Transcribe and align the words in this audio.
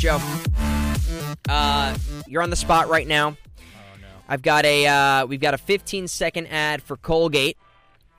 Joe. 0.00 0.18
Uh, 1.46 1.94
you're 2.26 2.40
on 2.40 2.48
the 2.48 2.56
spot 2.56 2.88
right 2.88 3.06
now. 3.06 3.36
Oh 3.58 4.00
no. 4.00 4.06
I've 4.30 4.40
got 4.40 4.64
a 4.64 4.86
uh, 4.86 5.26
we've 5.26 5.42
got 5.42 5.52
a 5.52 5.58
15 5.58 6.08
second 6.08 6.46
ad 6.46 6.82
for 6.82 6.96
Colgate. 6.96 7.58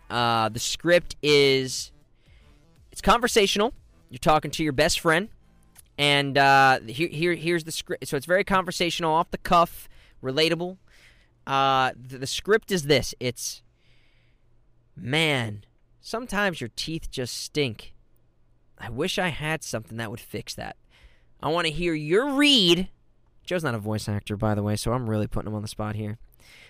Uh, 0.07 0.49
the 0.49 0.59
script 0.59 1.15
is 1.23 1.91
it's 2.91 3.01
conversational. 3.01 3.73
You're 4.11 4.19
talking 4.19 4.51
to 4.51 4.63
your 4.63 4.73
best 4.73 4.99
friend, 4.99 5.29
and 5.97 6.37
uh, 6.37 6.81
here, 6.81 7.07
here 7.07 7.33
here's 7.33 7.63
the 7.63 7.71
script. 7.71 8.07
So 8.07 8.15
it's 8.15 8.27
very 8.27 8.43
conversational, 8.43 9.11
off 9.11 9.31
the 9.31 9.39
cuff, 9.39 9.89
relatable. 10.23 10.77
Uh, 11.47 11.93
the, 11.99 12.19
the 12.19 12.27
script 12.27 12.71
is 12.71 12.83
this: 12.83 13.15
it's 13.19 13.63
man, 14.95 15.63
sometimes 15.99 16.61
your 16.61 16.69
teeth 16.75 17.09
just 17.09 17.35
stink. 17.35 17.95
I 18.77 18.91
wish 18.91 19.17
I 19.17 19.29
had 19.29 19.63
something 19.63 19.97
that 19.97 20.11
would 20.11 20.19
fix 20.19 20.53
that. 20.53 20.75
I 21.43 21.49
want 21.49 21.67
to 21.67 21.73
hear 21.73 21.93
your 21.93 22.33
read. 22.33 22.89
Joe's 23.43 23.63
not 23.63 23.75
a 23.75 23.79
voice 23.79 24.07
actor, 24.07 24.37
by 24.37 24.55
the 24.55 24.63
way, 24.63 24.75
so 24.75 24.93
I'm 24.93 25.09
really 25.09 25.27
putting 25.27 25.47
him 25.47 25.55
on 25.55 25.61
the 25.61 25.67
spot 25.67 25.95
here. 25.95 26.17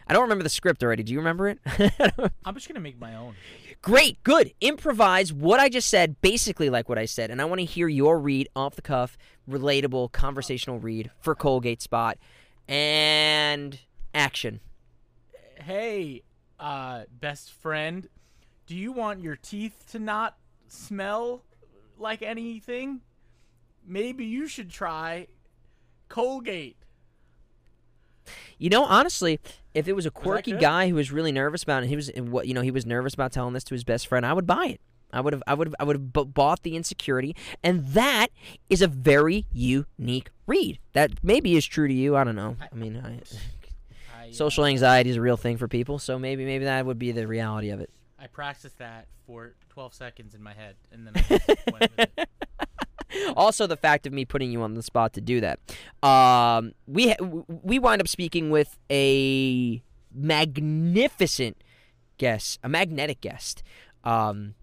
I 0.08 0.14
don't 0.14 0.24
remember 0.24 0.44
the 0.44 0.50
script 0.50 0.84
already. 0.84 1.04
Do 1.04 1.14
you 1.14 1.20
remember 1.20 1.48
it? 1.48 1.60
I'm 2.46 2.56
just 2.56 2.68
gonna 2.68 2.80
make 2.80 3.00
my 3.00 3.16
own. 3.16 3.36
Great, 3.82 4.22
good. 4.24 4.54
Improvise 4.62 5.34
what 5.34 5.60
I 5.60 5.70
just 5.70 5.90
said, 5.90 6.22
basically 6.22 6.70
like 6.70 6.90
what 6.90 6.98
I 6.98 7.06
said, 7.06 7.32
and 7.32 7.42
I 7.42 7.46
want 7.46 7.60
to 7.60 7.66
hear 7.66 7.88
your 7.88 8.20
read 8.20 8.50
off 8.56 8.76
the 8.76 8.82
cuff, 8.82 9.18
relatable, 9.50 10.12
conversational 10.12 10.80
read 10.80 11.12
for 11.20 11.36
Colgate 11.36 11.82
Spot, 11.82 12.18
and 12.68 13.80
action. 14.14 14.60
Hey, 15.62 16.24
uh, 16.60 17.04
best 17.20 17.52
friend, 17.52 18.08
do 18.68 18.76
you 18.76 18.92
want 18.92 19.22
your 19.22 19.36
teeth 19.36 19.86
to 19.92 20.00
not 20.00 20.38
smell 20.68 21.44
like 21.98 22.22
anything? 22.22 23.02
Maybe 23.86 24.26
you 24.26 24.48
should 24.48 24.70
try 24.70 25.28
Colgate. 26.10 26.78
You 28.58 28.70
know, 28.70 28.84
honestly, 28.84 29.40
if 29.74 29.88
it 29.88 29.94
was 29.94 30.06
a 30.06 30.12
quirky 30.12 30.52
good? 30.52 30.62
guy 30.62 30.90
who 30.90 30.96
was 30.96 31.12
really 31.12 31.32
nervous 31.32 31.64
about 31.64 31.84
it, 31.84 31.88
he 31.88 31.96
was 31.96 32.12
what 32.16 32.48
you 32.48 32.54
know 32.54 32.62
he 32.62 32.72
was 32.72 32.86
nervous 32.86 33.14
about 33.14 33.32
telling 33.32 33.54
this 33.54 33.64
to 33.66 33.74
his 33.74 33.84
best 33.84 34.08
friend, 34.08 34.26
I 34.26 34.34
would 34.34 34.46
buy 34.46 34.66
it. 34.66 34.82
I 35.14 35.20
would 35.22 35.34
have, 35.34 35.44
I 35.46 35.54
would 35.54 35.68
have, 35.68 35.76
I 35.80 35.84
would 35.84 35.96
have 35.98 36.14
b- 36.14 36.24
bought 36.24 36.64
the 36.64 36.76
insecurity, 36.76 37.36
and 37.64 37.86
that 37.90 38.28
is 38.70 38.82
a 38.82 38.88
very 38.88 39.46
unique 39.52 40.30
read. 40.48 40.80
That 40.94 41.24
maybe 41.24 41.56
is 41.58 41.66
true 41.66 41.88
to 41.88 41.94
you. 41.94 42.16
I 42.16 42.24
don't 42.24 42.36
know. 42.36 42.56
I 42.62 42.74
mean, 42.76 43.02
I, 43.04 43.20
I, 44.18 44.30
uh, 44.30 44.32
social 44.32 44.66
anxiety 44.66 45.10
is 45.10 45.18
a 45.18 45.22
real 45.22 45.38
thing 45.38 45.58
for 45.58 45.68
people, 45.68 46.00
so 46.00 46.18
maybe, 46.18 46.46
maybe 46.46 46.66
that 46.66 46.86
would 46.86 47.00
be 47.00 47.12
the 47.12 47.28
reality 47.28 47.72
of 47.72 47.82
it. 47.82 47.90
I 48.18 48.28
practiced 48.28 48.78
that 48.78 49.08
for 49.26 49.56
12 49.70 49.94
seconds 49.94 50.36
in 50.36 50.44
my 50.44 50.54
head, 50.54 50.76
and 50.92 51.08
then 51.08 51.14
I 51.16 51.22
just 51.22 51.48
went 51.72 51.98
with 51.98 52.10
it. 52.18 52.30
also 53.36 53.68
the 53.68 53.78
fact 53.78 54.08
of 54.08 54.14
me 54.14 54.26
putting 54.26 54.52
you 54.52 54.62
on 54.62 54.74
the 54.74 54.84
spot 54.84 55.14
to 55.14 55.22
do 55.22 55.42
that. 55.42 55.60
Um, 56.04 56.74
we 56.88 57.16
we 57.48 57.80
wind 57.80 58.02
up 58.02 58.08
speaking 58.08 58.50
with 58.50 58.78
a 58.90 59.82
magnificent 60.14 61.64
guest, 62.18 62.60
a 62.64 62.70
magnetic 62.70 63.22
guest. 63.22 63.64
Um, 64.04 64.56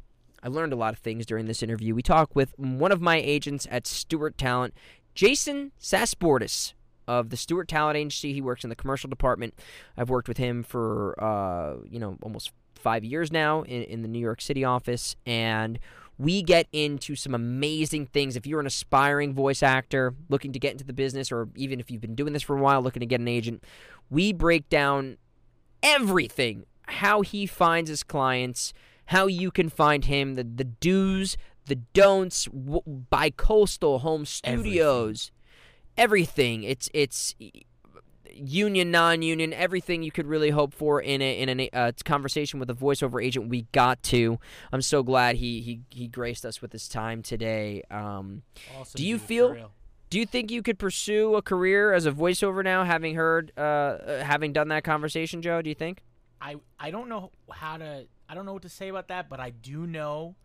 I 0.42 0.48
learned 0.48 0.72
a 0.72 0.76
lot 0.76 0.92
of 0.92 1.00
things 1.00 1.26
during 1.26 1.46
this 1.46 1.62
interview. 1.62 1.94
We 1.94 2.02
talk 2.02 2.34
with 2.34 2.54
one 2.56 2.92
of 2.92 3.00
my 3.00 3.16
agents 3.16 3.66
at 3.70 3.86
Stewart 3.86 4.38
Talent, 4.38 4.74
Jason 5.14 5.72
Sasportas 5.80 6.74
of 7.08 7.30
the 7.30 7.36
Stewart 7.36 7.66
Talent 7.66 7.96
Agency. 7.96 8.32
He 8.32 8.40
works 8.40 8.62
in 8.62 8.70
the 8.70 8.76
commercial 8.76 9.08
department. 9.08 9.54
I've 9.96 10.10
worked 10.10 10.28
with 10.28 10.36
him 10.36 10.62
for 10.62 11.22
uh, 11.22 11.76
you 11.88 11.98
know 11.98 12.18
almost 12.22 12.52
five 12.74 13.04
years 13.04 13.32
now 13.32 13.62
in, 13.62 13.82
in 13.84 14.02
the 14.02 14.08
New 14.08 14.20
York 14.20 14.40
City 14.40 14.64
office, 14.64 15.16
and 15.26 15.78
we 16.18 16.42
get 16.42 16.66
into 16.72 17.14
some 17.14 17.34
amazing 17.34 18.06
things. 18.06 18.36
If 18.36 18.46
you're 18.46 18.60
an 18.60 18.66
aspiring 18.66 19.32
voice 19.34 19.62
actor 19.62 20.14
looking 20.28 20.52
to 20.52 20.58
get 20.58 20.72
into 20.72 20.84
the 20.84 20.92
business, 20.92 21.30
or 21.30 21.48
even 21.56 21.78
if 21.78 21.90
you've 21.90 22.00
been 22.00 22.16
doing 22.16 22.32
this 22.32 22.42
for 22.42 22.56
a 22.56 22.60
while 22.60 22.82
looking 22.82 23.00
to 23.00 23.06
get 23.06 23.20
an 23.20 23.28
agent, 23.28 23.62
we 24.10 24.32
break 24.32 24.68
down 24.68 25.16
everything 25.82 26.66
how 26.88 27.20
he 27.20 27.46
finds 27.46 27.90
his 27.90 28.02
clients, 28.02 28.72
how 29.06 29.26
you 29.26 29.50
can 29.50 29.68
find 29.68 30.06
him, 30.06 30.34
the, 30.34 30.44
the 30.44 30.64
do's, 30.64 31.36
the 31.66 31.76
don'ts, 31.76 32.46
w- 32.46 32.82
by 33.10 33.30
coastal 33.30 34.00
home 34.00 34.24
studios, 34.24 35.30
everything. 35.96 36.64
It's 36.64 36.88
it's 36.92 37.34
union, 38.34 38.90
non-union, 38.90 39.52
everything 39.52 40.02
you 40.02 40.10
could 40.10 40.26
really 40.26 40.50
hope 40.50 40.72
for 40.74 41.00
in 41.00 41.20
a 41.22 41.38
in 41.40 41.60
a 41.60 41.70
uh, 41.72 41.92
conversation 42.04 42.58
with 42.60 42.70
a 42.70 42.74
voiceover 42.74 43.24
agent. 43.24 43.48
We 43.48 43.62
got 43.72 44.02
to. 44.04 44.38
I'm 44.72 44.82
so 44.82 45.02
glad 45.02 45.36
he 45.36 45.60
he 45.60 45.80
he 45.90 46.08
graced 46.08 46.44
us 46.46 46.60
with 46.62 46.72
his 46.72 46.88
time 46.88 47.22
today. 47.22 47.82
Um, 47.90 48.42
Awesome, 48.78 48.98
Do 48.98 49.06
you 49.06 49.18
dude, 49.18 49.26
feel- 49.26 49.70
do 50.10 50.18
you 50.18 50.24
think 50.26 50.50
you 50.50 50.62
could 50.62 50.78
pursue 50.78 51.34
a 51.34 51.42
career 51.42 51.92
as 51.92 52.06
a 52.06 52.12
voiceover 52.12 52.64
now, 52.64 52.82
having 52.84 53.14
heard, 53.14 53.52
uh, 53.58 53.60
uh, 53.60 54.24
having 54.24 54.54
done 54.54 54.68
that 54.68 54.82
conversation, 54.82 55.42
Joe? 55.42 55.60
Do 55.60 55.68
you 55.68 55.74
think? 55.74 56.02
I 56.40 56.56
I 56.78 56.90
don't 56.90 57.08
know 57.08 57.30
how 57.50 57.76
to 57.76 58.06
I 58.28 58.34
don't 58.34 58.46
know 58.46 58.52
what 58.52 58.62
to 58.62 58.68
say 58.68 58.88
about 58.88 59.08
that, 59.08 59.28
but 59.28 59.40
I 59.40 59.50
do 59.50 59.86
know 59.86 60.36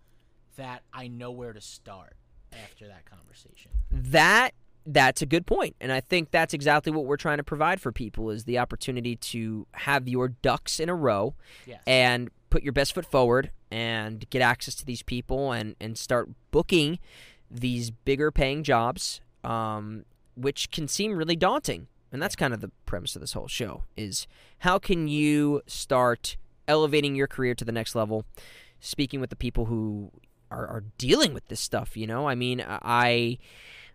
that 0.58 0.84
I 0.94 1.08
know 1.08 1.32
where 1.32 1.54
to 1.54 1.62
start 1.62 2.16
after 2.52 2.88
that 2.88 3.06
conversation. 3.06 3.72
that 3.92 4.52
that's 4.86 5.22
a 5.22 5.26
good 5.26 5.46
point 5.46 5.76
and 5.80 5.92
i 5.92 6.00
think 6.02 6.30
that's 6.32 6.54
exactly 6.54 6.92
what 6.92 7.06
we're 7.06 7.16
trying 7.18 7.38
to 7.38 7.44
provide 7.44 7.80
for 7.80 7.92
people 7.92 8.30
is 8.30 8.44
the 8.44 8.58
opportunity 8.60 9.16
to 9.16 9.66
have 9.72 10.08
your 10.08 10.28
ducks 10.28 10.80
in 10.80 10.90
a 10.90 10.96
row 10.96 11.34
Yes. 11.66 11.82
and 11.88 12.30
put 12.50 12.64
your 12.64 12.74
best 12.74 12.94
foot 12.94 13.06
forward 13.06 13.52
and 13.72 14.30
get 14.30 14.42
access 14.42 14.76
to 14.76 14.86
these 14.86 15.02
people 15.02 15.52
and 15.54 15.76
and 15.80 15.98
start 15.98 16.30
booking 16.52 17.00
these 17.50 17.92
bigger 17.92 18.30
paying 18.32 18.64
jobs 18.64 19.22
um, 19.44 20.06
which 20.36 20.70
can 20.72 20.88
seem 20.88 21.16
really 21.16 21.36
daunting 21.36 21.88
and 22.12 22.22
that's 22.22 22.36
kind 22.36 22.54
of 22.54 22.60
the 22.62 22.72
premise 22.86 23.16
of 23.16 23.22
this 23.22 23.34
whole 23.34 23.48
show 23.48 23.84
is 23.96 24.28
how 24.60 24.78
can 24.80 25.08
you 25.08 25.62
start 25.66 26.36
elevating 26.68 27.16
your 27.16 27.28
career 27.28 27.56
to 27.56 27.64
the 27.66 27.72
next 27.72 27.96
level 27.96 28.26
speaking 28.80 29.20
with 29.22 29.30
the 29.30 29.36
people 29.36 29.66
who 29.66 30.12
are, 30.52 30.68
are 30.68 30.84
dealing 30.98 31.34
with 31.34 31.48
this 31.48 31.60
stuff 31.60 31.96
you 31.98 32.06
know 32.06 32.28
i 32.28 32.36
mean 32.36 32.64
i 32.68 33.38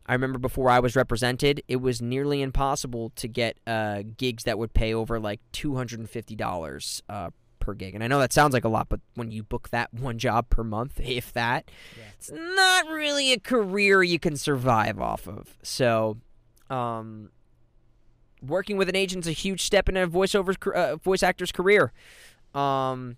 I 0.09 0.15
remember 0.15 0.39
before 0.39 0.71
I 0.71 0.81
was 0.81 0.97
represented, 0.97 1.63
it 1.69 1.77
was 1.77 2.01
nearly 2.01 2.41
impossible 2.41 3.13
to 3.17 3.29
get 3.29 3.59
uh, 3.67 4.03
gigs 4.17 4.45
that 4.45 4.59
would 4.59 4.73
pay 4.73 4.95
over 4.95 5.21
like 5.21 5.41
two 5.53 5.77
hundred 5.77 5.99
and 6.01 6.09
fifty 6.09 6.35
dollars 6.35 7.03
uh, 7.11 7.29
per 7.61 7.75
gig. 7.75 7.95
And 7.95 8.03
I 8.03 8.07
know 8.07 8.19
that 8.19 8.33
sounds 8.33 8.55
like 8.55 8.65
a 8.65 8.69
lot, 8.71 8.89
but 8.89 9.01
when 9.15 9.31
you 9.31 9.43
book 9.43 9.69
that 9.69 9.93
one 10.09 10.19
job 10.19 10.49
per 10.49 10.65
month, 10.65 10.99
if 11.05 11.33
that, 11.35 11.71
Yeah. 11.99 12.05
it's 12.15 12.31
not 12.33 12.87
really 12.87 13.33
a 13.33 13.39
career 13.39 14.03
you 14.03 14.19
can 14.19 14.37
survive 14.37 14.99
off 14.99 15.29
of. 15.29 15.59
So, 15.63 16.17
um, 16.71 17.31
working 18.41 18.77
with 18.79 18.89
an 18.89 18.97
agent 18.97 19.25
is 19.27 19.29
a 19.29 19.33
huge 19.33 19.63
step 19.63 19.89
in 19.89 19.97
a 19.97 20.07
voiceover 20.09 20.57
uh, 20.75 20.97
voice 20.97 21.23
actor's 21.23 21.53
career. 21.53 21.93
Um, 22.55 23.17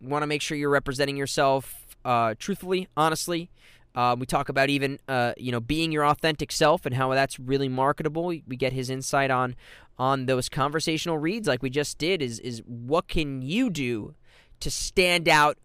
want 0.00 0.22
to 0.24 0.26
make 0.26 0.42
sure 0.42 0.56
you're 0.58 0.68
representing 0.68 1.16
yourself 1.16 1.96
uh, 2.04 2.34
truthfully, 2.38 2.88
honestly. 2.96 3.50
Um, 3.94 4.20
we 4.20 4.26
talk 4.26 4.48
about 4.48 4.70
even 4.70 4.98
uh, 5.08 5.32
you 5.36 5.52
know 5.52 5.60
being 5.60 5.92
your 5.92 6.06
authentic 6.06 6.50
self 6.52 6.86
and 6.86 6.94
how 6.94 7.12
that's 7.12 7.38
really 7.38 7.68
marketable. 7.68 8.26
We 8.26 8.56
get 8.56 8.72
his 8.72 8.90
insight 8.90 9.30
on 9.30 9.54
on 9.98 10.26
those 10.26 10.48
conversational 10.48 11.18
reads 11.18 11.46
like 11.46 11.62
we 11.62 11.70
just 11.70 11.98
did. 11.98 12.22
Is 12.22 12.38
is 12.40 12.62
what 12.66 13.08
can 13.08 13.42
you 13.42 13.70
do 13.70 14.14
to 14.60 14.70
stand 14.70 15.28
out 15.28 15.58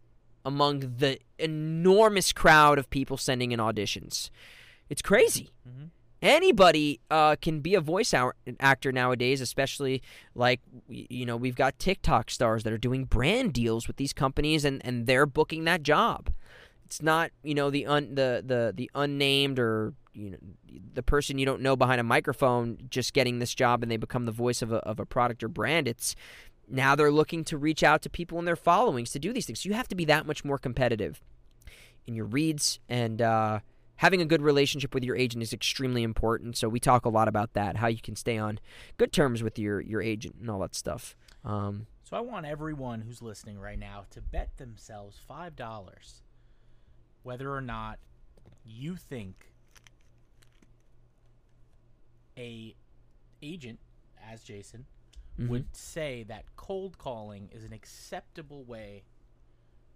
among 0.44 0.80
the 0.98 1.20
enormous 1.40 2.34
crowd 2.34 2.78
of 2.78 2.90
people 2.90 3.18
sending 3.18 3.52
in 3.52 3.60
auditions? 3.60 4.30
It's 4.90 5.02
crazy. 5.02 5.50
Mhm. 5.68 5.90
Anybody 6.20 7.00
uh, 7.12 7.36
can 7.36 7.60
be 7.60 7.76
a 7.76 7.82
voice 7.82 8.14
actor 8.60 8.92
nowadays, 8.92 9.40
especially 9.40 10.02
like 10.34 10.60
you 10.90 11.26
know 11.26 11.38
we've 11.38 11.56
got 11.56 11.78
TikTok 11.80 12.32
stars 12.32 12.64
that 12.64 12.74
are 12.74 12.78
doing 12.78 13.06
brand 13.06 13.54
deals 13.54 13.88
with 13.88 13.98
these 13.98 14.13
companies 14.13 14.66
and, 14.66 14.84
and 14.86 15.06
they're 15.06 15.28
booking 15.28 15.63
that 15.66 15.84
job. 15.84 16.30
It's 16.88 17.01
not 17.01 17.31
you 17.44 17.54
know 17.54 17.69
the 17.69 17.86
un, 17.86 18.16
the, 18.16 18.42
the 18.45 18.74
the 18.74 18.89
unnamed 18.95 19.60
or 19.60 19.94
you 20.13 20.31
know 20.31 20.38
the 20.94 21.04
person 21.04 21.38
you 21.38 21.45
don't 21.45 21.62
know 21.62 21.75
behind 21.75 22.00
a 22.00 22.04
microphone 22.04 22.78
just 22.89 23.13
getting 23.13 23.39
this 23.39 23.54
job 23.54 23.84
and 23.84 23.92
they 23.92 23.98
become 23.98 24.25
the 24.25 24.31
voice 24.31 24.62
of 24.62 24.72
a 24.72 24.78
of 24.78 24.98
a 24.98 25.06
product 25.06 25.44
or 25.44 25.50
brand. 25.50 25.86
It's 25.86 26.16
now 26.69 26.95
they're 26.95 27.12
looking 27.12 27.44
to 27.45 27.57
reach 27.57 27.84
out 27.84 28.01
to 28.04 28.10
people 28.10 28.39
in 28.39 28.45
their 28.45 28.56
followings 28.56 29.12
to 29.12 29.19
do 29.19 29.34
these 29.34 29.45
things. 29.45 29.60
So 29.62 29.68
you 29.68 29.75
have 29.75 29.89
to 29.89 29.95
be 29.95 30.06
that 30.06 30.25
much 30.25 30.45
more 30.45 30.57
competitive 30.57 31.22
in 32.06 32.13
your 32.16 32.25
reads 32.25 32.80
and 32.88 33.22
uh, 33.22 33.60
having 33.98 34.22
a 34.22 34.25
good 34.25 34.42
relationship 34.42 34.94
with 34.94 35.04
your 35.04 35.18
agent 35.18 35.44
is 35.44 35.51
extremely 35.51 36.04
important. 36.04 36.56
So 36.56 36.69
we 36.69 36.80
talk 36.80 37.06
a 37.06 37.10
lot 37.10 37.28
about 37.28 37.51
that, 37.54 37.75
how 37.78 37.88
you 37.88 38.00
can 38.01 38.16
stay 38.16 38.38
on 38.38 38.60
good 38.98 39.12
terms 39.12 39.44
with 39.44 39.60
your 39.60 39.81
your 39.81 40.01
agent 40.01 40.36
and 40.39 40.50
all 40.50 40.60
that 40.60 40.74
stuff. 40.74 41.18
Um, 41.44 41.88
So 42.04 42.16
I 42.16 42.22
want 42.22 42.45
everyone 42.45 43.01
who's 43.01 43.22
listening 43.22 43.60
right 43.60 43.78
now 43.80 44.06
to 44.12 44.22
bet 44.22 44.56
themselves 44.57 45.19
five 45.28 45.57
dollars 45.57 46.22
whether 47.27 47.53
or 47.53 47.59
not 47.59 48.00
you 48.65 48.95
think 48.95 49.51
a 52.38 52.74
agent, 53.41 53.79
as 54.25 54.44
Jason, 54.44 54.85
mhm. 55.38 55.50
would 55.50 55.75
say 55.75 56.24
that 56.24 56.45
cold 56.56 56.97
calling 56.97 57.50
is 57.51 57.65
an 57.65 57.74
acceptable 57.74 58.63
way 58.63 59.03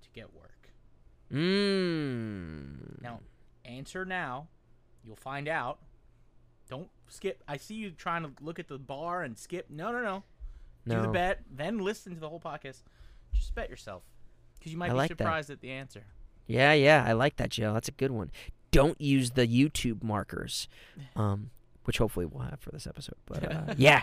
to 0.02 0.10
get 0.10 0.34
work. 0.34 0.74
Mm. 1.32 3.02
Now, 3.02 3.22
answer 3.64 4.04
now. 4.04 4.50
You'll 5.02 5.16
find 5.16 5.48
out 5.48 5.80
Don't 6.70 6.90
skip. 7.08 7.44
I 7.48 7.56
see 7.56 7.76
you 7.76 7.92
trying 7.92 8.24
to 8.24 8.32
look 8.42 8.60
at 8.60 8.68
the 8.68 8.78
bar 8.78 9.24
and 9.24 9.38
skip. 9.40 9.70
No, 9.70 9.94
no, 9.94 10.02
no. 10.02 10.24
Do 10.86 11.02
the 11.02 11.08
bet, 11.08 11.44
then 11.50 11.78
listen 11.80 12.14
to 12.14 12.20
the 12.20 12.28
whole 12.28 12.42
podcast. 12.42 12.84
Just 13.34 13.56
bet 13.56 13.70
yourself, 13.70 14.04
because 14.60 14.74
you 14.74 14.78
might 14.78 14.90
I 14.90 14.94
be 14.94 14.98
like 14.98 15.10
that. 15.10 15.18
surprised 15.18 15.50
at 15.50 15.62
the 15.62 15.72
answer. 15.72 16.04
Yeah, 16.52 16.74
yeah, 16.74 17.04
I 17.08 17.14
like 17.14 17.38
that, 17.38 17.50
Joe. 17.50 17.74
That's 17.74 17.88
a 17.88 17.94
good 17.94 18.12
one. 18.12 18.30
Don't 18.72 19.00
use 19.00 19.32
the 19.32 19.48
YouTube 19.48 20.04
markers, 20.04 20.68
um, 21.16 21.50
which 21.86 21.98
hopefully 21.98 22.26
we'll 22.26 22.44
have 22.44 22.60
for 22.60 22.72
this 22.72 22.86
episode. 22.88 23.16
But 23.26 23.50
uh, 23.52 23.74
yeah, 23.78 24.02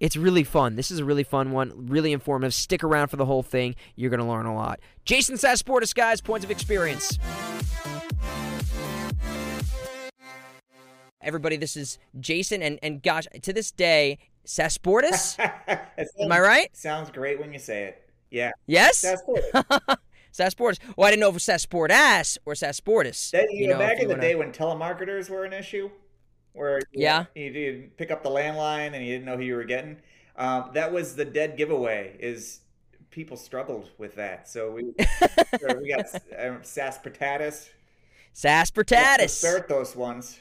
it's 0.00 0.16
really 0.16 0.44
fun. 0.44 0.74
This 0.76 0.90
is 0.90 0.98
a 0.98 1.04
really 1.04 1.22
fun 1.24 1.52
one, 1.52 1.86
really 1.86 2.12
informative. 2.12 2.54
Stick 2.54 2.82
around 2.82 3.08
for 3.08 3.16
the 3.16 3.24
whole 3.26 3.42
thing. 3.44 3.76
You're 3.94 4.10
gonna 4.10 4.28
learn 4.28 4.46
a 4.46 4.54
lot. 4.54 4.80
Jason 5.04 5.36
Sasportas, 5.36 5.94
guys, 5.94 6.20
points 6.20 6.44
of 6.44 6.50
experience. 6.50 7.18
Everybody, 11.22 11.56
this 11.56 11.76
is 11.76 11.98
Jason, 12.20 12.62
and 12.62 12.78
and 12.82 13.02
gosh, 13.02 13.26
to 13.42 13.52
this 13.52 13.70
day, 13.72 14.18
Sasportas. 14.44 15.36
It 15.96 16.08
Am 16.20 16.30
I 16.32 16.40
right? 16.40 16.76
Sounds 16.76 17.10
great 17.10 17.40
when 17.40 17.52
you 17.52 17.58
say 17.58 17.84
it. 17.84 18.02
Yeah, 18.30 18.50
Yes. 18.66 19.00
that's 19.02 19.22
good. 19.22 19.96
Sasportis. 20.36 20.78
Well, 20.96 21.06
I 21.06 21.10
didn't 21.10 21.20
know 21.20 21.28
if 21.28 21.32
it 21.32 21.34
was 21.34 21.44
Sasportas 21.46 22.38
or 22.44 22.54
Sasportis. 22.54 23.30
That, 23.30 23.46
you, 23.50 23.62
You 23.62 23.68
know, 23.68 23.78
back 23.78 23.98
in 24.00 24.08
the 24.08 24.14
wanna- 24.14 24.22
day 24.22 24.34
when 24.34 24.52
telemarketers 24.52 25.30
were 25.30 25.44
an 25.44 25.52
issue, 25.52 25.90
where 26.52 26.78
you, 26.92 27.02
Yeah. 27.02 27.24
you 27.34 27.90
pick 27.96 28.10
up 28.10 28.22
the 28.22 28.30
landline 28.30 28.94
and 28.94 29.04
you 29.04 29.12
didn't 29.12 29.24
know 29.26 29.36
who 29.36 29.42
you 29.44 29.56
were 29.56 29.64
getting. 29.64 29.98
Um, 30.36 30.70
that 30.74 30.92
was 30.92 31.16
the 31.16 31.24
dead 31.24 31.56
giveaway. 31.56 32.16
Is 32.20 32.60
people 33.10 33.36
struggled 33.38 33.88
with 33.96 34.14
that, 34.16 34.48
so 34.48 34.70
we 34.72 34.92
so 35.60 35.78
we 35.80 35.88
got 35.88 36.06
um, 36.38 36.60
Saspatatus, 36.62 37.70
Saspertatus. 38.34 39.42
Spertos 39.42 39.96
ones. 39.96 40.40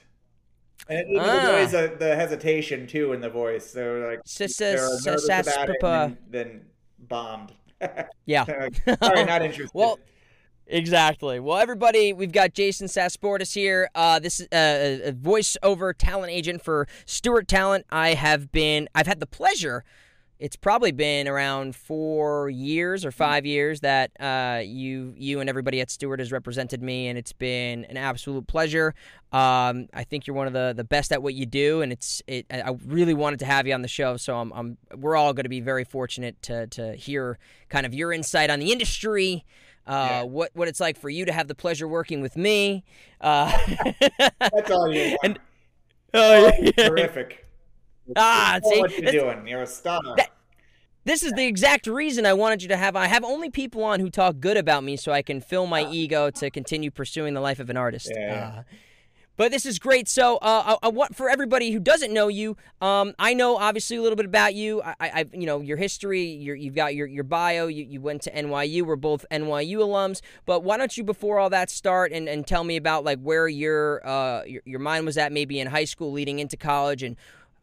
And 0.90 1.10
even 1.10 1.22
Ah. 1.24 1.26
there's 1.46 1.74
always 1.74 1.92
a, 1.94 1.96
the 1.96 2.16
hesitation 2.16 2.86
too 2.88 3.14
in 3.14 3.22
the 3.22 3.30
voice. 3.30 3.72
So 3.72 4.06
like 4.10 4.24
they're 4.26 4.76
nervous 5.06 5.26
about 5.30 5.70
it 5.70 5.78
and 5.84 6.18
then 6.30 6.66
bombed. 7.00 7.54
Yeah. 8.26 8.46
Sorry, 9.04 9.26
not 9.26 9.42
interested. 9.42 9.72
Well, 9.74 10.00
exactly. 10.68 11.40
Well, 11.40 11.58
everybody, 11.58 12.14
we've 12.14 12.32
got 12.32 12.54
Jason 12.54 12.88
Sasportas 12.88 13.54
here. 13.54 13.90
Uh, 13.96 14.20
this 14.20 14.40
is 14.40 14.48
uh, 14.52 15.10
a 15.10 15.14
voiceover 15.14 15.94
talent 15.98 16.32
agent 16.32 16.62
for 16.64 16.88
Stewart 17.06 17.48
Talent. 17.48 17.86
I 17.90 18.14
have 18.14 18.52
been, 18.52 18.90
I've 18.96 19.08
had 19.08 19.20
the 19.20 19.28
pleasure. 19.28 19.84
It's 20.38 20.58
probably 20.58 20.92
been 20.92 21.30
around 21.30 21.76
four 21.78 22.50
years 22.50 23.06
or 23.06 23.12
five 23.12 23.46
years 23.46 23.80
that 23.80 24.12
uh, 24.20 24.62
you, 24.66 25.14
you 25.16 25.40
and 25.40 25.50
everybody 25.50 25.80
at 25.80 25.90
Stewart 25.90 26.20
has 26.20 26.32
represented 26.32 26.82
me, 26.84 27.08
and 27.08 27.18
it's 27.18 27.32
been 27.32 27.86
an 27.86 27.96
absolute 27.96 28.46
pleasure. 28.46 28.94
Um, 29.32 29.88
I 29.94 30.04
think 30.04 30.28
you're 30.28 30.36
one 30.36 30.48
of 30.48 30.52
the, 30.54 30.74
the 30.76 30.84
best 30.84 31.14
at 31.14 31.24
what 31.24 31.36
you 31.36 31.46
do, 31.46 31.82
and 31.82 31.92
it's 31.94 32.22
it. 32.28 32.46
I 32.52 32.76
really 32.86 33.14
wanted 33.14 33.40
to 33.40 33.46
have 33.46 33.66
you 33.66 33.74
on 33.74 33.82
the 33.82 33.88
show, 33.88 34.18
so 34.18 34.38
I'm, 34.38 34.52
I'm 34.54 34.78
we're 34.98 35.16
all 35.16 35.34
going 35.34 35.44
to 35.46 35.50
be 35.50 35.62
very 35.62 35.86
fortunate 35.86 36.42
to 36.44 36.68
to 36.68 36.96
hear 36.96 37.38
kind 37.70 37.86
of 37.86 37.94
your 37.94 38.12
insight 38.12 38.50
on 38.50 38.60
the 38.60 38.74
industry, 38.74 39.46
uh, 39.88 40.08
Yeah. 40.10 40.24
what 40.24 40.52
what 40.54 40.68
it's 40.68 40.82
like 40.82 40.98
for 40.98 41.10
you 41.10 41.24
to 41.26 41.32
have 41.32 41.48
the 41.48 41.56
pleasure 41.56 41.88
working 41.88 42.20
with 42.22 42.36
me. 42.36 42.84
Uh, 43.22 43.52
That's 44.40 44.70
all 44.70 44.92
you 44.94 45.12
want. 45.12 45.20
And- 45.24 45.40
oh, 46.14 46.52
Oh, 46.60 46.72
terrific. 46.72 47.45
Ah, 48.16 48.52
That's 48.56 48.70
see, 48.70 48.80
what 48.80 48.98
you're 48.98 49.12
doing. 49.12 49.48
You're 49.48 49.64
a 49.64 49.68
star. 49.68 50.02
That- 50.18 50.32
This 51.06 51.22
is 51.24 51.34
the 51.34 51.46
exact 51.46 51.86
reason 51.88 52.26
I 52.26 52.34
wanted 52.34 52.64
you 52.64 52.68
to 52.70 52.78
have. 52.78 52.96
I 52.96 53.06
have 53.08 53.24
only 53.24 53.50
people 53.50 53.84
on 53.84 54.00
who 54.00 54.10
talk 54.10 54.40
good 54.40 54.58
about 54.58 54.84
me, 54.84 54.96
so 54.98 55.12
I 55.12 55.22
can 55.22 55.40
fill 55.40 55.68
my 55.68 55.86
ego 55.90 56.30
to 56.32 56.50
continue 56.50 56.90
pursuing 56.90 57.34
the 57.36 57.42
life 57.42 57.60
of 57.60 57.70
an 57.70 57.78
artist. 57.78 58.12
Yeah. 58.16 58.56
Uh, 58.60 58.64
but 59.38 59.52
this 59.52 59.66
is 59.66 59.80
great. 59.80 60.08
So, 60.08 60.38
uh, 60.38 60.78
I, 60.82 60.88
I 60.88 60.90
want 60.90 61.14
for 61.16 61.30
everybody 61.30 61.72
who 61.72 61.80
doesn't 61.80 62.14
know 62.14 62.30
you, 62.30 62.56
um, 62.80 63.14
I 63.20 63.34
know 63.34 63.58
obviously 63.58 63.98
a 63.98 64.02
little 64.02 64.16
bit 64.16 64.26
about 64.26 64.56
you. 64.56 64.82
I, 64.82 64.96
I 65.02 65.26
you 65.34 65.46
know, 65.46 65.60
your 65.60 65.76
history. 65.78 66.24
Your, 66.24 66.56
you've 66.56 66.74
got 66.74 66.96
your, 66.96 67.06
your 67.06 67.26
bio. 67.26 67.68
You, 67.68 67.84
you 67.84 68.00
went 68.00 68.22
to 68.24 68.32
NYU. 68.32 68.84
We're 68.84 68.96
both 68.96 69.26
NYU 69.30 69.80
alums. 69.80 70.22
But 70.46 70.64
why 70.64 70.78
don't 70.78 70.96
you, 70.96 71.04
before 71.04 71.38
all 71.38 71.50
that 71.50 71.70
start, 71.70 72.14
and, 72.14 72.30
and 72.30 72.48
tell 72.48 72.64
me 72.64 72.78
about 72.78 73.04
like 73.04 73.20
where 73.20 73.48
your, 73.50 74.08
uh, 74.08 74.44
your 74.46 74.62
your 74.66 74.80
mind 74.80 75.06
was 75.06 75.18
at, 75.18 75.34
maybe 75.34 75.60
in 75.60 75.68
high 75.68 75.86
school, 75.86 76.14
leading 76.14 76.40
into 76.40 76.56
college, 76.56 77.04
and 77.04 77.18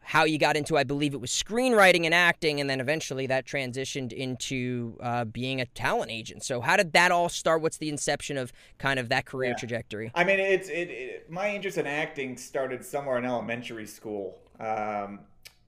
how 0.05 0.25
you 0.25 0.39
got 0.39 0.57
into, 0.57 0.77
I 0.77 0.85
believe 0.85 1.15
it 1.15 1.21
was 1.21 1.31
screenwriting 1.31 2.05
and 2.05 2.15
acting, 2.15 2.61
and 2.61 2.69
then 2.69 2.81
eventually 2.81 3.27
that 3.29 3.47
transitioned 3.47 4.13
into 4.13 4.97
uh, 5.01 5.25
being 5.25 5.61
a 5.61 5.67
talent 5.67 6.11
agent. 6.11 6.43
So, 6.43 6.61
how 6.61 6.77
did 6.77 6.93
that 6.93 7.11
all 7.13 7.29
start? 7.29 7.63
What's 7.63 7.79
the 7.79 7.89
inception 7.89 8.37
of 8.37 8.53
kind 8.79 8.99
of 8.99 9.09
that 9.11 9.27
career 9.27 9.51
Yeah. 9.51 9.57
trajectory? 9.57 10.11
I 10.15 10.25
mean, 10.25 10.41
it's 10.41 10.69
it, 10.69 10.91
it. 10.91 11.31
My 11.31 11.55
interest 11.55 11.79
in 11.79 11.87
acting 11.87 12.37
started 12.37 12.85
somewhere 12.85 13.17
in 13.19 13.25
elementary 13.25 13.87
school, 13.87 14.39
um, 14.59 15.21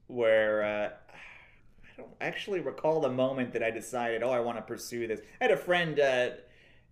where 0.08 0.62
uh, 0.62 0.90
I 1.12 1.96
don't 1.96 2.10
actually 2.20 2.60
recall 2.60 3.00
the 3.00 3.08
moment 3.10 3.52
that 3.52 3.62
I 3.62 3.70
decided, 3.70 4.22
oh, 4.22 4.30
I 4.30 4.40
want 4.40 4.58
to 4.58 4.62
pursue 4.62 5.06
this. 5.06 5.20
I 5.40 5.44
had 5.44 5.50
a 5.52 5.56
friend 5.56 5.98
uh, 6.00 6.30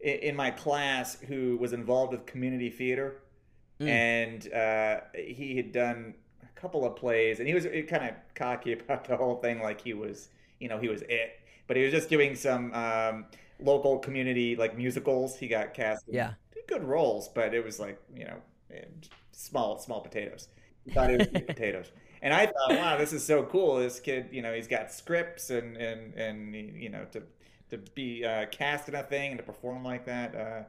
in, 0.01 0.15
in 0.19 0.37
my 0.37 0.53
class 0.53 1.19
who 1.21 1.57
was 1.59 1.73
involved 1.73 2.13
with 2.13 2.25
community 2.27 2.71
theater, 2.71 3.17
Mm. 3.81 3.89
and 3.89 4.53
uh, 4.53 5.01
he 5.17 5.57
had 5.57 5.73
done 5.73 6.15
couple 6.63 6.85
of 6.87 6.97
plays, 6.97 7.39
and 7.41 7.49
he 7.49 7.55
was 7.55 7.65
kind 7.89 8.05
of 8.11 8.15
cocky 8.35 8.73
about 8.81 9.05
the 9.07 9.17
whole 9.17 9.37
thing, 9.37 9.61
like 9.63 9.81
he 9.83 9.95
was, 9.95 10.31
you 10.61 10.69
know, 10.69 10.79
he 10.79 10.89
was 10.89 11.03
it. 11.03 11.41
But 11.69 11.77
he 11.77 11.85
was 11.85 11.93
just 11.93 12.09
doing 12.11 12.35
some 12.37 12.73
um, 12.75 13.27
local 13.61 13.99
community 13.99 14.57
like 14.57 14.77
musicals. 14.77 15.39
He 15.39 15.49
got 15.49 15.75
cast. 15.75 16.05
in 16.09 16.15
Yeah. 16.17 16.35
good 16.69 16.85
roles, 16.85 17.29
but 17.29 17.55
it 17.55 17.65
was 17.65 17.81
like 17.81 18.01
you 18.17 18.25
know 18.25 18.37
small 19.33 19.79
small 19.79 20.01
potatoes. 20.01 20.49
He 20.85 20.91
thought 20.91 21.11
it 21.11 21.19
was 21.19 21.29
potatoes, 21.47 21.93
and 22.23 22.35
I 22.35 22.47
thought, 22.47 22.77
wow, 22.77 22.97
this 22.97 23.13
is 23.13 23.25
so 23.25 23.45
cool. 23.45 23.77
This 23.77 24.01
kid, 24.01 24.29
you 24.33 24.43
know, 24.43 24.53
he's 24.55 24.69
got 24.69 24.93
scripts 24.93 25.51
and 25.51 25.77
and 25.77 26.15
and 26.15 26.55
you 26.55 26.89
know 26.89 27.05
to 27.13 27.23
to 27.71 27.79
be 27.95 28.25
uh, 28.25 28.47
cast 28.47 28.89
in 28.89 28.95
a 28.95 29.03
thing 29.03 29.33
and 29.33 29.39
to 29.39 29.45
perform 29.45 29.85
like 29.85 30.05
that. 30.07 30.35
Uh, 30.35 30.63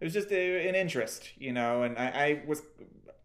it 0.00 0.04
was 0.04 0.12
just 0.14 0.30
a, 0.30 0.68
an 0.68 0.74
interest, 0.76 1.30
you 1.38 1.52
know, 1.52 1.82
and 1.82 1.98
I, 1.98 2.06
I 2.06 2.42
was 2.46 2.62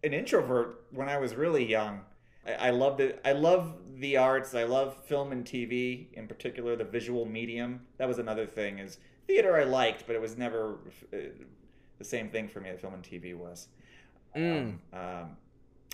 an 0.04 0.14
introvert 0.14 0.84
when 0.92 1.08
I 1.10 1.18
was 1.18 1.36
really 1.36 1.66
young. 1.66 2.02
I, 2.45 2.68
I 2.68 2.69
loved 2.72 3.00
it. 3.01 3.22
I 3.25 3.34
love 3.34 3.75
the 3.98 4.18
arts. 4.18 4.54
I 4.56 4.63
love 4.63 4.98
film 5.06 5.31
and 5.31 5.45
TV, 5.45 6.07
in 6.13 6.28
particular, 6.28 6.75
the 6.75 6.84
visual 6.84 7.25
medium. 7.25 7.81
That 7.98 8.07
was 8.07 8.19
another 8.19 8.45
thing. 8.45 8.80
Is 8.80 8.98
theater 9.27 9.56
I 9.56 9.63
liked, 9.63 10.06
but 10.08 10.15
it 10.15 10.22
was 10.22 10.38
never 10.38 10.77
uh, 11.13 11.18
the 11.98 12.03
same 12.03 12.29
thing 12.29 12.48
for 12.48 12.60
me 12.60 12.70
that 12.70 12.82
film 12.82 12.94
and 12.94 13.03
TV 13.03 13.36
was. 13.36 13.68
Mm. 14.36 14.62
Um, 14.94 15.00
um, 15.00 15.38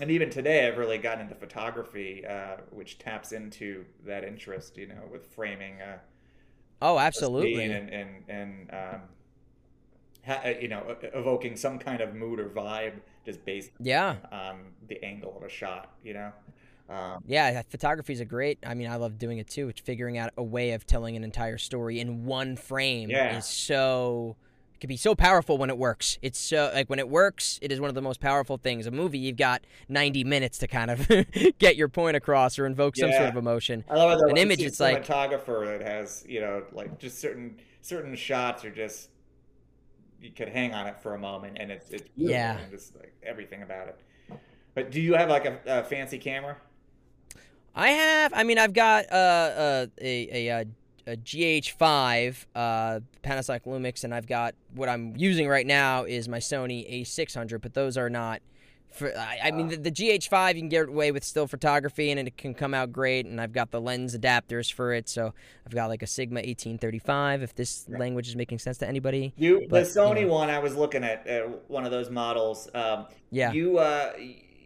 and 0.01 0.09
even 0.11 0.29
today, 0.29 0.67
I've 0.67 0.77
really 0.77 0.97
gotten 0.97 1.21
into 1.23 1.35
photography, 1.35 2.25
uh, 2.25 2.57
which 2.71 2.99
taps 2.99 3.33
into 3.33 3.85
that 4.05 4.23
interest. 4.23 4.77
You 4.77 4.87
know, 4.87 5.01
with 5.11 5.25
framing. 5.27 5.81
Uh, 5.81 5.97
Oh, 6.81 6.97
absolutely. 6.97 7.65
and 7.65 7.89
and 7.89 8.23
and 8.29 8.69
um, 8.71 9.01
ha- 10.29 10.41
uh, 10.45 10.49
you 10.61 10.67
know, 10.67 10.95
evoking 11.13 11.55
some 11.57 11.77
kind 11.79 12.01
of 12.01 12.13
mood 12.15 12.39
or 12.39 12.49
vibe 12.49 12.93
just 13.25 13.43
based 13.45 13.71
Yeah. 13.79 14.15
on 14.31 14.59
the 14.87 15.03
angle 15.03 15.35
of 15.35 15.43
a 15.43 15.49
shot. 15.49 15.91
You 16.03 16.13
know. 16.13 16.31
Um, 16.89 17.23
Yeah, 17.27 17.61
photography 17.69 18.13
is 18.13 18.19
a 18.19 18.25
great. 18.25 18.57
I 18.65 18.73
mean, 18.73 18.87
I 18.89 18.95
love 18.95 19.17
doing 19.19 19.37
it 19.37 19.47
too. 19.47 19.69
It's 19.69 19.79
figuring 19.81 20.17
out 20.17 20.31
a 20.37 20.43
way 20.43 20.71
of 20.71 20.87
telling 20.87 21.15
an 21.15 21.23
entire 21.23 21.57
story 21.57 21.99
in 21.99 22.25
one 22.25 22.55
frame 22.55 23.09
Yeah. 23.09 23.37
is 23.37 23.45
so 23.45 24.35
it 24.73 24.79
can 24.79 24.87
be 24.87 24.97
so 24.97 25.13
powerful 25.13 25.57
when 25.57 25.69
it 25.69 25.77
works. 25.77 26.17
It's 26.21 26.39
so 26.39 26.71
like 26.73 26.89
when 26.89 26.97
it 26.99 27.09
works, 27.09 27.59
it 27.61 27.71
is 27.71 27.79
one 27.81 27.89
of 27.89 27.95
the 27.95 28.01
most 28.01 28.19
powerful 28.21 28.57
things. 28.57 28.87
A 28.87 28.91
movie, 28.91 29.19
you've 29.19 29.35
got 29.37 29.65
90 29.89 30.23
minutes 30.23 30.57
to 30.59 30.67
kind 30.67 30.89
of 30.89 31.07
get 31.59 31.75
your 31.75 31.89
point 31.89 32.15
across 32.15 32.57
or 32.57 32.65
invoke 32.65 32.95
some 32.95 33.11
sort 33.11 33.25
of 33.29 33.35
emotion. 33.35 33.83
I 33.89 33.95
love 33.95 34.19
it. 34.21 34.29
An 34.31 34.37
image, 34.37 34.61
a 34.63 34.65
it's 34.65 34.79
like- 34.79 35.05
cinematographer 35.05 35.65
that 35.65 35.85
has 35.85 36.25
you 36.27 36.39
know 36.41 36.63
like 36.71 36.97
just 36.97 37.19
certain 37.19 37.57
certain 37.81 38.15
shots 38.15 38.63
are 38.65 38.71
just 38.71 39.09
you 40.21 40.31
could 40.31 40.49
hang 40.49 40.73
on 40.73 40.87
it 40.87 41.01
for 41.01 41.15
a 41.15 41.19
moment 41.19 41.57
and 41.59 41.71
it's 41.71 41.89
it's 41.91 42.07
beautiful 42.09 42.31
Yeah. 42.35 42.57
and 42.59 42.71
just 42.71 42.95
like 42.95 43.13
everything 43.23 43.61
about 43.63 43.87
it. 43.89 43.99
But 44.75 44.91
do 44.91 45.01
you 45.01 45.13
have 45.15 45.29
like 45.29 45.45
a, 45.45 45.59
a 45.65 45.83
fancy 45.83 46.17
camera? 46.17 46.57
I 47.75 47.89
have. 47.89 48.33
I 48.35 48.43
mean, 48.43 48.57
I've 48.57 48.73
got 48.73 49.05
uh, 49.11 49.15
uh, 49.15 49.85
a 50.01 50.29
a, 50.47 50.49
uh, 50.61 50.63
a 51.07 51.15
GH5 51.17 52.45
uh, 52.55 52.99
Panasonic 53.23 53.63
Lumix, 53.65 54.03
and 54.03 54.13
I've 54.13 54.27
got 54.27 54.55
what 54.75 54.89
I'm 54.89 55.15
using 55.17 55.47
right 55.47 55.65
now 55.65 56.03
is 56.03 56.27
my 56.27 56.39
Sony 56.39 57.01
A600. 57.01 57.61
But 57.61 57.73
those 57.73 57.97
are 57.97 58.09
not. 58.09 58.41
For, 58.91 59.15
I, 59.15 59.39
I 59.45 59.51
mean, 59.51 59.67
the, 59.67 59.77
the 59.77 59.91
GH5 59.91 60.55
you 60.55 60.61
can 60.61 60.69
get 60.69 60.89
away 60.89 61.11
with 61.11 61.23
still 61.23 61.47
photography, 61.47 62.09
and 62.11 62.19
it 62.27 62.37
can 62.37 62.53
come 62.53 62.73
out 62.73 62.91
great. 62.91 63.25
And 63.25 63.39
I've 63.39 63.53
got 63.53 63.71
the 63.71 63.79
lens 63.79 64.17
adapters 64.17 64.71
for 64.71 64.93
it, 64.93 65.07
so 65.07 65.33
I've 65.65 65.73
got 65.73 65.89
like 65.89 66.01
a 66.01 66.07
Sigma 66.07 66.39
1835. 66.39 67.43
If 67.43 67.55
this 67.55 67.87
language 67.87 68.27
is 68.27 68.35
making 68.35 68.59
sense 68.59 68.77
to 68.79 68.87
anybody, 68.87 69.33
You 69.37 69.67
But, 69.69 69.83
the 69.83 69.89
Sony 69.99 70.21
you 70.21 70.27
know. 70.27 70.33
one 70.33 70.49
I 70.49 70.59
was 70.59 70.75
looking 70.75 71.03
at 71.03 71.29
uh, 71.29 71.41
one 71.67 71.85
of 71.85 71.91
those 71.91 72.09
models. 72.09 72.67
Um, 72.73 73.05
yeah. 73.31 73.51
You 73.51 73.77
uh, 73.77 74.13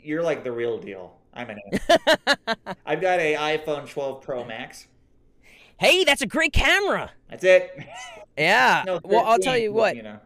you're 0.01 0.23
like 0.23 0.43
the 0.43 0.51
real 0.51 0.77
deal. 0.77 1.17
I'm 1.33 1.49
an. 1.49 1.59
I've 2.85 3.01
got 3.01 3.19
a 3.19 3.35
iPhone 3.35 3.89
12 3.89 4.21
Pro 4.21 4.45
Max. 4.45 4.87
hey, 5.77 6.03
that's 6.03 6.21
a 6.21 6.27
great 6.27 6.53
camera. 6.53 7.11
That's 7.29 7.43
it. 7.43 7.71
Yeah. 8.37 8.83
No, 8.87 8.99
well, 9.03 9.25
I'll 9.25 9.37
tell 9.37 9.53
13, 9.53 9.63
you 9.63 9.69
but, 9.71 9.75
what. 9.75 9.95
You 9.95 10.03
know. 10.03 10.19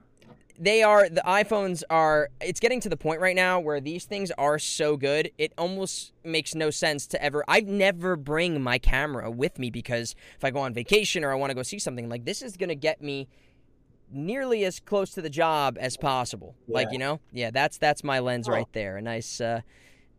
They 0.57 0.81
are 0.81 1.07
the 1.07 1.21
iPhones 1.25 1.83
are 1.89 2.29
it's 2.41 2.59
getting 2.59 2.79
to 2.81 2.89
the 2.89 2.97
point 2.97 3.21
right 3.21 3.35
now 3.35 3.59
where 3.59 3.79
these 3.79 4.05
things 4.05 4.31
are 4.37 4.57
so 4.57 4.97
good 4.97 5.31
it 5.37 5.53
almost 5.57 6.13
makes 6.23 6.55
no 6.55 6.69
sense 6.69 7.05
to 7.05 7.23
ever 7.23 7.43
I 7.47 7.59
never 7.61 8.15
bring 8.15 8.61
my 8.61 8.79
camera 8.79 9.29
with 9.29 9.59
me 9.59 9.69
because 9.69 10.15
if 10.35 10.43
I 10.43 10.51
go 10.51 10.59
on 10.59 10.73
vacation 10.73 11.23
or 11.23 11.31
I 11.31 11.35
want 11.35 11.51
to 11.51 11.55
go 11.55 11.63
see 11.63 11.79
something 11.79 12.09
like 12.09 12.25
this 12.25 12.41
is 12.41 12.57
going 12.57 12.69
to 12.69 12.75
get 12.75 13.01
me 13.01 13.27
nearly 14.11 14.65
as 14.65 14.79
close 14.79 15.11
to 15.11 15.21
the 15.21 15.29
job 15.29 15.77
as 15.79 15.97
possible. 15.97 16.55
Like, 16.67 16.91
you 16.91 16.97
know? 16.97 17.19
Yeah, 17.31 17.51
that's 17.51 17.77
that's 17.77 18.03
my 18.03 18.19
lens 18.19 18.47
right 18.47 18.67
there. 18.73 18.97
A 18.97 19.01
nice 19.01 19.41
uh 19.41 19.61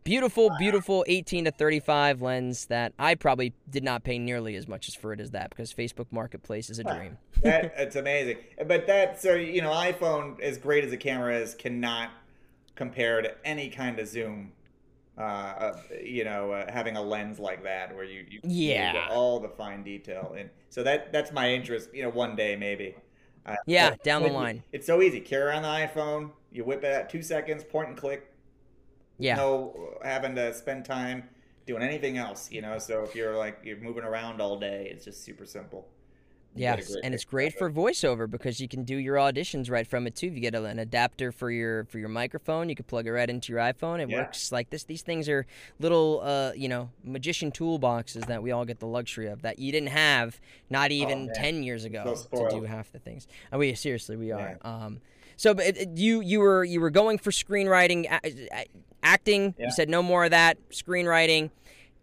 beautiful 0.03 0.51
beautiful 0.57 1.03
18 1.07 1.45
to 1.45 1.51
35 1.51 2.21
lens 2.21 2.65
that 2.65 2.93
I 2.97 3.15
probably 3.15 3.53
did 3.69 3.83
not 3.83 4.03
pay 4.03 4.17
nearly 4.19 4.55
as 4.55 4.67
much 4.67 4.87
as 4.87 4.95
for 4.95 5.13
it 5.13 5.19
as 5.19 5.31
that 5.31 5.49
because 5.49 5.73
Facebook 5.73 6.07
Marketplace 6.11 6.69
is 6.69 6.79
a 6.79 6.83
dream. 6.83 7.17
that, 7.43 7.73
it's 7.77 7.95
amazing. 7.95 8.37
But 8.65 8.87
that 8.87 9.21
so 9.21 9.35
you 9.35 9.61
know, 9.61 9.71
iPhone 9.71 10.39
as 10.39 10.57
great 10.57 10.83
as 10.83 10.91
a 10.91 10.97
camera 10.97 11.37
is 11.37 11.55
cannot 11.55 12.09
compare 12.75 13.21
to 13.21 13.33
any 13.45 13.69
kind 13.69 13.99
of 13.99 14.07
zoom. 14.07 14.53
Uh, 15.17 15.21
uh, 15.21 15.77
you 16.01 16.23
know, 16.23 16.51
uh, 16.53 16.71
having 16.71 16.95
a 16.95 17.01
lens 17.01 17.39
like 17.39 17.61
that 17.63 17.93
where 17.93 18.05
you, 18.05 18.25
you 18.29 18.39
you 18.41 18.69
Yeah. 18.71 18.93
get 18.93 19.09
all 19.11 19.41
the 19.41 19.49
fine 19.49 19.83
detail, 19.83 20.33
and 20.37 20.49
so 20.69 20.81
that 20.83 21.11
that's 21.11 21.33
my 21.33 21.51
interest. 21.51 21.93
You 21.93 22.03
know, 22.03 22.09
one 22.09 22.37
day 22.37 22.55
maybe. 22.55 22.95
Uh, 23.45 23.55
Yeah, 23.65 23.95
down 24.03 24.21
the 24.23 24.29
line. 24.29 24.63
It's 24.71 24.87
so 24.87 25.01
easy. 25.01 25.19
Carry 25.19 25.43
around 25.43 25.63
the 25.63 25.67
iPhone. 25.67 26.31
You 26.53 26.63
whip 26.63 26.83
it 26.85 26.93
out 26.93 27.09
two 27.09 27.21
seconds, 27.21 27.65
point 27.65 27.89
and 27.89 27.97
click. 27.97 28.31
Yeah. 29.19 29.35
No 29.35 29.97
having 30.03 30.35
to 30.35 30.53
spend 30.53 30.85
time 30.85 31.29
doing 31.65 31.83
anything 31.83 32.17
else. 32.17 32.51
You 32.51 32.61
know, 32.61 32.79
so 32.79 33.03
if 33.03 33.15
you're 33.15 33.37
like 33.37 33.59
you're 33.63 33.77
moving 33.77 34.03
around 34.03 34.41
all 34.41 34.57
day, 34.59 34.89
it's 34.91 35.05
just 35.05 35.23
super 35.23 35.45
simple. 35.45 35.87
You 36.55 36.63
Yes, 36.63 36.95
and 37.03 37.13
it's 37.13 37.25
great 37.25 37.53
for 37.53 37.69
voiceover 37.69 38.29
because 38.29 38.59
you 38.59 38.67
can 38.67 38.83
do 38.83 38.95
your 38.95 39.17
auditions 39.17 39.69
right 39.69 39.85
from 39.85 40.07
it 40.07 40.15
too. 40.15 40.27
If 40.27 40.33
you 40.33 40.39
get 40.39 40.55
an 40.55 40.79
adapter 40.79 41.31
for 41.31 41.51
your 41.51 41.85
for 41.85 41.99
your 41.99 42.09
microphone. 42.09 42.69
You 42.69 42.75
can 42.75 42.85
plug 42.85 43.05
it 43.05 43.11
right 43.11 43.29
into 43.29 43.53
your 43.53 43.61
iPhone. 43.61 43.99
It 43.99 44.09
Yeah. 44.09 44.23
works 44.23 44.51
like 44.51 44.71
this. 44.71 44.83
These 44.83 45.03
things 45.03 45.29
are 45.29 45.45
little, 45.79 46.21
uh, 46.23 46.53
you 46.55 46.67
know, 46.67 46.89
magician 47.03 47.51
toolboxes 47.51 48.25
that 48.25 48.41
we 48.41 48.51
all 48.51 48.65
get 48.65 48.79
the 48.79 48.87
luxury 48.87 49.27
of 49.27 49.43
that 49.43 49.59
you 49.59 49.71
didn't 49.71 49.89
have 49.89 50.41
not 50.71 50.91
even 50.91 51.29
Oh, 51.29 51.33
ten 51.35 51.61
years 51.61 51.85
ago 51.85 52.15
to 52.33 52.49
do 52.49 52.63
half 52.63 52.91
the 52.91 52.99
things. 52.99 53.27
And 53.51 53.59
we 53.59 53.73
seriously 53.75 54.17
we 54.17 54.31
are. 54.31 54.57
Yeah. 54.63 54.85
Um, 54.85 55.01
so, 55.39 55.51
it, 55.51 55.77
it- 55.77 55.97
you 55.97 56.19
you 56.21 56.39
were 56.41 56.63
you 56.65 56.81
were 56.81 56.89
going 56.89 57.17
for 57.17 57.31
screenwriting, 57.31 58.05
acting. 59.01 59.55
Yeah. 59.57 59.65
You 59.65 59.71
said 59.71 59.89
no 59.89 60.03
more 60.03 60.25
of 60.25 60.31
that. 60.31 60.57
Screenwriting. 60.69 61.49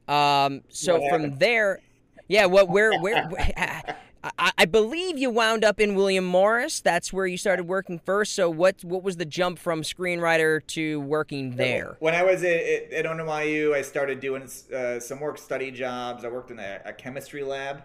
Um, 0.08 0.62
so 0.68 0.98
What 0.98 1.10
from 1.12 1.36
there, 1.38 1.80
yeah. 2.28 2.46
What 2.46 2.68
where 2.68 2.98
where? 3.00 3.28
I, 4.38 4.50
I 4.58 4.64
believe 4.64 5.18
you 5.18 5.30
wound 5.30 5.62
up 5.64 5.78
in 5.78 5.94
William 5.94 6.24
Morris. 6.24 6.80
That's 6.80 7.12
where 7.12 7.26
you 7.26 7.36
started 7.36 7.68
working 7.68 7.98
first. 8.00 8.34
So 8.34 8.48
what 8.50 8.82
what 8.82 9.02
was 9.02 9.18
the 9.18 9.24
jump 9.26 9.58
from 9.58 9.82
screenwriter 9.82 10.66
to 10.68 11.00
working 11.02 11.56
there? 11.56 11.96
When 12.00 12.14
I 12.14 12.24
was 12.24 12.42
at, 12.42 12.56
at, 12.92 13.04
NYU, 13.04 13.74
I 13.74 13.82
started 13.82 14.18
doing 14.20 14.48
uh, 14.74 14.98
some 14.98 15.20
work 15.20 15.38
study 15.38 15.70
jobs. 15.70 16.24
I 16.24 16.28
worked 16.28 16.50
in 16.50 16.58
a, 16.58 16.80
a 16.86 16.92
chemistry 16.92 17.42
lab. 17.44 17.82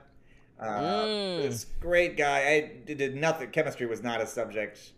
Uh, 0.59 0.65
Mm. 0.65 1.41
This 1.41 1.65
great 1.79 2.17
guy. 2.17 2.39
I 2.53 2.71
did 2.93 3.15
nothing. 3.15 3.49
Chemistry 3.49 3.87
was 3.87 4.01
not 4.03 4.21
a 4.21 4.27
subject 4.27 4.91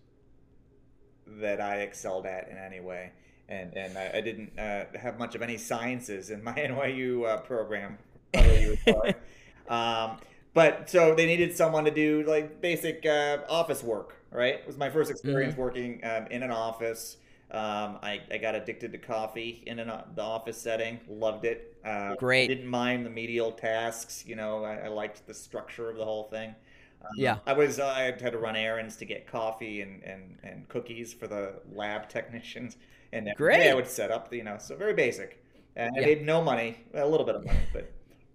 that 1.39 1.61
I 1.61 1.77
excelled 1.77 2.25
at 2.25 2.49
in 2.49 2.57
any 2.57 2.79
way, 2.79 3.11
and 3.49 3.75
and 3.75 3.97
I, 3.97 4.11
I 4.15 4.21
didn't 4.21 4.57
uh, 4.57 4.85
have 4.99 5.17
much 5.17 5.35
of 5.35 5.41
any 5.41 5.57
sciences 5.57 6.29
in 6.29 6.43
my 6.43 6.53
NYU 6.53 7.25
uh, 7.25 7.37
program. 7.41 7.97
Probably 8.33 8.61
you 8.61 8.69
would 8.69 8.85
call 8.85 9.01
it. 9.03 9.21
um, 9.69 10.17
but 10.53 10.89
so 10.89 11.15
they 11.15 11.25
needed 11.25 11.55
someone 11.55 11.85
to 11.85 11.91
do 11.91 12.23
like 12.23 12.61
basic 12.61 13.05
uh, 13.05 13.39
office 13.49 13.83
work. 13.83 14.17
Right, 14.31 14.55
it 14.55 14.67
was 14.67 14.77
my 14.77 14.89
first 14.89 15.11
experience 15.11 15.55
working 15.55 16.01
um, 16.03 16.27
in 16.27 16.41
an 16.41 16.51
office. 16.51 17.17
Um, 17.51 17.99
I, 18.01 18.19
I 18.31 18.39
got 18.39 18.55
addicted 18.55 18.91
to 18.93 18.97
coffee 18.97 19.61
in 19.67 19.77
an, 19.77 19.91
the 20.15 20.23
office 20.23 20.59
setting. 20.59 20.99
Loved 21.07 21.45
it. 21.45 21.77
Uh, 21.85 22.15
Great. 22.15 22.47
Didn't 22.47 22.65
mind 22.65 23.05
the 23.05 23.11
medial 23.11 23.51
tasks. 23.51 24.25
You 24.25 24.35
know, 24.35 24.63
I, 24.63 24.85
I 24.85 24.87
liked 24.87 25.27
the 25.27 25.35
structure 25.35 25.91
of 25.91 25.97
the 25.97 26.03
whole 26.03 26.23
thing. 26.23 26.55
Um, 27.03 27.11
Yeah. 27.17 27.39
I 27.45 27.53
was 27.53 27.79
I 27.79 28.01
had 28.03 28.19
to 28.19 28.37
run 28.37 28.55
errands 28.55 28.95
to 28.97 29.05
get 29.05 29.27
coffee 29.27 29.81
and, 29.81 30.03
and, 30.03 30.37
and 30.43 30.67
cookies 30.69 31.13
for 31.13 31.27
the 31.27 31.61
lab 31.71 32.09
technicians, 32.09 32.77
and 33.11 33.29
Great. 33.35 33.69
I 33.69 33.73
would 33.73 33.87
set 33.87 34.11
up. 34.11 34.33
You 34.33 34.43
know, 34.43 34.57
so 34.57 34.75
very 34.75 34.93
basic. 34.93 35.43
And 35.75 35.91
I 35.97 36.01
made 36.01 36.23
no 36.23 36.41
money, 36.43 36.77
a 36.93 37.05
little 37.05 37.25
bit 37.25 37.35
of 37.35 37.43
money, 37.45 37.59
but 37.73 37.91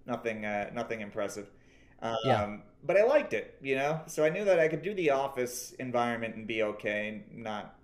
nothing 0.07 0.45
uh, 0.45 0.71
nothing 0.75 1.01
impressive. 1.01 1.51
Um, 2.03 2.17
Yeah. 2.25 2.57
But 2.85 2.97
I 2.97 3.03
liked 3.05 3.33
it, 3.33 3.57
you 3.61 3.75
know. 3.75 4.03
So 4.07 4.25
I 4.25 4.29
knew 4.29 4.45
that 4.45 4.61
I 4.61 4.69
could 4.69 4.83
do 4.83 4.95
the 4.95 5.11
office 5.11 5.73
environment 5.81 6.37
and 6.37 6.47
be 6.47 6.63
okay, 6.63 7.09
and 7.09 7.43
not 7.43 7.75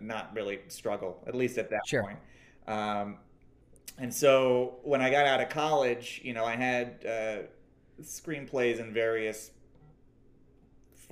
not 0.00 0.34
really 0.34 0.60
struggle, 0.68 1.22
at 1.26 1.34
least 1.34 1.58
at 1.58 1.70
that 1.70 1.86
Sure. 1.86 2.02
point. 2.02 2.18
Um, 2.68 3.18
and 3.98 4.12
so 4.14 4.78
when 4.82 5.00
I 5.00 5.10
got 5.10 5.26
out 5.26 5.40
of 5.40 5.48
college, 5.48 6.20
you 6.22 6.32
know, 6.34 6.44
I 6.44 6.54
had 6.56 7.04
uh, 7.06 7.38
screenplays 8.02 8.78
in 8.78 8.92
various 8.92 9.50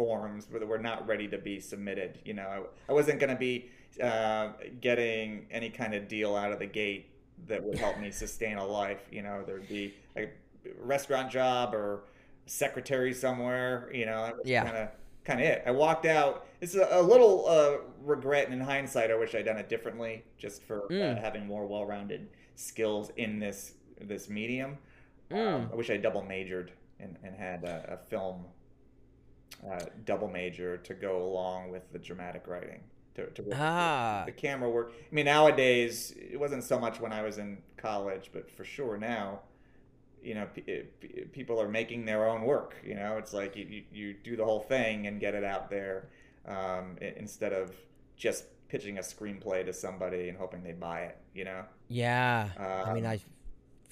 forms, 0.02 0.46
that 0.46 0.66
were 0.66 0.78
not 0.78 1.06
ready 1.08 1.26
to 1.28 1.36
be 1.38 1.58
submitted. 1.58 2.20
You 2.24 2.34
know, 2.34 2.46
I, 2.88 2.90
I 2.90 2.94
wasn't 2.94 3.18
going 3.18 3.30
to 3.30 3.36
be 3.36 3.68
uh, 4.02 4.50
getting 4.80 5.46
any 5.50 5.70
kind 5.70 5.92
of 5.92 6.06
deal 6.06 6.36
out 6.36 6.52
of 6.52 6.60
the 6.60 6.66
gate 6.66 7.10
that 7.48 7.62
would 7.62 7.78
help 7.78 7.98
me 7.98 8.10
sustain 8.12 8.56
a 8.58 8.64
life. 8.64 9.02
You 9.10 9.22
know, 9.22 9.42
there'd 9.44 9.68
be 9.68 9.92
a 10.16 10.28
restaurant 10.80 11.30
job 11.32 11.74
or 11.74 12.04
secretary 12.46 13.12
somewhere. 13.12 13.90
You 13.92 14.06
know, 14.06 14.32
Yeah. 14.44 14.64
kind 14.64 14.76
of 14.76 14.88
kind 15.24 15.40
of 15.40 15.46
it. 15.46 15.62
I 15.66 15.72
walked 15.72 16.06
out. 16.06 16.46
It's 16.60 16.74
a, 16.76 16.88
a 16.92 17.02
little 17.02 17.46
uh, 17.48 17.78
regret, 18.02 18.46
and 18.46 18.54
in 18.54 18.60
hindsight, 18.60 19.10
I 19.10 19.16
wish 19.16 19.34
I'd 19.34 19.44
done 19.44 19.58
it 19.58 19.68
differently, 19.68 20.24
just 20.38 20.62
for 20.62 20.86
Mm. 20.90 21.18
uh, 21.18 21.20
having 21.20 21.46
more 21.46 21.66
well-rounded 21.66 22.28
skills 22.54 23.10
in 23.16 23.38
this 23.40 23.74
this 24.00 24.28
medium. 24.30 24.78
Mm. 25.30 25.54
Um, 25.54 25.68
I 25.72 25.74
wish 25.74 25.90
I 25.90 25.96
double 25.96 26.22
majored 26.22 26.70
and, 27.00 27.16
and 27.24 27.34
had 27.36 27.64
a, 27.64 27.94
a 27.94 27.96
film 28.08 28.44
uh, 29.70 29.80
double 30.04 30.28
major 30.28 30.76
to 30.78 30.94
go 30.94 31.22
along 31.22 31.70
with 31.70 31.90
the 31.92 31.98
dramatic 31.98 32.46
writing. 32.46 32.80
To, 33.16 33.26
to 33.30 33.42
work 33.42 33.54
Ah. 33.58 34.22
the 34.26 34.32
camera 34.32 34.70
work. 34.70 34.92
I 35.10 35.12
mean, 35.14 35.24
nowadays 35.24 36.14
it 36.16 36.38
wasn't 36.38 36.62
so 36.62 36.78
much 36.78 37.00
when 37.00 37.12
I 37.12 37.22
was 37.22 37.38
in 37.38 37.58
college, 37.76 38.30
but 38.32 38.48
for 38.48 38.64
sure 38.64 38.96
now, 38.96 39.40
you 40.22 40.34
know, 40.34 40.46
p- 40.54 40.60
p- 41.00 41.24
people 41.32 41.60
are 41.60 41.68
making 41.68 42.04
their 42.04 42.28
own 42.28 42.42
work. 42.42 42.76
You 42.84 42.94
know, 42.94 43.16
it's 43.16 43.32
like 43.32 43.56
you, 43.56 43.82
you, 43.92 44.14
do 44.22 44.36
the 44.36 44.44
whole 44.44 44.60
thing 44.60 45.08
and 45.08 45.18
get 45.18 45.34
it 45.34 45.42
out 45.42 45.68
there 45.68 46.10
um, 46.46 46.96
instead 47.00 47.52
of 47.52 47.72
just 48.16 48.44
pitching 48.68 48.98
a 48.98 49.00
screenplay 49.00 49.64
to 49.64 49.72
somebody 49.72 50.28
and 50.28 50.38
hoping 50.38 50.62
they 50.62 50.72
buy 50.72 51.00
it. 51.00 51.16
You 51.34 51.44
know. 51.44 51.64
Yeah. 51.88 52.50
I 52.56 52.92
mean, 52.94 53.04
Um, 53.04 53.10
I've 53.12 53.24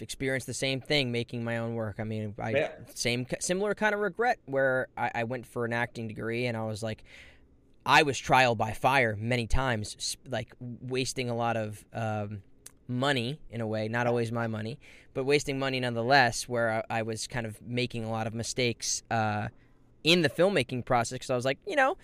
experienced 0.00 0.46
the 0.46 0.54
same 0.54 0.80
thing 0.80 1.10
making 1.12 1.44
my 1.44 1.58
own 1.58 1.74
work. 1.74 1.96
I 1.98 2.04
mean, 2.04 2.34
I 2.38 2.50
Yeah. 2.50 2.68
same 2.94 3.26
similar 3.40 3.74
kind 3.74 3.94
of 3.94 4.00
regret 4.00 4.38
where 4.46 4.88
I, 4.96 5.10
I 5.14 5.24
went 5.24 5.46
for 5.46 5.64
an 5.64 5.72
acting 5.72 6.08
degree 6.08 6.46
and 6.46 6.56
I 6.56 6.64
was 6.64 6.82
like, 6.82 7.04
I 7.84 8.02
was 8.02 8.18
trial 8.18 8.54
by 8.54 8.72
fire 8.72 9.16
many 9.18 9.46
times, 9.46 10.16
like 10.28 10.52
wasting 10.60 11.30
a 11.30 11.36
lot 11.36 11.56
of 11.56 11.84
um, 11.92 12.42
money 12.88 13.38
in 13.50 13.60
a 13.60 13.66
way, 13.66 13.88
not 13.88 14.06
always 14.06 14.32
my 14.32 14.46
money, 14.46 14.78
but 15.14 15.24
wasting 15.24 15.58
money 15.58 15.78
nonetheless. 15.78 16.48
Where 16.48 16.84
I, 16.90 16.98
I 16.98 17.02
was 17.02 17.26
kind 17.26 17.46
of 17.46 17.60
making 17.62 18.04
a 18.04 18.10
lot 18.10 18.26
of 18.26 18.34
mistakes 18.34 19.02
uh, 19.10 19.48
in 20.02 20.22
the 20.22 20.28
filmmaking 20.28 20.84
process 20.84 21.16
because 21.16 21.30
I 21.30 21.36
was 21.36 21.44
like, 21.44 21.58
you 21.66 21.76
know. 21.76 21.96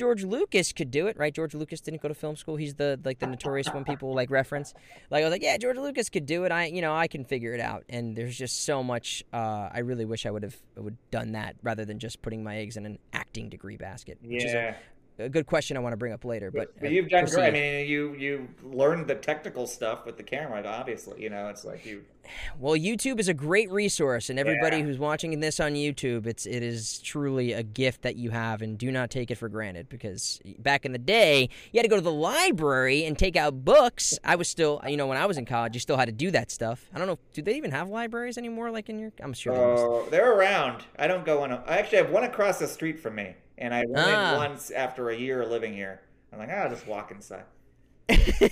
George 0.00 0.24
Lucas 0.24 0.72
could 0.72 0.90
do 0.90 1.06
it, 1.08 1.18
right? 1.18 1.32
George 1.34 1.54
Lucas 1.54 1.80
didn't 1.82 2.00
go 2.00 2.08
to 2.08 2.14
film 2.14 2.34
school. 2.34 2.56
He's 2.56 2.74
the 2.74 2.98
like 3.04 3.18
the 3.18 3.26
notorious 3.26 3.68
one 3.68 3.84
people 3.84 4.14
like 4.14 4.30
reference. 4.30 4.72
Like 5.10 5.20
I 5.20 5.24
was 5.26 5.30
like, 5.32 5.42
yeah, 5.42 5.58
George 5.58 5.76
Lucas 5.76 6.08
could 6.08 6.24
do 6.24 6.44
it. 6.44 6.50
I, 6.52 6.64
you 6.64 6.80
know, 6.80 6.94
I 6.96 7.06
can 7.06 7.26
figure 7.26 7.52
it 7.52 7.60
out. 7.60 7.84
And 7.90 8.16
there's 8.16 8.36
just 8.36 8.64
so 8.64 8.82
much. 8.82 9.22
Uh, 9.32 9.68
I 9.70 9.80
really 9.80 10.06
wish 10.06 10.24
I 10.24 10.30
would 10.30 10.42
have 10.42 10.56
would 10.76 10.96
done 11.10 11.32
that 11.32 11.56
rather 11.62 11.84
than 11.84 11.98
just 11.98 12.22
putting 12.22 12.42
my 12.42 12.56
eggs 12.56 12.78
in 12.78 12.86
an 12.86 12.98
acting 13.12 13.50
degree 13.50 13.76
basket. 13.76 14.16
Which 14.22 14.44
is 14.44 14.52
Yeah. 14.54 14.70
a, 14.70 14.74
a 15.20 15.28
good 15.28 15.46
question 15.46 15.76
I 15.76 15.80
want 15.80 15.92
to 15.92 15.96
bring 15.96 16.12
up 16.12 16.24
later. 16.24 16.50
But, 16.50 16.78
But, 16.80 16.86
uh, 16.86 16.90
you've 16.90 17.08
done 17.08 17.24
great. 17.26 17.48
I 17.48 17.50
mean, 17.50 17.86
you 17.86 18.14
you 18.14 18.48
learned 18.62 19.06
the 19.06 19.14
technical 19.14 19.66
stuff 19.66 20.06
with 20.06 20.16
the 20.16 20.22
camera. 20.22 20.62
Obviously, 20.66 21.22
you 21.22 21.30
know, 21.30 21.48
it's 21.48 21.64
like 21.64 21.84
you. 21.86 22.02
Well, 22.60 22.74
YouTube 22.74 23.18
is 23.18 23.26
a 23.28 23.34
great 23.34 23.68
resource, 23.72 24.30
and 24.30 24.38
everybody 24.38 24.76
Yeah. 24.76 24.84
who's 24.84 24.98
watching 24.98 25.40
this 25.40 25.58
on 25.58 25.72
YouTube, 25.72 26.26
it's 26.26 26.46
it 26.46 26.62
is 26.62 27.00
truly 27.00 27.52
a 27.52 27.64
gift 27.64 28.02
that 28.02 28.14
you 28.14 28.30
have, 28.30 28.62
and 28.62 28.78
do 28.78 28.92
not 28.92 29.10
take 29.10 29.32
it 29.32 29.34
for 29.34 29.48
granted. 29.48 29.88
Because 29.88 30.40
back 30.58 30.84
in 30.84 30.92
the 30.92 30.98
day, 30.98 31.48
you 31.72 31.78
had 31.78 31.82
to 31.82 31.88
go 31.88 31.96
to 31.96 32.02
the 32.02 32.12
library 32.12 33.04
and 33.04 33.18
take 33.18 33.34
out 33.34 33.64
books. 33.64 34.16
I 34.22 34.36
was 34.36 34.46
still, 34.48 34.80
you 34.86 34.96
know, 34.96 35.08
when 35.08 35.16
I 35.18 35.26
was 35.26 35.38
in 35.38 35.44
college, 35.46 35.74
you 35.74 35.80
still 35.80 35.96
had 35.96 36.04
to 36.06 36.12
do 36.12 36.30
that 36.30 36.52
stuff. 36.52 36.88
I 36.94 36.98
don't 36.98 37.08
know, 37.08 37.18
do 37.32 37.42
they 37.42 37.56
even 37.56 37.72
have 37.72 37.88
libraries 37.88 38.38
anymore? 38.38 38.70
Like 38.70 38.88
in 38.88 38.98
your, 39.00 39.12
I'm 39.20 39.32
sure. 39.32 39.54
they. 39.54 39.60
Oh, 39.60 40.06
they're 40.10 40.32
around. 40.32 40.84
I 41.00 41.08
don't 41.08 41.24
go 41.24 41.42
on. 41.42 41.50
A, 41.50 41.64
I 41.66 41.78
actually 41.78 41.98
have 41.98 42.10
one 42.10 42.22
across 42.24 42.58
the 42.60 42.68
street 42.68 43.00
from 43.00 43.16
me, 43.16 43.34
and 43.60 43.72
I 43.74 43.84
went 43.86 43.98
Ah. 43.98 44.32
in 44.32 44.38
once 44.38 44.70
after 44.70 45.10
a 45.10 45.16
year 45.16 45.44
living 45.46 45.72
here. 45.74 46.00
I'm 46.32 46.38
like, 46.38 46.48
ah, 46.50 46.62
I'll 46.62 46.70
just 46.70 46.86
walk 46.86 47.10
inside. 47.10 47.44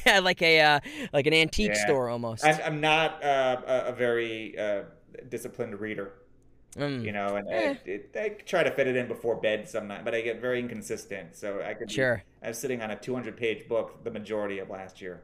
yeah, 0.06 0.18
like 0.22 0.40
a 0.42 0.60
uh, 0.60 0.80
like 1.12 1.26
an 1.26 1.34
antique 1.34 1.72
Yeah. 1.74 1.84
store 1.86 2.08
almost. 2.08 2.44
I'm, 2.44 2.58
I'm 2.64 2.80
not 2.80 3.22
uh, 3.24 3.60
a, 3.66 3.78
a 3.88 3.92
very 3.92 4.56
uh, 4.58 4.82
disciplined 5.28 5.78
reader. 5.80 6.12
Mm. 6.76 7.02
You 7.04 7.12
know, 7.12 7.34
and 7.36 7.48
Eh. 7.48 7.70
I, 7.70 7.88
it, 7.88 8.10
I 8.14 8.28
try 8.44 8.62
to 8.62 8.70
fit 8.70 8.86
it 8.86 8.94
in 8.94 9.08
before 9.08 9.34
bed 9.36 9.68
sometimes, 9.68 10.04
but 10.04 10.14
I 10.14 10.20
get 10.20 10.40
very 10.40 10.60
inconsistent. 10.60 11.34
So 11.34 11.60
I 11.66 11.74
could 11.74 11.88
be- 11.88 11.94
Sure. 11.94 12.22
I 12.42 12.48
was 12.48 12.58
sitting 12.58 12.82
on 12.82 12.90
a 12.92 12.96
200 12.96 13.36
page 13.36 13.66
book 13.66 14.04
the 14.04 14.10
majority 14.12 14.58
of 14.60 14.68
last 14.70 15.00
year. 15.00 15.22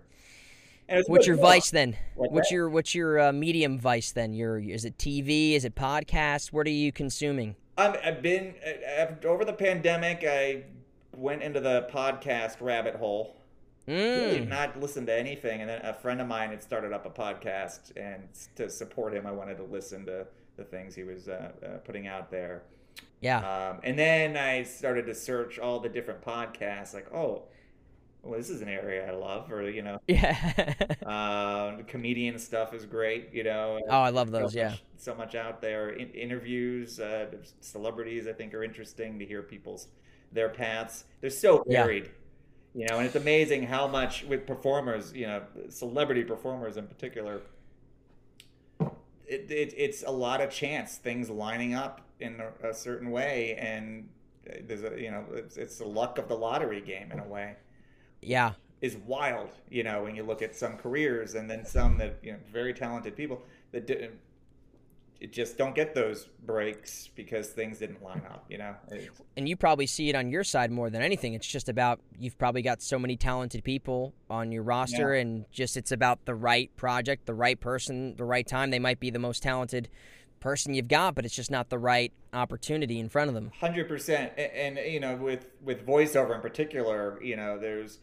What's 1.07 1.27
your 1.27 1.37
vice 1.37 1.71
then? 1.71 1.97
What's 2.15 2.33
What's 2.33 2.49
that? 2.49 2.55
your 2.55 2.69
what's 2.71 2.95
your 2.95 3.21
uh, 3.21 3.33
medium 3.33 3.79
vice 3.79 4.13
then? 4.13 4.33
Your 4.35 4.59
is 4.59 4.85
it 4.85 4.99
TV? 4.99 5.53
Is 5.55 5.65
it 5.65 5.75
podcast? 5.75 6.53
What 6.53 6.67
are 6.67 6.71
you 6.71 6.93
consuming? 6.93 7.57
I'm, 7.77 7.97
I've 8.05 8.23
been 8.23 8.55
I've- 8.99 9.27
over 9.27 9.45
the 9.45 9.53
pandemic. 9.53 10.25
I 10.29 10.65
went 11.17 11.43
into 11.43 11.61
the 11.61 11.89
podcast 11.93 12.61
rabbit 12.61 12.97
hole. 12.97 13.37
Mm. 13.87 14.49
not 14.49 14.81
listened 14.81 15.09
to 15.09 15.15
anything, 15.15 15.61
and 15.61 15.69
then 15.69 15.85
a 15.85 15.93
friend 15.93 16.19
of 16.19 16.27
mine 16.27 16.49
had 16.49 16.63
started 16.63 16.95
up 16.95 17.05
a 17.05 17.11
podcast, 17.11 17.93
and 17.97 18.23
to 18.57 18.71
support 18.71 19.13
him, 19.13 19.27
I 19.27 19.31
wanted 19.31 19.59
to 19.59 19.65
listen 19.65 20.07
to 20.07 20.27
the 20.57 20.65
things 20.65 20.95
he 20.95 21.03
was 21.03 21.29
uh, 21.29 21.51
uh, 21.63 21.69
putting 21.85 22.07
out 22.07 22.31
there. 22.31 22.63
Yeah. 23.21 23.41
Um, 23.41 23.81
and 23.83 23.99
then 23.99 24.39
I 24.39 24.63
started 24.63 25.05
to 25.07 25.15
search 25.15 25.59
all 25.59 25.81
the 25.81 25.91
different 25.91 26.23
podcasts, 26.23 26.95
like, 26.95 27.13
oh, 27.13 27.43
well, 28.25 28.39
this 28.39 28.51
is 28.51 28.63
an 28.63 28.69
area 28.69 29.09
I 29.09 29.15
love, 29.15 29.51
or 29.53 29.69
you 29.71 29.83
know, 29.83 29.99
Yeah. 30.09 30.75
uh, 31.07 31.83
comedian 31.87 32.39
stuff 32.39 32.75
is 32.75 32.85
great, 32.87 33.31
you 33.33 33.45
know. 33.45 33.81
oh, 33.89 34.01
I 34.01 34.11
love 34.11 34.29
so 34.29 34.33
those. 34.33 34.55
Yeah. 34.55 34.71
much, 34.71 34.83
so 34.97 35.15
much 35.15 35.35
out 35.35 35.61
there. 35.61 35.91
In, 35.91 36.11
interviews, 36.11 36.99
uh, 37.01 37.27
celebrities, 37.61 38.27
I 38.27 38.33
think, 38.33 38.55
are 38.55 38.65
interesting 38.65 39.19
to 39.19 39.27
hear 39.27 39.43
people's 39.43 39.89
their 40.33 40.49
paths. 40.49 41.05
They're 41.21 41.31
so 41.31 41.65
varied, 41.69 42.11
Yeah. 42.75 42.83
you 42.83 42.87
know, 42.89 42.99
and 42.99 43.07
it's 43.07 43.17
amazing 43.17 43.65
how 43.65 43.87
much 43.87 44.25
with 44.25 44.47
performers, 44.47 45.13
you 45.13 45.27
know, 45.27 45.43
celebrity 45.69 46.25
performers 46.25 46.77
in 46.77 46.87
particular. 46.87 47.43
It, 49.27 49.51
it, 49.51 49.75
it's 49.77 50.03
a 50.03 50.11
lot 50.11 50.41
of 50.41 50.51
chance, 50.51 50.97
things 50.97 51.31
lining 51.31 51.75
up 51.75 52.03
in 52.21 52.41
a, 52.41 52.69
a 52.71 52.75
certain 52.75 53.11
way, 53.11 53.55
and 53.57 54.09
there's 54.67 54.83
a 54.85 55.01
you 55.01 55.11
know 55.11 55.25
it's, 55.33 55.57
it's 55.57 55.79
the 55.79 55.87
luck 55.87 56.19
of 56.19 56.29
the 56.29 56.35
lottery 56.37 56.83
game 56.83 57.11
in 57.11 57.19
a 57.19 57.27
way 57.27 57.57
Yeah. 58.27 58.53
is 58.81 58.97
wild, 59.07 59.51
you 59.71 59.83
know, 59.83 60.03
when 60.03 60.15
you 60.15 60.23
look 60.23 60.43
at 60.43 60.55
some 60.55 60.77
careers 60.77 61.35
and 61.35 61.49
then 61.49 61.65
some 61.65 61.97
that, 61.99 62.19
you 62.23 62.33
know, 62.33 62.39
very 62.53 62.75
talented 62.75 63.17
people 63.17 63.43
that 63.73 63.87
didn't, 63.87 64.13
it 65.21 65.33
just 65.33 65.57
don't 65.57 65.75
get 65.75 65.95
those 65.95 66.27
breaks 66.45 67.09
because 67.15 67.49
things 67.49 67.79
didn't 67.79 68.03
line 68.03 68.21
up, 68.29 68.45
you 68.51 68.59
know? 68.59 68.75
It's- 68.93 69.09
and 69.39 69.49
you 69.49 69.57
probably 69.57 69.87
see 69.87 70.11
it 70.11 70.15
on 70.15 70.29
your 70.29 70.45
side 70.45 70.71
more 70.71 70.91
than 70.91 71.01
anything. 71.01 71.33
It's 71.33 71.47
just 71.47 71.71
about 71.71 72.01
you've 72.19 72.37
probably 72.37 72.61
got 72.61 72.83
so 72.83 72.99
many 72.99 73.17
talented 73.17 73.65
people 73.65 74.13
on 74.29 74.53
your 74.53 74.63
roster, 74.63 75.15
and 75.15 75.47
just 75.51 75.79
it's 75.79 75.93
about 75.93 76.25
the 76.27 76.35
right 76.35 76.75
project, 76.77 77.25
the 77.25 77.33
right 77.35 77.59
person, 77.59 78.17
the 78.17 78.25
right 78.25 78.47
time. 78.47 78.71
They 78.71 78.79
might 78.79 79.01
be 79.01 79.09
the 79.09 79.19
most 79.19 79.43
talented 79.43 79.89
person 80.41 80.75
you've 80.75 80.89
got, 80.89 81.15
but 81.15 81.25
it's 81.25 81.35
just 81.35 81.51
not 81.51 81.71
the 81.71 81.79
right 81.79 82.13
opportunity 82.35 82.99
in 82.99 83.09
front 83.09 83.29
of 83.29 83.35
them. 83.35 83.51
Hundred 83.61 83.89
percent, 83.89 84.33
and, 84.37 84.77
and 84.79 84.93
you 84.93 85.01
know, 85.01 85.17
with 85.17 85.47
with 85.63 85.87
voiceover 85.87 86.35
in 86.35 86.43
particular, 86.43 87.19
you 87.23 87.35
know, 87.37 87.59
there's 87.59 87.99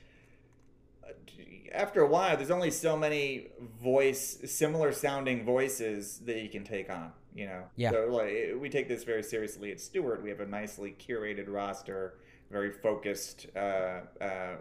after 1.74 2.02
a 2.02 2.08
while, 2.08 2.36
there's 2.38 2.52
only 2.52 2.72
so 2.72 2.98
many 2.98 3.48
voice 3.82 4.40
similar 4.46 4.92
sounding 4.92 5.46
voices 5.46 6.20
that 6.26 6.42
you 6.42 6.50
can 6.50 6.64
take 6.64 6.90
on. 6.90 7.12
You 7.34 7.46
know, 7.46 7.64
Yeah. 7.78 7.92
So 7.92 8.08
like, 8.10 8.56
we 8.60 8.70
take 8.70 8.88
this 8.88 9.04
very 9.04 9.24
seriously 9.24 9.72
at 9.72 9.80
Stewart. 9.80 10.22
We 10.22 10.30
have 10.30 10.42
a 10.42 10.46
nicely 10.46 10.96
curated 11.00 11.46
roster, 11.48 12.16
very 12.50 12.72
focused. 12.72 13.48
Uh, 13.56 14.02
uh, 14.20 14.56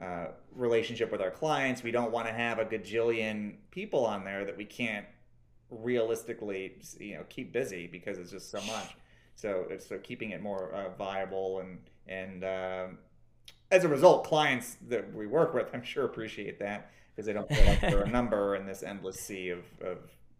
uh, 0.00 0.28
relationship 0.54 1.12
with 1.12 1.20
our 1.20 1.30
clients. 1.30 1.82
We 1.82 1.90
don't 1.90 2.10
want 2.10 2.26
to 2.26 2.32
have 2.32 2.58
a 2.58 2.64
gajillion 2.64 3.56
people 3.70 4.06
on 4.06 4.24
there 4.24 4.46
that 4.46 4.56
we 4.56 4.64
can't 4.64 5.04
realistically, 5.70 6.78
you 6.98 7.16
know, 7.16 7.24
keep 7.28 7.52
busy 7.52 7.86
because 7.86 8.16
it's 8.16 8.30
just 8.30 8.50
so 8.50 8.62
much. 8.62 8.96
So 9.34 9.66
it's 9.68 9.86
so 9.86 9.98
keeping 9.98 10.30
it 10.30 10.42
more 10.42 10.72
uh, 10.72 10.88
viable 10.96 11.60
and 11.60 11.80
and 12.06 12.44
um, 12.44 12.98
as 13.70 13.84
a 13.84 13.88
result, 13.88 14.24
clients 14.24 14.76
that 14.88 15.12
we 15.14 15.26
work 15.26 15.54
with, 15.54 15.68
I'm 15.74 15.82
sure 15.82 16.04
appreciate 16.04 16.58
that 16.60 16.90
because 17.14 17.26
they 17.26 17.32
don't 17.32 17.50
feel 17.50 17.64
like 17.64 17.84
they're 17.86 18.02
a 18.02 18.08
number 18.10 18.56
in 18.56 18.66
this 18.66 18.82
endless 18.82 19.20
sea 19.20 19.50
of 19.50 19.64
of 19.80 19.98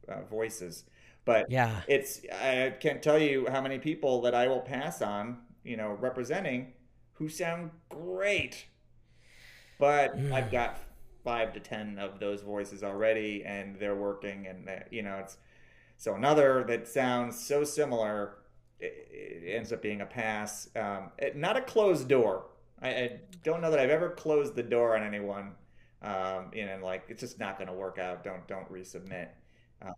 uh, 0.08 0.22
voices. 0.30 0.84
But 1.24 1.46
Yeah. 1.48 1.82
it's 1.86 2.22
I 2.32 2.74
can't 2.80 3.02
tell 3.02 3.18
you 3.18 3.46
how 3.50 3.60
many 3.60 3.78
people 3.78 4.22
that 4.22 4.34
I 4.34 4.48
will 4.48 4.60
pass 4.60 5.02
on, 5.02 5.38
you 5.64 5.76
know, 5.76 5.92
representing 5.92 6.72
who 7.14 7.28
sound 7.28 7.70
great. 7.88 8.66
But 9.78 10.16
Mm. 10.16 10.32
I've 10.32 10.50
got 10.50 10.78
five 11.24 11.52
to 11.54 11.60
ten 11.60 11.98
of 11.98 12.18
those 12.20 12.42
voices 12.42 12.82
already, 12.82 13.44
and 13.44 13.76
they're 13.78 13.96
working, 13.96 14.46
and 14.46 14.68
uh, 14.68 14.80
you 14.90 15.02
know, 15.02 15.18
it's 15.18 15.36
so 15.98 16.14
another 16.14 16.64
that 16.68 16.88
sounds 16.88 17.38
so 17.44 17.64
similar. 17.64 18.38
It, 18.80 19.08
it 19.10 19.54
ends 19.56 19.72
up 19.72 19.82
being 19.82 20.00
a 20.02 20.06
pass. 20.06 20.68
Um, 20.76 21.12
it, 21.18 21.36
not 21.36 21.56
a 21.56 21.62
closed 21.62 22.08
door. 22.08 22.46
I, 22.82 22.88
I 22.88 23.20
don't 23.44 23.60
know 23.60 23.70
that 23.70 23.80
I've 23.80 23.90
ever 23.90 24.10
closed 24.10 24.54
the 24.54 24.62
door 24.62 24.96
on 24.96 25.02
anyone. 25.02 25.52
Um, 26.02 26.50
you 26.54 26.64
know, 26.64 26.78
like 26.82 27.04
it's 27.08 27.20
just 27.20 27.38
not 27.38 27.58
going 27.58 27.68
to 27.68 27.74
work 27.74 27.98
out. 27.98 28.24
Don't 28.24 28.46
don't 28.48 28.70
resubmit 28.72 29.28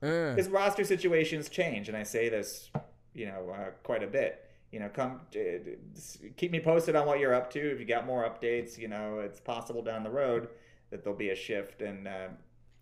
Mm. 0.02 0.34
because 0.34 0.48
roster 0.48 0.84
situations 0.84 1.48
change, 1.48 1.88
and 1.88 1.96
I 1.96 2.04
say 2.04 2.28
this, 2.28 2.70
you 3.14 3.26
know, 3.26 3.50
uh, 3.50 3.70
quite 3.82 4.02
a 4.02 4.06
bit. 4.06 4.48
You 4.70 4.80
know, 4.80 4.88
come 4.88 5.20
uh, 5.34 6.20
keep 6.36 6.52
me 6.52 6.60
posted 6.60 6.96
on 6.96 7.06
what 7.06 7.18
you're 7.18 7.34
up 7.34 7.52
to. 7.52 7.72
If 7.72 7.80
you 7.80 7.84
got 7.84 8.06
more 8.06 8.24
updates, 8.24 8.78
you 8.78 8.88
know, 8.88 9.18
it's 9.18 9.40
possible 9.40 9.82
down 9.82 10.02
the 10.04 10.10
road 10.10 10.48
that 10.90 11.02
there'll 11.02 11.18
be 11.18 11.30
a 11.30 11.36
shift, 11.36 11.82
and 11.82 12.06
uh, 12.06 12.28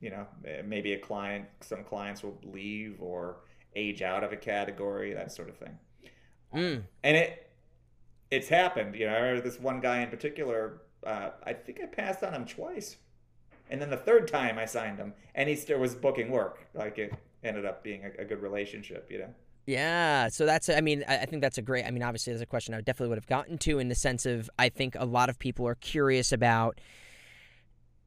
you 0.00 0.10
know, 0.10 0.26
uh, 0.46 0.62
maybe 0.64 0.92
a 0.92 0.98
client, 0.98 1.46
some 1.60 1.84
clients 1.84 2.22
will 2.22 2.38
leave 2.44 3.00
or 3.00 3.38
age 3.74 4.02
out 4.02 4.22
of 4.22 4.32
a 4.32 4.36
category, 4.36 5.14
that 5.14 5.32
sort 5.32 5.48
of 5.48 5.56
thing. 5.56 5.78
Mm. 6.54 6.82
And 7.02 7.16
it 7.16 7.49
it's 8.30 8.48
happened. 8.48 8.94
You 8.94 9.06
know, 9.06 9.12
I 9.14 9.18
remember 9.18 9.42
this 9.42 9.60
one 9.60 9.80
guy 9.80 10.00
in 10.00 10.08
particular. 10.08 10.82
Uh, 11.04 11.30
I 11.44 11.52
think 11.52 11.80
I 11.82 11.86
passed 11.86 12.22
on 12.22 12.34
him 12.34 12.44
twice, 12.44 12.96
and 13.70 13.80
then 13.80 13.90
the 13.90 13.96
third 13.96 14.28
time 14.28 14.58
I 14.58 14.66
signed 14.66 14.98
him, 14.98 15.14
and 15.34 15.48
he 15.48 15.56
still 15.56 15.78
was 15.78 15.94
booking 15.94 16.30
work. 16.30 16.66
Like 16.74 16.98
it 16.98 17.12
ended 17.42 17.64
up 17.64 17.82
being 17.82 18.04
a, 18.04 18.22
a 18.22 18.24
good 18.24 18.42
relationship. 18.42 19.10
You 19.10 19.18
know. 19.20 19.34
Yeah, 19.66 20.28
so 20.28 20.46
that's 20.46 20.68
I 20.68 20.80
mean 20.80 21.04
I 21.06 21.26
think 21.26 21.42
that's 21.42 21.58
a 21.58 21.62
great 21.62 21.84
I 21.84 21.90
mean 21.90 22.02
obviously 22.02 22.32
there's 22.32 22.40
a 22.40 22.46
question 22.46 22.74
I 22.74 22.80
definitely 22.80 23.10
would 23.10 23.18
have 23.18 23.26
gotten 23.26 23.58
to 23.58 23.78
in 23.78 23.88
the 23.88 23.94
sense 23.94 24.26
of 24.26 24.50
I 24.58 24.68
think 24.68 24.96
a 24.98 25.04
lot 25.04 25.28
of 25.28 25.38
people 25.38 25.66
are 25.68 25.76
curious 25.76 26.32
about 26.32 26.80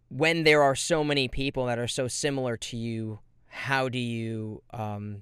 when 0.09 0.43
there 0.43 0.62
are 0.62 0.75
so 0.75 1.03
many 1.03 1.27
people 1.27 1.67
that 1.67 1.79
are 1.79 1.88
so 1.88 2.07
similar 2.07 2.57
to 2.57 2.75
you 2.75 3.19
how 3.47 3.88
do 3.88 3.99
you 3.99 4.62
um, 4.71 5.21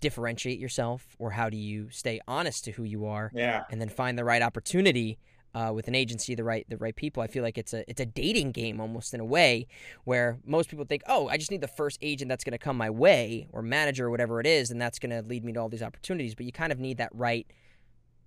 differentiate 0.00 0.58
yourself 0.58 1.14
or 1.18 1.30
how 1.32 1.48
do 1.50 1.56
you 1.56 1.88
stay 1.90 2.20
honest 2.26 2.64
to 2.64 2.72
who 2.72 2.84
you 2.84 3.04
are 3.06 3.30
Yeah. 3.34 3.64
and 3.70 3.80
then 3.80 3.88
find 3.88 4.18
the 4.18 4.24
right 4.24 4.42
opportunity 4.42 5.18
uh, 5.52 5.72
with 5.74 5.88
an 5.88 5.96
agency, 5.96 6.36
the 6.36 6.44
right 6.44 6.64
the 6.68 6.76
right 6.76 6.94
people. 6.94 7.22
I 7.22 7.26
feel 7.26 7.42
like 7.42 7.58
it's 7.58 7.74
a 7.74 7.82
it's 7.90 8.00
a 8.00 8.06
dating 8.06 8.52
game 8.52 8.80
almost 8.80 9.12
in 9.14 9.18
a 9.20 9.24
way 9.24 9.66
where 10.04 10.38
most 10.46 10.68
people 10.70 10.84
think, 10.84 11.02
oh, 11.08 11.26
I 11.28 11.36
just 11.38 11.50
need 11.50 11.60
the 11.60 11.66
first 11.66 11.98
agent 12.02 12.28
that's 12.28 12.44
going 12.44 12.52
to 12.52 12.58
come 12.58 12.76
my 12.76 12.88
way 12.88 13.48
or 13.52 13.60
manager 13.60 14.06
or 14.06 14.10
whatever 14.10 14.38
it 14.38 14.46
is, 14.46 14.70
and 14.70 14.80
that's 14.80 15.00
going 15.00 15.10
to 15.10 15.28
lead 15.28 15.44
me 15.44 15.52
to 15.54 15.58
all 15.60 15.68
these 15.68 15.82
opportunities. 15.82 16.36
But 16.36 16.46
you 16.46 16.52
kind 16.52 16.70
of 16.70 16.78
need 16.78 16.98
that 16.98 17.10
right 17.12 17.48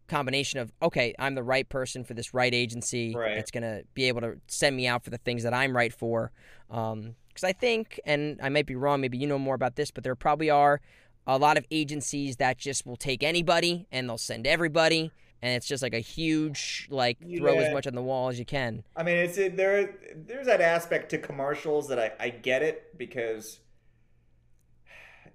combination 0.10 0.60
of 0.60 0.74
okay, 0.82 1.16
I'm 1.18 1.34
the 1.36 1.44
right 1.44 1.68
person 1.68 2.04
for 2.04 2.14
this 2.14 2.34
right 2.34 2.54
agency. 2.54 3.16
Right. 3.16 3.38
It's 3.38 3.52
going 3.52 3.64
to 3.64 3.84
be 3.94 4.10
able 4.10 4.20
to 4.22 4.36
send 4.48 4.76
me 4.76 4.86
out 4.88 5.04
for 5.06 5.10
the 5.10 5.18
things 5.18 5.44
that 5.44 5.54
I'm 5.54 5.76
right 5.76 5.94
for. 5.94 6.32
Because 6.68 7.44
I 7.44 7.54
think, 7.54 8.00
and 8.06 8.40
I 8.44 8.50
might 8.50 8.66
be 8.66 8.76
wrong, 8.76 9.00
maybe 9.02 9.18
you 9.18 9.28
know 9.28 9.40
more 9.40 9.56
about 9.56 9.76
this, 9.76 9.92
but 9.92 10.04
there 10.04 10.16
probably 10.16 10.50
are 10.50 10.82
a 11.26 11.38
lot 11.38 11.58
of 11.58 11.66
agencies 11.72 12.38
that 12.38 12.58
just 12.58 12.86
will 12.86 12.98
take 12.98 13.24
anybody 13.24 13.88
and 13.92 14.10
they'll 14.10 14.18
send 14.18 14.46
everybody 14.46 15.12
and 15.44 15.54
it's 15.56 15.68
just 15.68 15.84
like 15.84 15.94
a 15.94 16.00
huge 16.00 16.88
like 16.90 17.18
throw 17.38 17.60
as 17.60 17.72
much 17.74 17.86
on 17.86 17.94
the 17.94 18.02
wall 18.02 18.30
as 18.30 18.40
you 18.40 18.46
can 18.46 18.84
I 18.96 19.04
mean, 19.04 19.18
it's 19.18 19.38
it, 19.38 19.58
there. 19.58 19.96
There's 20.16 20.48
that 20.48 20.62
aspect 20.62 21.10
to 21.12 21.18
commercials 21.18 21.88
that 21.90 22.00
I, 22.00 22.12
I 22.20 22.30
get 22.30 22.64
it 22.64 22.98
because 22.98 23.60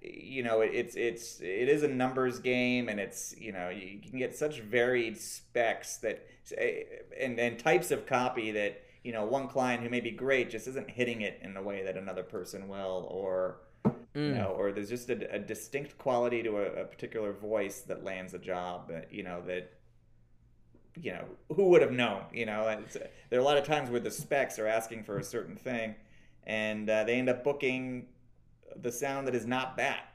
you 0.01 0.43
know 0.43 0.61
it, 0.61 0.71
it's 0.73 0.95
it's 0.95 1.39
it 1.41 1.69
is 1.69 1.83
a 1.83 1.87
numbers 1.87 2.39
game 2.39 2.89
and 2.89 2.99
it's 2.99 3.35
you 3.37 3.51
know 3.51 3.69
you 3.69 3.99
can 3.99 4.17
get 4.17 4.35
such 4.35 4.61
varied 4.61 5.19
specs 5.19 5.97
that 5.97 6.25
eh, 6.57 6.83
and 7.19 7.37
and 7.39 7.59
types 7.59 7.91
of 7.91 8.05
copy 8.05 8.51
that 8.51 8.81
you 9.03 9.11
know 9.11 9.25
one 9.25 9.47
client 9.47 9.83
who 9.83 9.89
may 9.89 9.99
be 9.99 10.11
great 10.11 10.49
just 10.49 10.67
isn't 10.67 10.89
hitting 10.89 11.21
it 11.21 11.39
in 11.43 11.53
the 11.53 11.61
way 11.61 11.83
that 11.83 11.97
another 11.97 12.23
person 12.23 12.67
will 12.67 13.07
or 13.11 13.59
you 14.23 14.33
Mm. 14.33 14.35
know 14.35 14.55
or 14.57 14.71
there's 14.71 14.89
just 14.89 15.09
a, 15.09 15.33
a 15.35 15.39
distinct 15.39 15.97
quality 15.97 16.43
to 16.43 16.57
a, 16.57 16.81
a 16.81 16.85
particular 16.85 17.33
voice 17.33 17.81
that 17.81 18.03
lands 18.03 18.33
a 18.33 18.39
job 18.39 18.87
that 18.89 19.11
you 19.13 19.23
know 19.23 19.41
that 19.45 19.71
you 21.01 21.11
know 21.11 21.25
who 21.55 21.69
would 21.69 21.81
have 21.81 21.91
known 21.91 22.23
you 22.33 22.45
know 22.45 22.67
it's, 22.67 22.95
there 23.29 23.39
are 23.39 23.41
a 23.41 23.45
lot 23.45 23.57
of 23.57 23.63
times 23.65 23.89
where 23.89 23.99
the 23.99 24.11
specs 24.11 24.59
are 24.59 24.67
asking 24.67 25.03
for 25.03 25.19
a 25.19 25.23
certain 25.23 25.55
thing 25.55 25.95
and 26.45 26.89
uh, 26.89 27.03
they 27.03 27.15
end 27.15 27.29
up 27.29 27.43
booking 27.43 28.07
the 28.81 28.91
sound 28.91 29.27
that 29.27 29.35
is 29.35 29.45
not 29.45 29.77
that 29.77 30.05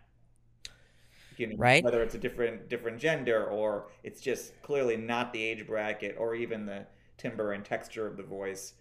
you 1.37 1.49
know, 1.49 1.55
Right. 1.57 1.81
whether 1.81 2.03
it's 2.03 2.15
a 2.15 2.19
different 2.19 2.69
different 2.69 2.99
gender 2.99 3.45
or 3.47 3.89
it's 4.03 4.21
just 4.21 4.61
clearly 4.63 4.97
not 4.97 5.33
the 5.33 5.43
age 5.43 5.67
bracket 5.67 6.17
or 6.19 6.35
even 6.35 6.67
the 6.67 6.87
timbre 7.17 7.53
and 7.53 7.65
texture 7.65 8.07
of 8.07 8.17
the 8.17 8.23
voice 8.23 8.75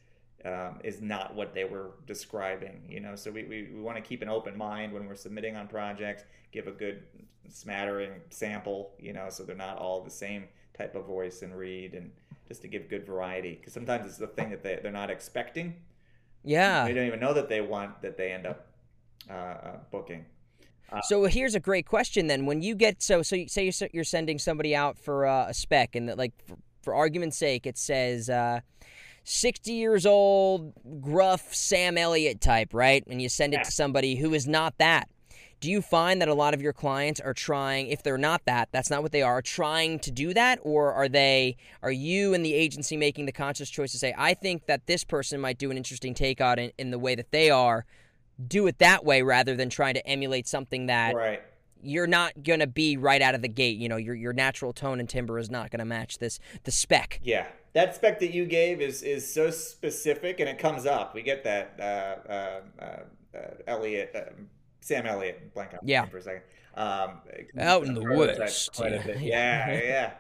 um, 0.45 0.79
is 0.83 1.01
not 1.01 1.35
what 1.35 1.53
they 1.53 1.63
were 1.63 1.91
describing. 2.05 2.81
You 2.89 2.99
know, 2.99 3.15
so 3.15 3.31
we, 3.31 3.43
we, 3.43 3.69
we 3.73 3.81
want 3.81 3.97
to 3.97 4.01
keep 4.01 4.21
an 4.21 4.29
open 4.29 4.57
mind 4.57 4.93
when 4.93 5.05
we're 5.07 5.15
submitting 5.15 5.55
on 5.55 5.67
projects, 5.67 6.23
give 6.51 6.67
a 6.67 6.71
good 6.71 7.03
smattering 7.49 8.11
sample, 8.29 8.91
you 8.99 9.13
know, 9.13 9.27
so 9.29 9.43
they're 9.43 9.55
not 9.55 9.77
all 9.77 10.01
the 10.01 10.09
same 10.09 10.45
type 10.77 10.95
of 10.95 11.05
voice 11.05 11.41
and 11.43 11.55
read 11.55 11.93
and 11.93 12.11
just 12.47 12.61
to 12.61 12.67
give 12.67 12.89
good 12.89 13.05
variety 13.05 13.55
because 13.55 13.73
sometimes 13.73 14.05
it's 14.05 14.17
the 14.17 14.27
thing 14.27 14.49
that 14.49 14.63
they, 14.63 14.79
they're 14.81 14.91
not 14.91 15.09
expecting 15.09 15.75
Yeah. 16.43 16.83
they 16.85 16.93
don't 16.93 17.05
even 17.07 17.19
know 17.19 17.33
that 17.33 17.47
they 17.47 17.61
want 17.61 18.01
that 18.01 18.17
they 18.17 18.31
end 18.31 18.45
up 18.47 18.67
uh, 19.29 19.33
uh, 19.33 19.77
booking 19.91 20.25
So 21.03 21.25
here's 21.25 21.55
a 21.55 21.59
great 21.59 21.85
question 21.87 22.27
then. 22.27 22.45
When 22.45 22.61
you 22.61 22.75
get 22.75 23.01
so 23.01 23.21
so 23.23 23.35
you 23.35 23.47
say 23.47 23.63
you're, 23.65 23.89
you're 23.93 24.03
sending 24.03 24.37
somebody 24.37 24.75
out 24.75 24.97
for 24.99 25.25
uh, 25.25 25.47
a 25.47 25.53
spec, 25.53 25.95
and 25.95 26.07
that 26.09 26.17
like 26.17 26.33
for, 26.45 26.55
for 26.83 26.93
argument's 26.93 27.37
sake, 27.37 27.65
it 27.65 27.77
says 27.77 28.29
uh, 29.23 29.25
sixty 29.25 29.73
years 29.73 30.05
old, 30.05 30.73
gruff 31.01 31.53
Sam 31.53 31.97
Elliott 31.97 32.41
type, 32.41 32.73
right? 32.73 33.03
And 33.07 33.21
you 33.21 33.29
send 33.29 33.53
it 33.53 33.63
to 33.63 33.71
somebody 33.71 34.15
who 34.15 34.33
is 34.33 34.47
not 34.47 34.77
that. 34.77 35.09
Do 35.59 35.71
you 35.71 35.81
find 35.81 36.21
that 36.21 36.27
a 36.27 36.33
lot 36.33 36.53
of 36.53 36.61
your 36.61 36.73
clients 36.73 37.21
are 37.21 37.33
trying, 37.33 37.87
if 37.87 38.03
they're 38.03 38.17
not 38.17 38.41
that, 38.47 38.67
that's 38.73 38.89
not 38.89 39.01
what 39.01 39.13
they 39.13 39.21
are, 39.21 39.41
trying 39.41 39.99
to 39.99 40.11
do 40.11 40.33
that, 40.33 40.59
or 40.61 40.91
are 40.91 41.07
they, 41.07 41.55
are 41.81 41.91
you 41.91 42.33
and 42.33 42.45
the 42.45 42.53
agency 42.53 42.97
making 42.97 43.27
the 43.27 43.31
conscious 43.31 43.69
choice 43.69 43.93
to 43.93 43.97
say, 43.97 44.13
I 44.17 44.33
think 44.33 44.65
that 44.65 44.87
this 44.87 45.05
person 45.05 45.39
might 45.39 45.57
do 45.57 45.71
an 45.71 45.77
interesting 45.77 46.13
take 46.13 46.41
on 46.41 46.59
it 46.59 46.73
in 46.77 46.91
the 46.91 46.99
way 46.99 47.15
that 47.15 47.31
they 47.31 47.49
are, 47.49 47.85
do 48.45 48.67
it 48.67 48.79
that 48.79 49.05
way 49.05 49.21
rather 49.21 49.55
than 49.55 49.69
trying 49.69 49.93
to 49.93 50.05
emulate 50.05 50.49
something 50.49 50.87
that 50.87 51.15
right 51.15 51.41
you're 51.83 52.07
not 52.07 52.43
gonna 52.43 52.67
be 52.67 52.97
right 52.97 53.21
out 53.21 53.35
of 53.35 53.41
the 53.41 53.47
gate. 53.47 53.77
You 53.77 53.89
know, 53.89 53.97
your 53.97 54.15
your 54.15 54.33
natural 54.33 54.73
tone 54.73 54.99
and 54.99 55.07
timbre 55.09 55.37
is 55.39 55.49
not 55.51 55.69
gonna 55.71 55.85
match 55.85 56.17
this 56.19 56.39
the 56.63 56.71
spec. 56.71 57.19
yeah 57.23 57.47
that 57.73 57.95
spec 57.95 58.19
that 58.19 58.31
you 58.33 58.45
gave 58.45 58.81
is 58.81 59.01
is 59.01 59.31
so 59.33 59.49
specific 59.49 60.39
and 60.39 60.47
it 60.47 60.59
comes 60.59 60.85
up 60.85 61.15
we 61.15 61.21
get 61.23 61.43
that 61.43 61.73
uh, 61.79 62.31
uh, 62.31 62.61
uh, 62.79 63.37
uh, 63.37 63.39
elliott 63.67 64.11
um, 64.15 64.47
sam 64.81 65.05
Elliott, 65.07 65.53
blank 65.53 65.73
out 65.73 65.79
Yeah. 65.83 66.05
for 66.05 66.17
a 66.17 66.21
second 66.21 66.41
um, 66.75 67.21
Out 67.59 67.85
in 67.85 67.93
the 67.93 68.01
woods, 68.03 68.69
yeah. 68.79 69.19
yeah 69.21 69.71
yeah 69.83 70.11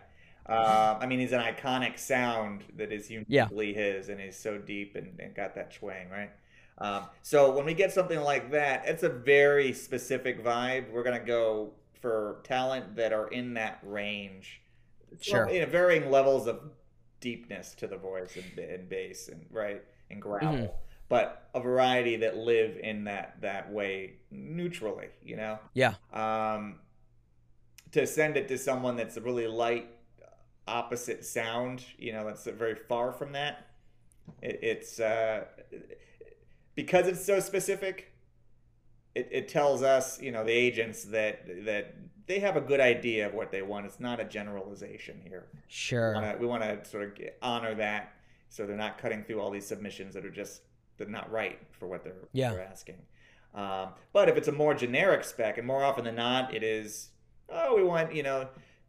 um, 0.45 0.97
I 1.01 1.05
mean, 1.05 1.19
he's 1.19 1.31
an 1.31 1.39
iconic 1.39 1.97
sound 1.97 2.63
that 2.75 2.91
is 2.91 3.09
Yeah. 3.09 3.43
uniquely 3.49 3.73
his, 3.73 4.09
and 4.09 4.19
he's 4.19 4.37
so 4.37 4.57
deep 4.57 4.95
and, 4.97 5.17
and 5.19 5.33
got 5.33 5.55
that 5.55 5.73
twang, 5.73 6.09
right? 6.09 6.31
Um, 6.83 7.05
so 7.21 7.55
when 7.55 7.65
we 7.65 7.73
get 7.73 7.93
something 7.93 8.19
like 8.19 8.51
that, 8.51 8.83
it's 8.85 9.03
a 9.03 9.09
very 9.09 9.71
specific 9.71 10.43
vibe. 10.43 10.91
We're 10.91 11.03
gonna 11.03 11.19
go 11.19 11.71
for 12.01 12.41
talent 12.43 12.97
that 12.97 13.13
are 13.13 13.29
in 13.29 13.53
that 13.53 13.79
range. 13.83 14.61
Sure. 15.21 15.49
You 15.49 15.61
know, 15.61 15.65
varying 15.67 16.11
levels 16.11 16.45
of 16.45 16.59
deepness 17.21 17.73
to 17.75 17.87
the 17.87 17.95
voice 17.95 18.35
and, 18.35 18.59
and 18.59 18.89
bass 18.89 19.29
and 19.29 19.45
right 19.49 19.81
and 20.11 20.21
gravel, 20.21 20.49
Mhm. 20.57 20.73
but 21.07 21.49
a 21.53 21.61
variety 21.61 22.17
that 22.17 22.35
live 22.35 22.75
in 22.77 23.05
that 23.05 23.39
that 23.39 23.71
way 23.71 24.15
neutrally. 24.29 25.07
You 25.23 25.37
know 25.37 25.59
Yeah. 25.73 25.93
um, 26.11 26.81
to 27.93 28.05
send 28.05 28.35
it 28.35 28.49
to 28.49 28.57
someone 28.57 28.97
that's 28.97 29.15
a 29.15 29.21
really 29.21 29.47
light 29.47 29.87
opposite 30.67 31.23
sound 31.25 31.85
you 31.97 32.11
know 32.11 32.25
that's 32.25 32.45
very 32.45 32.75
far 32.75 33.11
from 33.13 33.33
that 33.33 33.67
it, 34.41 34.59
it's 34.61 34.99
uh, 34.99 35.43
because 36.75 37.07
it's 37.07 37.23
so 37.25 37.39
specific 37.39 38.11
it, 39.15 39.27
it 39.31 39.47
tells 39.47 39.83
us 39.83 40.21
you 40.21 40.31
know 40.31 40.43
the 40.43 40.51
agents 40.51 41.03
that 41.05 41.45
that 41.65 41.95
they 42.25 42.39
have 42.39 42.55
a 42.55 42.61
good 42.61 42.79
idea 42.79 43.27
of 43.27 43.33
what 43.33 43.51
they 43.51 43.61
want 43.61 43.85
it's 43.85 43.99
not 43.99 44.19
a 44.19 44.23
generalization 44.25 45.19
here 45.23 45.47
Sure. 45.67 46.35
we 46.39 46.47
want 46.47 46.63
to 46.63 46.83
sort 46.89 47.03
of 47.03 47.25
honor 47.41 47.75
that 47.75 48.13
so 48.49 48.65
they're 48.65 48.75
not 48.77 48.97
cutting 48.97 49.23
through 49.23 49.39
all 49.39 49.49
these 49.51 49.65
submissions 49.67 50.13
that 50.13 50.25
are 50.25 50.29
just 50.31 50.61
they're 50.97 51.07
not 51.07 51.31
right 51.31 51.59
for 51.71 51.87
what 51.87 52.03
they're, 52.03 52.13
Yeah. 52.33 52.51
they're 52.51 52.61
asking 52.65 52.97
um, 53.55 53.89
but 54.13 54.29
if 54.29 54.35
it's 54.37 54.47
a 54.47 54.51
more 54.51 54.73
generic 54.73 55.23
spec 55.23 55.57
and 55.57 55.67
more 55.67 55.83
often 55.83 56.05
than 56.05 56.15
not 56.15 56.53
it 56.55 56.63
is 56.63 57.09
oh 57.49 57.75
we 57.75 57.83
want 57.83 58.13
you 58.15 58.23
know 58.23 58.47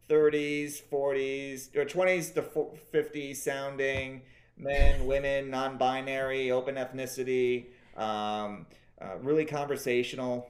30s 0.09 0.83
40s 0.91 1.75
or 1.77 1.85
20s 1.85 2.35
to 2.35 2.43
50s 2.43 3.37
sounding 3.37 4.23
men 4.57 5.07
women 5.07 5.51
non-binary 5.51 6.51
open 6.51 6.77
ethnicity 6.77 7.67
um, 7.97 8.67
uh, 9.01 9.17
really 9.21 9.45
conversational 9.45 10.49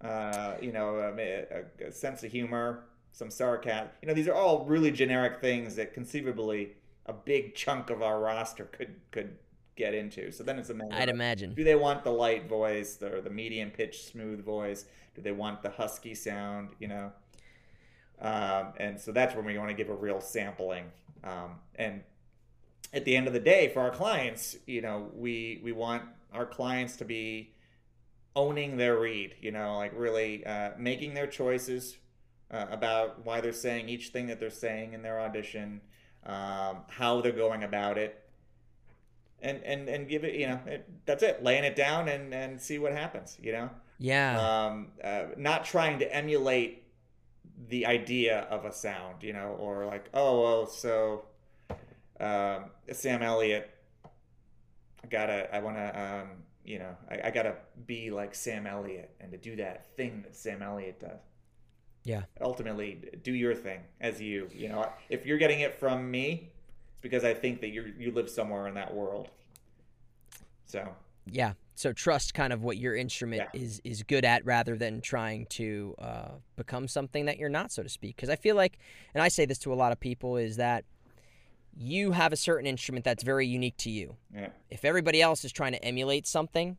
uh, 0.00 0.54
you 0.60 0.72
know, 0.72 0.96
a, 0.96 1.84
a, 1.84 1.88
a 1.88 1.92
sense 1.92 2.22
of 2.22 2.30
humor, 2.30 2.84
some 3.12 3.30
sarcasm. 3.30 3.88
You 4.00 4.08
know, 4.08 4.14
these 4.14 4.28
are 4.28 4.34
all 4.34 4.64
really 4.64 4.90
generic 4.90 5.40
things 5.40 5.74
that 5.76 5.92
conceivably 5.92 6.72
a 7.06 7.12
big 7.12 7.54
chunk 7.54 7.90
of 7.90 8.02
our 8.02 8.20
roster 8.20 8.64
could 8.66 8.94
could 9.10 9.36
get 9.76 9.94
into. 9.94 10.30
So 10.30 10.44
then 10.44 10.58
it's 10.58 10.70
a 10.70 10.74
matter. 10.74 10.94
I'd 10.94 11.08
of, 11.08 11.14
imagine. 11.14 11.54
Do 11.54 11.64
they 11.64 11.74
want 11.74 12.04
the 12.04 12.10
light 12.12 12.48
voice, 12.48 12.94
the 12.94 13.20
the 13.22 13.30
medium 13.30 13.70
pitch, 13.70 14.04
smooth 14.04 14.44
voice? 14.44 14.84
Do 15.14 15.22
they 15.22 15.32
want 15.32 15.62
the 15.62 15.70
husky 15.70 16.14
sound? 16.14 16.70
You 16.78 16.88
know, 16.88 17.12
um, 18.20 18.74
and 18.78 19.00
so 19.00 19.10
that's 19.10 19.34
when 19.34 19.44
we 19.44 19.58
want 19.58 19.70
to 19.70 19.74
give 19.74 19.88
a 19.88 19.94
real 19.94 20.20
sampling. 20.20 20.84
Um, 21.24 21.56
and 21.74 22.02
at 22.92 23.04
the 23.04 23.16
end 23.16 23.26
of 23.26 23.32
the 23.32 23.40
day, 23.40 23.68
for 23.74 23.80
our 23.80 23.90
clients, 23.90 24.56
you 24.66 24.80
know, 24.80 25.10
we 25.12 25.60
we 25.64 25.72
want 25.72 26.04
our 26.32 26.46
clients 26.46 26.96
to 26.96 27.04
be 27.04 27.54
owning 28.36 28.76
their 28.76 28.98
read. 28.98 29.34
You 29.40 29.52
know, 29.52 29.76
like 29.76 29.92
really 29.94 30.44
uh, 30.46 30.70
making 30.78 31.14
their 31.14 31.26
choices 31.26 31.96
uh, 32.50 32.66
about 32.70 33.24
why 33.24 33.40
they're 33.40 33.52
saying 33.52 33.88
each 33.88 34.08
thing 34.08 34.26
that 34.28 34.40
they're 34.40 34.50
saying 34.50 34.92
in 34.92 35.02
their 35.02 35.20
audition, 35.20 35.80
um, 36.24 36.78
how 36.88 37.20
they're 37.20 37.32
going 37.32 37.62
about 37.64 37.98
it. 37.98 38.24
And, 39.40 39.62
and, 39.62 39.88
and 39.88 40.08
give 40.08 40.24
it 40.24 40.34
you 40.34 40.48
know 40.48 40.58
it, 40.66 41.06
that's 41.06 41.22
it 41.22 41.44
laying 41.44 41.62
it 41.62 41.76
down 41.76 42.08
and, 42.08 42.34
and 42.34 42.60
see 42.60 42.80
what 42.80 42.90
happens 42.90 43.38
you 43.40 43.52
know 43.52 43.70
Yeah. 44.00 44.66
um, 44.66 44.88
uh, 45.04 45.26
not 45.36 45.64
trying 45.64 46.00
to 46.00 46.12
emulate 46.12 46.82
the 47.68 47.86
idea 47.86 48.40
of 48.50 48.64
a 48.64 48.72
sound, 48.72 49.22
you 49.22 49.32
know, 49.32 49.56
or 49.60 49.86
like, 49.86 50.08
oh, 50.14 50.42
well, 50.42 50.66
so 50.66 51.24
um, 52.20 52.70
Sam 52.92 53.22
Elliott, 53.22 53.70
gotta, 55.10 55.54
I 55.54 55.60
wanna, 55.60 56.22
um, 56.22 56.28
you 56.64 56.78
know, 56.78 56.96
I, 57.10 57.28
I 57.28 57.30
gotta 57.30 57.56
be 57.86 58.10
like 58.10 58.34
Sam 58.34 58.66
Elliott 58.66 59.10
and 59.20 59.32
to 59.32 59.38
do 59.38 59.56
that 59.56 59.86
thing 59.96 60.22
that 60.22 60.36
Sam 60.36 60.62
Elliott 60.62 61.00
does. 61.00 61.20
Yeah. 62.04 62.22
Ultimately, 62.40 63.02
do 63.22 63.32
your 63.32 63.54
thing 63.54 63.80
as 64.00 64.20
you, 64.20 64.48
you 64.54 64.68
know, 64.68 64.90
if 65.10 65.26
you're 65.26 65.38
getting 65.38 65.60
it 65.60 65.74
from 65.74 66.10
me, 66.10 66.50
it's 66.90 67.00
because 67.00 67.24
I 67.24 67.34
think 67.34 67.60
that 67.60 67.68
you 67.68 67.92
you 67.98 68.12
live 68.12 68.30
somewhere 68.30 68.66
in 68.66 68.74
that 68.74 68.94
world. 68.94 69.28
So 70.66 70.88
yeah. 71.26 71.52
So 71.74 71.92
trust 71.92 72.34
kind 72.34 72.52
of 72.52 72.62
what 72.62 72.76
your 72.76 72.96
instrument 72.96 73.42
Yeah. 73.54 73.60
is 73.60 73.80
is 73.84 74.02
good 74.02 74.24
at 74.24 74.44
rather 74.44 74.76
than 74.76 75.00
trying 75.00 75.46
to 75.50 75.94
uh, 75.98 76.28
become 76.56 76.88
something 76.88 77.26
that 77.26 77.38
you're 77.38 77.48
not, 77.48 77.70
so 77.70 77.82
to 77.82 77.88
speak. 77.88 78.16
Because 78.16 78.30
I 78.30 78.36
feel 78.36 78.56
like, 78.56 78.78
and 79.14 79.22
I 79.22 79.28
say 79.28 79.44
this 79.44 79.58
to 79.58 79.72
a 79.72 79.76
lot 79.76 79.92
of 79.92 80.00
people, 80.00 80.36
is 80.36 80.56
that 80.56 80.84
you 81.80 82.10
have 82.10 82.32
a 82.32 82.36
certain 82.36 82.66
instrument 82.66 83.04
that's 83.04 83.22
very 83.22 83.46
unique 83.46 83.76
to 83.78 83.90
you. 83.90 84.16
yeah, 84.34 84.48
If 84.68 84.84
everybody 84.84 85.22
else 85.22 85.44
is 85.44 85.52
trying 85.52 85.72
to 85.72 85.84
emulate 85.84 86.26
something, 86.26 86.76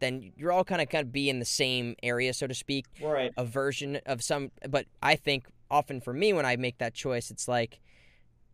then 0.00 0.32
you're 0.36 0.50
all 0.50 0.64
kind 0.64 0.80
of 0.80 0.88
kind 0.88 1.04
of 1.06 1.12
be 1.12 1.28
in 1.28 1.40
the 1.40 1.44
same 1.44 1.94
area, 2.02 2.32
so 2.32 2.46
to 2.46 2.54
speak. 2.54 2.86
right. 3.02 3.32
a 3.36 3.44
version 3.44 4.00
of 4.06 4.22
some 4.22 4.50
but 4.68 4.86
i 5.02 5.14
think 5.14 5.46
often 5.70 6.00
for 6.00 6.12
me 6.12 6.32
when 6.32 6.44
i 6.46 6.56
make 6.56 6.78
that 6.78 6.94
choice 6.94 7.30
it's 7.30 7.46
like 7.48 7.80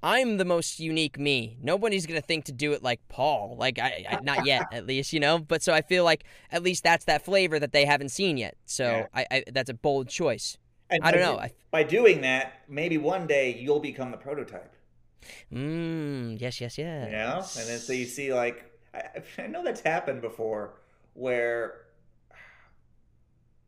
i'm 0.02 0.36
the 0.38 0.44
most 0.44 0.80
unique 0.80 1.18
me 1.18 1.56
nobody's 1.62 2.06
gonna 2.06 2.20
think 2.20 2.44
to 2.44 2.52
do 2.52 2.72
it 2.72 2.82
like 2.82 3.00
paul 3.08 3.56
like 3.58 3.78
i, 3.78 4.04
I 4.10 4.20
not 4.22 4.46
yet 4.46 4.66
at 4.72 4.86
least 4.86 5.12
you 5.12 5.20
know 5.20 5.38
but 5.38 5.62
so 5.62 5.72
i 5.72 5.82
feel 5.82 6.04
like 6.04 6.24
at 6.50 6.62
least 6.62 6.82
that's 6.82 7.04
that 7.06 7.24
flavor 7.24 7.58
that 7.58 7.72
they 7.72 7.84
haven't 7.84 8.10
seen 8.10 8.36
yet 8.36 8.56
so 8.64 8.84
Yeah. 8.84 9.06
I, 9.14 9.26
I 9.30 9.44
that's 9.52 9.70
a 9.70 9.74
bold 9.74 10.08
choice 10.08 10.56
And 10.88 11.02
i 11.04 11.10
don't 11.10 11.20
by 11.20 11.26
know 11.46 11.52
By 11.70 11.82
doing 11.84 12.20
that, 12.22 12.62
maybe 12.68 12.96
one 12.98 13.26
day 13.26 13.56
you'll 13.60 13.80
become 13.80 14.10
the 14.10 14.16
prototype. 14.16 14.74
Mm, 15.52 16.40
yes 16.40 16.60
yes 16.60 16.78
yes. 16.78 17.06
you 17.06 17.12
know? 17.12 17.36
And 17.60 17.68
then 17.70 17.78
so 17.78 17.92
you 17.92 18.06
see 18.06 18.32
like 18.32 18.64
I, 18.94 19.02
I 19.38 19.46
know 19.46 19.62
that's 19.64 19.80
happened 19.80 20.20
before 20.20 20.74
where 21.14 21.82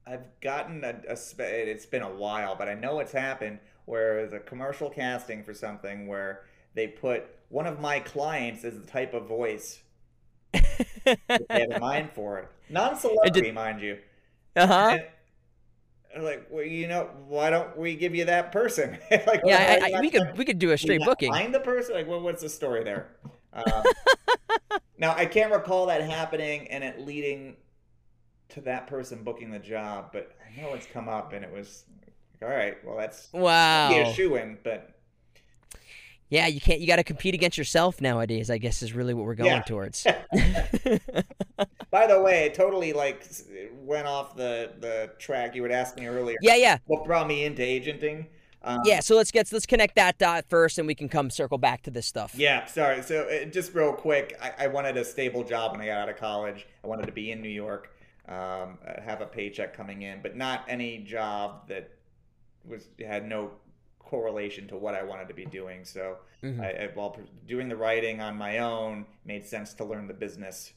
i've 0.07 0.25
gotten 0.41 0.83
a, 0.85 0.95
a 1.09 1.17
spe- 1.17 1.41
it's 1.41 1.87
been 1.87 2.03
a 2.03 2.11
while 2.12 2.57
but 2.57 2.69
i 2.69 2.75
know 2.75 2.99
it's 3.01 3.12
happened 3.12 3.59
where 3.85 4.15
there's 4.17 4.33
a 4.33 4.41
commercial 4.41 4.88
casting 4.91 5.43
for 5.43 5.53
something 5.55 6.07
where 6.07 6.45
they 6.75 6.87
put 6.88 7.25
one 7.49 7.67
of 7.67 7.81
my 7.81 8.01
clients 8.01 8.65
as 8.65 8.79
the 8.79 8.87
type 8.87 9.12
of 9.15 9.27
voice 9.27 9.83
that 10.53 11.19
they 11.27 11.61
have 11.61 11.71
in 11.71 11.81
mind 11.81 12.11
for 12.15 12.38
it. 12.38 12.49
Non-celebrity 12.71 13.53
mind 13.53 13.81
you. 13.81 13.99
Uh-huh. 14.57 14.73
And- 14.93 15.01
and 15.01 15.07
like 16.18 16.46
well 16.51 16.64
you 16.64 16.87
know 16.87 17.09
why 17.27 17.48
don't 17.48 17.77
we 17.77 17.94
give 17.94 18.14
you 18.14 18.25
that 18.27 18.53
person 18.53 18.98
like 19.11 19.40
yeah 19.44 19.79
I, 19.83 19.92
I, 19.94 20.01
we 20.01 20.11
could 20.11 20.37
we 20.37 20.44
could 20.44 20.59
do 20.59 20.70
a 20.72 20.79
straight 20.79 21.03
booking 21.05 21.33
Find 21.33 21.55
the 21.55 21.61
person. 21.61 21.94
Like, 21.94 22.07
what, 22.07 22.22
what's 22.22 22.42
the 22.42 22.48
story 22.48 22.85
there? 22.85 23.09
Um, 23.55 23.83
now, 24.96 25.14
I 25.14 25.27
can't 25.27 25.53
recall 25.53 25.85
that 25.88 26.01
happening 26.01 26.68
and 26.68 26.83
it 26.83 26.98
leading 27.01 27.59
to 28.48 28.62
that 28.62 28.87
person 28.87 29.22
booking 29.25 29.51
the 29.51 29.59
job, 29.59 30.09
but 30.11 30.35
I 30.40 30.59
know 30.59 30.72
it's 30.72 30.87
come 30.87 31.07
up 31.07 31.35
and 31.35 31.44
it 31.44 31.53
was 31.53 31.85
like, 32.40 32.51
all 32.51 32.57
right. 32.57 32.83
Well, 32.83 32.96
that's 32.96 33.29
wow 33.31 33.90
be 33.90 33.98
a 33.98 34.14
shoe 34.14 34.37
in, 34.37 34.57
but 34.64 34.94
Yeah, 36.33 36.47
you 36.47 36.62
can't. 36.62 36.81
You 36.81 36.87
got 36.87 36.97
to 36.97 37.05
compete 37.05 37.35
against 37.35 37.59
yourself 37.59 38.01
nowadays. 38.01 38.49
I 38.49 38.57
guess 38.57 38.83
is 38.83 38.95
really 38.95 39.12
what 39.12 39.27
we're 39.27 39.35
going 39.35 39.51
Yeah. 39.51 39.61
towards. 39.62 40.03
By 41.90 42.07
the 42.07 42.23
way, 42.23 42.45
it 42.47 42.55
totally 42.55 42.95
like 42.95 43.23
went 43.75 44.07
off 44.07 44.35
the 44.35 44.73
the 44.81 45.11
track. 45.18 45.55
You 45.55 45.61
would 45.61 45.71
ask 45.71 45.95
me 45.99 46.07
earlier. 46.07 46.38
yeah, 46.40 46.55
yeah, 46.55 46.79
What 46.87 47.05
brought 47.05 47.27
me 47.27 47.45
into 47.45 47.61
agenting? 47.62 48.29
Um, 48.62 48.81
yeah. 48.87 49.01
So 49.01 49.14
let's 49.14 49.31
get 49.31 49.53
let's 49.53 49.66
connect 49.66 49.95
that 49.97 50.16
dot 50.16 50.47
first, 50.49 50.79
and 50.79 50.87
we 50.87 50.95
can 50.95 51.11
come 51.11 51.29
circle 51.29 51.59
back 51.59 51.83
to 51.83 51.90
this 51.90 52.07
stuff. 52.07 52.35
Yeah, 52.35 52.64
sorry. 52.64 53.03
So 53.03 53.25
uh, 53.29 53.45
just 53.45 53.75
real 53.75 53.92
quick, 53.92 54.38
I, 54.40 54.64
I 54.64 54.66
wanted 54.68 54.97
a 54.97 55.05
stable 55.05 55.45
job 55.45 55.73
when 55.73 55.83
I 55.83 55.87
got 55.87 55.99
out 55.99 56.09
of 56.09 56.16
college. 56.16 56.66
I 56.83 56.87
wanted 56.87 57.05
to 57.07 57.12
be 57.12 57.31
in 57.31 57.42
New 57.42 57.51
York, 57.51 57.90
um, 58.27 58.79
uh, 58.88 59.03
have 59.05 59.21
a 59.21 59.27
paycheck 59.27 59.77
coming 59.77 60.01
in, 60.01 60.23
but 60.23 60.35
not 60.35 60.64
any 60.66 60.97
job 60.97 61.68
that 61.68 61.90
was 62.64 62.88
had 63.05 63.29
no 63.29 63.51
correlation 64.12 64.68
to 64.68 64.77
what 64.77 64.94
I 64.94 65.03
wanted 65.03 65.27
to 65.29 65.35
be 65.35 65.46
doing. 65.46 65.85
So 65.85 66.18
Mhm. 66.42 66.61
I, 66.61 66.68
I, 66.85 66.87
while 66.94 67.16
doing 67.46 67.68
the 67.68 67.77
writing 67.77 68.20
on 68.20 68.37
my 68.37 68.59
own, 68.59 69.07
made 69.25 69.44
sense 69.46 69.72
to 69.75 69.85
learn 69.85 70.07
the 70.07 70.14
business 70.27 70.75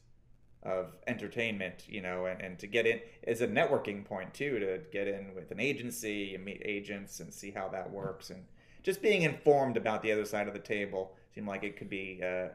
of 0.63 0.95
entertainment, 1.05 1.77
you 1.95 2.01
know, 2.01 2.25
and, 2.27 2.41
and 2.41 2.57
to 2.59 2.67
get 2.67 2.87
in 2.87 2.99
as 3.27 3.41
a 3.41 3.47
networking 3.47 4.05
point 4.05 4.33
too, 4.33 4.57
to 4.59 4.79
get 4.91 5.07
in 5.07 5.35
with 5.35 5.51
an 5.51 5.59
agency 5.59 6.33
and 6.33 6.45
meet 6.45 6.61
agents 6.65 7.19
and 7.19 7.33
see 7.33 7.51
how 7.51 7.67
that 7.67 7.91
works. 7.91 8.29
And 8.29 8.41
just 8.83 9.01
being 9.01 9.23
informed 9.23 9.75
about 9.77 10.01
the 10.01 10.11
other 10.13 10.25
side 10.25 10.47
of 10.47 10.53
the 10.53 10.59
table 10.77 11.13
seemed 11.33 11.47
like 11.47 11.63
it 11.63 11.75
could 11.77 11.89
be 11.89 12.19
uh, 12.23 12.47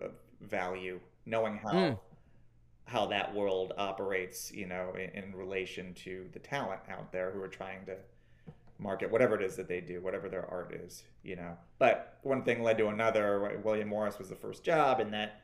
a 0.00 0.10
value, 0.40 0.98
knowing 1.26 1.58
how 1.58 1.72
Mm. 1.72 1.98
how 2.86 3.06
that 3.06 3.32
world 3.34 3.72
operates, 3.78 4.50
you 4.60 4.66
know, 4.66 4.92
in, 4.94 5.10
in 5.24 5.26
relation 5.36 5.94
to 5.94 6.28
the 6.32 6.40
talent 6.40 6.80
out 6.88 7.12
there 7.12 7.30
who 7.30 7.40
are 7.40 7.54
trying 7.62 7.84
to 7.86 7.96
market 8.80 9.10
whatever 9.10 9.34
it 9.34 9.42
is 9.42 9.56
that 9.56 9.68
they 9.68 9.80
do, 9.80 10.00
whatever 10.00 10.28
their 10.28 10.46
art 10.50 10.74
is, 10.74 11.04
you 11.22 11.36
know. 11.36 11.56
But 11.78 12.18
one 12.22 12.42
thing 12.42 12.62
led 12.62 12.78
to 12.78 12.88
another. 12.88 13.60
William 13.62 13.88
Morris 13.88 14.18
was 14.18 14.28
the 14.28 14.34
first 14.36 14.64
job, 14.64 15.00
and 15.00 15.12
that 15.12 15.40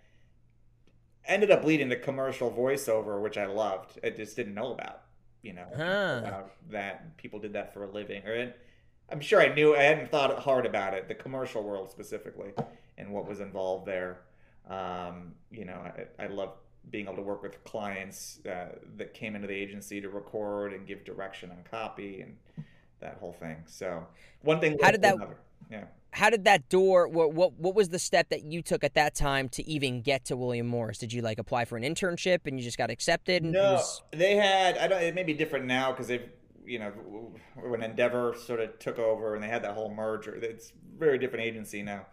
ended 1.27 1.51
up 1.51 1.65
leading 1.65 1.89
to 1.91 1.97
commercial 1.97 2.51
voiceover, 2.51 3.21
which 3.21 3.37
I 3.37 3.47
loved. 3.47 3.99
I 4.03 4.11
just 4.11 4.37
didn't 4.37 4.55
know 4.55 4.73
about, 4.73 5.03
you 5.43 5.53
know, 5.53 5.67
Huh. 5.77 6.21
about 6.25 6.53
that 6.71 7.17
people 7.17 7.39
did 7.39 7.53
that 7.55 7.75
for 7.75 7.85
a 7.85 7.91
living. 7.91 8.23
Or 8.27 8.55
I'm 9.11 9.21
sure 9.21 9.41
I 9.41 9.53
knew. 9.55 9.75
I 9.77 9.83
hadn't 9.83 10.11
thought 10.11 10.39
hard 10.41 10.67
about 10.67 10.95
it, 10.95 11.09
the 11.09 11.15
commercial 11.15 11.63
world 11.63 11.91
specifically, 11.91 12.53
and 12.99 13.11
what 13.13 13.29
was 13.29 13.41
involved 13.41 13.87
there. 13.87 14.21
Um, 14.69 15.35
you 15.51 15.65
know, 15.65 15.81
I, 16.19 16.25
I 16.25 16.27
love 16.27 16.55
being 16.91 17.07
able 17.07 17.17
to 17.17 17.23
work 17.23 17.43
with 17.43 17.63
clients 17.65 18.39
uh, 18.47 18.67
that 18.97 19.13
came 19.13 19.35
into 19.35 19.49
the 19.49 19.55
agency 19.55 20.01
to 20.01 20.09
record 20.09 20.73
and 20.73 20.87
give 20.87 21.05
direction 21.05 21.51
on 21.51 21.59
copy 21.69 22.21
and 22.21 22.37
that 23.01 23.17
whole 23.21 23.33
thing. 23.35 23.63
So 23.67 24.07
one 24.43 24.61
thing. 24.61 24.79
How 24.83 24.91
did 24.91 25.03
that- 25.03 25.15
Another. 25.17 25.37
Yeah. 25.71 25.85
How 26.13 26.31
did 26.31 26.45
that 26.45 26.69
door? 26.71 27.09
What, 27.09 27.35
what 27.35 27.53
what 27.59 27.75
was 27.75 27.91
the 27.91 27.99
step 27.99 28.31
that 28.31 28.43
you 28.45 28.63
took 28.63 28.83
at 28.85 28.95
that 28.95 29.15
time 29.15 29.51
to 29.51 29.69
even 29.69 30.01
get 30.01 30.25
to 30.27 30.37
William 30.37 30.67
Morris? 30.67 30.97
Did 30.97 31.13
you 31.13 31.21
like 31.21 31.39
apply 31.39 31.67
for 31.67 31.77
an 31.77 31.83
internship 31.83 32.47
and 32.47 32.59
you 32.59 32.65
just 32.65 32.79
got 32.79 32.89
accepted? 32.91 33.43
And 33.43 33.53
No, 33.53 33.75
was- 33.75 34.03
they 34.13 34.37
had. 34.37 34.79
I 34.79 34.87
don't. 34.89 35.03
It 35.03 35.15
may 35.15 35.25
be 35.25 35.35
different 35.35 35.67
now 35.67 35.91
because 35.93 36.09
they've. 36.09 36.29
You 36.65 36.81
know, 36.81 36.91
when 37.55 37.81
Endeavor 37.81 38.35
sort 38.45 38.59
of 38.59 38.77
took 38.81 38.99
over 38.99 39.35
and 39.35 39.43
they 39.45 39.47
had 39.47 39.63
that 39.63 39.75
whole 39.75 39.95
merger, 39.95 40.35
it's 40.35 40.71
a 40.71 40.99
very 40.99 41.17
different 41.17 41.45
agency 41.45 41.81
now. 41.81 42.07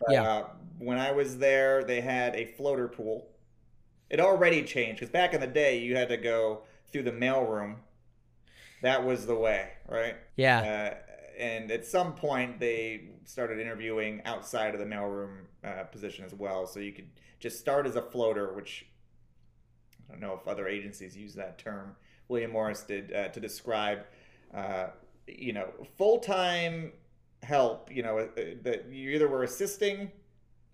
But 0.00 0.12
Yeah. 0.12 0.22
uh, 0.32 0.46
when 0.78 0.98
I 0.98 1.12
was 1.12 1.38
there, 1.38 1.84
they 1.84 2.00
had 2.00 2.34
a 2.34 2.46
floater 2.46 2.88
pool. 2.88 3.28
It 4.08 4.18
already 4.18 4.64
changed 4.64 4.98
because 4.98 5.10
back 5.12 5.32
in 5.32 5.40
the 5.40 5.46
day, 5.46 5.78
you 5.78 5.94
had 5.94 6.08
to 6.08 6.16
go 6.16 6.62
through 6.90 7.04
the 7.04 7.12
mailroom. 7.12 7.76
That 8.82 9.04
was 9.04 9.26
the 9.26 9.34
way, 9.34 9.68
right? 9.88 10.16
yeah. 10.36 10.92
Uh, 10.92 11.12
and 11.38 11.70
at 11.70 11.86
some 11.86 12.14
point, 12.14 12.60
they 12.60 13.08
started 13.24 13.58
interviewing 13.58 14.20
outside 14.26 14.74
of 14.74 14.80
the 14.80 14.86
mailroom 14.86 15.44
uh, 15.64 15.84
position 15.84 16.24
as 16.24 16.34
well. 16.34 16.66
So 16.66 16.80
you 16.80 16.92
could 16.92 17.08
just 17.38 17.58
start 17.58 17.86
as 17.86 17.96
a 17.96 18.02
floater, 18.02 18.52
which 18.52 18.86
I 20.08 20.12
don't 20.12 20.20
know 20.20 20.38
if 20.40 20.46
other 20.46 20.68
agencies 20.68 21.16
use 21.16 21.34
that 21.34 21.58
term. 21.58 21.96
William 22.28 22.52
Morris 22.52 22.82
did 22.82 23.12
uh, 23.12 23.28
to 23.28 23.40
describe, 23.40 24.00
uh, 24.54 24.88
you 25.26 25.52
know, 25.52 25.68
full 25.96 26.18
time 26.18 26.92
help. 27.42 27.90
You 27.90 28.02
know, 28.02 28.18
uh, 28.18 28.28
that 28.62 28.86
you 28.90 29.10
either 29.10 29.28
were 29.28 29.42
assisting 29.42 30.12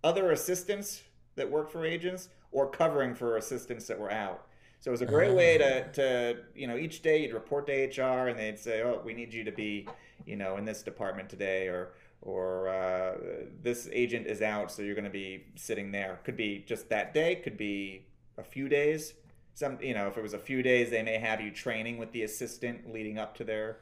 other 0.03 0.33
assistants 0.33 1.03
that 1.37 1.51
worked 1.51 1.71
for 1.71 1.85
agents 1.85 2.29
or 2.51 2.69
covering 2.69 3.15
for 3.15 3.37
assistants 3.37 3.87
that 3.87 3.99
were 3.99 4.11
out. 4.11 4.46
So 4.87 4.91
it 4.91 4.93
was 4.93 5.03
a 5.03 5.07
great 5.07 5.35
way 5.35 5.59
to, 5.59 5.89
to 5.95 6.37
you 6.55 6.69
know, 6.69 6.77
each 6.77 7.03
day 7.03 7.21
you'd 7.21 7.33
report 7.35 7.67
to 7.67 7.73
HR 7.73 8.29
and 8.29 8.39
they'd 8.39 8.57
say, 8.57 8.83
oh, 8.83 9.03
we 9.05 9.15
need 9.15 9.35
you 9.35 9.43
to 9.43 9.51
be, 9.51 9.89
you 10.27 10.37
know, 10.37 10.59
in 10.59 10.65
this 10.65 10.85
department 10.85 11.29
today 11.29 11.67
or, 11.67 11.95
or 12.23 12.69
uh, 12.69 13.17
this 13.65 13.89
agent 13.91 14.29
is 14.29 14.43
out, 14.43 14.71
so 14.71 14.83
you're 14.83 14.95
going 14.95 15.03
to 15.03 15.11
be 15.11 15.47
sitting 15.57 15.91
there. 15.91 16.21
Could 16.23 16.37
be 16.37 16.63
just 16.69 16.89
that 16.91 17.13
day, 17.13 17.35
could 17.35 17.57
be 17.57 18.07
a 18.39 18.45
few 18.45 18.69
days. 18.69 19.15
Some, 19.55 19.77
you 19.81 19.93
know, 19.93 20.07
if 20.07 20.17
it 20.17 20.23
was 20.23 20.35
a 20.35 20.39
few 20.39 20.63
days, 20.63 20.91
they 20.91 21.03
may 21.03 21.19
have 21.19 21.41
you 21.41 21.51
training 21.51 21.99
with 21.99 22.13
the 22.13 22.23
assistant 22.23 22.93
leading 22.93 23.19
up 23.19 23.37
to 23.39 23.43
their 23.43 23.79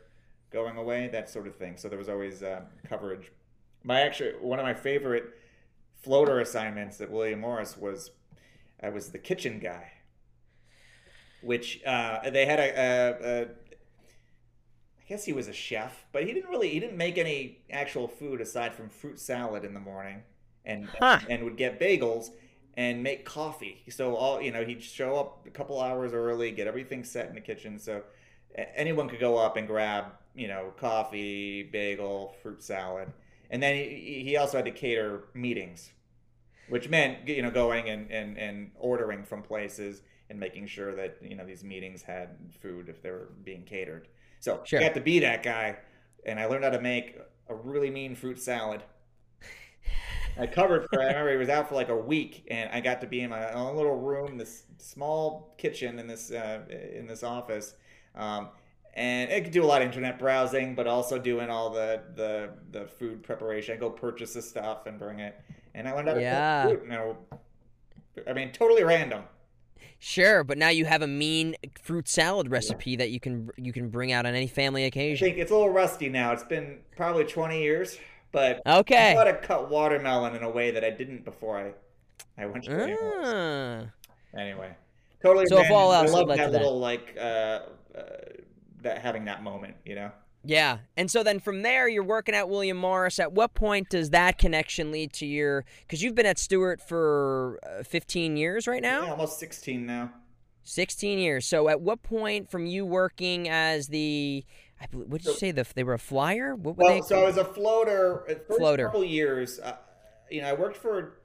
going 0.50 0.78
away, 0.78 1.08
that 1.08 1.28
sort 1.28 1.46
of 1.46 1.54
thing. 1.54 1.76
So 1.76 1.90
there 1.90 1.98
was 1.98 2.08
always 2.08 2.42
uh, 2.42 2.62
coverage. 2.88 3.30
My 3.82 4.00
actually, 4.00 4.30
one 4.40 4.58
of 4.58 4.64
my 4.64 4.72
favorite 4.72 5.34
floater 6.00 6.40
assignments 6.40 6.98
at 7.02 7.10
William 7.10 7.40
Morris 7.40 7.76
was 7.76 8.12
I 8.82 8.88
was 8.88 9.10
the 9.10 9.18
kitchen 9.18 9.58
guy 9.58 9.90
which 11.44 11.82
uh, 11.84 12.28
they 12.30 12.46
had 12.46 12.58
a, 12.60 12.70
a, 12.80 13.42
a 13.42 13.46
I 15.00 15.02
guess 15.06 15.24
he 15.24 15.32
was 15.32 15.48
a 15.48 15.52
chef, 15.52 16.06
but 16.12 16.24
he 16.26 16.32
didn't 16.32 16.48
really 16.50 16.70
he 16.70 16.80
didn't 16.80 16.96
make 16.96 17.18
any 17.18 17.58
actual 17.70 18.08
food 18.08 18.40
aside 18.40 18.74
from 18.74 18.88
fruit 18.88 19.18
salad 19.18 19.64
in 19.64 19.74
the 19.74 19.80
morning, 19.80 20.22
and 20.64 20.88
Huh. 20.98 21.18
and 21.28 21.44
would 21.44 21.56
get 21.56 21.78
bagels 21.78 22.30
and 22.76 23.02
make 23.02 23.24
coffee. 23.24 23.82
So 23.90 24.16
all 24.16 24.40
you 24.40 24.50
know, 24.50 24.64
he'd 24.64 24.82
show 24.82 25.16
up 25.16 25.46
a 25.46 25.50
couple 25.50 25.80
hours 25.80 26.12
early, 26.14 26.50
get 26.52 26.66
everything 26.66 27.04
set 27.04 27.28
in 27.28 27.34
the 27.34 27.40
kitchen, 27.40 27.78
so 27.78 28.02
anyone 28.56 29.08
could 29.08 29.20
go 29.20 29.36
up 29.36 29.56
and 29.56 29.66
grab 29.66 30.06
you 30.34 30.48
know 30.48 30.72
coffee, 30.78 31.62
bagel, 31.64 32.34
fruit 32.42 32.62
salad, 32.62 33.12
and 33.50 33.62
then 33.62 33.76
he, 33.76 34.22
he 34.24 34.36
also 34.36 34.58
had 34.58 34.64
to 34.64 34.70
cater 34.72 35.24
meetings, 35.34 35.92
which 36.68 36.88
meant 36.88 37.28
you 37.28 37.42
know 37.42 37.50
going 37.50 37.88
and, 37.90 38.10
and, 38.10 38.38
and 38.38 38.70
ordering 38.76 39.24
from 39.24 39.42
places 39.42 40.02
and 40.34 40.40
making 40.40 40.66
sure 40.66 40.94
that 40.96 41.16
you 41.22 41.36
know 41.36 41.46
these 41.46 41.62
meetings 41.64 42.02
had 42.02 42.30
food 42.60 42.88
if 42.88 43.00
they 43.02 43.10
were 43.10 43.28
being 43.44 43.62
catered. 43.62 44.08
So 44.40 44.60
Sure. 44.64 44.80
I 44.80 44.82
got 44.82 44.94
to 44.94 45.00
be 45.00 45.20
that 45.20 45.42
guy, 45.42 45.76
and 46.26 46.38
I 46.40 46.46
learned 46.46 46.64
how 46.64 46.70
to 46.70 46.80
make 46.80 47.16
a 47.48 47.54
really 47.54 47.90
mean 47.90 48.14
fruit 48.14 48.40
salad. 48.40 48.82
I 50.38 50.46
covered 50.46 50.88
for. 50.90 51.00
I 51.00 51.06
remember 51.06 51.30
he 51.30 51.36
was 51.36 51.48
out 51.48 51.68
for 51.68 51.76
like 51.76 51.88
a 51.88 51.96
week, 51.96 52.46
and 52.50 52.68
I 52.72 52.80
got 52.80 53.00
to 53.02 53.06
be 53.06 53.20
in 53.20 53.30
my 53.30 53.52
own 53.52 53.76
little 53.76 53.96
room, 53.96 54.36
this 54.36 54.64
small 54.78 55.54
kitchen 55.58 55.98
in 55.98 56.06
this 56.06 56.30
uh, 56.30 56.60
in 56.94 57.06
this 57.06 57.22
office, 57.22 57.74
um, 58.16 58.48
and 58.94 59.32
I 59.32 59.40
could 59.40 59.52
do 59.52 59.62
a 59.64 59.66
lot 59.66 59.82
of 59.82 59.86
internet 59.86 60.18
browsing, 60.18 60.74
but 60.74 60.86
also 60.88 61.18
doing 61.18 61.50
all 61.50 61.70
the 61.70 62.02
the 62.16 62.50
the 62.72 62.86
food 62.86 63.22
preparation. 63.22 63.74
I 63.76 63.78
go 63.78 63.90
purchase 63.90 64.34
the 64.34 64.42
stuff 64.42 64.86
and 64.86 64.98
bring 64.98 65.20
it, 65.20 65.40
and 65.74 65.86
I 65.88 65.92
learned 65.92 66.08
how 66.08 66.14
to 66.14 66.20
Yeah. 66.20 66.62
cook 66.62 66.80
food. 66.80 66.88
No, 66.88 67.16
I 68.26 68.32
mean 68.32 68.52
totally 68.52 68.84
random. 68.84 69.24
Sure, 69.98 70.44
but 70.44 70.58
now 70.58 70.68
you 70.68 70.84
have 70.84 71.02
a 71.02 71.06
mean 71.06 71.54
fruit 71.82 72.08
salad 72.08 72.50
recipe 72.50 72.96
that 72.96 73.10
you 73.10 73.20
can 73.20 73.50
you 73.56 73.72
can 73.72 73.88
bring 73.88 74.12
out 74.12 74.26
on 74.26 74.34
any 74.34 74.46
family 74.46 74.84
I 74.84 74.86
occasion. 74.88 75.26
think 75.26 75.38
it's 75.38 75.50
a 75.50 75.54
little 75.54 75.70
rusty 75.70 76.08
now. 76.08 76.32
It's 76.32 76.42
been 76.44 76.80
probably 76.96 77.24
20 77.24 77.62
years, 77.62 77.98
but 78.32 78.60
Okay. 78.66 79.12
I 79.12 79.14
how 79.14 79.24
to 79.24 79.34
cut 79.38 79.70
watermelon 79.70 80.34
in 80.36 80.42
a 80.42 80.50
way 80.50 80.70
that 80.72 80.84
I 80.84 80.90
didn't 80.90 81.24
before 81.24 81.58
I 81.58 81.72
I 82.40 82.46
went 82.46 82.64
to. 82.64 82.96
Ah. 83.24 84.38
Anyway, 84.38 84.74
totally. 85.22 85.46
So 85.46 85.58
if 85.58 85.70
all 85.70 85.92
else 85.92 86.10
I 86.10 86.14
love 86.14 86.28
that 86.28 86.36
that. 86.36 86.52
little 86.52 86.78
like 86.78 87.16
uh, 87.18 87.22
uh, 87.22 88.02
that 88.82 88.98
having 88.98 89.24
that 89.26 89.42
moment, 89.42 89.76
you 89.84 89.94
know. 89.94 90.10
Yeah. 90.44 90.78
And 90.96 91.10
so 91.10 91.22
then 91.22 91.40
from 91.40 91.62
there, 91.62 91.88
you're 91.88 92.04
working 92.04 92.34
at 92.34 92.48
William 92.48 92.76
Morris. 92.76 93.18
At 93.18 93.32
what 93.32 93.54
point 93.54 93.88
does 93.88 94.10
that 94.10 94.38
connection 94.38 94.92
lead 94.92 95.12
to 95.14 95.26
your? 95.26 95.64
Because 95.80 96.02
you've 96.02 96.14
been 96.14 96.26
at 96.26 96.38
Stewart 96.38 96.80
for 96.80 97.58
uh, 97.62 97.82
15 97.82 98.36
years 98.36 98.66
right 98.66 98.82
now. 98.82 99.04
Yeah, 99.04 99.10
almost 99.12 99.38
16 99.38 99.86
now. 99.86 100.12
16 100.64 101.18
years. 101.18 101.46
So 101.46 101.68
at 101.68 101.80
what 101.80 102.02
point 102.02 102.50
from 102.50 102.66
you 102.66 102.84
working 102.86 103.48
as 103.48 103.88
the? 103.88 104.44
I 104.80 104.86
believe, 104.86 105.08
what 105.08 105.22
did 105.22 105.30
you 105.30 105.36
say? 105.38 105.50
The 105.50 105.66
they 105.74 105.84
were 105.84 105.94
a 105.94 105.98
flyer. 105.98 106.54
What 106.54 106.76
were 106.76 106.84
Well, 106.84 106.94
they? 106.94 107.00
so 107.02 107.22
I 107.22 107.24
was 107.24 107.36
a 107.38 107.44
floater. 107.44 108.24
At 108.28 108.46
first 108.46 108.58
Floater. 108.58 108.86
couple 108.86 109.04
years, 109.04 109.60
uh, 109.60 109.76
you 110.30 110.42
know, 110.42 110.48
I 110.48 110.52
worked 110.52 110.76
for 110.76 111.20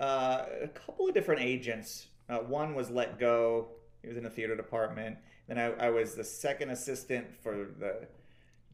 uh, 0.00 0.44
a 0.62 0.68
couple 0.68 1.08
of 1.08 1.14
different 1.14 1.40
agents. 1.40 2.08
Uh, 2.28 2.38
one 2.38 2.74
was 2.74 2.90
let 2.90 3.18
go. 3.18 3.68
He 4.02 4.08
was 4.08 4.16
in 4.16 4.24
the 4.24 4.30
theater 4.30 4.54
department. 4.54 5.16
Then 5.48 5.58
I, 5.58 5.72
I 5.86 5.90
was 5.90 6.14
the 6.14 6.24
second 6.24 6.70
assistant 6.70 7.26
for 7.42 7.68
the 7.78 8.06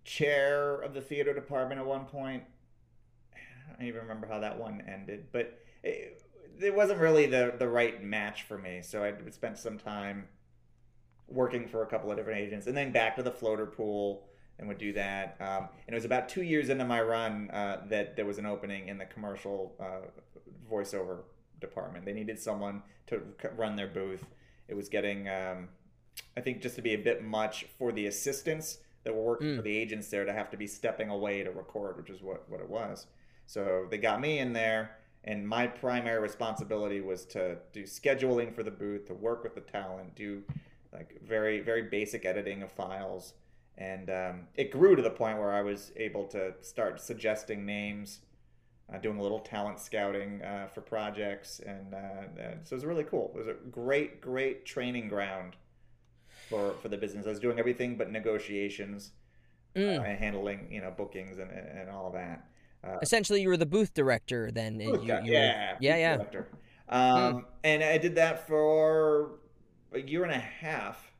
chair 0.04 0.80
of 0.80 0.94
the 0.94 1.00
theater 1.00 1.34
department 1.34 1.80
at 1.80 1.86
one 1.86 2.04
point. 2.04 2.42
I 3.34 3.72
don't 3.72 3.86
even 3.86 4.02
remember 4.02 4.26
how 4.26 4.40
that 4.40 4.58
one 4.58 4.82
ended, 4.86 5.26
but 5.32 5.58
it, 5.82 6.22
it 6.60 6.74
wasn't 6.74 7.00
really 7.00 7.26
the 7.26 7.54
the 7.58 7.68
right 7.68 8.02
match 8.02 8.42
for 8.42 8.58
me. 8.58 8.80
So 8.82 9.02
I 9.04 9.14
spent 9.30 9.58
some 9.58 9.78
time 9.78 10.28
working 11.28 11.66
for 11.68 11.82
a 11.82 11.86
couple 11.86 12.10
of 12.10 12.16
different 12.16 12.40
agents, 12.40 12.66
and 12.66 12.76
then 12.76 12.92
back 12.92 13.16
to 13.16 13.22
the 13.22 13.30
floater 13.30 13.66
pool 13.66 14.26
and 14.58 14.68
would 14.68 14.78
do 14.78 14.92
that. 14.92 15.36
Um, 15.40 15.68
and 15.86 15.94
it 15.94 15.94
was 15.94 16.04
about 16.04 16.28
two 16.28 16.42
years 16.42 16.68
into 16.68 16.84
my 16.84 17.00
run 17.00 17.50
uh, 17.50 17.82
that 17.88 18.14
there 18.14 18.26
was 18.26 18.38
an 18.38 18.46
opening 18.46 18.88
in 18.88 18.98
the 18.98 19.06
commercial 19.06 19.74
uh, 19.80 20.06
voiceover 20.70 21.20
department. 21.60 22.04
They 22.04 22.12
needed 22.12 22.38
someone 22.38 22.82
to 23.06 23.22
run 23.56 23.76
their 23.76 23.86
booth. 23.86 24.24
It 24.68 24.74
was 24.74 24.88
getting, 24.88 25.28
um, 25.28 25.68
I 26.36 26.42
think, 26.42 26.60
just 26.60 26.76
to 26.76 26.82
be 26.82 26.92
a 26.92 26.98
bit 26.98 27.24
much 27.24 27.66
for 27.78 27.90
the 27.90 28.06
assistants 28.06 28.78
that 29.04 29.14
were 29.14 29.22
working 29.22 29.56
for 29.56 29.62
the 29.62 29.76
agents 29.76 30.08
there 30.08 30.24
to 30.24 30.32
have 30.32 30.50
to 30.50 30.56
be 30.56 30.66
stepping 30.66 31.08
away 31.08 31.42
to 31.42 31.50
record, 31.50 31.96
which 31.96 32.10
is 32.10 32.22
what, 32.22 32.48
what 32.50 32.60
it 32.60 32.68
was. 32.68 33.06
So 33.46 33.86
they 33.90 33.98
got 33.98 34.20
me 34.20 34.38
in 34.38 34.52
there, 34.52 34.98
and 35.24 35.46
my 35.46 35.66
primary 35.66 36.20
responsibility 36.20 37.00
was 37.00 37.24
to 37.26 37.56
do 37.72 37.84
scheduling 37.84 38.54
for 38.54 38.62
the 38.62 38.70
booth, 38.70 39.06
to 39.06 39.14
work 39.14 39.42
with 39.42 39.54
the 39.54 39.60
talent, 39.60 40.14
do 40.14 40.42
like 40.92 41.20
very, 41.22 41.60
very 41.60 41.82
basic 41.82 42.24
editing 42.24 42.62
of 42.62 42.70
files. 42.70 43.34
And 43.78 44.10
um, 44.10 44.40
it 44.56 44.70
grew 44.70 44.94
to 44.96 45.02
the 45.02 45.10
point 45.10 45.38
where 45.38 45.52
I 45.52 45.62
was 45.62 45.92
able 45.96 46.26
to 46.28 46.54
start 46.60 47.00
suggesting 47.00 47.64
names, 47.64 48.20
uh, 48.92 48.98
doing 48.98 49.18
a 49.18 49.22
little 49.22 49.38
talent 49.38 49.78
scouting 49.80 50.42
uh, 50.42 50.66
for 50.66 50.80
projects. 50.80 51.60
And, 51.60 51.94
uh, 51.94 52.42
and 52.42 52.60
so 52.66 52.74
it 52.74 52.76
was 52.76 52.84
really 52.84 53.04
cool. 53.04 53.32
It 53.34 53.38
was 53.38 53.48
a 53.48 53.54
great, 53.70 54.20
great 54.20 54.66
training 54.66 55.08
ground 55.08 55.56
for, 56.50 56.74
for 56.82 56.88
the 56.88 56.98
business. 56.98 57.24
I 57.26 57.30
was 57.30 57.40
doing 57.40 57.58
everything 57.58 57.96
but 57.96 58.10
negotiations 58.10 59.12
Mm. 59.76 60.00
uh, 60.00 60.02
and 60.02 60.18
handling, 60.18 60.66
you 60.72 60.80
know, 60.80 60.90
bookings 60.90 61.38
and, 61.38 61.48
and, 61.48 61.88
all 61.88 62.10
that. 62.10 62.44
Essentially, 63.02 63.40
you 63.40 63.48
were 63.48 63.56
the 63.56 63.66
booth 63.66 63.94
director 63.94 64.50
then. 64.50 64.78
Booth 64.78 65.02
you- 65.02 65.06
guy, 65.06 65.18
you 65.20 65.30
were- 65.30 65.38
yeah, 65.38 65.76
yeah, 65.80 65.96
yeah. 65.96 66.16
director. 66.16 66.48
Um, 66.88 67.46
And 67.62 67.84
I 67.84 67.96
did 67.98 68.16
that 68.16 68.48
for 68.48 69.38
a 69.92 70.00
year 70.00 70.24
and 70.24 70.32
a 70.32 70.38
half. 70.38 71.12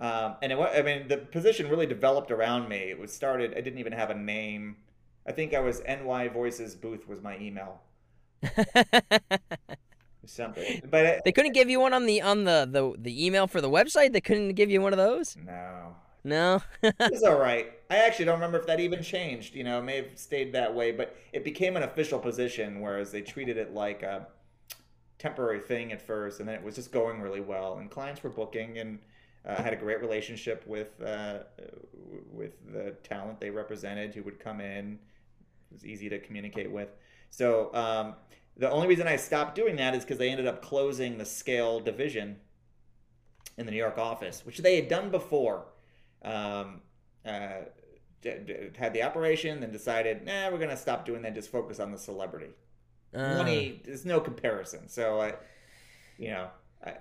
Um, 0.00 0.36
and 0.42 0.50
it, 0.50 0.58
I 0.58 0.80
mean, 0.80 1.08
the 1.08 1.18
position 1.18 1.68
really 1.68 1.86
developed 1.86 2.30
around 2.30 2.70
me. 2.70 2.76
It 2.78 2.98
was 2.98 3.12
started. 3.12 3.52
I 3.52 3.60
didn't 3.60 3.78
even 3.80 3.92
have 3.92 4.08
a 4.08 4.14
name. 4.14 4.76
I 5.26 5.32
think 5.32 5.52
I 5.52 5.60
was 5.60 5.82
NY 5.86 6.28
Voices 6.28 6.74
Booth 6.74 7.06
was 7.06 7.20
my 7.20 7.36
email. 7.38 7.82
Something, 10.26 10.82
but 10.90 11.06
it, 11.06 11.22
they 11.24 11.32
couldn't 11.32 11.52
give 11.52 11.68
you 11.68 11.80
one 11.80 11.92
on 11.92 12.06
the 12.06 12.22
on 12.22 12.44
the, 12.44 12.68
the 12.70 12.94
the 12.98 13.26
email 13.26 13.46
for 13.46 13.60
the 13.60 13.70
website. 13.70 14.12
They 14.12 14.20
couldn't 14.20 14.54
give 14.54 14.70
you 14.70 14.80
one 14.80 14.92
of 14.92 14.96
those. 14.96 15.36
no, 15.36 15.94
No. 16.24 16.62
it's 16.82 17.22
all 17.22 17.38
right. 17.38 17.72
I 17.90 17.98
actually 17.98 18.24
don't 18.24 18.34
remember 18.34 18.58
if 18.58 18.66
that 18.66 18.80
even 18.80 19.02
changed. 19.02 19.54
You 19.54 19.64
know, 19.64 19.78
it 19.78 19.82
may 19.82 19.96
have 19.96 20.18
stayed 20.18 20.52
that 20.54 20.74
way, 20.74 20.92
but 20.92 21.16
it 21.32 21.44
became 21.44 21.76
an 21.76 21.82
official 21.82 22.18
position, 22.18 22.80
whereas 22.80 23.12
they 23.12 23.20
treated 23.22 23.56
it 23.56 23.74
like 23.74 24.02
a 24.02 24.26
temporary 25.18 25.60
thing 25.60 25.92
at 25.92 26.02
first, 26.02 26.40
and 26.40 26.48
then 26.48 26.54
it 26.56 26.62
was 26.62 26.74
just 26.74 26.92
going 26.92 27.20
really 27.20 27.40
well, 27.40 27.78
and 27.78 27.90
clients 27.90 28.22
were 28.22 28.30
booking, 28.30 28.78
and 28.78 28.98
uh, 29.46 29.62
had 29.62 29.72
a 29.72 29.76
great 29.76 30.00
relationship 30.00 30.66
with 30.66 31.00
uh, 31.02 31.40
with 32.32 32.52
the 32.72 32.92
talent 33.02 33.40
they 33.40 33.50
represented, 33.50 34.14
who 34.14 34.22
would 34.22 34.40
come 34.40 34.60
in. 34.60 34.98
It 35.70 35.74
was 35.74 35.86
easy 35.86 36.08
to 36.08 36.18
communicate 36.18 36.70
with. 36.70 36.88
So 37.30 37.74
um, 37.74 38.14
the 38.56 38.70
only 38.70 38.86
reason 38.86 39.06
I 39.08 39.16
stopped 39.16 39.54
doing 39.54 39.76
that 39.76 39.94
is 39.94 40.04
because 40.04 40.18
they 40.18 40.30
ended 40.30 40.46
up 40.46 40.62
closing 40.62 41.18
the 41.18 41.24
scale 41.24 41.80
division 41.80 42.36
in 43.56 43.66
the 43.66 43.72
New 43.72 43.78
York 43.78 43.98
office, 43.98 44.44
which 44.44 44.58
they 44.58 44.76
had 44.76 44.88
done 44.88 45.10
before. 45.10 45.66
Um, 46.22 46.80
uh, 47.26 47.62
d- 48.22 48.38
d- 48.46 48.70
had 48.76 48.92
the 48.92 49.02
operation, 49.02 49.60
then 49.60 49.70
decided, 49.72 50.24
nah, 50.24 50.50
we're 50.50 50.58
gonna 50.58 50.76
stop 50.76 51.04
doing 51.04 51.22
that. 51.22 51.34
Just 51.34 51.50
focus 51.50 51.80
on 51.80 51.92
the 51.92 51.98
celebrity. 51.98 52.50
Uh, 53.14 53.36
Money, 53.36 53.80
there's 53.84 54.04
no 54.04 54.20
comparison. 54.20 54.88
So 54.88 55.20
I, 55.20 55.34
you 56.18 56.28
know, 56.30 56.48
I, 56.84 56.94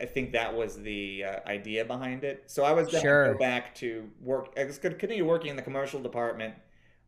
I 0.00 0.04
think 0.06 0.32
that 0.32 0.54
was 0.54 0.76
the 0.80 1.24
uh, 1.24 1.40
idea 1.48 1.84
behind 1.84 2.22
it. 2.24 2.44
So 2.46 2.62
I 2.64 2.72
was 2.72 2.86
going 2.86 3.02
to 3.02 3.08
Sure. 3.08 3.32
go 3.32 3.38
back 3.38 3.74
to 3.76 4.08
work. 4.20 4.52
I 4.56 4.64
was 4.64 4.78
going 4.78 4.92
to 4.92 4.98
continue 4.98 5.24
working 5.26 5.50
in 5.50 5.56
the 5.56 5.62
commercial 5.62 6.00
department, 6.00 6.54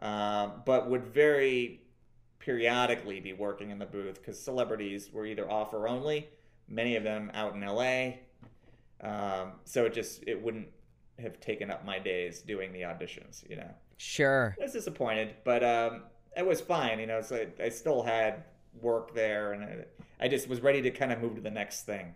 uh, 0.01 0.49
but 0.65 0.89
would 0.91 1.05
very 1.05 1.83
periodically 2.49 3.21
be 3.21 3.35
working 3.35 3.69
in 3.69 3.79
the 3.79 3.85
booth 3.85 4.15
because 4.15 4.41
celebrities 4.43 5.13
were 5.13 5.27
either 5.27 5.51
offer 5.51 5.87
only, 5.87 6.27
many 6.67 6.97
of 6.97 7.05
them 7.05 7.31
out 7.35 7.55
in 7.55 7.61
LA. 7.61 8.13
Um, 9.03 9.53
so 9.65 9.85
it 9.85 9.93
just 9.93 10.25
it 10.27 10.43
wouldn't 10.43 10.69
have 11.19 11.39
taken 11.41 11.71
up 11.71 11.85
my 11.85 11.99
days 11.99 12.41
doing 12.41 12.73
the 12.73 12.81
auditions, 12.81 13.47
you 13.51 13.57
know. 13.57 13.69
Sure. 13.99 14.57
I 14.59 14.63
was 14.63 14.73
disappointed, 14.73 15.35
but 15.45 15.63
um, 15.63 16.05
it 16.39 16.47
was 16.47 16.59
fine. 16.63 16.99
You 17.01 17.07
know, 17.07 17.21
so 17.21 17.37
I, 17.37 17.65
I 17.65 17.69
still 17.69 18.03
had 18.03 18.45
work 18.81 19.15
there, 19.15 19.53
and 19.53 19.63
I, 19.63 19.85
I 20.19 20.29
just 20.29 20.49
was 20.49 20.63
ready 20.63 20.81
to 20.81 20.91
kind 20.91 21.13
of 21.13 21.21
move 21.21 21.35
to 21.35 21.43
the 21.43 21.51
next 21.51 21.83
thing. 21.83 22.15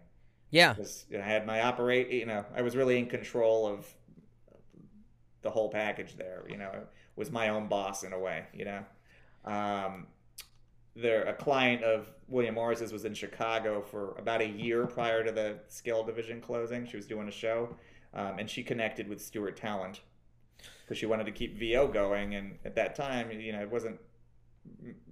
Yeah. 0.51 0.73
'Cause, 0.75 1.05
you 1.11 1.18
know, 1.18 1.25
I 1.25 1.27
had 1.27 1.47
my 1.47 1.61
operate. 1.61 2.09
You 2.09 2.25
know, 2.25 2.47
I 2.57 2.62
was 2.62 2.75
really 2.75 2.99
in 2.99 3.07
control 3.07 3.66
of 3.66 3.87
the 5.42 5.51
whole 5.51 5.68
package 5.68 6.16
there. 6.16 6.45
You 6.49 6.57
know, 6.57 6.71
I 6.73 6.79
was 7.16 7.31
my 7.31 7.51
own 7.51 7.68
boss 7.68 8.03
in 8.03 8.14
a 8.14 8.18
way. 8.18 8.47
You 8.55 8.64
know, 8.64 8.85
um, 9.45 10.07
there 10.94 11.24
a 11.24 11.33
client 11.33 11.83
of 11.83 12.09
William 12.28 12.55
Morris's 12.55 12.92
was 12.92 13.05
in 13.05 13.14
Chicago 13.14 13.81
for 13.83 14.14
about 14.18 14.40
a 14.40 14.46
year 14.48 14.87
prior 14.87 15.24
to 15.24 15.33
the 15.33 15.59
scale 15.68 16.02
division 16.05 16.40
closing. 16.40 16.87
She 16.87 16.96
was 16.96 17.07
doing 17.07 17.28
a 17.28 17.33
show, 17.33 17.74
um, 18.14 18.38
and 18.38 18.48
she 18.48 18.62
connected 18.62 19.09
with 19.09 19.20
Stewart 19.20 19.57
Talent 19.57 20.00
because 20.85 20.98
she 20.98 21.07
wanted 21.07 21.24
to 21.26 21.33
keep 21.33 21.59
VO 21.59 21.88
going. 21.88 22.35
And 22.35 22.59
at 22.64 22.74
that 22.76 22.94
time, 22.94 23.31
you 23.31 23.52
know, 23.52 23.61
it 23.61 23.70
wasn't 23.70 23.98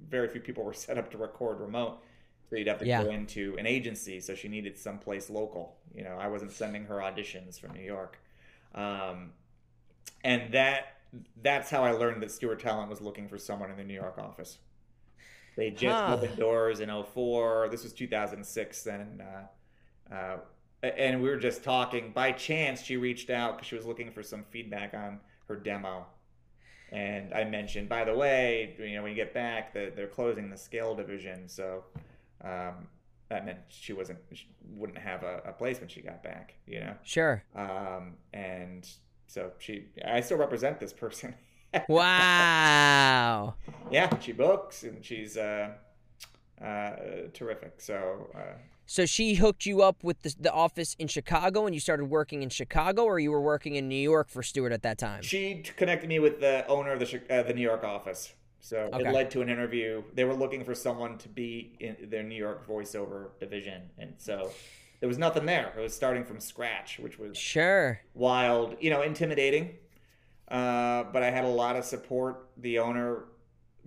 very 0.09 0.29
few 0.29 0.41
people 0.41 0.65
were 0.65 0.73
set 0.87 0.99
up 0.99 1.11
to 1.13 1.19
record 1.19 1.61
remote. 1.61 2.03
So 2.49 2.57
you'd 2.57 2.67
have 2.67 2.79
to 2.81 2.87
Yeah. 2.87 3.05
go 3.05 3.11
into 3.11 3.57
an 3.59 3.67
agency. 3.67 4.19
So 4.21 4.35
she 4.35 4.49
needed 4.49 4.77
someplace 4.77 5.31
local. 5.31 5.77
You 5.95 6.03
know, 6.03 6.17
I 6.19 6.27
wasn't 6.27 6.53
sending 6.53 6.85
her 6.87 6.97
auditions 6.97 7.61
from 7.61 7.73
New 7.75 7.83
York. 7.83 8.19
Um, 8.75 9.33
and 10.25 10.53
that 10.53 10.97
that's 11.43 11.71
how 11.71 11.85
I 11.85 11.93
learned 11.93 12.23
that 12.23 12.31
Stewart 12.31 12.61
Talent 12.61 12.89
was 12.91 13.01
looking 13.01 13.29
for 13.29 13.39
someone 13.39 13.71
in 13.71 13.77
the 13.77 13.85
New 13.85 13.95
York 13.95 14.19
office. 14.19 14.59
They 15.57 15.71
just 15.71 15.99
Huh. 16.05 16.15
opened 16.15 16.37
doors 16.37 16.81
in 16.81 16.89
04. 16.89 17.69
This 17.71 17.83
was 17.85 17.93
2006 17.93 18.83
then. 18.85 19.23
Uh, 20.11 20.15
uh, 20.15 20.39
and 20.83 21.23
we 21.23 21.29
were 21.29 21.37
just 21.37 21.63
talking. 21.63 22.13
By 22.13 22.33
chance, 22.33 22.83
she 22.83 22.97
reached 22.97 23.31
out 23.31 23.57
because 23.57 23.69
she 23.69 23.75
was 23.77 23.87
looking 23.87 24.11
for 24.11 24.23
some 24.23 24.45
feedback 24.51 24.95
on 24.95 25.21
her 25.49 25.57
demo. 25.57 26.07
And 26.93 27.33
I 27.35 27.45
mentioned, 27.45 27.89
by 27.89 28.05
the 28.05 28.15
way, 28.15 28.75
you 28.79 28.95
know, 28.97 29.03
when 29.03 29.11
you 29.11 29.17
get 29.17 29.33
back, 29.35 29.73
that 29.75 29.95
they're 29.95 30.09
closing 30.09 30.51
the 30.51 30.57
scale 30.57 30.95
division, 30.95 31.49
so 31.49 31.85
um, 32.43 32.89
that 33.29 33.45
meant 33.47 33.59
she 33.69 33.93
wasn't, 33.93 34.19
she 34.33 34.49
wouldn't 34.75 34.99
have 34.99 35.23
a, 35.23 35.41
a 35.47 35.53
place 35.53 35.79
when 35.79 35.89
she 35.89 36.01
got 36.01 36.21
back, 36.25 36.55
you 36.67 36.81
know. 36.81 36.95
Sure. 37.05 37.45
Um, 37.55 38.15
and 38.33 38.89
so 39.29 39.53
she, 39.59 39.87
I 40.05 40.21
still 40.21 40.39
represent 40.39 40.81
this 40.81 40.93
person. 40.93 41.35
Wow. 41.89 43.55
yeah, 43.91 44.19
she 44.21 44.33
books 44.33 44.83
and 44.83 45.05
she's 45.05 45.37
uh, 45.37 45.71
uh, 46.63 46.97
terrific. 47.33 47.81
So 47.81 48.31
uh, 48.35 48.59
So 48.87 49.07
she 49.07 49.35
hooked 49.35 49.67
you 49.67 49.83
up 49.83 50.03
with 50.03 50.23
the, 50.23 50.35
the 50.39 50.53
office 50.53 50.95
in 50.99 51.09
Chicago, 51.09 51.67
and 51.67 51.75
you 51.75 51.81
started 51.81 52.05
working 52.07 52.43
in 52.43 52.49
Chicago, 52.49 53.05
or 53.05 53.19
you 53.19 53.31
were 53.31 53.41
working 53.41 53.77
in 53.77 53.89
New 53.89 53.95
York 53.97 54.29
for 54.29 54.43
Stewart 54.43 54.73
at 54.73 54.83
that 54.83 54.99
time. 54.99 55.23
She 55.23 55.63
connected 55.77 56.09
me 56.09 56.19
with 56.19 56.41
the 56.41 56.67
owner 56.67 56.93
of 56.93 57.01
the 57.01 57.21
uh, 57.31 57.43
the 57.43 57.55
New 57.55 57.63
York 57.63 57.85
office. 57.85 58.33
So 58.63 58.91
Okay. 58.93 59.09
it 59.09 59.13
led 59.13 59.31
to 59.33 59.41
an 59.41 59.49
interview. 59.49 60.03
They 60.15 60.25
were 60.25 60.35
looking 60.35 60.65
for 60.65 60.75
someone 60.75 61.17
to 61.19 61.29
be 61.29 61.77
in 61.81 62.11
their 62.11 62.23
New 62.23 62.35
York 62.37 62.67
voiceover 62.69 63.31
division, 63.41 63.83
and 63.97 64.15
so 64.19 64.51
there 65.01 65.09
was 65.09 65.17
nothing 65.17 65.47
there. 65.47 65.73
It 65.79 65.81
was 65.81 65.95
starting 65.95 66.25
from 66.25 66.41
scratch, 66.41 66.99
which 66.99 67.19
was 67.19 67.39
Sure. 67.39 68.01
wild, 68.13 68.77
you 68.81 68.91
know, 68.91 69.01
intimidating. 69.01 69.79
Uh, 70.51 71.05
but 71.13 71.23
I 71.23 71.31
had 71.31 71.45
a 71.45 71.49
lot 71.49 71.77
of 71.77 71.85
support. 71.85 72.49
The 72.59 72.79
owner 72.81 73.25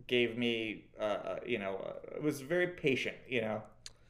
gave 0.08 0.38
me, 0.38 0.86
uh, 1.00 1.04
uh, 1.04 1.40
you 1.46 1.60
know, 1.60 1.78
uh, 1.78 2.22
was 2.22 2.42
very 2.42 2.68
patient. 2.68 3.18
You 3.28 3.42
know, 3.42 3.64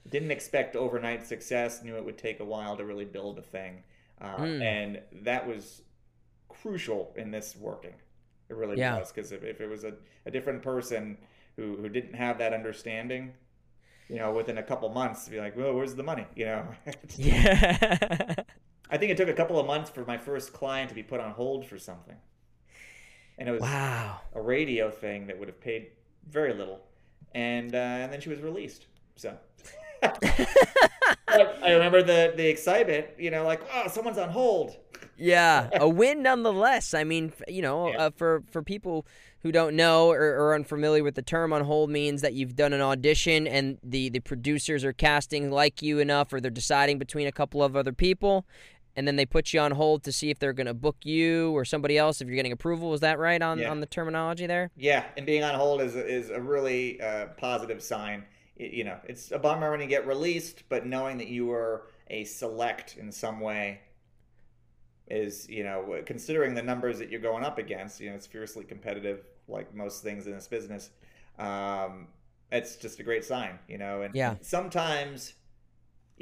didn't 0.10 0.32
expect 0.32 0.76
overnight 0.76 1.26
success. 1.26 1.84
Knew 1.84 1.96
it 1.98 2.06
would 2.06 2.18
take 2.18 2.40
a 2.40 2.46
while 2.46 2.78
to 2.78 2.86
really 2.86 3.06
build 3.06 3.40
a 3.40 3.44
thing, 3.44 3.84
uh, 4.22 4.26
Hmm. 4.38 4.62
and 4.62 5.02
that 5.24 5.48
was 5.48 5.84
crucial 6.50 7.14
in 7.18 7.32
this 7.32 7.56
working. 7.56 7.96
It 8.50 8.56
really 8.56 8.76
Yeah. 8.76 9.00
was 9.00 9.12
because 9.12 9.32
if, 9.32 9.44
if 9.44 9.62
it 9.62 9.68
was 9.70 9.84
a, 9.84 9.94
a 10.26 10.32
different 10.32 10.62
person 10.64 11.18
who 11.56 11.78
who 11.78 11.90
didn't 11.90 12.14
have 12.16 12.38
that 12.40 12.54
understanding, 12.54 13.34
you 14.10 14.18
know, 14.18 14.34
within 14.34 14.58
a 14.60 14.64
couple 14.64 14.90
months, 14.90 15.26
to 15.26 15.32
be 15.32 15.40
like, 15.40 15.58
well, 15.58 15.74
where's 15.74 15.96
the 15.96 16.04
money? 16.04 16.26
You 16.36 16.46
know. 16.48 16.68
Yeah. 17.16 18.36
I 18.90 18.98
think 18.98 19.12
it 19.12 19.18
took 19.18 19.28
a 19.28 19.34
couple 19.34 19.60
of 19.60 19.66
months 19.68 19.90
for 19.90 20.06
my 20.06 20.18
first 20.18 20.54
client 20.54 20.88
to 20.90 20.96
be 20.96 21.04
put 21.04 21.20
on 21.20 21.32
hold 21.34 21.66
for 21.66 21.78
something. 21.78 22.16
And 23.38 23.50
it 23.50 23.52
was 23.52 23.62
wow. 23.62 24.22
a 24.34 24.42
radio 24.42 24.90
thing 24.92 25.28
that 25.28 25.38
would 25.38 25.48
have 25.48 25.60
paid 25.60 25.88
very 26.30 26.54
little. 26.54 26.82
And, 27.34 27.74
uh, 27.74 27.78
and 27.78 28.14
then 28.14 28.22
she 28.22 28.30
was 28.30 28.42
released. 28.42 28.86
So 29.16 29.36
I 30.04 31.72
remember 31.72 32.04
the, 32.04 32.34
the 32.36 32.48
excitement, 32.48 33.08
you 33.18 33.32
know, 33.32 33.44
like, 33.44 33.62
oh, 33.74 33.88
someone's 33.88 34.18
on 34.18 34.30
hold. 34.30 34.78
Yeah, 35.18 35.70
a 35.74 35.88
win 35.88 36.24
nonetheless. 36.24 36.94
I 36.94 37.04
mean, 37.04 37.34
you 37.48 37.62
know, 37.62 37.90
Yeah. 37.90 37.98
uh, 38.06 38.10
for 38.12 38.44
for 38.52 38.62
people 38.62 39.06
who 39.42 39.52
don't 39.52 39.76
know 39.76 40.10
or, 40.10 40.22
or 40.22 40.56
unfamiliar 40.56 41.04
with 41.04 41.16
the 41.16 41.22
term 41.22 41.52
on 41.52 41.66
hold 41.66 41.90
means 41.90 42.22
that 42.22 42.34
you've 42.34 42.56
done 42.56 42.72
an 42.72 42.82
audition 42.82 43.46
and 43.46 43.78
the 43.84 44.10
the 44.10 44.22
producers 44.22 44.86
are 44.86 44.94
casting 44.94 45.52
like 45.52 45.82
you 45.82 46.00
enough 46.00 46.32
or 46.32 46.40
they're 46.40 46.50
deciding 46.50 46.98
between 46.98 47.28
a 47.28 47.32
couple 47.32 47.62
of 47.62 47.76
other 47.76 47.92
people 47.92 48.46
and 48.96 49.08
then 49.08 49.16
they 49.16 49.26
put 49.26 49.54
you 49.54 49.60
on 49.60 49.72
hold 49.72 50.04
to 50.04 50.12
see 50.12 50.30
if 50.30 50.40
they're 50.40 50.54
going 50.54 50.68
to 50.68 50.74
book 50.74 50.98
you 51.04 51.52
or 51.52 51.66
somebody 51.66 51.98
else 51.98 52.22
if 52.22 52.28
you're 52.28 52.36
getting 52.36 52.52
approval. 52.52 52.94
Is 52.94 53.00
that 53.02 53.18
right 53.20 53.42
on, 53.42 53.60
Yeah. 53.60 53.72
on 53.72 53.80
the 53.80 53.86
terminology 53.86 54.46
there? 54.48 54.70
Yeah, 54.76 55.06
and 55.18 55.26
being 55.26 55.44
on 55.44 55.56
hold 55.56 55.82
is 55.82 55.96
is 55.96 56.30
a 56.30 56.40
really 56.42 57.02
uh, 57.02 57.28
positive 57.38 57.82
sign. 57.82 58.26
Y- 58.60 58.70
You 58.72 58.84
know, 58.84 59.00
it's 59.08 59.32
a 59.32 59.40
bummer 59.40 59.72
when 59.72 59.82
you 59.82 59.88
get 59.88 60.06
released, 60.06 60.64
but 60.70 60.86
knowing 60.86 61.18
that 61.18 61.28
you 61.28 61.46
were 61.48 61.88
a 62.10 62.24
select 62.26 62.98
in 62.98 63.12
some 63.12 63.40
way 63.40 63.80
is, 65.08 65.50
you 65.50 65.64
know, 65.64 66.02
considering 66.06 66.54
the 66.54 66.62
numbers 66.62 66.98
that 67.00 67.10
you're 67.10 67.20
going 67.20 67.44
up 67.44 67.58
against, 67.58 68.00
you 68.00 68.10
know, 68.10 68.16
it's 68.16 68.28
fiercely 68.28 68.64
competitive, 68.64 69.26
like 69.48 69.74
most 69.74 70.02
things 70.04 70.28
in 70.28 70.34
this 70.34 70.48
business. 70.48 70.92
Um, 71.38 72.08
it's 72.52 72.76
just 72.78 73.00
a 73.00 73.04
great 73.04 73.26
sign, 73.26 73.60
you 73.68 73.78
know. 73.78 74.02
And 74.04 74.16
Yeah. 74.16 74.36
sometimes, 74.42 75.34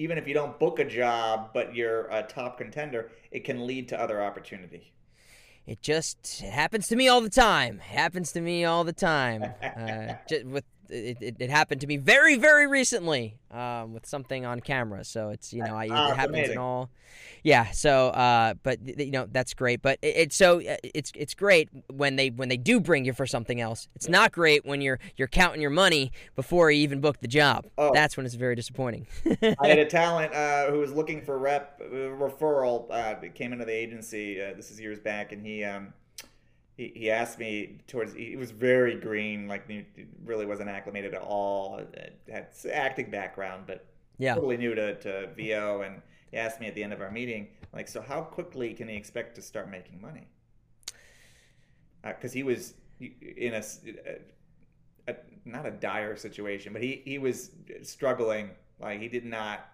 even 0.01 0.17
if 0.17 0.27
you 0.27 0.33
don't 0.33 0.57
book 0.57 0.79
a 0.79 0.85
job, 0.85 1.51
but 1.53 1.75
you're 1.75 2.07
a 2.07 2.23
top 2.23 2.57
contender, 2.57 3.11
it 3.29 3.43
can 3.43 3.67
lead 3.67 3.87
to 3.89 4.01
other 4.01 4.23
opportunity. 4.23 4.91
It 5.67 5.79
just 5.83 6.41
it 6.43 6.51
happens 6.51 6.87
to 6.87 6.95
me 6.95 7.07
all 7.07 7.21
the 7.21 7.29
time. 7.29 7.75
It 7.75 7.95
happens 7.95 8.31
to 8.31 8.41
me 8.41 8.65
all 8.65 8.83
the 8.83 8.93
time. 8.93 9.45
Uh, 9.61 10.15
with 10.45 10.65
it, 10.91 11.17
it, 11.21 11.35
it 11.39 11.49
happened 11.49 11.81
to 11.81 11.87
me 11.87 11.97
very 11.97 12.37
very 12.37 12.67
recently 12.67 13.37
um, 13.51 13.93
with 13.93 14.05
something 14.05 14.45
on 14.45 14.59
camera. 14.59 15.03
So 15.03 15.29
it's 15.29 15.53
you 15.53 15.63
know 15.63 15.75
I, 15.75 15.87
Ah, 15.91 16.11
it 16.11 16.15
happens 16.15 16.35
amazing. 16.37 16.51
in 16.53 16.57
all. 16.59 16.89
Yeah. 17.43 17.71
So 17.71 18.09
uh, 18.09 18.53
but 18.63 18.79
you 18.99 19.11
know 19.11 19.27
that's 19.31 19.53
great. 19.53 19.81
But 19.81 19.99
it, 20.01 20.15
it's 20.15 20.35
so 20.35 20.59
uh, 20.61 20.77
it's 20.83 21.11
it's 21.15 21.33
great 21.33 21.69
when 21.89 22.15
they 22.15 22.29
when 22.29 22.49
they 22.49 22.57
do 22.57 22.79
bring 22.79 23.05
you 23.05 23.13
for 23.13 23.25
something 23.25 23.59
else. 23.59 23.87
It's 23.95 24.07
not 24.09 24.31
great 24.31 24.65
when 24.65 24.81
you're 24.81 24.99
you're 25.17 25.27
counting 25.27 25.61
your 25.61 25.71
money 25.71 26.11
before 26.35 26.71
you 26.71 26.81
even 26.81 27.01
book 27.01 27.19
the 27.19 27.27
job. 27.27 27.67
Oh. 27.77 27.91
That's 27.93 28.17
when 28.17 28.25
it's 28.25 28.35
very 28.35 28.55
disappointing. 28.55 29.07
I 29.59 29.67
had 29.67 29.79
a 29.79 29.85
talent 29.89 30.33
uh, 30.33 30.71
who 30.71 30.79
was 30.79 30.91
looking 30.93 31.21
for 31.21 31.37
rep 31.37 31.81
uh, 31.81 31.85
referral. 31.93 32.89
Uh, 32.91 33.15
came 33.33 33.53
into 33.53 33.65
the 33.65 33.73
agency. 33.73 34.41
Uh, 34.41 34.53
this 34.55 34.71
is 34.71 34.79
years 34.79 34.99
back, 34.99 35.31
and 35.31 35.45
he 35.45 35.63
um, 35.63 35.93
he, 36.81 36.91
he 36.95 37.11
asked 37.11 37.37
me 37.37 37.77
towards. 37.87 38.13
He 38.13 38.35
was 38.35 38.49
very 38.51 38.95
green, 38.95 39.47
like 39.47 39.69
he 39.69 39.85
really 40.25 40.47
wasn't 40.47 40.69
acclimated 40.69 41.13
at 41.13 41.21
all. 41.21 41.79
uh, 41.79 42.01
Had 42.31 42.47
acting 42.73 43.11
background, 43.11 43.65
but 43.67 43.85
yeah. 44.17 44.33
totally 44.33 44.57
new 44.57 44.73
to, 44.73 44.95
to 45.01 45.29
VO. 45.35 45.81
And 45.81 46.01
he 46.31 46.37
asked 46.37 46.59
me 46.59 46.65
at 46.67 46.73
the 46.73 46.83
end 46.83 46.91
of 46.93 47.01
our 47.01 47.11
meeting, 47.11 47.49
like, 47.71 47.87
so 47.87 48.01
how 48.01 48.21
quickly 48.21 48.73
can 48.73 48.87
he 48.87 48.95
expect 48.95 49.35
to 49.35 49.41
start 49.43 49.69
making 49.69 50.01
money? 50.01 50.27
Because 52.03 52.33
he 52.33 52.41
was 52.41 52.73
in 52.99 53.53
a 53.53 53.61
not 55.45 55.65
a 55.67 55.71
dire 55.71 56.15
situation, 56.15 56.73
but 56.73 56.81
he, 56.81 57.01
he 57.05 57.17
was 57.19 57.51
struggling. 57.83 58.51
Like 58.79 58.99
he 58.99 59.07
did 59.07 59.25
not 59.25 59.67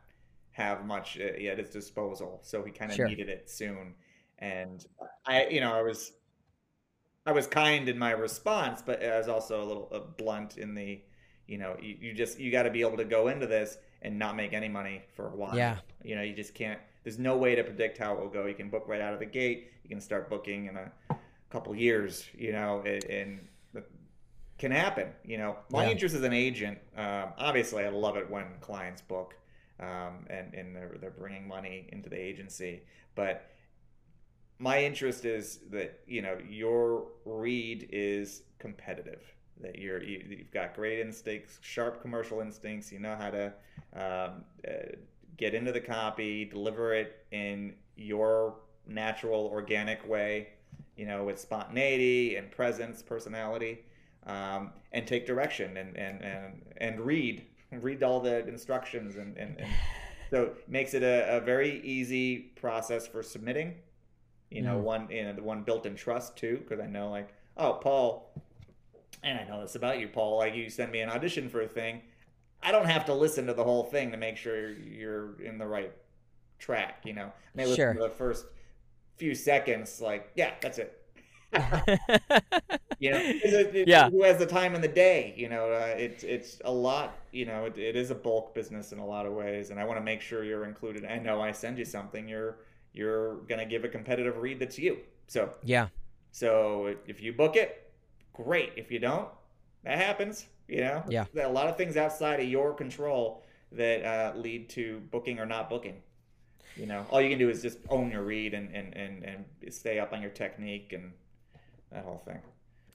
have 0.52 0.86
much 0.86 1.18
uh, 1.22 1.24
at 1.24 1.58
his 1.58 1.70
disposal, 1.70 2.40
so 2.44 2.64
he 2.64 2.72
kind 2.72 2.92
of 2.92 2.98
Sure. 2.98 3.08
needed 3.08 3.30
it 3.30 3.50
soon. 3.50 3.94
And 4.40 4.86
I, 5.26 5.48
you 5.48 5.62
know, 5.62 5.74
I 5.74 5.82
was 5.82 6.12
I 7.28 7.32
was 7.34 7.46
kind 7.46 7.90
in 7.90 8.00
my 8.00 8.12
response, 8.12 8.82
but 8.82 9.04
I 9.04 9.18
was 9.18 9.28
also 9.28 9.62
a 9.62 9.66
little 9.66 9.90
uh, 9.92 10.00
blunt 10.00 10.58
in 10.58 10.74
the, 10.74 11.02
you 11.46 11.58
know, 11.58 11.76
you, 11.82 11.98
you 12.00 12.14
just 12.14 12.40
you 12.40 12.52
got 12.52 12.64
to 12.64 12.72
be 12.72 12.82
able 12.82 12.96
to 12.98 13.04
go 13.06 13.28
into 13.28 13.46
this 13.46 13.78
and 14.02 14.18
not 14.18 14.38
make 14.38 14.54
any 14.54 14.70
money 14.70 15.02
for 15.14 15.28
a 15.28 15.36
while. 15.36 15.56
Yeah. 15.56 15.78
You 16.04 16.16
know, 16.16 16.22
you 16.22 16.34
just 16.34 16.54
can't. 16.54 16.80
There's 17.04 17.20
no 17.20 17.36
way 17.36 17.54
to 17.56 17.64
predict 17.64 17.98
how 17.98 18.14
it 18.14 18.20
will 18.22 18.30
go. 18.30 18.46
You 18.46 18.54
can 18.54 18.70
book 18.70 18.86
right 18.88 19.02
out 19.02 19.14
of 19.14 19.20
the 19.20 19.26
gate. 19.26 19.72
You 19.84 19.90
can 19.90 20.00
start 20.00 20.30
booking 20.30 20.68
in 20.68 20.78
a 20.78 20.90
couple 21.50 21.76
years. 21.76 22.26
You 22.38 22.54
know, 22.54 22.82
and, 22.86 23.04
and 23.06 23.48
it 23.76 23.92
can 24.58 24.72
happen. 24.72 25.10
You 25.26 25.38
know, 25.38 25.58
my 25.70 25.84
Yeah. 25.84 25.92
interest 25.92 26.16
as 26.16 26.24
an 26.24 26.34
agent. 26.34 26.78
Um, 26.96 27.34
obviously, 27.38 27.84
I 27.84 27.90
love 27.90 28.16
it 28.16 28.30
when 28.30 28.46
clients 28.62 29.02
book, 29.02 29.36
um, 29.82 30.26
and 30.30 30.54
and 30.54 30.74
they're 30.74 30.96
they're 31.02 31.12
bringing 31.12 31.46
money 31.46 31.90
into 31.92 32.10
the 32.10 32.20
agency, 32.20 32.84
but 33.16 33.52
my 34.60 34.84
interest 34.84 35.26
is 35.26 35.60
that 35.72 36.00
you 36.08 36.22
know 36.22 36.38
your 36.50 37.08
read 37.26 37.88
is 37.92 38.44
competitive 38.60 39.22
that 39.62 39.78
you're 39.78 40.04
you, 40.04 40.24
you've 40.30 40.52
got 40.52 40.76
great 40.76 41.00
instincts 41.00 41.60
sharp 41.62 42.02
commercial 42.02 42.42
instincts 42.42 42.92
you 42.92 43.00
know 43.00 43.16
how 43.16 43.30
to 43.30 43.46
um, 43.96 44.44
uh, 44.68 44.74
get 45.38 45.54
into 45.54 45.72
the 45.72 45.82
copy 45.82 46.46
deliver 46.46 46.94
it 46.94 47.26
in 47.32 47.74
your 47.96 48.56
natural 48.88 49.50
organic 49.52 50.08
way 50.08 50.48
you 50.96 51.06
know 51.06 51.24
with 51.24 51.40
spontaneity 51.40 52.36
and 52.36 52.50
presence 52.52 53.02
personality 53.02 53.80
um, 54.26 54.72
and 54.92 55.08
take 55.08 55.26
direction 55.26 55.78
and 55.78 55.96
and 55.98 56.22
and, 56.22 56.62
and 56.78 57.00
read 57.00 57.46
read 57.72 58.02
all 58.02 58.20
the 58.20 58.48
instructions 58.48 59.18
and 59.18 59.38
and, 59.38 59.60
and 59.60 59.70
so 60.32 60.44
it 60.44 60.70
makes 60.70 60.94
it 60.94 61.04
a, 61.04 61.38
a 61.38 61.40
very 61.40 61.80
easy 61.82 62.38
process 62.56 63.08
for 63.08 63.22
submitting 63.22 63.76
you 64.50 64.62
know 64.62 64.78
Mhm. 64.78 64.84
one 64.84 65.08
you 65.12 65.24
know 65.24 65.34
the 65.34 65.44
one 65.44 65.64
built 65.64 65.86
in 65.86 65.96
trust 65.96 66.38
too 66.38 66.58
because 66.58 66.80
i 66.80 66.88
know 66.88 67.10
like 67.12 67.30
oh 67.58 67.74
paul 67.74 68.32
and 69.24 69.40
i 69.40 69.44
know 69.46 69.62
this 69.62 69.76
about 69.76 70.00
you 70.00 70.08
paul 70.08 70.38
like 70.38 70.56
you 70.56 70.70
send 70.70 70.92
me 70.92 71.00
an 71.02 71.10
audition 71.10 71.50
for 71.50 71.62
a 71.62 71.68
thing 71.68 72.02
i 72.64 72.72
don't 72.72 72.86
have 72.88 73.06
to 73.06 73.14
listen 73.14 73.46
to 73.48 73.54
the 73.54 73.64
whole 73.64 73.84
thing 73.84 74.12
to 74.12 74.18
make 74.18 74.38
sure 74.38 74.72
you're 74.72 75.42
in 75.42 75.58
the 75.58 75.68
right 75.68 75.94
track 76.60 77.02
you 77.06 77.14
know 77.14 77.26
i 77.28 77.32
may 77.56 77.66
listen 77.66 77.76
Sure. 77.76 77.94
to 77.94 78.00
the 78.00 78.10
first 78.10 78.46
few 79.18 79.36
seconds 79.36 80.02
like 80.02 80.32
yeah 80.36 80.54
that's 80.62 80.78
it 80.80 81.02
you 83.00 83.12
know 83.12 83.18
it- 83.24 83.76
it- 83.76 83.88
Yeah. 83.88 84.10
who 84.10 84.24
has 84.24 84.38
the 84.38 84.46
time 84.46 84.76
in 84.76 84.82
the 84.82 84.88
day 84.88 85.34
you 85.38 85.50
know 85.50 85.72
uh, 85.72 85.94
it's 85.98 86.24
it's 86.24 86.62
a 86.66 86.72
lot 86.72 87.16
you 87.32 87.46
know 87.46 87.66
it, 87.66 87.78
it 87.78 87.96
is 87.96 88.12
a 88.12 88.16
bulk 88.16 88.54
business 88.54 88.92
in 88.92 89.00
a 89.00 89.06
lot 89.06 89.26
of 89.26 89.34
ways 89.34 89.70
and 89.70 89.80
i 89.80 89.86
want 89.86 89.98
to 90.00 90.04
make 90.04 90.22
sure 90.22 90.44
you're 90.44 90.66
included 90.66 91.06
i 91.06 91.18
know 91.18 91.42
i 91.42 91.52
send 91.52 91.78
you 91.78 91.86
something 91.86 92.28
you're 92.28 92.58
you're 92.98 93.36
gonna 93.48 93.66
give 93.66 93.84
a 93.84 93.88
competitive 93.88 94.38
read 94.38 94.60
that's 94.60 94.78
you 94.78 94.98
so 95.28 95.54
yeah. 95.64 95.88
so 96.32 96.96
if 97.08 97.22
you 97.22 97.34
book 97.34 97.56
it 97.56 97.92
great 98.34 98.72
if 98.76 98.92
you 98.92 99.00
don't 99.00 99.30
that 99.84 99.98
happens 99.98 100.48
you 100.68 100.82
know 100.82 101.04
Yeah. 101.08 101.26
There 101.34 101.46
are 101.46 101.50
a 101.50 101.54
lot 101.54 101.68
of 101.68 101.78
things 101.78 101.96
outside 101.98 102.40
of 102.40 102.48
your 102.48 102.74
control 102.74 103.44
that 103.72 104.04
uh, 104.04 104.38
lead 104.38 104.70
to 104.70 105.02
booking 105.12 105.40
or 105.40 105.46
not 105.46 105.70
booking 105.70 106.02
you 106.76 106.86
know 106.86 107.06
all 107.10 107.22
you 107.22 107.30
can 107.30 107.40
do 107.40 107.50
is 107.50 107.62
just 107.62 107.80
own 107.90 108.12
your 108.12 108.24
read 108.24 108.54
and 108.54 108.74
and 108.76 108.96
and, 108.96 109.24
and 109.24 109.74
stay 109.74 110.00
up 110.00 110.14
on 110.14 110.22
your 110.22 110.32
technique 110.32 110.94
and 110.94 111.12
that 111.92 112.04
whole 112.04 112.22
thing 112.26 112.40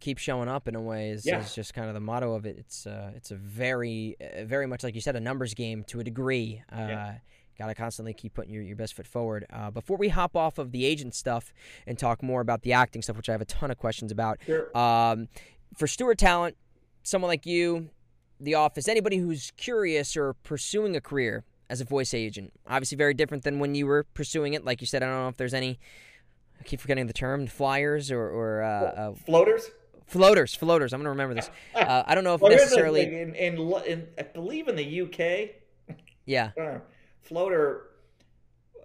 keep 0.03 0.19
showing 0.19 0.49
up 0.49 0.67
in 0.67 0.75
a 0.75 0.81
way 0.81 1.11
is, 1.11 1.25
Yeah. 1.25 1.41
is 1.41 1.55
just 1.55 1.75
kind 1.75 1.87
of 1.87 1.95
the 1.95 2.01
motto 2.01 2.35
of 2.35 2.45
it. 2.45 2.59
It's 2.59 2.87
uh, 2.87 3.13
it's 3.15 3.31
a 3.31 3.37
very 3.37 4.17
uh, 4.21 4.45
very 4.45 4.67
much 4.67 4.83
like 4.83 4.95
you 4.97 5.01
said 5.01 5.15
a 5.15 5.21
numbers 5.21 5.55
game 5.55 5.85
to 5.85 6.01
a 6.01 6.05
degree. 6.05 6.61
Uh, 6.71 6.77
Yeah. 6.77 7.15
Got 7.59 7.67
to 7.67 7.75
constantly 7.75 8.15
keep 8.15 8.35
putting 8.35 8.53
your, 8.53 8.63
your 8.63 8.77
best 8.77 8.95
foot 8.95 9.07
forward. 9.07 9.47
Uh, 9.53 9.71
before 9.71 9.97
we 9.97 10.09
hop 10.09 10.37
off 10.37 10.59
of 10.59 10.73
the 10.73 10.85
agent 10.85 11.15
stuff 11.15 11.53
and 11.87 11.99
talk 11.99 12.23
more 12.23 12.41
about 12.41 12.63
the 12.63 12.73
acting 12.73 13.03
stuff, 13.03 13.17
which 13.17 13.29
I 13.29 13.33
have 13.33 13.41
a 13.41 13.47
ton 13.47 13.71
of 13.71 13.79
questions 13.79 14.11
about, 14.11 14.39
sure. 14.47 14.77
um, 14.77 15.29
for 15.77 15.87
Stewart 15.87 16.19
Talent, 16.19 16.57
someone 17.03 17.29
like 17.29 17.47
you, 17.47 17.91
The 18.41 18.55
Office, 18.55 18.89
anybody 18.89 19.19
who's 19.19 19.53
curious 19.57 20.17
or 20.17 20.35
pursuing 20.35 20.97
a 20.97 21.01
career 21.01 21.45
as 21.69 21.81
a 21.81 21.85
voice 21.85 22.15
agent, 22.15 22.53
obviously 22.67 22.97
very 22.97 23.15
different 23.15 23.45
than 23.45 23.59
when 23.59 23.75
you 23.75 23.87
were 23.87 24.05
pursuing 24.15 24.55
it. 24.55 24.65
Like 24.65 24.81
you 24.81 24.87
said, 24.87 25.03
I 25.03 25.07
don't 25.07 25.15
know 25.17 25.29
if 25.29 25.37
there's 25.37 25.55
any. 25.55 25.79
I 26.61 26.65
keep 26.65 26.81
forgetting 26.81 27.07
the 27.07 27.13
term, 27.13 27.47
flyers 27.47 28.11
or, 28.11 28.21
or 28.23 28.63
uh, 28.63 28.69
uh, 28.69 29.15
floaters 29.27 29.71
floaters. 30.13 30.55
Floaters. 30.55 30.93
I'm 30.93 31.01
gonna 31.01 31.11
remember 31.11 31.35
this. 31.35 31.51
Uh, 31.75 32.03
I 32.07 32.15
don't 32.15 32.23
know 32.23 32.35
if 32.35 32.41
Well, 32.41 32.53
necessarily. 32.53 33.03
in, 33.03 33.35
in, 33.35 33.57
in 33.87 34.07
I 34.19 34.23
believe 34.23 34.69
in 34.69 34.77
the 34.77 35.01
UK, 35.03 35.97
Yeah. 36.27 36.51
floater, 37.23 37.89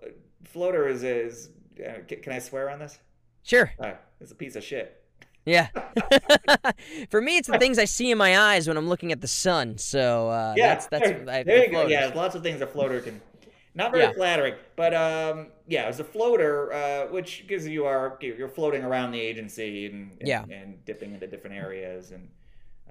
uh, 0.04 0.10
floater 0.46 0.88
is 0.88 1.04
is. 1.04 1.50
Uh, 1.80 2.00
can 2.08 2.34
I 2.34 2.40
swear 2.40 2.70
on 2.70 2.80
this? 2.80 2.98
Sure. 3.44 3.72
Uh, 3.80 3.94
it's 4.20 4.32
a 4.32 4.36
piece 4.36 4.56
of 4.56 4.64
shit. 4.64 5.04
Yeah. 5.46 5.68
For 7.10 7.22
me, 7.22 7.38
it's 7.38 7.48
the 7.48 7.60
things 7.60 7.78
I 7.80 7.86
see 7.86 8.12
in 8.12 8.18
my 8.18 8.38
eyes 8.38 8.68
when 8.68 8.78
I'm 8.78 8.90
looking 8.90 9.12
at 9.12 9.22
the 9.22 9.28
sun. 9.28 9.78
So 9.78 10.30
uh, 10.30 10.54
yeah, 10.58 10.68
that's 10.74 10.88
that's 10.88 11.10
there, 11.10 11.26
I, 11.30 11.44
there 11.44 11.66
you 11.66 11.72
go. 11.72 11.88
Yeah, 11.88 12.12
lots 12.16 12.36
of 12.36 12.44
things 12.44 12.62
a 12.62 12.68
floater 12.68 13.00
can. 13.02 13.22
Not 13.76 13.92
very 13.92 14.06
Yeah. 14.06 14.14
flattering, 14.14 14.56
but 14.76 14.96
um, 14.96 15.48
yeah, 15.68 15.88
it's 15.88 16.00
a 16.00 16.04
floater, 16.04 16.74
uh, 16.74 17.08
which 17.12 17.46
gives 17.48 17.68
you 17.68 17.86
are 17.86 18.18
you're 18.22 18.50
floating 18.50 18.84
around 18.84 19.12
the 19.12 19.20
agency 19.22 19.86
and, 19.86 20.18
and 20.20 20.28
Yeah. 20.28 20.44
and 20.50 20.84
dipping 20.84 21.14
into 21.14 21.28
different 21.28 21.56
areas 21.56 22.10
and 22.12 22.28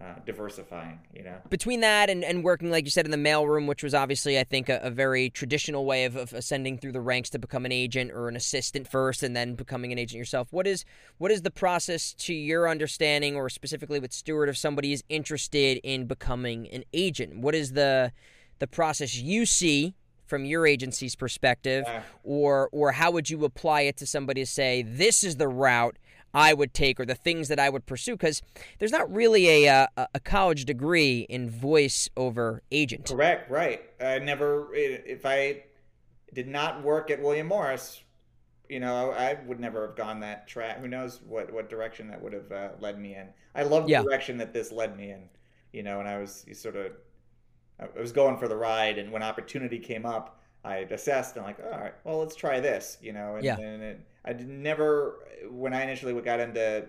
uh, 0.00 0.14
diversifying. 0.24 1.00
You 1.14 1.24
know. 1.24 1.36
Between 1.48 1.80
that 1.80 2.10
and, 2.10 2.24
and 2.24 2.44
working, 2.44 2.70
like 2.70 2.84
you 2.84 2.90
said, 2.90 3.04
in 3.04 3.10
the 3.10 3.16
mailroom, 3.16 3.66
which 3.66 3.82
was 3.82 3.94
obviously, 3.94 4.38
I 4.38 4.44
think, 4.44 4.68
a, 4.68 4.78
a 4.82 4.90
very 4.90 5.30
traditional 5.30 5.84
way 5.84 6.04
of, 6.04 6.16
of 6.16 6.32
ascending 6.32 6.78
through 6.78 6.92
the 6.92 7.00
ranks 7.00 7.30
to 7.30 7.38
become 7.38 7.64
an 7.64 7.72
agent 7.72 8.10
or 8.12 8.28
an 8.28 8.36
assistant 8.36 8.88
first, 8.88 9.22
and 9.22 9.34
then 9.34 9.54
becoming 9.54 9.92
an 9.92 9.98
agent 9.98 10.18
yourself. 10.18 10.48
What 10.50 10.66
is 10.66 10.84
what 11.18 11.30
is 11.30 11.42
the 11.42 11.50
process 11.50 12.12
to 12.14 12.34
your 12.34 12.68
understanding, 12.68 13.36
or 13.36 13.48
specifically 13.48 14.00
with 14.00 14.12
Stewart, 14.12 14.48
if 14.48 14.56
somebody 14.56 14.92
is 14.92 15.02
interested 15.08 15.78
in 15.82 16.06
becoming 16.06 16.68
an 16.68 16.84
agent? 16.92 17.38
What 17.38 17.54
is 17.54 17.72
the 17.72 18.12
the 18.58 18.66
process 18.66 19.16
you 19.16 19.46
see 19.46 19.94
from 20.26 20.44
your 20.44 20.66
agency's 20.66 21.14
perspective, 21.14 21.84
Uh, 21.86 22.00
or 22.24 22.68
or 22.72 22.92
how 22.92 23.12
would 23.12 23.30
you 23.30 23.44
apply 23.44 23.82
it 23.82 23.96
to 23.96 24.06
somebody 24.06 24.42
to 24.42 24.46
say 24.46 24.82
this 24.82 25.22
is 25.22 25.36
the 25.36 25.46
route 25.46 25.96
I 26.36 26.52
would 26.52 26.74
take 26.74 27.00
or 27.00 27.06
the 27.06 27.14
things 27.14 27.48
that 27.48 27.58
I 27.58 27.70
would 27.70 27.86
pursue 27.86 28.12
because 28.12 28.42
there's 28.78 28.92
not 28.92 29.10
really 29.10 29.64
a, 29.64 29.86
uh, 29.96 30.06
a 30.14 30.20
college 30.20 30.66
degree 30.66 31.20
in 31.30 31.48
voice 31.48 32.10
over 32.14 32.62
agent. 32.70 33.06
Correct. 33.06 33.50
Right. 33.50 33.82
I 34.00 34.18
never. 34.18 34.68
If 34.74 35.24
I 35.24 35.64
did 36.34 36.46
not 36.46 36.82
work 36.82 37.10
at 37.10 37.22
William 37.22 37.46
Morris, 37.46 38.02
you 38.68 38.80
know, 38.80 39.12
I 39.12 39.38
would 39.46 39.58
never 39.58 39.86
have 39.86 39.96
gone 39.96 40.20
that 40.20 40.46
track. 40.46 40.78
Who 40.80 40.88
knows 40.88 41.22
what 41.26 41.50
what 41.52 41.70
direction 41.70 42.08
that 42.08 42.20
would 42.22 42.34
have 42.34 42.52
uh, 42.52 42.68
led 42.80 43.00
me 43.00 43.14
in? 43.14 43.28
I 43.54 43.62
love 43.62 43.84
the 43.84 43.92
Yeah. 43.92 44.02
direction 44.02 44.36
that 44.36 44.52
this 44.52 44.70
led 44.70 44.94
me 44.94 45.10
in. 45.12 45.30
You 45.72 45.82
know, 45.82 46.00
and 46.00 46.08
I 46.08 46.18
was 46.18 46.44
sort 46.52 46.76
of, 46.76 46.92
I 47.80 47.98
was 47.98 48.12
going 48.12 48.36
for 48.38 48.46
the 48.48 48.56
ride, 48.56 48.98
and 48.98 49.10
when 49.10 49.22
opportunity 49.22 49.78
came 49.78 50.04
up, 50.06 50.40
I 50.66 50.78
assessed 50.78 51.36
and 51.36 51.44
like, 51.46 51.58
all 51.62 51.78
right, 51.78 51.94
well, 52.04 52.18
let's 52.18 52.34
try 52.34 52.60
this. 52.60 52.98
You 53.00 53.12
know, 53.12 53.36
and, 53.36 53.44
Yeah. 53.44 53.58
and 53.58 53.82
it, 53.82 54.00
I 54.24 54.32
never 54.32 55.24
when 55.50 55.72
I 55.72 55.82
initially 55.82 56.20
got 56.20 56.40
into 56.40 56.86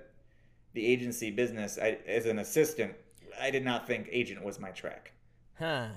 the 0.73 0.85
agency 0.85 1.31
business 1.31 1.77
I, 1.81 1.97
as 2.07 2.25
an 2.25 2.39
assistant, 2.39 2.93
I 3.39 3.51
did 3.51 3.63
not 3.63 3.87
think 3.87 4.09
agent 4.11 4.43
was 4.43 4.59
my 4.59 4.71
track. 4.71 5.11
Huh. 5.59 5.87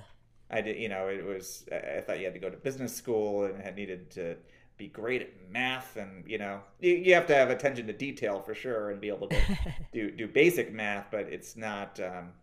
I 0.49 0.61
did, 0.61 0.77
you 0.77 0.89
know, 0.89 1.07
it 1.07 1.25
was. 1.25 1.65
I 1.71 1.97
I 1.97 2.01
thought 2.01 2.19
you 2.19 2.25
had 2.25 2.33
to 2.33 2.39
go 2.39 2.49
to 2.49 2.57
business 2.57 2.93
school 2.95 3.45
and 3.45 3.61
had 3.61 3.75
needed 3.75 4.11
to 4.11 4.35
be 4.77 4.87
great 4.87 5.21
at 5.21 5.29
math, 5.49 5.95
and 5.97 6.27
you 6.27 6.37
know, 6.37 6.61
you, 6.79 6.93
you 6.95 7.13
have 7.13 7.27
to 7.27 7.35
have 7.35 7.49
attention 7.49 7.87
to 7.87 7.93
detail 7.93 8.41
for 8.41 8.53
sure 8.53 8.89
and 8.91 8.99
be 8.99 9.07
able 9.07 9.27
to 9.27 9.39
do 9.93 10.11
do 10.11 10.27
basic 10.27 10.73
math, 10.73 11.07
but 11.11 11.21
it's 11.31 11.55
not. 11.55 11.99
Um, 11.99 12.33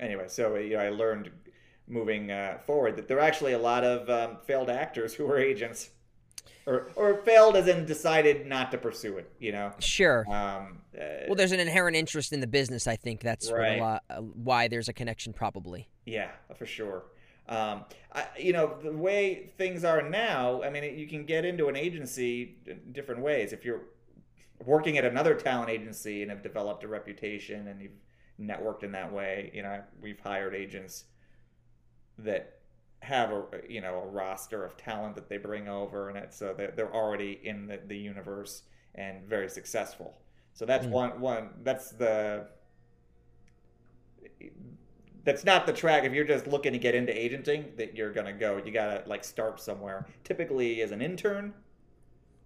anyway, 0.00 0.26
so 0.28 0.56
you 0.56 0.76
know, 0.76 0.82
I 0.82 0.88
learned 0.90 1.30
moving 1.86 2.30
uh, 2.30 2.58
forward 2.66 2.96
that 2.96 3.08
there 3.08 3.18
are 3.18 3.22
actually 3.24 3.52
a 3.52 3.58
lot 3.58 3.84
of 3.84 4.08
um, 4.08 4.38
failed 4.46 4.70
actors 4.70 5.14
who 5.14 5.26
were 5.26 5.38
agents, 5.38 5.90
or 6.66 6.90
or 6.96 7.18
failed 7.22 7.56
as 7.56 7.68
in 7.68 7.84
decided 7.84 8.46
not 8.46 8.70
to 8.70 8.78
pursue 8.78 9.18
it. 9.18 9.30
You 9.38 9.52
know. 9.52 9.72
Sure. 9.78 10.24
Um, 10.30 10.80
uh, 10.98 11.24
Well, 11.26 11.34
there's 11.36 11.52
an 11.52 11.60
inherent 11.60 11.96
interest 11.96 12.32
in 12.32 12.40
the 12.40 12.46
business. 12.46 12.86
I 12.86 12.96
think 12.96 13.20
that's 13.20 13.50
Right. 13.50 13.80
lot, 13.80 14.02
uh, 14.08 14.20
why 14.20 14.68
there's 14.68 14.88
a 14.88 14.92
connection, 14.92 15.32
probably. 15.32 15.88
Yeah, 16.06 16.30
for 16.56 16.66
sure. 16.66 17.04
Um, 17.46 17.84
I, 18.12 18.26
you 18.38 18.54
know, 18.54 18.78
the 18.82 18.92
way 18.92 19.52
things 19.58 19.84
are 19.84 20.00
now, 20.00 20.62
I 20.62 20.70
mean, 20.70 20.98
you 20.98 21.06
can 21.06 21.26
get 21.26 21.44
into 21.44 21.68
an 21.68 21.76
agency 21.76 22.56
in 22.66 22.80
different 22.92 23.20
ways. 23.20 23.52
If 23.52 23.66
you're 23.66 23.82
working 24.64 24.96
at 24.96 25.04
another 25.04 25.34
talent 25.34 25.68
agency 25.68 26.22
and 26.22 26.30
have 26.30 26.42
developed 26.42 26.84
a 26.84 26.88
reputation 26.88 27.68
and 27.68 27.82
you've 27.82 28.00
networked 28.40 28.82
in 28.82 28.92
that 28.92 29.12
way, 29.12 29.50
you 29.52 29.62
know, 29.62 29.82
we've 30.00 30.20
hired 30.20 30.54
agents 30.54 31.04
that 32.18 32.58
have 33.00 33.30
a 33.30 33.44
you 33.68 33.80
know 33.80 33.96
a 34.00 34.06
roster 34.06 34.64
of 34.64 34.76
talent 34.76 35.14
that 35.16 35.28
they 35.28 35.36
bring 35.36 35.68
over, 35.68 36.08
and 36.08 36.18
it's 36.18 36.36
so 36.38 36.54
they're, 36.56 36.72
they're 36.76 36.94
already 36.94 37.40
in 37.44 37.66
the, 37.66 37.80
the 37.86 37.96
universe 37.98 38.62
and 38.94 39.24
very 39.26 39.48
successful. 39.48 40.18
So 40.54 40.64
that's 40.66 40.86
Mm. 40.86 40.90
one 40.90 41.20
one. 41.20 41.50
That's 41.62 41.90
the 41.92 42.48
that's 45.24 45.44
not 45.44 45.66
the 45.66 45.72
track 45.72 46.04
if 46.04 46.12
you're 46.12 46.24
just 46.24 46.46
looking 46.46 46.72
to 46.72 46.78
get 46.78 46.94
into 46.94 47.12
agenting 47.16 47.72
that 47.76 47.94
you're 47.96 48.12
gonna 48.12 48.32
go 48.32 48.60
you 48.64 48.70
gotta 48.72 49.02
like 49.06 49.24
start 49.24 49.60
somewhere 49.60 50.06
typically 50.22 50.82
as 50.82 50.90
an 50.90 51.00
intern 51.00 51.52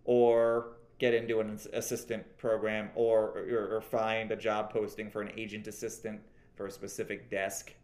or 0.04 0.76
get 0.98 1.14
into 1.14 1.40
an 1.40 1.58
assistant 1.74 2.24
program 2.38 2.90
or 2.94 3.38
or, 3.50 3.76
or 3.76 3.80
find 3.80 4.30
a 4.32 4.36
job 4.36 4.70
posting 4.70 5.10
for 5.10 5.22
an 5.22 5.30
agent 5.36 5.66
assistant 5.66 6.20
for 6.56 6.66
a 6.66 6.70
specific 6.70 7.30
desk 7.30 7.74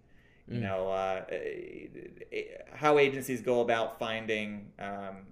you 0.49 0.59
Mm. 0.59 0.63
know 0.63 0.89
uh, 0.89 1.25
eh, 1.31 2.43
how 2.73 2.99
agencies 2.99 3.41
go 3.41 3.61
about 3.63 3.99
finding 3.99 4.71
um, 4.79 5.27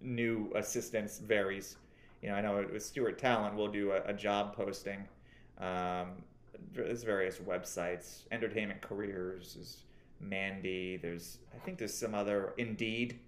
new 0.00 0.50
assistants 0.54 1.18
varies 1.18 1.76
you 2.22 2.28
know 2.28 2.34
i 2.34 2.40
know 2.40 2.64
with 2.72 2.82
stewart 2.84 3.18
talent 3.18 3.54
we'll 3.56 3.68
do 3.68 3.92
a, 3.92 4.02
a 4.06 4.12
job 4.12 4.54
posting 4.54 5.06
um, 5.58 6.22
there's 6.72 7.02
various 7.02 7.38
websites 7.38 8.20
entertainment 8.32 8.80
careers 8.80 9.56
is 9.56 9.82
mandy 10.20 10.96
there's 10.96 11.38
i 11.54 11.58
think 11.64 11.78
there's 11.78 11.92
some 11.94 12.14
other 12.14 12.54
Indeed. 12.56 13.18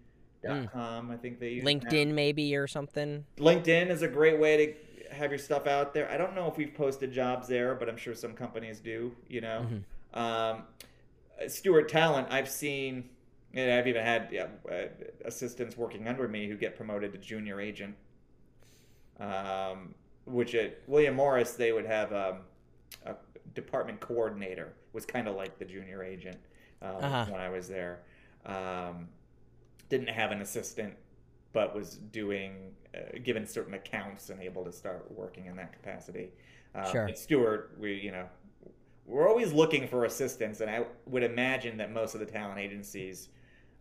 indeed.com 0.43 1.11
i 1.11 1.17
think 1.17 1.41
they. 1.41 1.59
LinkedIn, 1.61 2.15
maybe, 2.15 2.55
or 2.57 2.67
something. 2.67 3.25
linkedin 3.39 3.91
is 3.91 4.03
a 4.03 4.09
great 4.09 4.39
way 4.39 4.57
to 4.67 5.15
have 5.15 5.31
your 5.31 5.39
stuff 5.39 5.67
out 5.67 5.93
there 5.95 6.11
i 6.11 6.17
don't 6.17 6.35
know 6.35 6.47
if 6.49 6.57
we've 6.57 6.75
posted 6.75 7.11
jobs 7.13 7.49
there 7.49 7.75
but 7.75 7.89
i'm 7.89 7.97
sure 7.97 8.15
some 8.15 8.33
companies 8.35 8.79
do 8.79 9.15
you 9.29 9.41
know 9.41 9.67
Mhm. 9.71 9.83
Um, 10.15 10.63
stewart 11.49 11.89
talent 11.89 12.27
i've 12.31 12.49
seen 12.49 13.09
and 13.55 13.71
i've 13.73 13.87
even 13.87 14.05
had 14.05 14.29
yeah, 14.33 14.47
uh, 14.71 14.87
assistants 15.25 15.77
working 15.77 16.09
under 16.09 16.29
me 16.29 16.49
who 16.49 16.57
get 16.57 16.77
promoted 16.77 17.13
to 17.13 17.19
junior 17.19 17.61
agent 17.61 17.95
um, 19.21 19.95
which 20.27 20.55
at 20.55 20.79
william 20.87 21.15
morris 21.15 21.53
they 21.55 21.73
would 21.73 21.87
have 21.87 22.13
um, 22.13 22.39
a 23.07 23.15
department 23.55 24.01
coordinator 24.01 24.73
was 24.93 25.05
kind 25.07 25.29
of 25.29 25.37
like 25.37 25.59
the 25.59 25.65
junior 25.65 26.03
agent 26.03 26.39
um, 26.83 26.93
Uh-huh. 27.03 27.27
when 27.27 27.41
i 27.41 27.49
was 27.49 27.69
there 27.69 28.01
um, 28.47 29.09
didn't 29.89 30.09
have 30.09 30.33
an 30.33 30.41
assistant 30.43 30.95
but 31.53 31.75
was 31.75 31.97
doing 32.13 32.73
uh, 32.95 33.19
given 33.25 33.47
certain 33.47 33.75
accounts 33.75 34.31
and 34.31 34.43
able 34.43 34.65
to 34.65 34.73
start 34.73 35.11
working 35.13 35.47
in 35.47 35.57
that 35.57 35.73
capacity 35.73 36.31
uh, 36.75 36.93
Sure. 36.93 37.09
stewart 37.15 37.77
we 37.81 37.95
you 37.95 38.13
know 38.13 38.27
we're 39.09 39.27
always 39.29 39.53
looking 39.53 39.89
for 39.89 40.05
assistants 40.05 40.61
and 40.61 40.71
i 40.71 40.85
would 41.07 41.23
imagine 41.23 41.77
that 41.79 41.91
most 41.93 42.15
of 42.15 42.21
the 42.21 42.27
talent 42.27 42.59
agencies 42.61 43.29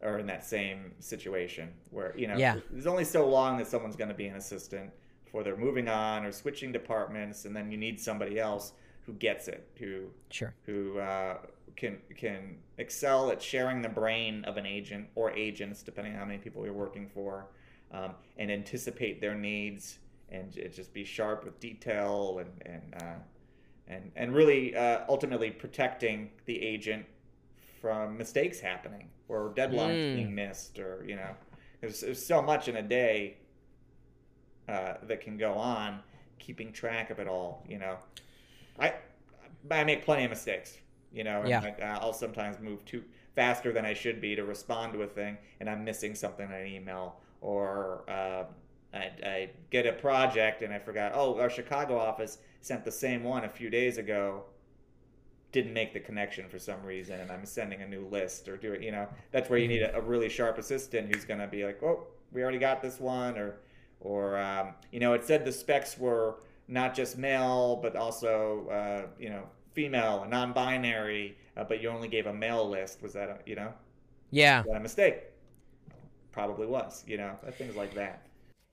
are 0.02 0.20
in 0.20 0.26
that 0.28 0.46
same 0.46 0.92
situation 1.00 1.70
where 1.92 2.14
you 2.18 2.28
know 2.28 2.38
Yeah. 2.38 2.60
there's 2.72 2.88
only 2.88 3.04
so 3.04 3.28
long 3.28 3.58
that 3.58 3.68
someone's 3.68 3.96
going 3.96 4.10
to 4.10 4.16
be 4.16 4.28
an 4.28 4.36
assistant 4.36 4.92
before 5.26 5.44
they're 5.44 5.58
moving 5.58 5.88
on 5.90 6.26
or 6.26 6.32
switching 6.32 6.72
departments 6.72 7.46
and 7.46 7.56
then 7.56 7.70
you 7.72 7.78
need 7.78 8.00
somebody 8.00 8.40
else 8.40 8.74
who 9.06 9.14
gets 9.14 9.48
it 9.48 9.68
who 9.80 10.08
Sure. 10.30 10.54
who 10.66 10.98
uh, 11.00 11.38
can 11.76 11.98
can 12.16 12.58
excel 12.78 13.30
at 13.32 13.42
sharing 13.42 13.82
the 13.82 13.90
brain 13.90 14.44
of 14.46 14.58
an 14.58 14.66
agent 14.66 15.08
or 15.16 15.32
agents, 15.32 15.84
depending 15.84 16.14
on 16.14 16.20
how 16.20 16.26
many 16.26 16.40
people 16.40 16.64
you're 16.66 16.74
working 16.74 17.08
for, 17.08 17.46
um, 17.92 18.16
and 18.38 18.52
anticipate 18.52 19.22
their 19.22 19.36
needs 19.36 20.00
and 20.30 20.52
just 20.72 20.92
be 20.94 21.04
sharp 21.04 21.44
with 21.46 21.60
detail 21.60 22.40
and 22.40 22.50
and 22.66 23.04
uh, 23.04 23.16
and 23.88 24.12
and 24.16 24.34
really 24.34 24.76
uh, 24.76 25.02
ultimately 25.10 25.52
protecting 25.52 26.30
the 26.46 26.62
agent 26.62 27.06
from 27.82 28.18
mistakes 28.18 28.60
happening 28.60 29.10
or 29.28 29.54
deadlines 29.56 30.08
Mm. 30.10 30.14
being 30.14 30.36
missed 30.36 30.80
or 30.80 31.04
you 31.08 31.16
know 31.16 31.30
there's, 31.82 32.02
there's 32.02 32.26
so 32.26 32.42
much 32.42 32.68
in 32.68 32.78
a 32.78 32.82
day 32.82 33.38
uh, 34.68 34.96
that 35.04 35.22
can 35.22 35.38
go 35.38 35.54
on 35.54 36.00
keeping 36.40 36.72
track 36.72 37.10
of 37.10 37.20
it 37.20 37.28
all 37.28 37.64
you 37.68 37.78
know 37.80 37.98
I 38.80 38.94
I 39.72 39.84
make 39.84 40.06
plenty 40.06 40.24
of 40.24 40.30
mistakes, 40.30 40.78
you 41.12 41.24
know. 41.24 41.42
And 41.42 41.50
Yeah. 41.50 41.62
I, 41.82 41.84
I'll 42.00 42.14
sometimes 42.14 42.60
move 42.60 42.86
too 42.86 43.04
faster 43.36 43.74
than 43.74 43.86
I 43.86 43.94
should 43.94 44.22
be 44.22 44.36
to 44.36 44.46
respond 44.46 44.94
to 44.94 45.02
a 45.02 45.08
thing, 45.08 45.38
and 45.60 45.70
I'm 45.70 45.84
missing 45.84 46.16
something 46.16 46.46
in 46.46 46.54
an 46.56 46.68
email, 46.68 47.20
or 47.42 48.04
uh, 48.10 48.46
I, 48.98 49.12
I 49.24 49.50
get 49.72 49.86
a 49.86 49.94
project 49.94 50.62
and 50.62 50.74
I 50.74 50.80
forgot. 50.80 51.14
Oh, 51.16 51.40
our 51.40 51.50
Chicago 51.50 51.98
office 51.98 52.40
sent 52.62 52.84
the 52.86 52.92
same 52.92 53.24
one 53.24 53.44
a 53.46 53.50
few 53.50 53.70
days 53.70 53.98
ago. 53.98 54.46
Didn't 55.54 55.74
make 55.74 55.94
the 55.94 56.00
connection 56.02 56.50
for 56.50 56.60
some 56.60 56.84
reason, 56.84 57.20
and 57.22 57.32
I'm 57.32 57.46
sending 57.46 57.82
a 57.82 57.88
new 57.88 58.06
list 58.06 58.48
or 58.50 58.58
do 58.58 58.74
it. 58.74 58.84
You 58.84 58.92
know, 58.92 59.08
that's 59.32 59.50
where 59.50 59.58
you 59.58 59.68
need 59.68 59.82
a, 59.82 59.96
a 59.98 60.02
really 60.02 60.28
sharp 60.30 60.58
assistant 60.58 61.14
who's 61.14 61.24
going 61.26 61.40
to 61.40 61.48
be 61.48 61.64
like, 61.66 61.82
"Oh, 61.82 62.08
we 62.34 62.44
already 62.44 62.60
got 62.60 62.82
this 62.82 63.00
one," 63.00 63.38
or, 63.38 63.60
or 64.02 64.38
um, 64.38 64.74
you 64.92 65.00
know, 65.00 65.14
it 65.14 65.24
said 65.24 65.46
the 65.46 65.54
specs 65.54 65.98
were 65.98 66.40
not 66.68 66.94
just 66.94 67.18
male, 67.18 67.78
but 67.78 67.96
also 67.96 68.68
uh, 68.70 69.08
you 69.18 69.30
know 69.30 69.44
female 69.74 70.22
and 70.24 70.32
non-binary, 70.32 71.38
uh, 71.56 71.64
but 71.64 71.82
you 71.82 71.90
only 71.90 72.10
gave 72.10 72.26
a 72.28 72.34
male 72.34 72.70
list. 72.70 73.02
Was 73.02 73.14
that 73.14 73.30
a, 73.30 73.40
you 73.46 73.56
know 73.56 73.74
Yeah. 74.32 74.64
was 74.64 74.72
that 74.72 74.78
a 74.78 74.80
mistake? 74.82 75.24
Probably 76.32 76.68
was. 76.68 77.04
You 77.08 77.18
know 77.18 77.38
things 77.58 77.76
like 77.76 77.94
that. 77.96 78.27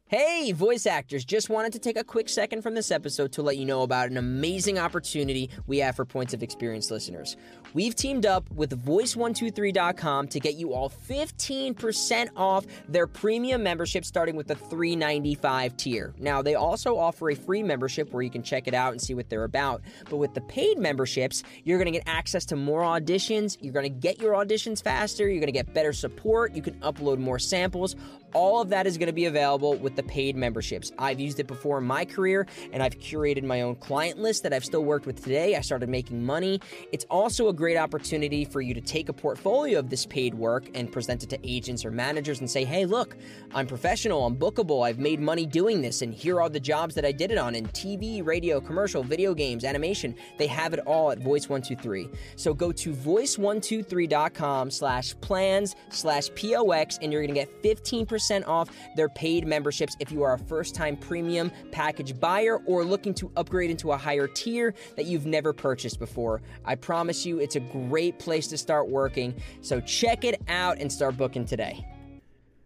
Hey, 0.06 0.52
voice 0.52 0.84
actors, 0.84 1.24
just 1.24 1.48
wanted 1.48 1.72
to 1.72 1.78
take 1.78 1.96
a 1.96 2.04
quick 2.04 2.28
second 2.28 2.60
from 2.60 2.74
this 2.74 2.90
episode 2.90 3.32
to 3.32 3.42
let 3.42 3.56
you 3.56 3.64
know 3.64 3.80
about 3.80 4.10
an 4.10 4.18
amazing 4.18 4.78
opportunity 4.78 5.48
we 5.66 5.78
have 5.78 5.96
for 5.96 6.04
Points 6.04 6.34
of 6.34 6.42
Experience 6.42 6.90
listeners. 6.90 7.38
We've 7.72 7.94
teamed 7.94 8.26
up 8.26 8.48
with 8.50 8.84
voice123.com 8.84 10.28
to 10.28 10.40
get 10.40 10.56
you 10.56 10.74
all 10.74 10.90
15% 10.90 12.28
off 12.36 12.66
their 12.86 13.06
premium 13.06 13.62
membership 13.62 14.04
starting 14.04 14.36
with 14.36 14.46
the 14.46 14.54
395 14.54 15.74
tier. 15.78 16.14
Now, 16.18 16.42
they 16.42 16.54
also 16.54 16.98
offer 16.98 17.30
a 17.30 17.34
free 17.34 17.62
membership 17.62 18.12
where 18.12 18.22
you 18.22 18.30
can 18.30 18.42
check 18.42 18.68
it 18.68 18.74
out 18.74 18.92
and 18.92 19.00
see 19.00 19.14
what 19.14 19.30
they're 19.30 19.44
about. 19.44 19.80
But 20.10 20.18
with 20.18 20.34
the 20.34 20.42
paid 20.42 20.78
memberships, 20.78 21.42
you're 21.64 21.78
going 21.78 21.90
to 21.90 21.98
get 21.98 22.06
access 22.06 22.44
to 22.46 22.56
more 22.56 22.82
auditions, 22.82 23.56
you're 23.62 23.72
going 23.72 23.90
to 23.90 24.00
get 24.00 24.20
your 24.20 24.34
auditions 24.34 24.84
faster, 24.84 25.26
you're 25.26 25.40
going 25.40 25.46
to 25.46 25.52
get 25.52 25.72
better 25.72 25.94
support, 25.94 26.54
you 26.54 26.60
can 26.60 26.74
upload 26.80 27.16
more 27.16 27.38
samples. 27.38 27.96
All 28.34 28.60
of 28.60 28.68
that 28.70 28.84
is 28.88 28.98
going 28.98 29.06
to 29.06 29.12
be 29.12 29.26
available 29.26 29.76
with 29.76 29.94
the 29.94 30.02
paid 30.02 30.34
memberships. 30.34 30.90
I've 30.98 31.20
used 31.20 31.38
it 31.38 31.46
before 31.46 31.78
in 31.78 31.84
my 31.84 32.04
career, 32.04 32.48
and 32.72 32.82
I've 32.82 32.98
curated 32.98 33.44
my 33.44 33.60
own 33.60 33.76
client 33.76 34.18
list 34.18 34.42
that 34.42 34.52
I've 34.52 34.64
still 34.64 34.84
worked 34.84 35.06
with 35.06 35.22
today. 35.22 35.54
I 35.54 35.60
started 35.60 35.88
making 35.88 36.24
money. 36.24 36.60
It's 36.90 37.06
also 37.10 37.46
a 37.46 37.52
great 37.52 37.76
opportunity 37.76 38.44
for 38.44 38.60
you 38.60 38.74
to 38.74 38.80
take 38.80 39.08
a 39.08 39.12
portfolio 39.12 39.78
of 39.78 39.88
this 39.88 40.04
paid 40.04 40.34
work 40.34 40.68
and 40.74 40.90
present 40.90 41.22
it 41.22 41.30
to 41.30 41.38
agents 41.48 41.84
or 41.84 41.92
managers 41.92 42.40
and 42.40 42.50
say, 42.50 42.64
hey, 42.64 42.86
look, 42.86 43.16
I'm 43.54 43.68
professional, 43.68 44.26
I'm 44.26 44.36
bookable, 44.36 44.84
I've 44.84 44.98
made 44.98 45.20
money 45.20 45.46
doing 45.46 45.80
this, 45.80 46.02
and 46.02 46.12
here 46.12 46.40
are 46.40 46.48
the 46.48 46.58
jobs 46.58 46.96
that 46.96 47.04
I 47.04 47.12
did 47.12 47.30
it 47.30 47.38
on 47.38 47.54
in 47.54 47.66
TV, 47.68 48.26
radio, 48.26 48.60
commercial, 48.60 49.04
video 49.04 49.32
games, 49.32 49.64
animation. 49.64 50.16
They 50.38 50.48
have 50.48 50.72
it 50.72 50.80
all 50.80 51.12
at 51.12 51.20
Voice123. 51.20 52.12
So 52.34 52.52
go 52.52 52.72
to 52.72 52.92
voice123.com 52.92 54.72
slash 54.72 55.14
plans 55.20 55.76
slash 55.90 56.30
POX, 56.34 56.98
and 57.00 57.12
you're 57.12 57.22
going 57.22 57.32
to 57.32 57.40
get 57.40 57.62
15% 57.62 58.23
10% 58.24 58.46
off 58.46 58.70
their 58.96 59.08
paid 59.08 59.46
memberships 59.46 59.96
if 60.00 60.10
you 60.10 60.22
are 60.22 60.34
a 60.34 60.38
first 60.38 60.74
time 60.74 60.96
premium 60.96 61.50
package 61.70 62.18
buyer 62.18 62.58
or 62.66 62.84
looking 62.84 63.14
to 63.14 63.30
upgrade 63.36 63.70
into 63.70 63.92
a 63.92 63.96
higher 63.96 64.26
tier 64.26 64.74
that 64.96 65.06
you've 65.06 65.26
never 65.26 65.52
purchased 65.52 65.98
before. 65.98 66.42
I 66.64 66.74
promise 66.74 67.24
you, 67.26 67.38
it's 67.40 67.56
a 67.56 67.60
great 67.60 68.18
place 68.18 68.46
to 68.48 68.58
start 68.58 68.88
working. 68.88 69.34
So 69.60 69.80
check 69.80 70.24
it 70.24 70.40
out 70.48 70.78
and 70.78 70.90
start 70.92 71.16
booking 71.16 71.44
today. 71.44 71.84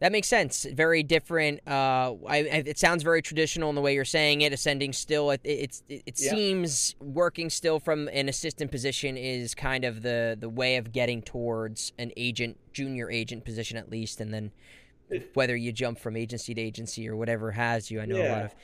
That 0.01 0.13
makes 0.13 0.29
sense. 0.29 0.65
Very 0.65 1.03
different. 1.03 1.61
Uh, 1.67 2.15
I, 2.29 2.37
it 2.39 2.79
sounds 2.79 3.03
very 3.03 3.21
traditional 3.21 3.69
in 3.69 3.75
the 3.75 3.81
way 3.81 3.95
you're 3.95 4.05
saying 4.05 4.43
it. 4.43 4.53
Ascending 4.53 4.93
still, 4.93 5.33
it, 5.33 5.41
it, 5.43 5.83
it, 5.89 6.03
it 6.07 6.21
Yeah. 6.21 6.31
seems 6.31 6.95
working 7.01 7.51
still 7.51 7.81
from 7.81 8.07
an 8.13 8.29
assistant 8.29 8.71
position 8.71 9.17
is 9.17 9.57
kind 9.57 9.85
of 9.85 10.03
the 10.03 10.37
the 10.39 10.49
way 10.49 10.77
of 10.77 10.93
getting 10.93 11.21
towards 11.21 11.93
an 11.99 12.13
agent, 12.17 12.59
junior 12.73 13.11
agent 13.11 13.45
position 13.45 13.77
at 13.77 13.91
least, 13.91 14.21
and 14.21 14.33
then 14.33 14.53
whether 15.35 15.57
you 15.57 15.73
jump 15.73 15.99
from 15.99 16.17
agency 16.17 16.55
to 16.55 16.61
agency 16.61 17.09
or 17.09 17.17
whatever 17.17 17.51
has 17.53 17.91
you. 17.91 18.01
I 18.01 18.07
know 18.07 18.17
a 18.17 18.29
lot 18.29 18.45
of 18.45 18.55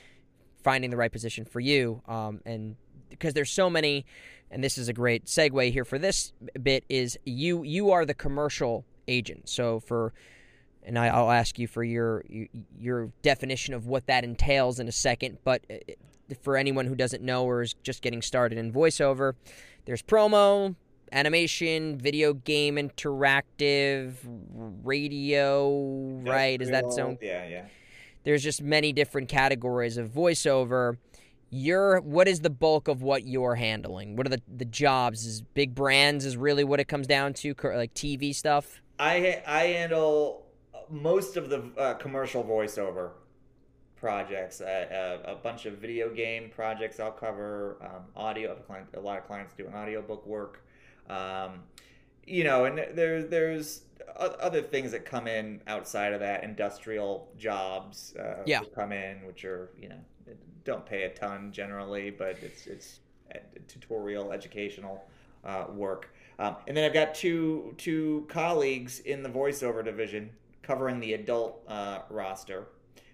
finding 0.63 0.89
the 0.89 0.97
right 0.97 1.11
position 1.11 1.45
for 1.45 1.59
you, 1.59 2.01
um, 2.07 2.41
and 2.45 2.75
because 3.09 3.33
there's 3.33 3.51
so 3.51 3.69
many, 3.69 4.05
and 4.51 4.63
this 4.63 4.77
is 4.77 4.87
a 4.89 4.93
great 4.93 5.25
segue 5.25 5.71
here 5.71 5.85
for 5.85 5.99
this 5.99 6.33
bit 6.61 6.83
is 6.89 7.17
you 7.25 7.63
you 7.63 7.91
are 7.91 8.05
the 8.05 8.13
commercial 8.13 8.85
agent. 9.07 9.49
So 9.49 9.79
for 9.79 10.13
and 10.83 10.99
I, 10.99 11.07
I'll 11.07 11.31
ask 11.31 11.57
you 11.57 11.67
for 11.67 11.83
your 11.83 12.23
your 12.77 13.11
definition 13.21 13.73
of 13.73 13.87
what 13.87 14.07
that 14.07 14.23
entails 14.23 14.79
in 14.79 14.87
a 14.87 14.91
second. 14.91 15.39
But 15.43 15.63
uh, 15.69 15.75
for 16.41 16.57
anyone 16.57 16.85
who 16.85 16.95
doesn't 16.95 17.23
know 17.23 17.45
or 17.45 17.61
is 17.61 17.73
just 17.83 18.01
getting 18.01 18.21
started 18.21 18.57
in 18.57 18.71
voiceover, 18.71 19.33
there's 19.85 20.01
promo, 20.01 20.75
animation, 21.15 21.97
video 21.97 22.33
game, 22.33 22.75
interactive, 22.75 24.13
radio. 24.83 26.19
Right? 26.23 26.61
Is 26.61 26.69
that 26.69 26.91
so? 26.93 27.17
Yeah, 27.21 27.47
yeah. 27.47 27.65
There's 28.23 28.43
just 28.43 28.61
many 28.61 28.91
different 28.91 29.29
categories 29.29 29.97
of 29.97 30.09
voiceover. 30.09 30.97
Your 31.49 32.01
what 32.01 32.27
is 32.27 32.41
the 32.41 32.49
bulk 32.49 32.87
of 32.87 33.01
what 33.01 33.25
you're 33.25 33.55
handling? 33.55 34.15
What 34.15 34.27
are 34.27 34.29
the 34.29 34.41
the 34.53 34.65
jobs? 34.65 35.25
Is 35.25 35.41
big 35.41 35.73
brands 35.73 36.25
is 36.25 36.35
really 36.35 36.63
what 36.63 36.79
it 36.79 36.87
comes 36.87 37.07
down 37.07 37.33
to, 37.35 37.55
like 37.63 37.93
TV 37.93 38.35
stuff. 38.35 38.81
I 38.99 39.41
I 39.47 39.63
handle 39.67 40.45
most 40.89 41.37
of 41.37 41.49
the 41.49 41.63
uh, 41.77 41.93
commercial 41.95 42.43
voiceover 42.43 43.11
projects. 43.95 44.59
Uh, 44.59 45.19
uh, 45.25 45.31
a 45.31 45.35
bunch 45.35 45.65
of 45.65 45.77
video 45.77 46.09
game 46.13 46.49
projects 46.49 46.99
I'll 46.99 47.11
cover. 47.11 47.77
Um, 47.81 48.03
audio. 48.15 48.53
A, 48.53 48.55
client, 48.55 48.87
a 48.95 48.99
lot 48.99 49.19
of 49.19 49.25
clients 49.25 49.53
doing 49.53 49.73
audiobook 49.73 50.25
work. 50.25 50.64
Um, 51.09 51.63
you 52.25 52.43
know, 52.43 52.65
and 52.65 52.77
there, 52.97 53.23
there's 53.23 53.81
other 54.17 54.61
things 54.61 54.91
that 54.91 55.05
come 55.05 55.27
in 55.27 55.61
outside 55.67 56.13
of 56.13 56.19
that. 56.21 56.43
Industrial 56.43 57.29
jobs 57.37 58.15
uh, 58.17 58.43
Yeah. 58.45 58.61
come 58.73 58.91
in, 58.91 59.25
which 59.25 59.45
are 59.45 59.69
you 59.79 59.89
know 59.89 59.99
don't 60.63 60.85
pay 60.85 61.03
a 61.03 61.09
ton 61.09 61.51
generally, 61.51 62.09
but 62.09 62.37
it's 62.41 62.65
it's 62.67 62.99
uh, 63.33 63.37
tutorial 63.67 64.31
educational 64.31 65.05
uh, 65.43 65.65
work. 65.69 66.09
Um, 66.39 66.55
and 66.67 66.75
then 66.75 66.83
I've 66.83 66.93
got 66.93 67.13
two 67.13 67.73
two 67.77 68.25
colleagues 68.29 68.99
in 69.01 69.21
the 69.21 69.29
voiceover 69.29 69.83
division 69.85 70.31
covering 70.63 70.99
the 70.99 71.13
adult 71.13 71.63
uh, 71.67 71.99
roster. 72.09 72.67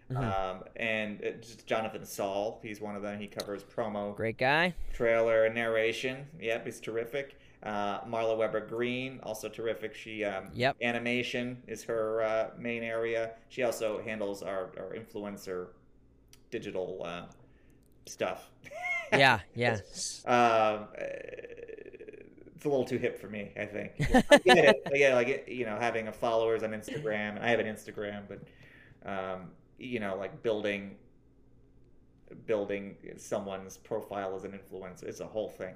Mhm. 0.10 0.18
Um, 0.18 0.64
and 0.76 1.22
it's 1.22 1.48
just 1.48 1.68
Jonathan 1.68 2.06
Saul, 2.06 2.60
he's 2.64 2.82
one 2.82 2.96
of 2.98 3.02
them. 3.02 3.20
He 3.20 3.28
covers 3.28 3.64
promo, 3.64 4.14
Great 4.16 4.38
guy. 4.38 4.74
trailer, 4.94 5.46
and 5.46 5.56
narration. 5.56 6.28
Yep, 6.40 6.66
he's 6.66 6.80
terrific. 6.82 7.40
Uh, 7.64 8.02
Marla 8.06 8.36
Weber 8.38 8.66
Green, 8.66 9.20
also 9.22 9.48
terrific. 9.48 9.94
She 9.94 10.24
um, 10.24 10.50
Yep. 10.54 10.78
animation 10.82 11.62
is 11.68 11.84
her 11.84 12.24
uh, 12.24 12.50
main 12.58 12.82
area. 12.84 13.32
She 13.50 13.62
also 13.64 14.02
handles 14.02 14.42
our, 14.42 14.72
our 14.78 14.96
influencer 14.96 15.68
digital 16.50 17.02
uh, 17.06 17.24
stuff. 18.08 18.50
Yeah, 19.12 19.40
yeah. 19.56 19.74
Um, 20.26 20.88
it's 20.96 22.66
a 22.66 22.70
little 22.70 22.86
too 22.86 22.98
hip 22.98 23.20
for 23.20 23.28
me, 23.28 23.52
I 23.58 23.66
think. 23.66 23.94
I 24.00 24.38
get 24.38 24.58
it. 24.66 24.82
I 24.88 24.98
get 24.98 25.12
it, 25.12 25.16
like 25.16 25.48
you 25.48 25.66
know, 25.66 25.78
having 25.80 26.08
a 26.08 26.12
followers 26.12 26.64
on 26.64 26.72
Instagram, 26.72 27.36
and 27.36 27.40
I 27.40 27.50
have 27.50 27.60
an 27.60 27.68
Instagram, 27.68 28.24
but 28.28 28.40
um, 29.08 29.52
you 29.78 30.00
know, 30.00 30.16
like 30.16 30.42
building 30.44 30.96
building 32.46 32.96
someone's 33.18 33.78
profile 33.78 34.36
as 34.36 34.46
an 34.46 34.52
influencer, 34.52 35.04
it's 35.04 35.20
a 35.20 35.28
whole 35.28 35.50
thing. 35.50 35.74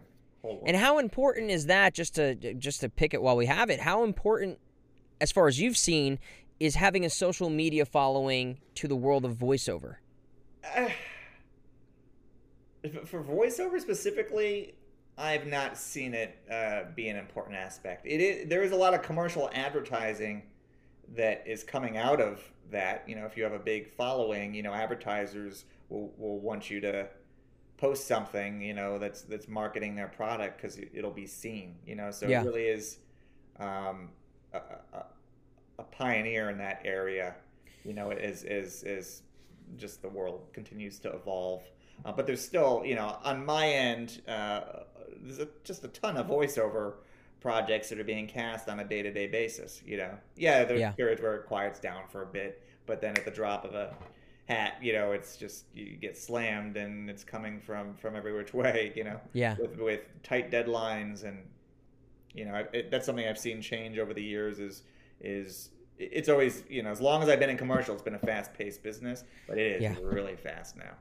And 0.66 0.78
how 0.78 1.00
important 1.00 1.50
is 1.50 1.66
that? 1.68 1.94
Just 1.94 2.16
to 2.16 2.36
just 2.36 2.82
to 2.82 2.90
pick 2.90 3.14
it 3.14 3.22
while 3.22 3.36
we 3.36 3.48
have 3.48 3.70
it. 3.70 3.80
How 3.80 4.04
important, 4.04 4.60
as 5.20 5.32
far 5.32 5.48
as 5.48 5.60
you've 5.60 5.78
seen, 5.78 6.20
is 6.60 6.76
having 6.76 7.04
a 7.06 7.10
social 7.10 7.50
media 7.50 7.86
following 7.86 8.60
to 8.76 8.88
the 8.88 8.96
world 8.96 9.26
of 9.26 9.34
voiceover? 9.34 9.98
Uh, 12.86 13.04
for 13.04 13.24
voiceover 13.24 13.80
specifically, 13.80 14.76
I've 15.18 15.48
not 15.48 15.76
seen 15.76 16.14
it 16.14 16.38
uh, 16.52 16.92
be 16.96 17.08
an 17.08 17.18
important 17.18 17.56
aspect. 17.56 18.06
It 18.06 18.22
is, 18.22 18.48
there 18.48 18.62
is 18.62 18.74
a 18.74 18.76
lot 18.76 18.94
of 18.94 19.02
commercial 19.02 19.50
advertising 19.54 20.44
that 21.16 21.44
is 21.48 21.64
coming 21.64 21.98
out 21.98 22.22
of 22.22 22.44
that. 22.72 23.04
You 23.08 23.16
know, 23.16 23.26
if 23.26 23.38
you 23.38 23.44
have 23.44 23.54
a 23.54 23.60
big 23.60 23.88
following, 23.88 24.54
you 24.54 24.62
know, 24.62 24.74
advertisers 24.74 25.66
will, 25.90 26.14
will 26.18 26.40
want 26.40 26.70
you 26.70 26.82
to 26.82 27.08
post 27.78 28.08
something, 28.08 28.62
you 28.62 28.74
know, 28.74 28.98
that's 28.98 29.22
that's 29.24 29.48
marketing 29.48 29.96
their 29.96 30.08
product 30.08 30.62
because 30.62 30.78
it'll 30.94 31.12
be 31.12 31.28
seen. 31.28 31.76
You 31.86 31.96
know, 31.96 32.12
so 32.12 32.28
Yeah. 32.28 32.42
it 32.42 32.46
really 32.46 32.66
is 32.68 32.98
um, 33.60 34.10
a, 34.54 34.58
a, 34.94 35.06
a 35.80 35.84
pioneer 35.84 36.50
in 36.50 36.58
that 36.60 36.82
area. 36.86 37.36
You 37.84 37.94
know, 37.94 38.12
as 38.12 38.44
as 38.44 38.84
as 38.84 39.22
just 39.78 40.02
the 40.02 40.10
world 40.10 40.48
continues 40.54 41.00
to 41.00 41.10
evolve. 41.14 41.64
Uh, 42.04 42.12
but 42.12 42.28
there's 42.28 42.44
still, 42.44 42.84
you 42.86 42.94
know, 42.96 43.18
on 43.24 43.46
my 43.46 43.68
end, 43.70 44.22
uh, 44.28 44.62
there's 45.22 45.40
a, 45.40 45.48
just 45.64 45.84
a 45.86 45.88
ton 45.88 46.18
of 46.18 46.28
voiceover 46.28 46.96
projects 47.40 47.88
that 47.90 48.00
are 48.00 48.04
being 48.04 48.28
cast 48.28 48.68
on 48.68 48.80
a 48.80 48.84
day-to-day 48.84 49.28
basis. 49.28 49.82
You 49.86 49.98
know, 49.98 50.12
yeah, 50.36 50.66
there's 50.66 50.82
Yeah. 50.82 50.92
periods 50.92 51.22
where 51.22 51.36
it 51.36 51.46
quiets 51.46 51.80
down 51.80 52.02
for 52.10 52.22
a 52.24 52.26
bit, 52.26 52.62
but 52.86 53.00
then 53.02 53.16
at 53.18 53.24
the 53.24 53.32
drop 53.32 53.64
of 53.66 53.76
a 53.76 53.96
hat, 54.48 54.76
you 54.82 54.94
know, 54.94 55.12
it's 55.12 55.38
just 55.38 55.66
you 55.74 55.96
get 55.98 56.18
slammed 56.18 56.78
and 56.78 57.10
it's 57.10 57.24
coming 57.24 57.60
from 57.60 57.96
from 57.96 58.16
every 58.16 58.34
which 58.36 58.54
way. 58.54 58.94
You 58.96 59.04
know, 59.06 59.20
Yeah. 59.34 59.56
with 59.60 59.78
with 59.78 60.02
tight 60.24 60.52
deadlines 60.52 61.24
and 61.24 61.40
you 62.34 62.46
know 62.46 62.66
it, 62.74 62.92
that's 62.92 63.06
something 63.06 63.28
I've 63.28 63.38
seen 63.40 63.62
change 63.62 63.98
over 63.98 64.14
the 64.14 64.24
years. 64.24 64.60
Is 64.60 64.84
is 65.22 65.70
it's 65.98 66.30
always 66.30 66.64
you 66.70 66.84
know 66.84 66.92
as 66.92 67.02
long 67.02 67.24
as 67.24 67.30
I've 67.30 67.40
been 67.40 67.50
in 67.50 67.58
commercial, 67.58 67.94
it's 67.94 68.04
been 68.04 68.16
a 68.16 68.20
fast-paced 68.20 68.84
business, 68.84 69.24
but 69.48 69.58
it 69.58 69.78
is 69.78 69.82
Yeah. 69.84 69.96
really 70.02 70.36
fast 70.36 70.76
now. 70.78 70.94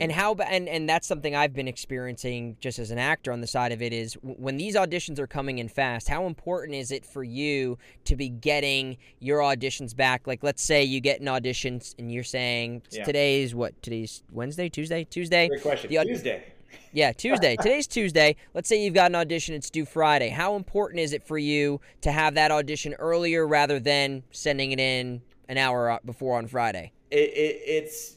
And 0.00 0.12
how 0.12 0.34
and 0.34 0.68
and 0.68 0.88
that's 0.88 1.06
something 1.06 1.34
I've 1.34 1.52
been 1.52 1.68
experiencing 1.68 2.56
just 2.60 2.78
as 2.78 2.90
an 2.90 2.98
actor 2.98 3.32
on 3.32 3.40
the 3.40 3.46
side 3.46 3.72
of 3.72 3.82
it 3.82 3.92
is 3.92 4.14
when 4.22 4.56
these 4.56 4.76
auditions 4.76 5.18
are 5.18 5.26
coming 5.26 5.58
in 5.58 5.68
fast. 5.68 6.08
How 6.08 6.26
important 6.26 6.76
is 6.76 6.90
it 6.90 7.04
for 7.04 7.22
you 7.24 7.78
to 8.04 8.16
be 8.16 8.28
getting 8.28 8.96
your 9.20 9.40
auditions 9.40 9.94
back? 9.94 10.26
Like, 10.26 10.42
let's 10.42 10.62
say 10.62 10.84
you 10.84 11.00
get 11.00 11.20
an 11.20 11.28
audition 11.28 11.80
and 11.98 12.10
you're 12.12 12.24
saying 12.24 12.82
Yeah. 12.90 13.04
today's 13.04 13.54
what? 13.54 13.80
Today's 13.82 14.22
Wednesday, 14.30 14.68
Tuesday, 14.68 15.04
Tuesday. 15.04 15.48
Great 15.48 15.62
question. 15.62 15.90
The 15.90 16.04
Tuesday. 16.04 16.44
Yeah, 16.92 17.12
Tuesday. 17.12 17.56
Today's 17.56 17.86
Tuesday. 17.86 18.36
Let's 18.52 18.68
say 18.68 18.82
you've 18.82 18.94
got 18.94 19.10
an 19.10 19.16
audition, 19.16 19.54
it's 19.54 19.70
due 19.70 19.84
Friday. 19.84 20.28
How 20.28 20.54
important 20.56 21.00
is 21.00 21.12
it 21.12 21.26
for 21.26 21.38
you 21.38 21.80
to 22.02 22.12
have 22.12 22.34
that 22.34 22.50
audition 22.50 22.94
earlier 22.94 23.46
rather 23.46 23.80
than 23.80 24.22
sending 24.30 24.70
it 24.72 24.78
in 24.80 25.22
an 25.48 25.58
hour 25.58 25.90
uh, 25.90 25.98
before 26.04 26.36
on 26.38 26.46
Friday? 26.46 26.92
It, 27.10 27.30
it, 27.30 27.62
it's 27.66 28.16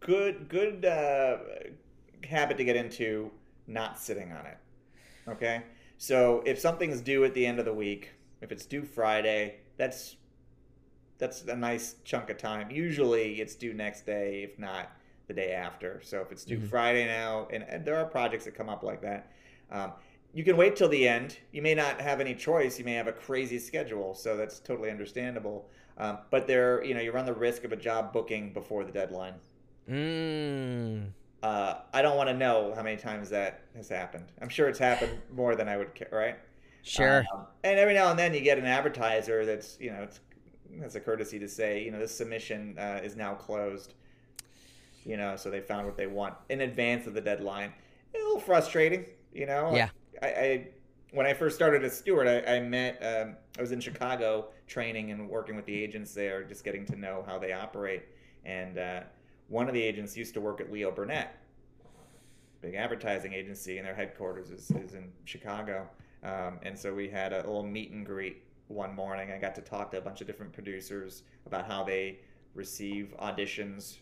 good 0.00 0.48
good 0.48 0.84
uh, 0.84 1.38
habit 2.28 2.56
to 2.58 2.64
get 2.64 2.76
into 2.76 3.30
not 3.66 3.98
sitting 3.98 4.32
on 4.32 4.46
it. 4.46 4.58
Okay, 5.28 5.62
so 5.98 6.42
if 6.46 6.58
something's 6.58 7.00
due 7.00 7.24
at 7.24 7.34
the 7.34 7.46
end 7.46 7.58
of 7.58 7.64
the 7.64 7.74
week, 7.74 8.12
if 8.40 8.52
it's 8.52 8.66
due 8.66 8.84
Friday, 8.84 9.56
that's 9.76 10.16
that's 11.18 11.42
a 11.42 11.56
nice 11.56 11.96
chunk 12.04 12.30
of 12.30 12.38
time. 12.38 12.70
Usually, 12.70 13.40
it's 13.40 13.54
due 13.54 13.74
next 13.74 14.06
day, 14.06 14.42
if 14.42 14.58
not 14.58 14.90
the 15.26 15.34
day 15.34 15.52
after. 15.52 16.00
So 16.02 16.20
if 16.22 16.32
it's 16.32 16.44
due 16.44 16.58
Mhm. 16.58 16.68
Friday 16.68 17.06
now, 17.06 17.46
and, 17.52 17.62
and 17.64 17.84
there 17.84 17.96
are 17.96 18.06
projects 18.06 18.44
that 18.46 18.54
come 18.54 18.68
up 18.68 18.82
like 18.82 19.02
that. 19.02 19.30
Um, 19.70 19.92
you 20.32 20.44
can 20.44 20.56
wait 20.56 20.76
till 20.76 20.88
the 20.88 21.06
end. 21.06 21.38
You 21.52 21.62
may 21.62 21.74
not 21.74 22.00
have 22.00 22.20
any 22.20 22.34
choice. 22.34 22.78
You 22.78 22.84
may 22.84 22.94
have 22.94 23.06
a 23.08 23.12
crazy 23.12 23.58
schedule, 23.58 24.14
so 24.14 24.36
that's 24.36 24.60
totally 24.60 24.90
understandable. 24.90 25.68
Um, 25.98 26.18
but 26.30 26.46
there, 26.46 26.82
you 26.84 26.94
know, 26.94 27.00
you 27.00 27.12
run 27.12 27.26
the 27.26 27.34
risk 27.34 27.64
of 27.64 27.72
a 27.72 27.76
job 27.76 28.12
booking 28.12 28.52
before 28.52 28.84
the 28.84 28.92
deadline. 28.92 29.34
Mmm. 29.90 31.10
Uh, 31.42 31.74
I 31.92 32.02
don't 32.02 32.16
want 32.16 32.28
to 32.28 32.34
know 32.34 32.72
how 32.76 32.82
many 32.82 32.96
times 32.96 33.30
that 33.30 33.62
has 33.74 33.88
happened. 33.88 34.26
I'm 34.40 34.48
sure 34.48 34.68
it's 34.68 34.78
happened 34.78 35.18
more 35.34 35.56
than 35.56 35.68
I 35.68 35.76
would 35.76 35.94
care, 35.94 36.08
right? 36.12 36.38
Sure. 36.82 37.24
Um, 37.32 37.46
and 37.64 37.78
every 37.78 37.94
now 37.94 38.10
and 38.10 38.18
then 38.18 38.34
you 38.34 38.40
get 38.40 38.58
an 38.58 38.66
advertiser 38.66 39.44
that's, 39.44 39.78
you 39.80 39.90
know, 39.90 40.02
it's 40.02 40.20
that's 40.78 40.94
a 40.94 41.00
courtesy 41.00 41.38
to 41.38 41.48
say, 41.48 41.82
you 41.82 41.90
know, 41.90 41.98
this 41.98 42.16
submission 42.16 42.78
uh, 42.78 43.00
is 43.02 43.16
now 43.16 43.34
closed. 43.34 43.94
You 45.04 45.16
know, 45.16 45.34
so 45.34 45.50
they 45.50 45.60
found 45.60 45.86
what 45.86 45.96
they 45.96 46.06
want 46.06 46.34
in 46.50 46.60
advance 46.60 47.06
of 47.06 47.14
the 47.14 47.20
deadline. 47.22 47.72
A 48.14 48.18
little 48.18 48.38
frustrating, 48.38 49.06
you 49.32 49.46
know. 49.46 49.74
Yeah. 49.74 49.88
I, 50.22 50.26
I 50.26 50.68
when 51.12 51.26
I 51.26 51.32
first 51.32 51.56
started 51.56 51.82
as 51.84 51.96
Stewart, 51.96 52.28
I, 52.28 52.56
I 52.56 52.60
met. 52.60 53.02
Um, 53.02 53.36
I 53.58 53.62
was 53.62 53.72
in 53.72 53.80
Chicago 53.80 54.48
training 54.66 55.10
and 55.10 55.28
working 55.28 55.56
with 55.56 55.64
the 55.64 55.82
agents 55.82 56.12
there, 56.14 56.44
just 56.44 56.64
getting 56.64 56.84
to 56.86 56.96
know 56.96 57.24
how 57.26 57.38
they 57.38 57.52
operate. 57.52 58.02
And 58.44 58.78
uh, 58.78 59.00
one 59.50 59.68
of 59.68 59.74
the 59.74 59.82
agents 59.82 60.16
used 60.16 60.32
to 60.34 60.40
work 60.40 60.60
at 60.60 60.72
Leo 60.72 60.90
Burnett, 60.90 61.36
big 62.62 62.74
advertising 62.74 63.34
agency, 63.34 63.76
and 63.78 63.86
their 63.86 63.94
headquarters 63.94 64.50
is, 64.50 64.70
is 64.70 64.94
in 64.94 65.10
Chicago. 65.24 65.86
Um, 66.22 66.58
and 66.62 66.78
so 66.78 66.94
we 66.94 67.08
had 67.08 67.32
a 67.32 67.38
little 67.38 67.62
meet 67.64 67.90
and 67.90 68.06
greet 68.06 68.42
one 68.68 68.94
morning. 68.94 69.32
I 69.32 69.38
got 69.38 69.54
to 69.56 69.60
talk 69.60 69.90
to 69.90 69.98
a 69.98 70.00
bunch 70.00 70.20
of 70.20 70.26
different 70.26 70.52
producers 70.52 71.24
about 71.46 71.66
how 71.66 71.82
they 71.82 72.20
receive 72.54 73.12
auditions. 73.20 73.96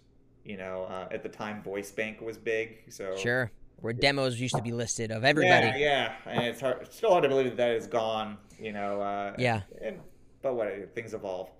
You 0.45 0.59
know, 0.59 0.85
uh, 0.85 1.09
at 1.11 1.23
the 1.23 1.29
time, 1.29 1.63
Voice 1.63 1.91
Bank 1.91 2.21
was 2.21 2.37
big, 2.37 2.83
so 2.91 3.17
Sure. 3.17 3.51
Where 3.81 3.93
demos 3.93 4.41
used 4.41 4.57
to 4.57 4.63
be 4.63 4.73
listed 4.73 5.13
of 5.13 5.25
everybody. 5.25 5.67
yeah, 5.67 5.77
yeah, 5.77 6.13
and 6.27 6.45
it's 6.47 6.61
hard. 6.61 6.79
It's 6.83 6.97
still 6.97 7.11
hard 7.11 7.23
to 7.23 7.29
believe 7.29 7.47
that 7.47 7.57
that 7.57 7.71
is 7.71 7.87
gone. 7.87 8.37
You 8.59 8.73
know. 8.73 9.01
Uh, 9.01 9.35
Yeah. 9.39 9.63
And 9.81 10.01
but 10.43 10.55
what 10.55 10.95
things 10.95 11.15
evolve, 11.15 11.51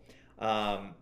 um, 0.41 0.95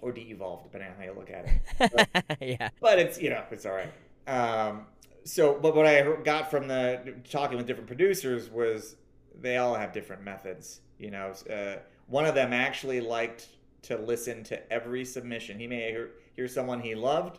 or 0.00 0.12
de-evolve 0.12 0.62
depending 0.62 0.90
on 0.90 0.96
how 0.96 1.04
you 1.04 1.12
look 1.12 1.30
at 1.30 1.46
it. 1.46 2.36
yeah. 2.60 2.68
but 2.80 2.98
it's 2.98 3.20
you 3.20 3.30
know 3.30 3.42
it's 3.50 3.66
all 3.66 3.72
right. 3.74 3.92
Um, 4.26 4.86
so, 5.24 5.58
but 5.60 5.74
what 5.74 5.86
I 5.86 6.02
got 6.22 6.50
from 6.50 6.68
the 6.68 7.14
talking 7.30 7.56
with 7.56 7.66
different 7.66 7.86
producers 7.86 8.50
was 8.50 8.96
they 9.40 9.56
all 9.56 9.74
have 9.74 9.92
different 9.92 10.22
methods. 10.22 10.80
You 10.98 11.10
know, 11.10 11.32
uh, 11.50 11.76
one 12.06 12.26
of 12.26 12.34
them 12.34 12.52
actually 12.52 13.00
liked 13.00 13.48
to 13.82 13.96
listen 13.96 14.44
to 14.44 14.72
every 14.72 15.04
submission. 15.04 15.58
He 15.58 15.66
may 15.66 15.90
hear, 15.90 16.10
hear 16.34 16.48
someone 16.48 16.80
he 16.80 16.94
loved, 16.94 17.38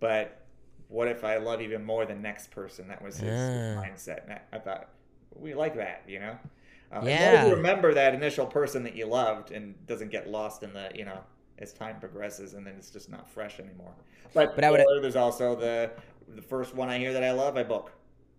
but 0.00 0.42
what 0.88 1.08
if 1.08 1.24
I 1.24 1.38
love 1.38 1.60
even 1.62 1.84
more 1.84 2.04
the 2.04 2.14
next 2.14 2.50
person? 2.50 2.88
That 2.88 3.02
was 3.02 3.16
his 3.16 3.30
mindset. 3.30 4.24
And 4.24 4.32
I, 4.34 4.40
I 4.52 4.58
thought 4.58 4.88
we 5.34 5.54
like 5.54 5.76
that, 5.76 6.02
you 6.06 6.20
know. 6.20 6.36
As 6.92 7.02
long 7.02 7.08
as 7.08 7.20
Yeah. 7.20 7.46
you 7.46 7.54
remember 7.54 7.94
that 7.94 8.14
initial 8.14 8.46
person 8.46 8.84
that 8.84 8.94
you 8.94 9.06
loved 9.06 9.50
and 9.50 9.74
doesn't 9.86 10.10
get 10.10 10.28
lost 10.28 10.62
in 10.62 10.72
the 10.72 10.90
you 10.94 11.04
know 11.04 11.18
as 11.58 11.72
time 11.72 12.00
progresses 12.00 12.54
and 12.54 12.66
then 12.66 12.74
it's 12.76 12.90
just 12.90 13.10
not 13.10 13.28
fresh 13.28 13.60
anymore. 13.60 13.92
But, 14.32 14.54
But 14.54 14.64
I 14.64 14.70
would- 14.70 14.84
there's 15.02 15.16
also 15.16 15.54
the 15.54 15.90
the 16.26 16.42
first 16.42 16.74
one 16.74 16.88
I 16.88 16.98
hear 16.98 17.12
that 17.12 17.22
I 17.22 17.32
love, 17.32 17.56
I 17.56 17.62
book. 17.62 17.92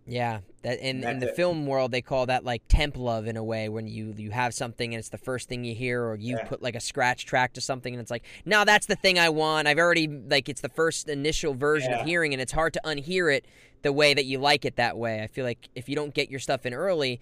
Yeah, 0.08 0.40
that 0.62 0.78
in 0.80 1.02
in 1.02 1.18
the 1.18 1.28
it. 1.28 1.36
film 1.36 1.66
world 1.66 1.90
they 1.90 2.00
call 2.02 2.26
that 2.26 2.44
like 2.44 2.62
temp 2.68 2.96
love 2.96 3.26
in 3.26 3.36
a 3.36 3.42
way 3.42 3.68
when 3.68 3.88
you 3.88 4.14
you 4.16 4.30
have 4.30 4.54
something 4.54 4.92
and 4.94 4.98
it's 5.00 5.08
the 5.08 5.18
first 5.18 5.48
thing 5.48 5.64
you 5.64 5.74
hear 5.74 6.04
or 6.04 6.14
you 6.16 6.36
Yeah. 6.36 6.44
put 6.44 6.62
like 6.62 6.76
a 6.76 6.80
scratch 6.80 7.26
track 7.26 7.54
to 7.54 7.60
something 7.60 7.92
and 7.92 8.00
it's 8.00 8.10
like 8.10 8.22
no 8.44 8.64
that's 8.64 8.86
the 8.86 8.94
thing 8.94 9.18
I 9.18 9.30
want 9.30 9.66
I've 9.66 9.78
already 9.78 10.06
like 10.06 10.48
it's 10.48 10.60
the 10.60 10.68
first 10.68 11.08
initial 11.08 11.54
version 11.54 11.90
Yeah. 11.90 12.00
of 12.00 12.06
hearing 12.06 12.32
and 12.32 12.40
it's 12.40 12.52
hard 12.52 12.72
to 12.74 12.80
unhear 12.84 13.34
it 13.34 13.46
the 13.82 13.92
way 13.92 14.14
that 14.14 14.26
you 14.26 14.38
like 14.38 14.64
it 14.64 14.76
that 14.76 14.96
way 14.96 15.22
I 15.22 15.26
feel 15.26 15.44
like 15.44 15.68
if 15.74 15.88
you 15.88 15.96
don't 15.96 16.14
get 16.14 16.30
your 16.30 16.40
stuff 16.40 16.66
in 16.66 16.72
early 16.72 17.20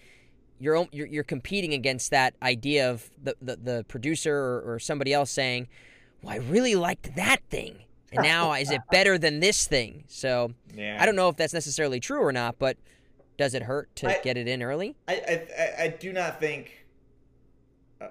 you're 0.61 0.87
you're, 0.93 1.07
you're 1.07 1.25
competing 1.25 1.75
against 1.75 2.11
that 2.11 2.35
idea 2.43 2.91
of 2.91 3.11
the 3.23 3.35
the, 3.43 3.57
the 3.57 3.85
producer 3.89 4.35
or, 4.37 4.75
or 4.75 4.79
somebody 4.79 5.13
else 5.13 5.31
saying 5.31 5.69
well 6.23 6.35
I 6.35 6.37
really 6.39 6.75
liked 6.75 7.17
that 7.17 7.41
thing 7.51 7.79
and 8.13 8.23
now 8.33 8.53
is 8.53 8.71
it 8.71 8.81
better 8.91 9.19
than 9.19 9.41
this 9.41 9.67
thing 9.67 10.05
so 10.09 10.53
Yeah. 10.75 10.99
I 11.01 11.07
don't 11.07 11.17
know 11.17 11.29
if 11.29 11.37
that's 11.37 11.53
necessarily 11.55 12.01
true 12.01 12.21
or 12.21 12.33
not, 12.33 12.59
but 12.59 12.77
does 13.37 13.55
it 13.55 13.63
hurt 13.65 13.95
to 13.97 14.09
I- 14.09 14.21
get 14.23 14.37
it 14.37 14.47
in 14.47 14.63
early? 14.63 14.95
I, 15.09 15.15
I, 15.15 15.47
I- 15.59 15.83
I 15.85 15.89
do 15.89 16.13
not 16.13 16.39
think. 16.39 16.87
Uh, 18.01 18.09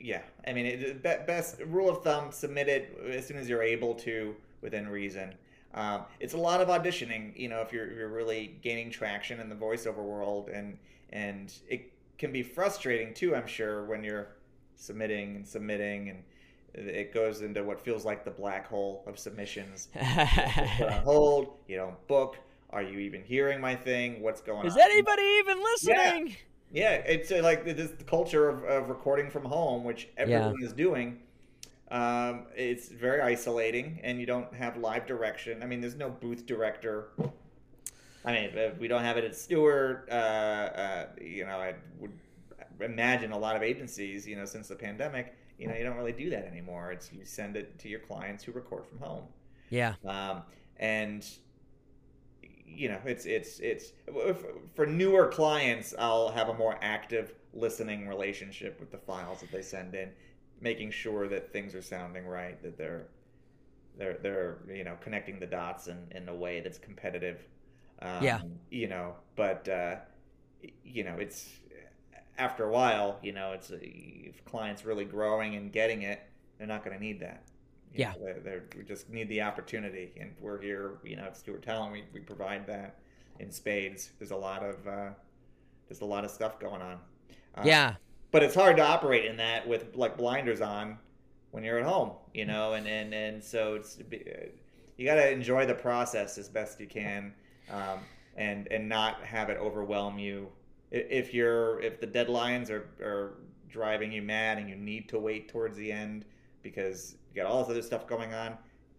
yeah, 0.00 0.22
I 0.46 0.52
mean, 0.52 0.66
it, 0.66 1.02
be- 1.02 1.16
best 1.26 1.60
rule 1.66 1.88
of 1.88 2.02
thumb: 2.04 2.30
submit 2.30 2.68
it 2.68 2.96
as 3.10 3.26
soon 3.26 3.36
as 3.36 3.48
you're 3.48 3.62
able 3.62 3.94
to, 3.96 4.36
within 4.60 4.86
reason. 4.88 5.34
Um, 5.72 6.02
it's 6.20 6.34
a 6.34 6.38
lot 6.38 6.60
of 6.60 6.68
auditioning, 6.68 7.36
you 7.36 7.48
know, 7.48 7.60
if 7.62 7.72
you're, 7.72 7.86
if 7.90 7.96
you're 7.96 8.08
really 8.08 8.54
gaining 8.62 8.90
traction 8.90 9.40
in 9.40 9.48
the 9.48 9.56
voiceover 9.56 10.04
world, 10.04 10.48
and 10.50 10.78
and 11.10 11.52
it 11.68 11.92
can 12.18 12.32
be 12.32 12.42
frustrating 12.42 13.14
too. 13.14 13.34
I'm 13.34 13.46
sure 13.46 13.84
when 13.84 14.04
you're 14.04 14.28
submitting 14.76 15.36
and 15.36 15.46
submitting, 15.46 16.10
and 16.10 16.88
it 16.88 17.12
goes 17.14 17.42
into 17.42 17.62
what 17.62 17.80
feels 17.80 18.04
like 18.04 18.24
the 18.24 18.30
black 18.30 18.66
hole 18.66 19.04
of 19.06 19.18
submissions. 19.18 19.88
Hold. 21.04 21.54
You 21.68 21.76
don't 21.76 22.06
book. 22.08 22.36
Are 22.70 22.82
you 22.82 22.98
even 22.98 23.22
hearing 23.22 23.60
my 23.60 23.76
thing? 23.76 24.20
What's 24.20 24.40
going 24.40 24.66
Is 24.66 24.72
on? 24.72 24.80
Is 24.80 24.84
anybody 24.84 25.22
even 25.38 25.62
listening? 25.62 26.36
Yeah, 26.72 26.94
it's 26.94 27.30
uh, 27.30 27.40
like 27.42 27.64
this 27.64 27.92
the 27.92 28.04
culture 28.04 28.48
of, 28.48 28.64
of 28.64 28.88
recording 28.88 29.30
from 29.30 29.44
home, 29.44 29.84
which 29.84 30.08
everyone 30.16 30.56
is 30.60 30.72
doing. 30.72 31.20
Um, 31.90 32.46
it's 32.56 32.88
very 32.88 33.20
isolating, 33.20 34.00
and 34.02 34.18
you 34.18 34.26
don't 34.26 34.52
have 34.54 34.76
live 34.76 35.06
direction. 35.06 35.62
I 35.62 35.66
mean, 35.66 35.80
there's 35.80 35.94
no 35.94 36.10
booth 36.10 36.46
director. 36.46 37.10
I 38.24 38.32
mean, 38.32 38.58
uh, 38.58 38.70
we 38.78 38.88
don't 38.88 39.02
have 39.02 39.16
it 39.16 39.24
at 39.24 39.36
Stewart. 39.36 40.08
Uh, 40.10 40.14
uh, 40.14 41.06
you 41.20 41.44
know, 41.44 41.58
I 41.58 41.74
would 41.98 42.12
imagine 42.80 43.32
a 43.32 43.38
lot 43.38 43.56
of 43.56 43.62
agencies, 43.62 44.26
you 44.26 44.36
know, 44.36 44.44
since 44.44 44.68
the 44.68 44.76
pandemic, 44.76 45.34
you 45.58 45.68
know, 45.68 45.74
you 45.74 45.84
don't 45.84 45.96
really 45.96 46.12
do 46.12 46.30
that 46.30 46.46
anymore. 46.46 46.92
It's 46.92 47.12
you 47.12 47.24
send 47.24 47.56
it 47.56 47.78
to 47.80 47.88
your 47.88 48.00
clients 48.00 48.44
who 48.44 48.52
record 48.52 48.86
from 48.86 48.98
home 48.98 49.24
Yeah. 49.68 49.94
um, 50.04 50.42
and 50.78 51.26
you 52.66 52.88
know 52.88 53.00
it's 53.04 53.26
it's 53.26 53.60
it's 53.60 53.92
for 54.74 54.86
newer 54.86 55.28
clients 55.28 55.94
i'll 55.98 56.30
have 56.30 56.48
a 56.48 56.54
more 56.54 56.78
active 56.82 57.34
listening 57.52 58.08
relationship 58.08 58.80
with 58.80 58.90
the 58.90 58.98
files 58.98 59.40
that 59.40 59.52
they 59.52 59.62
send 59.62 59.94
in 59.94 60.10
making 60.60 60.90
sure 60.90 61.28
that 61.28 61.52
things 61.52 61.74
are 61.74 61.82
sounding 61.82 62.26
right 62.26 62.60
that 62.62 62.76
they're 62.76 63.06
they're 63.96 64.18
they're 64.22 64.58
you 64.72 64.84
know 64.84 64.96
connecting 65.00 65.38
the 65.38 65.46
dots 65.46 65.88
in, 65.88 65.98
in 66.12 66.28
a 66.28 66.34
way 66.34 66.60
that's 66.60 66.78
competitive 66.78 67.46
um, 68.02 68.10
Yeah. 68.20 68.40
you 68.70 68.88
know 68.88 69.14
but 69.36 69.68
uh, 69.68 69.96
you 70.84 71.04
know 71.04 71.16
it's 71.18 71.48
after 72.38 72.64
a 72.64 72.70
while 72.70 73.18
you 73.22 73.32
know 73.32 73.52
it's 73.52 73.70
if 73.72 74.44
clients 74.44 74.84
really 74.84 75.04
growing 75.04 75.54
and 75.56 75.72
getting 75.72 76.02
it 76.02 76.20
they're 76.58 76.66
not 76.66 76.84
going 76.84 76.96
to 76.96 77.02
need 77.02 77.20
that 77.20 77.44
you 77.94 78.00
Yeah. 78.00 78.12
know, 78.18 78.34
they're, 78.42 78.64
we 78.76 78.82
just 78.82 79.08
need 79.08 79.28
the 79.28 79.42
opportunity, 79.42 80.12
and 80.20 80.34
we're 80.40 80.60
here. 80.60 80.98
You 81.04 81.14
know, 81.14 81.26
at 81.26 81.36
Stewart 81.36 81.62
Talent, 81.62 81.92
we, 81.92 82.04
we 82.12 82.18
provide 82.20 82.66
that 82.66 82.98
in 83.38 83.52
spades. 83.52 84.10
There's 84.18 84.32
a 84.32 84.36
lot 84.36 84.64
of 84.64 84.86
uh, 84.88 85.10
there's 85.88 86.00
a 86.00 86.04
lot 86.04 86.24
of 86.24 86.30
stuff 86.30 86.58
going 86.58 86.82
on. 86.82 86.98
Uh, 87.54 87.62
Yeah. 87.62 87.96
but 88.32 88.42
it's 88.42 88.54
hard 88.54 88.76
to 88.78 88.82
operate 88.82 89.26
in 89.26 89.36
that 89.38 89.66
with 89.66 89.94
like 89.94 90.16
blinders 90.16 90.60
on 90.60 90.98
when 91.52 91.64
you're 91.64 91.78
at 91.78 91.84
home, 91.84 92.12
you 92.32 92.44
know, 92.46 92.74
and 92.74 92.86
and 92.88 93.14
and 93.14 93.42
so 93.44 93.74
it's 93.76 93.98
you 94.96 95.06
got 95.06 95.16
to 95.16 95.30
enjoy 95.30 95.66
the 95.66 95.74
process 95.74 96.38
as 96.38 96.48
best 96.48 96.80
you 96.80 96.86
can, 96.86 97.34
um, 97.70 98.00
and 98.36 98.66
and 98.68 98.88
not 98.88 99.22
have 99.22 99.48
it 99.50 99.58
overwhelm 99.58 100.18
you. 100.18 100.48
If 100.90 101.34
you're 101.34 101.80
if 101.80 102.00
the 102.00 102.06
deadlines 102.06 102.70
are 102.70 102.88
are 103.02 103.34
driving 103.68 104.12
you 104.12 104.22
mad 104.22 104.58
and 104.58 104.68
you 104.68 104.76
need 104.76 105.08
to 105.08 105.18
wait 105.18 105.48
towards 105.48 105.76
the 105.76 105.90
end 105.90 106.24
because 106.62 107.16
you 107.34 107.42
got 107.42 107.50
all 107.50 107.62
this 107.62 107.70
other 107.70 107.82
stuff 107.82 108.06
going 108.06 108.32
on, 108.32 108.56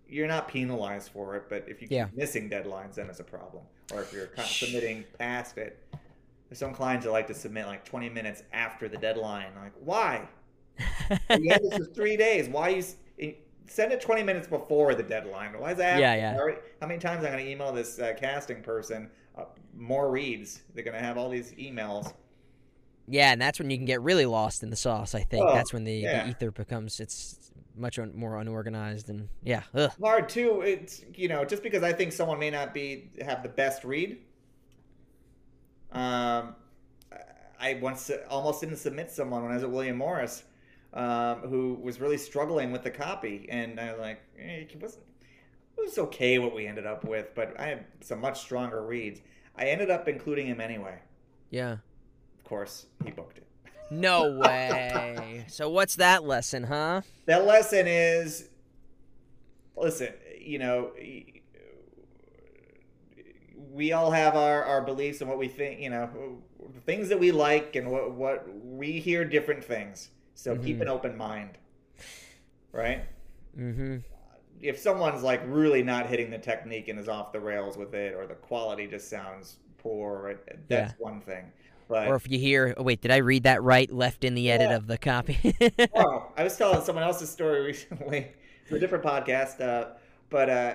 you're 0.07 0.27
not 0.27 0.47
penalized 0.47 1.11
for 1.11 1.35
it. 1.35 1.43
But 1.49 1.65
if 1.67 1.81
you 1.81 1.87
keep 1.87 1.91
Yeah. 1.91 2.07
missing 2.13 2.49
deadlines, 2.49 2.95
then 2.95 3.09
it's 3.09 3.21
a 3.21 3.23
problem. 3.23 3.63
Or 3.93 4.01
if 4.01 4.11
you're 4.11 4.29
submitting 4.45 5.05
past 5.17 5.57
it, 5.57 5.81
there's 6.49 6.59
some 6.59 6.73
clients 6.73 7.05
that 7.05 7.11
like 7.11 7.27
to 7.27 7.33
submit 7.33 7.65
like 7.67 7.85
20 7.85 8.09
minutes 8.09 8.43
after 8.51 8.89
the 8.89 8.97
deadline. 8.97 9.47
I'm 9.55 9.63
like, 9.63 9.73
why? 9.79 10.27
This 11.29 11.77
for 11.77 11.85
three 11.85 12.17
days. 12.17 12.49
Why 12.49 12.69
you 12.69 12.83
send 13.67 13.91
it 13.91 14.01
20 14.01 14.23
minutes 14.23 14.47
before 14.47 14.95
the 14.95 15.03
deadline? 15.03 15.59
Why 15.59 15.71
is 15.71 15.77
that? 15.77 15.99
Yeah, 15.99 16.15
yeah. 16.15 16.37
How 16.81 16.87
many 16.87 16.99
times 16.99 17.19
am 17.23 17.27
I'm 17.27 17.33
going 17.33 17.45
to 17.45 17.51
email 17.51 17.71
this 17.71 17.99
uh, 17.99 18.13
casting 18.17 18.61
person 18.61 19.09
uh, 19.37 19.45
more 19.75 20.09
reads? 20.11 20.63
They're 20.73 20.83
going 20.83 20.97
to 20.97 21.03
have 21.03 21.17
all 21.17 21.29
these 21.29 21.51
emails. 21.53 22.13
yeah, 23.07 23.31
and 23.31 23.41
that's 23.41 23.59
when 23.59 23.69
you 23.69 23.77
can 23.77 23.85
get 23.85 24.01
really 24.01 24.25
lost 24.25 24.63
in 24.63 24.69
the 24.69 24.75
sauce. 24.75 25.15
I 25.15 25.21
think 25.21 25.45
Oh, 25.47 25.53
that's 25.53 25.73
when 25.73 25.83
the, 25.83 25.93
yeah. 25.93 26.23
the 26.23 26.29
ether 26.29 26.51
becomes 26.51 26.99
it's 26.99 27.39
much 27.77 27.99
un- 27.99 28.13
more 28.15 28.39
unorganized 28.39 29.09
and 29.09 29.27
yeah. 29.43 29.63
Ugh. 29.73 29.91
hard 30.01 30.29
too. 30.29 30.61
It's 30.61 31.01
you 31.13 31.27
know 31.27 31.43
just 31.43 31.61
because 31.61 31.83
I 31.83 31.91
think 31.91 32.13
someone 32.13 32.39
may 32.39 32.49
not 32.49 32.73
be 32.73 33.09
have 33.21 33.43
the 33.43 33.49
best 33.49 33.83
read. 33.83 34.19
Um, 35.91 36.55
I 37.59 37.75
once 37.81 38.11
almost 38.29 38.61
didn't 38.61 38.77
submit 38.77 39.11
someone 39.11 39.41
when 39.43 39.51
I 39.51 39.55
was 39.55 39.63
at 39.63 39.71
William 39.71 39.97
Morris, 39.97 40.43
um, 40.95 41.39
who 41.39 41.77
was 41.81 41.99
really 41.99 42.17
struggling 42.17 42.71
with 42.71 42.83
the 42.83 42.91
copy, 42.91 43.45
and 43.49 43.79
I 43.79 43.91
was 43.91 43.99
like, 43.99 44.21
eh, 44.39 44.65
it 44.71 44.81
wasn't. 44.81 45.03
It 45.77 45.81
was 45.81 45.97
okay 45.97 46.39
what 46.39 46.55
we 46.55 46.67
ended 46.67 46.85
up 46.85 47.03
with, 47.03 47.35
but 47.35 47.59
I 47.59 47.67
had 47.67 47.85
some 47.99 48.21
much 48.21 48.39
stronger 48.39 48.81
reads. 48.81 49.19
I 49.57 49.65
ended 49.65 49.89
up 49.89 50.07
including 50.07 50.47
him 50.47 50.61
anyway. 50.61 50.99
Yeah. 51.49 51.73
Of 51.73 52.43
course, 52.45 52.85
he 53.03 53.11
booked 53.11 53.39
it. 53.39 53.47
No 53.91 54.31
way. 54.39 55.45
so 55.47 55.69
what's 55.69 55.97
that 55.97 56.23
lesson, 56.23 56.63
huh? 56.63 57.01
that 57.25 57.45
lesson 57.45 57.87
is 57.87 58.49
listen 59.77 60.13
you 60.39 60.59
know 60.59 60.91
we 63.71 63.91
all 63.91 64.11
have 64.11 64.35
our, 64.35 64.63
our 64.63 64.81
beliefs 64.81 65.21
and 65.21 65.29
what 65.29 65.37
we 65.37 65.47
think 65.47 65.79
you 65.79 65.89
know 65.89 66.09
the 66.73 66.79
things 66.81 67.09
that 67.09 67.19
we 67.19 67.31
like 67.31 67.75
and 67.75 67.91
what, 67.91 68.11
what 68.11 68.45
we 68.63 68.93
hear 68.99 69.25
different 69.25 69.63
things 69.63 70.09
so 70.35 70.55
keep 70.55 70.77
Mhm. 70.77 70.81
an 70.83 70.87
open 70.89 71.17
mind 71.17 71.57
right 72.71 73.03
Mm-hmm. 73.57 73.97
if 74.61 74.77
someone's 74.77 75.23
like 75.23 75.41
really 75.47 75.81
not 75.81 76.07
hitting 76.07 76.29
the 76.29 76.37
technique 76.37 76.87
and 76.89 76.99
is 76.99 77.07
off 77.07 77.31
the 77.31 77.39
rails 77.39 77.77
with 77.77 77.93
it 77.93 78.13
or 78.13 78.27
the 78.27 78.35
quality 78.35 78.85
just 78.87 79.09
sounds 79.09 79.57
poor 79.77 80.39
that's 80.67 80.93
one 80.99 81.21
thing 81.21 81.45
But 81.87 82.07
Or 82.07 82.15
if 82.15 82.27
you 82.29 82.39
hear, 82.39 82.73
oh, 82.77 82.81
wait, 82.83 82.99
did 83.01 83.11
I 83.11 83.17
read 83.17 83.43
that 83.43 83.61
right? 83.61 83.89
Left 83.91 84.23
in 84.23 84.33
the 84.33 84.49
edit 84.51 84.71
Yeah. 84.71 84.75
of 84.77 84.87
the 84.87 84.97
copy. 84.97 85.55
oh, 85.95 86.31
I 86.37 86.43
was 86.43 86.57
telling 86.57 86.81
someone 86.81 87.03
else's 87.03 87.29
story 87.29 87.61
recently 87.67 88.31
for 88.67 88.77
a 88.77 88.79
different 88.79 89.03
podcast, 89.03 89.61
uh, 89.61 89.89
but 90.31 90.49
uh, 90.49 90.73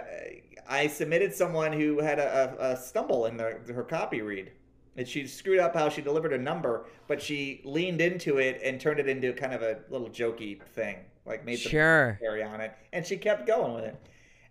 I 0.68 0.86
submitted 0.86 1.34
someone 1.34 1.72
who 1.72 1.98
had 1.98 2.20
a, 2.20 2.54
a, 2.60 2.72
a 2.74 2.76
stumble 2.76 3.26
in 3.26 3.36
their, 3.36 3.58
her 3.74 3.82
copy 3.82 4.22
read. 4.22 4.52
And 4.96 5.06
she 5.06 5.26
screwed 5.26 5.60
up 5.60 5.74
how 5.74 5.88
she 5.88 6.02
delivered 6.02 6.32
a 6.32 6.38
number, 6.38 6.86
but 7.06 7.22
she 7.22 7.60
leaned 7.64 8.00
into 8.00 8.38
it 8.38 8.60
and 8.62 8.80
turned 8.80 8.98
it 8.98 9.08
into 9.08 9.32
kind 9.32 9.54
of 9.54 9.62
a 9.62 9.78
little 9.88 10.08
jokey 10.08 10.62
thing, 10.62 10.98
like 11.24 11.44
made 11.44 11.58
some 11.60 11.70
sure. 11.70 12.18
carry 12.20 12.42
on 12.42 12.60
it, 12.60 12.72
and 12.92 13.06
she 13.06 13.16
kept 13.16 13.46
going 13.46 13.74
with 13.74 13.84
it, 13.84 13.96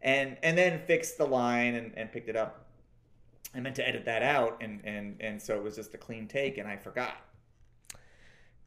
and 0.01 0.37
and 0.41 0.57
then 0.57 0.79
fixed 0.79 1.17
the 1.17 1.25
line 1.25 1.75
and, 1.75 1.91
and 1.97 2.11
picked 2.11 2.29
it 2.29 2.35
up. 2.35 2.65
I 3.53 3.59
meant 3.59 3.75
to 3.75 3.87
edit 3.87 4.05
that 4.05 4.23
out, 4.23 4.57
and 4.61 4.79
and 4.85 5.17
and 5.19 5.41
so 5.41 5.55
it 5.55 5.63
was 5.63 5.75
just 5.75 5.93
a 5.93 5.97
clean 5.97 6.27
take, 6.27 6.57
and 6.57 6.67
I 6.67 6.77
forgot. 6.77 7.17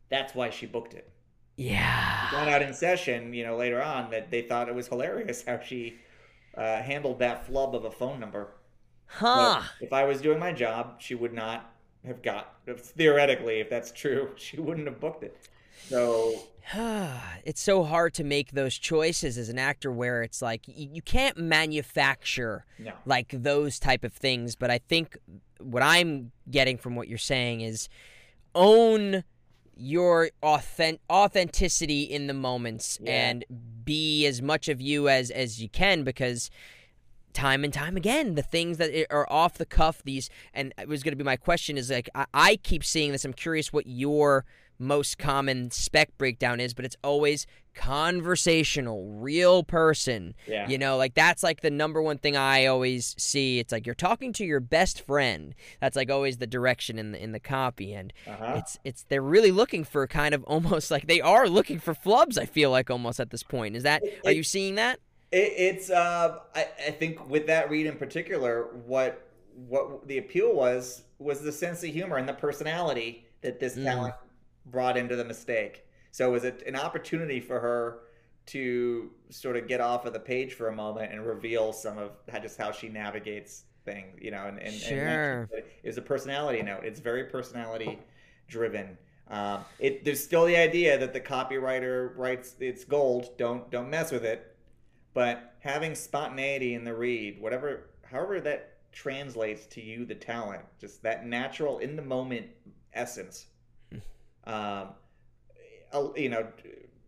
That's 0.08 0.34
why 0.34 0.50
she 0.50 0.66
booked 0.66 0.92
it. 0.92 1.10
Yeah. 1.56 2.30
Found 2.30 2.50
out 2.50 2.62
in 2.62 2.74
session, 2.74 3.32
you 3.32 3.44
know, 3.44 3.56
later 3.56 3.82
on 3.82 4.10
that 4.10 4.30
they 4.30 4.42
thought 4.42 4.68
it 4.68 4.74
was 4.74 4.88
hilarious 4.88 5.44
how 5.46 5.60
she 5.60 5.96
uh, 6.56 6.82
handled 6.82 7.18
that 7.20 7.46
flub 7.46 7.74
of 7.74 7.84
a 7.84 7.90
phone 7.90 8.20
number. 8.20 8.48
Huh. 9.14 9.62
But 9.80 9.86
if 9.86 9.92
I 9.92 10.04
was 10.04 10.20
doing 10.20 10.38
my 10.38 10.52
job, 10.52 11.00
she 11.00 11.14
would 11.14 11.32
not 11.34 11.70
have 12.06 12.22
got. 12.22 12.56
Theoretically, 12.76 13.60
if 13.60 13.68
that's 13.70 13.92
true, 13.92 14.30
she 14.36 14.58
wouldn't 14.58 14.86
have 14.86 15.00
booked 15.00 15.24
it. 15.24 15.36
So 15.88 16.34
it's 17.44 17.60
so 17.60 17.82
hard 17.84 18.14
to 18.14 18.24
make 18.24 18.52
those 18.52 18.76
choices 18.78 19.36
as 19.36 19.48
an 19.48 19.58
actor 19.58 19.90
where 19.90 20.22
it's 20.22 20.40
like 20.40 20.62
you, 20.66 20.88
you 20.92 21.02
can't 21.02 21.36
manufacture 21.36 22.64
no, 22.78 22.92
like 23.04 23.28
those 23.30 23.80
type 23.80 24.04
of 24.04 24.12
things 24.12 24.54
but 24.54 24.70
i 24.70 24.78
think 24.78 25.18
what 25.58 25.82
i'm 25.82 26.30
getting 26.50 26.78
from 26.78 26.94
what 26.94 27.08
you're 27.08 27.18
saying 27.18 27.62
is 27.62 27.88
own 28.54 29.24
your 29.76 30.30
authentic 30.42 31.00
authenticity 31.10 32.02
in 32.02 32.28
the 32.28 32.34
moments 32.34 32.98
Yeah. 33.02 33.12
and 33.12 33.44
be 33.84 34.24
as 34.26 34.40
much 34.40 34.68
of 34.68 34.80
you 34.80 35.08
as 35.08 35.30
as 35.32 35.60
you 35.60 35.68
can 35.68 36.04
because 36.04 36.48
time 37.32 37.64
and 37.64 37.72
time 37.72 37.96
again 37.96 38.34
the 38.34 38.42
things 38.42 38.78
that 38.78 38.90
are 39.10 39.30
off 39.30 39.58
the 39.58 39.66
cuff 39.66 40.02
these 40.04 40.28
and 40.52 40.72
it 40.78 40.88
was 40.88 41.02
going 41.02 41.12
to 41.12 41.16
be 41.16 41.24
my 41.24 41.36
question 41.36 41.76
is 41.76 41.90
like 41.90 42.08
I, 42.14 42.26
I 42.34 42.56
keep 42.56 42.84
seeing 42.84 43.12
this 43.12 43.24
i'm 43.24 43.32
curious 43.32 43.72
what 43.72 43.86
your 43.86 44.44
most 44.78 45.18
common 45.18 45.70
spec 45.70 46.16
breakdown 46.18 46.60
is 46.60 46.74
but 46.74 46.84
it's 46.84 46.96
always 47.04 47.46
conversational 47.74 49.06
real 49.06 49.62
person 49.62 50.34
yeah, 50.46 50.68
you 50.68 50.78
know, 50.78 50.96
like 50.96 51.14
that's 51.14 51.42
like 51.42 51.60
the 51.60 51.70
number 51.70 52.02
one 52.02 52.18
thing 52.18 52.36
I 52.36 52.66
always 52.66 53.14
see. 53.18 53.58
It's 53.58 53.72
like 53.72 53.86
you're 53.86 53.94
talking 53.94 54.32
to 54.34 54.44
your 54.44 54.60
best 54.60 55.00
friend. 55.00 55.54
That's 55.80 55.96
like 55.96 56.10
always 56.10 56.38
the 56.38 56.46
direction 56.46 56.98
in 56.98 57.12
the 57.12 57.22
in 57.22 57.32
the 57.32 57.40
copy, 57.40 57.92
and 57.92 58.12
uh-huh. 58.26 58.54
it's 58.56 58.78
it's 58.84 59.04
they're 59.04 59.22
really 59.22 59.50
looking 59.50 59.84
for 59.84 60.06
kind 60.06 60.34
of 60.34 60.42
almost 60.44 60.90
like 60.90 61.06
they 61.06 61.20
are 61.20 61.48
looking 61.48 61.78
for 61.78 61.94
flubs. 61.94 62.38
I 62.38 62.44
feel 62.44 62.70
like 62.70 62.90
almost 62.90 63.20
at 63.20 63.30
this 63.30 63.42
point. 63.42 63.76
Is 63.76 63.82
that 63.84 64.02
It- 64.04 64.20
are 64.24 64.32
you 64.32 64.42
seeing 64.42 64.74
that? 64.76 64.98
It, 65.32 65.52
it's 65.56 65.90
uh, 65.90 66.40
I, 66.54 66.66
I 66.88 66.90
think 66.90 67.28
with 67.28 67.46
that 67.46 67.70
read 67.70 67.86
in 67.86 67.96
particular, 67.96 68.68
what 68.86 69.28
what 69.68 70.06
the 70.08 70.18
appeal 70.18 70.54
was 70.54 71.02
was 71.18 71.40
the 71.42 71.52
sense 71.52 71.82
of 71.84 71.90
humor 71.90 72.16
and 72.16 72.28
the 72.28 72.32
personality 72.34 73.26
that 73.42 73.60
this 73.60 73.76
Mm. 73.76 73.84
talent 73.84 74.14
brought 74.66 74.96
into 74.96 75.16
the 75.16 75.24
mistake. 75.24 75.86
So 76.10 76.28
it 76.28 76.32
was 76.32 76.44
it 76.44 76.62
an 76.66 76.76
opportunity 76.76 77.40
for 77.40 77.60
her 77.60 78.00
to 78.46 79.10
sort 79.30 79.56
of 79.56 79.68
get 79.68 79.80
off 79.80 80.04
of 80.04 80.12
the 80.12 80.20
page 80.20 80.54
for 80.54 80.68
a 80.68 80.74
moment 80.74 81.12
and 81.12 81.24
reveal 81.26 81.72
some 81.72 81.96
of 81.98 82.12
how, 82.30 82.38
just 82.40 82.58
how 82.58 82.72
she 82.72 82.88
navigates 82.88 83.64
things, 83.84 84.18
you 84.20 84.30
know, 84.30 84.46
and, 84.46 84.58
and, 84.58 84.82
and 84.82 85.10
Sure. 85.10 85.48
it 85.52 85.66
is 85.82 85.96
a 85.98 86.02
personality 86.02 86.62
note. 86.62 86.84
It's 86.84 87.00
very 87.00 87.24
personality 87.24 87.98
driven. 88.48 88.98
Um, 89.28 89.64
it 89.78 90.04
there's 90.04 90.22
still 90.22 90.44
the 90.44 90.56
idea 90.56 90.98
that 90.98 91.12
the 91.12 91.20
copywriter 91.20 92.16
writes 92.16 92.56
it's 92.60 92.84
gold. 92.84 93.36
Don't 93.38 93.70
don't 93.70 93.88
mess 93.90 94.10
with 94.12 94.24
it. 94.24 94.51
But 95.14 95.54
having 95.60 95.94
spontaneity 95.94 96.74
in 96.74 96.84
the 96.84 96.94
read, 96.94 97.40
whatever, 97.40 97.90
however 98.04 98.40
that 98.40 98.78
translates 98.92 99.66
to 99.68 99.80
you, 99.82 100.04
the 100.04 100.14
talent, 100.14 100.64
just 100.78 101.02
that 101.02 101.26
natural 101.26 101.78
in 101.78 101.96
the 101.96 102.02
moment 102.02 102.46
essence, 102.94 103.46
um, 104.44 104.94
you 106.16 106.28
know, 106.28 106.46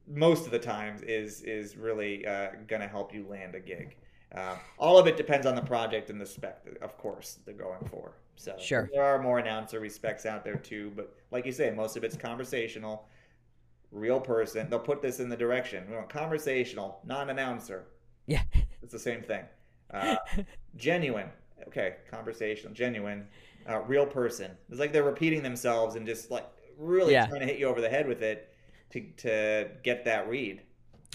most 0.06 0.44
of 0.44 0.50
the 0.52 0.58
times 0.58 1.02
is 1.02 1.42
is 1.42 1.76
really 1.76 2.26
uh, 2.26 2.50
gonna 2.66 2.88
help 2.88 3.14
you 3.14 3.26
land 3.26 3.54
a 3.54 3.60
gig. 3.60 3.96
Uh, 4.32 4.56
all 4.78 4.98
of 4.98 5.06
it 5.06 5.16
depends 5.16 5.46
on 5.46 5.54
the 5.54 5.62
project 5.62 6.10
and 6.10 6.20
the 6.20 6.26
spec, 6.26 6.66
of 6.82 6.96
course, 6.98 7.38
they're 7.44 7.54
going 7.54 7.84
for. 7.84 8.18
So 8.36 8.56
Sure. 8.56 8.90
there 8.92 9.04
are 9.04 9.18
more 9.22 9.38
announcer 9.38 9.88
specs 9.88 10.26
out 10.26 10.44
there 10.44 10.56
too, 10.56 10.92
but 10.96 11.14
like 11.30 11.46
you 11.46 11.52
say, 11.52 11.70
most 11.70 11.96
of 11.96 12.04
it's 12.04 12.16
conversational, 12.16 13.08
real 13.92 14.20
person. 14.20 14.68
They'll 14.70 14.80
put 14.80 15.02
this 15.02 15.20
in 15.20 15.28
the 15.28 15.36
direction. 15.36 15.88
We 15.88 15.96
want 15.96 16.08
conversational, 16.10 17.00
non-announcer. 17.04 17.86
Yeah. 18.26 18.42
It's 18.82 18.92
the 18.92 18.98
same 18.98 19.22
thing. 19.22 19.44
Uh, 19.92 20.16
genuine. 20.76 21.28
Okay, 21.68 21.96
conversational, 22.10 22.72
genuine, 22.74 23.26
uh, 23.68 23.80
real 23.80 24.06
person. 24.06 24.50
It's 24.68 24.78
like 24.80 24.92
they're 24.92 25.02
repeating 25.02 25.42
themselves 25.42 25.94
and 25.96 26.06
just 26.06 26.30
like 26.30 26.46
really 26.78 27.12
Yeah. 27.12 27.26
trying 27.26 27.40
to 27.40 27.46
hit 27.46 27.58
you 27.58 27.66
over 27.66 27.80
the 27.80 27.88
head 27.88 28.06
with 28.06 28.22
it 28.22 28.52
to 28.90 29.00
to 29.18 29.68
get 29.82 30.04
that 30.04 30.28
read. 30.28 30.62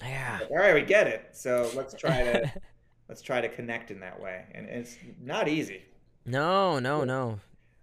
Yeah. 0.01 0.39
Like, 0.41 0.51
All 0.51 0.57
right, 0.57 0.73
we 0.73 0.81
get 0.81 1.07
it. 1.07 1.29
So 1.33 1.69
let's 1.75 1.93
try 1.93 2.23
to 2.23 2.51
let's 3.09 3.21
try 3.21 3.41
to 3.41 3.49
connect 3.49 3.91
in 3.91 3.99
that 3.99 4.19
way, 4.19 4.45
and 4.53 4.65
it's 4.67 4.97
not 5.21 5.47
easy. 5.47 5.81
no, 6.25 6.79
no, 6.79 7.03
no. 7.03 7.39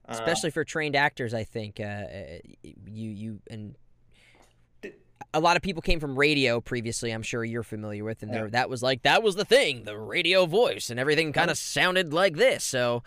Uh, 0.09 0.13
Especially 0.13 0.51
for 0.51 0.65
trained 0.65 0.95
actors, 0.97 1.35
I 1.35 1.43
think 1.45 1.79
uh, 1.81 1.83
uh, 1.85 2.39
you 2.63 3.11
you 3.11 3.41
and 3.51 3.77
a 5.33 5.41
lot 5.41 5.57
of 5.57 5.63
people 5.63 5.83
came 5.83 6.01
from 6.01 6.19
radio 6.19 6.61
previously. 6.61 7.11
I'm 7.11 7.23
sure 7.23 7.45
you're 7.45 7.63
familiar 7.63 8.05
with, 8.05 8.23
and 8.23 8.33
there 8.33 8.49
that 8.51 8.71
was 8.71 8.83
like 8.83 9.03
that 9.03 9.23
was 9.23 9.37
the 9.37 9.45
thing, 9.45 9.85
the 9.85 9.99
radio 9.99 10.47
voice, 10.47 10.91
and 10.91 10.99
everything 10.99 11.33
kind 11.33 11.51
of 11.51 11.59
sounded 11.59 12.13
like 12.13 12.37
this. 12.37 12.65
So 12.65 13.03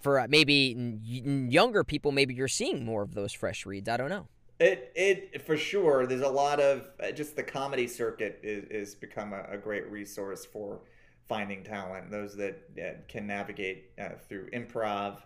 for 0.00 0.20
uh, 0.20 0.26
maybe 0.28 0.98
younger 1.02 1.84
people, 1.84 2.12
maybe 2.12 2.34
you're 2.34 2.48
seeing 2.48 2.84
more 2.84 3.02
of 3.02 3.14
those 3.14 3.32
fresh 3.32 3.66
reads. 3.66 3.88
I 3.88 3.96
don't 3.96 4.08
know. 4.08 4.26
It 4.58 4.92
it 4.94 5.42
for 5.42 5.56
sure. 5.56 6.06
There's 6.06 6.20
a 6.20 6.28
lot 6.28 6.60
of 6.60 6.90
uh, 7.02 7.12
just 7.12 7.36
the 7.36 7.42
comedy 7.42 7.86
circuit 7.86 8.40
is, 8.42 8.64
is 8.64 8.94
become 8.94 9.32
a, 9.32 9.44
a 9.50 9.58
great 9.58 9.90
resource 9.90 10.44
for 10.44 10.80
finding 11.28 11.64
talent. 11.64 12.10
Those 12.10 12.36
that 12.36 12.62
uh, 12.78 13.00
can 13.08 13.26
navigate 13.26 13.90
uh, 13.98 14.10
through 14.28 14.50
improv 14.50 15.18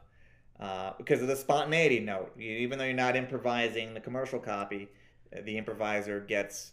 uh, 0.60 0.92
because 0.98 1.20
of 1.20 1.28
the 1.28 1.36
spontaneity 1.36 2.00
note. 2.00 2.32
You, 2.38 2.52
even 2.52 2.78
though 2.78 2.84
you're 2.84 2.94
not 2.94 3.16
improvising 3.16 3.94
the 3.94 4.00
commercial 4.00 4.38
copy, 4.38 4.88
the 5.42 5.56
improviser 5.56 6.20
gets 6.20 6.72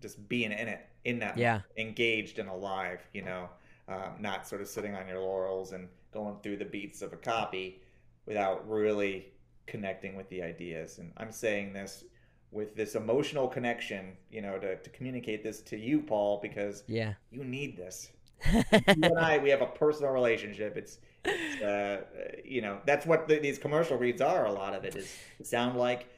just 0.00 0.28
being 0.28 0.52
in 0.52 0.68
it 0.68 0.86
in 1.04 1.18
that 1.20 1.36
Yeah. 1.36 1.60
engaged 1.76 2.38
and 2.38 2.48
alive. 2.48 3.00
You 3.12 3.22
know, 3.22 3.48
um, 3.88 4.16
not 4.20 4.46
sort 4.46 4.60
of 4.60 4.68
sitting 4.68 4.94
on 4.94 5.06
your 5.08 5.20
laurels 5.20 5.72
and 5.72 5.88
going 6.12 6.36
through 6.42 6.56
the 6.58 6.64
beats 6.64 7.02
of 7.02 7.12
a 7.12 7.16
copy 7.16 7.80
without 8.26 8.68
really 8.68 9.32
connecting 9.66 10.16
with 10.16 10.28
the 10.28 10.42
ideas. 10.42 10.98
And 10.98 11.12
I'm 11.16 11.32
saying 11.32 11.72
this 11.72 12.04
with 12.50 12.76
this 12.76 12.94
emotional 12.94 13.48
connection, 13.48 14.16
you 14.30 14.42
know, 14.42 14.58
to, 14.58 14.76
to 14.76 14.90
communicate 14.90 15.42
this 15.42 15.60
to 15.62 15.78
you, 15.78 16.00
Paul, 16.02 16.38
because 16.42 16.84
Yeah. 16.86 17.14
you 17.30 17.44
need 17.44 17.76
this. 17.76 18.10
you 18.52 18.54
and 19.02 19.18
I, 19.18 19.38
we 19.38 19.48
have 19.50 19.62
a 19.62 19.66
personal 19.66 20.12
relationship. 20.12 20.76
It's, 20.76 20.98
it's 21.24 21.62
uh, 21.62 22.02
you 22.44 22.60
know, 22.60 22.80
that's 22.84 23.06
what 23.06 23.26
the, 23.28 23.38
these 23.38 23.58
commercial 23.58 23.96
reads 23.96 24.20
are. 24.20 24.44
A 24.46 24.52
lot 24.52 24.74
of 24.74 24.84
it 24.84 24.96
is 24.96 25.16
sound 25.42 25.78
like 25.78 26.08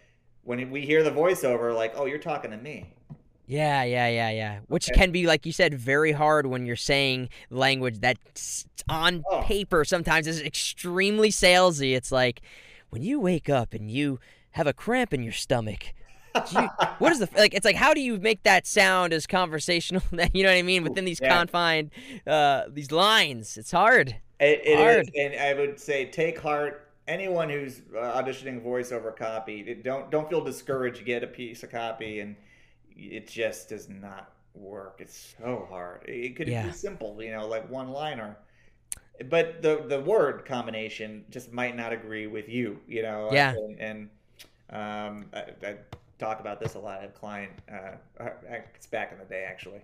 when 0.44 0.70
we 0.70 0.82
hear 0.82 1.02
the 1.02 1.10
voiceover, 1.10 1.74
like, 1.74 1.92
oh, 1.96 2.04
you're 2.06 2.18
talking 2.18 2.50
to 2.50 2.56
me. 2.56 2.86
Yeah, 3.46 3.84
yeah, 3.84 4.08
yeah, 4.08 4.30
yeah. 4.30 4.58
Which 4.68 4.88
Okay. 4.90 4.98
can 4.98 5.10
be, 5.12 5.26
like 5.26 5.44
you 5.44 5.52
said, 5.52 5.74
very 5.74 6.12
hard 6.12 6.46
when 6.46 6.64
you're 6.64 6.76
saying 6.76 7.28
language 7.50 8.00
that's 8.00 8.64
on 8.88 9.22
Oh. 9.30 9.42
paper 9.42 9.84
sometimes 9.84 10.26
is 10.26 10.40
extremely 10.40 11.28
salesy. 11.30 11.94
It's 11.94 12.10
like 12.10 12.40
when 12.90 13.02
you 13.02 13.20
wake 13.20 13.50
up 13.50 13.74
and 13.74 13.90
you 13.90 14.18
have 14.52 14.66
a 14.66 14.72
cramp 14.72 15.12
in 15.12 15.22
your 15.22 15.32
stomach. 15.32 15.92
you- 16.52 16.68
what 16.98 17.12
is 17.12 17.18
the 17.18 17.28
like? 17.36 17.52
It's 17.54 17.66
like 17.66 17.76
how 17.76 17.92
do 17.92 18.00
you 18.00 18.16
make 18.18 18.42
that 18.44 18.66
sound 18.66 19.12
as 19.12 19.26
conversational? 19.26 20.02
you 20.32 20.42
know 20.42 20.48
what 20.50 20.56
I 20.56 20.62
mean? 20.62 20.82
Within 20.82 21.04
these 21.04 21.20
Yeah. 21.20 21.38
confined, 21.38 21.90
uh, 22.26 22.62
these 22.68 22.90
lines, 22.92 23.58
it's 23.58 23.70
hard. 23.72 24.16
It, 24.40 24.60
it 24.64 24.78
Hard. 24.78 25.00
is, 25.02 25.10
and 25.16 25.34
I 25.40 25.54
would 25.54 25.78
say 25.78 26.06
take 26.06 26.38
heart. 26.40 26.83
Anyone 27.06 27.50
who's 27.50 27.80
uh, 27.94 28.22
auditioning 28.22 28.62
voiceover 28.64 29.14
copy, 29.14 29.74
don't 29.82 30.10
don't 30.10 30.28
feel 30.28 30.42
discouraged. 30.42 31.04
Get 31.04 31.22
a 31.22 31.26
piece 31.26 31.62
of 31.62 31.70
copy, 31.70 32.20
and 32.20 32.34
it 32.96 33.28
just 33.28 33.68
does 33.68 33.88
not 33.90 34.32
work. 34.54 34.96
It's 35.00 35.34
so 35.38 35.66
hard. 35.68 36.04
It 36.08 36.34
could 36.36 36.48
Yeah. 36.48 36.62
be 36.66 36.72
simple, 36.72 37.22
you 37.22 37.30
know, 37.32 37.46
like 37.46 37.68
one 37.70 37.90
liner, 37.90 38.36
but 39.30 39.62
the 39.62 39.84
the 39.88 40.00
word 40.00 40.44
combination 40.44 41.24
just 41.30 41.52
might 41.52 41.76
not 41.76 41.92
agree 41.92 42.26
with 42.26 42.48
you, 42.48 42.80
you 42.88 43.02
know. 43.02 43.30
Yeah. 43.32 43.54
and, 43.54 43.78
and 43.80 44.10
um, 44.70 45.26
I, 45.34 45.44
I 45.66 45.76
talk 46.18 46.40
about 46.40 46.60
this 46.60 46.74
a 46.74 46.78
lot. 46.78 46.98
I 46.98 47.02
have 47.02 47.10
a 47.10 47.12
client. 47.14 47.52
Uh, 47.70 47.96
it's 48.76 48.86
back 48.86 49.12
in 49.12 49.18
the 49.18 49.24
day 49.24 49.44
actually. 49.48 49.80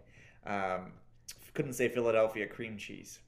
Um, 0.47 0.93
couldn't 1.55 1.75
say 1.75 1.89
Philadelphia 1.89 2.47
cream 2.47 2.79
cheese 2.79 3.21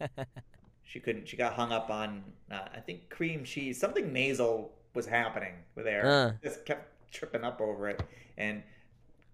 she 0.86 0.98
couldn't 1.00 1.28
she 1.28 1.36
got 1.36 1.52
hung 1.52 1.72
up 1.72 1.90
on 1.90 2.22
uh, 2.50 2.60
i 2.74 2.78
think 2.80 3.10
cream 3.10 3.44
cheese 3.44 3.78
something 3.78 4.12
nasal 4.12 4.72
was 4.94 5.06
happening 5.06 5.52
there. 5.76 6.06
Uh. 6.06 6.32
Just 6.42 6.64
kept 6.64 6.90
tripping 7.12 7.44
up 7.44 7.60
over 7.60 7.88
it, 7.90 8.00
and 8.38 8.62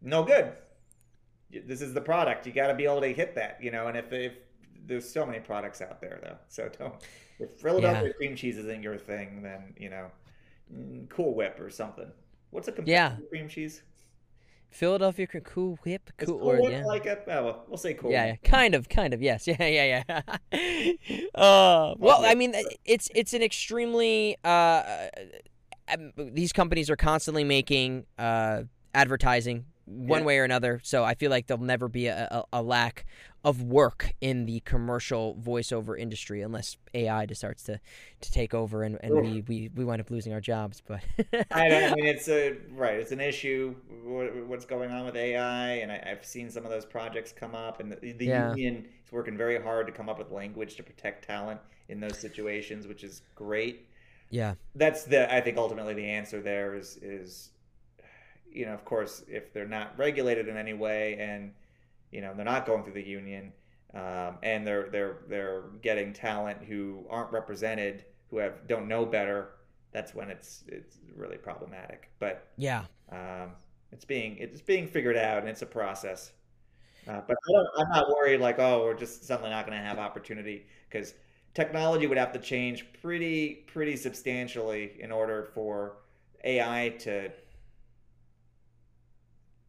no 0.02 0.24
good. 0.24 0.52
This 1.50 1.80
is 1.80 1.94
the 1.94 2.00
product. 2.00 2.46
You 2.46 2.52
got 2.52 2.66
to 2.66 2.74
be 2.74 2.84
able 2.84 3.00
to 3.00 3.12
hit 3.12 3.34
that, 3.36 3.58
you 3.62 3.70
know. 3.70 3.86
And 3.86 3.96
if 3.96 4.12
if 4.12 4.32
there's 4.86 5.08
so 5.08 5.24
many 5.24 5.38
products 5.38 5.80
out 5.80 6.00
there 6.00 6.18
though, 6.22 6.36
so 6.48 6.68
don't. 6.78 6.94
If 7.38 7.50
Philadelphia 7.60 8.08
Yeah. 8.08 8.12
cream 8.14 8.34
cheese 8.34 8.58
isn't 8.58 8.82
your 8.82 8.98
thing, 8.98 9.42
then 9.42 9.72
you 9.78 9.88
know, 9.88 10.10
Cool 11.08 11.34
Whip 11.34 11.60
or 11.60 11.70
something. 11.70 12.10
What's 12.50 12.66
a 12.68 12.74
Yeah. 12.84 13.16
cream 13.30 13.48
cheese? 13.48 13.82
Philadelphia 14.72 15.26
Cool 15.26 15.78
Whip, 15.84 16.10
cool, 16.16 16.40
or 16.40 16.60
Whip 16.60 16.72
yeah. 16.72 16.84
like 16.84 17.06
a? 17.06 17.18
Oh, 17.30 17.44
well, 17.44 17.64
we'll 17.68 17.76
say 17.76 17.94
Cool. 17.94 18.10
Yeah, 18.10 18.26
Whip. 18.26 18.38
yeah, 18.42 18.50
kind 18.50 18.74
of, 18.74 18.88
kind 18.88 19.14
of, 19.14 19.22
yes, 19.22 19.46
yeah, 19.46 19.56
yeah, 19.60 20.02
yeah. 20.08 20.92
uh, 21.34 21.94
well, 21.98 22.24
I 22.24 22.34
mean, 22.34 22.54
it's 22.84 23.10
it's 23.14 23.34
an 23.34 23.42
extremely 23.42 24.36
uh, 24.44 25.08
um, 25.92 26.12
these 26.16 26.52
companies 26.52 26.90
are 26.90 26.96
constantly 26.96 27.44
making 27.44 28.06
uh, 28.18 28.62
advertising 28.94 29.66
one 29.86 30.22
Yeah. 30.22 30.24
way 30.24 30.38
or 30.38 30.44
another, 30.44 30.80
so 30.82 31.04
I 31.04 31.14
feel 31.14 31.30
like 31.30 31.46
there'll 31.46 31.62
never 31.62 31.88
be 31.88 32.06
a, 32.06 32.28
a, 32.30 32.44
a 32.60 32.62
lack 32.62 33.04
of 33.44 33.62
work 33.62 34.12
in 34.20 34.46
the 34.46 34.60
commercial 34.60 35.34
voiceover 35.36 35.98
industry 35.98 36.42
unless 36.42 36.76
AI 36.94 37.26
just 37.26 37.40
starts 37.40 37.64
to, 37.64 37.80
to 38.20 38.30
take 38.30 38.54
over 38.54 38.84
and, 38.84 38.98
and 39.02 39.18
we, 39.18 39.42
we, 39.42 39.70
we 39.74 39.84
wind 39.84 40.00
up 40.00 40.10
losing 40.10 40.32
our 40.32 40.40
jobs. 40.40 40.80
But 40.86 41.00
I, 41.50 41.68
don't- 41.68 41.84
I 41.84 41.90
mean, 41.90 42.06
it's 42.06 42.28
a 42.28 42.56
right. 42.70 42.98
It's 42.98 43.12
an 43.12 43.20
issue. 43.20 43.74
What, 44.04 44.34
what's 44.46 44.64
going 44.64 44.90
on 44.90 45.04
with 45.04 45.16
AI? 45.16 45.72
And 45.74 45.92
I, 45.92 46.02
I've 46.10 46.24
seen 46.24 46.50
some 46.50 46.64
of 46.64 46.70
those 46.70 46.86
projects 46.86 47.32
come 47.32 47.54
up, 47.54 47.80
and 47.80 47.92
the, 47.92 48.12
the 48.12 48.26
Yeah. 48.26 48.56
union 48.56 48.86
is 49.04 49.12
working 49.12 49.36
very 49.36 49.60
hard 49.60 49.86
to 49.86 49.92
come 49.92 50.08
up 50.08 50.18
with 50.18 50.30
language 50.30 50.76
to 50.76 50.82
protect 50.82 51.26
talent 51.26 51.60
in 51.88 52.00
those 52.00 52.18
situations, 52.18 52.86
which 52.86 53.04
is 53.04 53.22
great. 53.34 53.86
yeah, 54.30 54.54
That's 54.76 55.04
the. 55.04 55.32
I 55.34 55.40
think 55.42 55.58
ultimately 55.58 55.94
the 55.94 56.06
answer 56.06 56.42
there 56.42 56.74
is 56.74 56.98
is, 57.02 57.51
you 58.54 58.66
know, 58.66 58.72
of 58.72 58.84
course, 58.84 59.24
if 59.28 59.52
they're 59.52 59.66
not 59.66 59.98
regulated 59.98 60.48
in 60.48 60.56
any 60.56 60.74
way, 60.74 61.16
and 61.18 61.52
you 62.10 62.20
know 62.20 62.32
they're 62.34 62.44
not 62.44 62.66
going 62.66 62.82
through 62.82 62.94
the 62.94 63.02
union, 63.02 63.52
um, 63.94 64.38
and 64.42 64.66
they're 64.66 64.88
they're 64.90 65.18
they're 65.28 65.62
getting 65.82 66.12
talent 66.12 66.62
who 66.62 67.04
aren't 67.10 67.32
represented, 67.32 68.04
who 68.30 68.38
have 68.38 68.66
don't 68.68 68.88
know 68.88 69.04
better. 69.04 69.50
That's 69.92 70.14
when 70.14 70.30
it's 70.30 70.64
it's 70.68 70.98
really 71.16 71.36
problematic. 71.36 72.10
But 72.18 72.48
yeah, 72.56 72.84
um, 73.10 73.52
it's 73.90 74.04
being 74.04 74.36
it's 74.38 74.60
being 74.60 74.86
figured 74.86 75.16
out, 75.16 75.38
and 75.38 75.48
it's 75.48 75.62
a 75.62 75.66
process. 75.66 76.32
Uh, 77.08 77.20
but 77.26 77.36
I 77.36 77.52
don't, 77.52 77.68
I'm 77.78 77.88
not 77.90 78.08
worried 78.08 78.40
like 78.40 78.60
oh 78.60 78.84
we're 78.84 78.94
just 78.94 79.24
suddenly 79.24 79.50
not 79.50 79.66
going 79.66 79.76
to 79.76 79.84
have 79.84 79.98
opportunity 79.98 80.66
because 80.88 81.14
technology 81.52 82.06
would 82.06 82.18
have 82.18 82.32
to 82.32 82.38
change 82.38 82.86
pretty 83.00 83.64
pretty 83.66 83.96
substantially 83.96 84.92
in 85.00 85.10
order 85.10 85.50
for 85.54 85.96
AI 86.44 86.94
to 87.00 87.30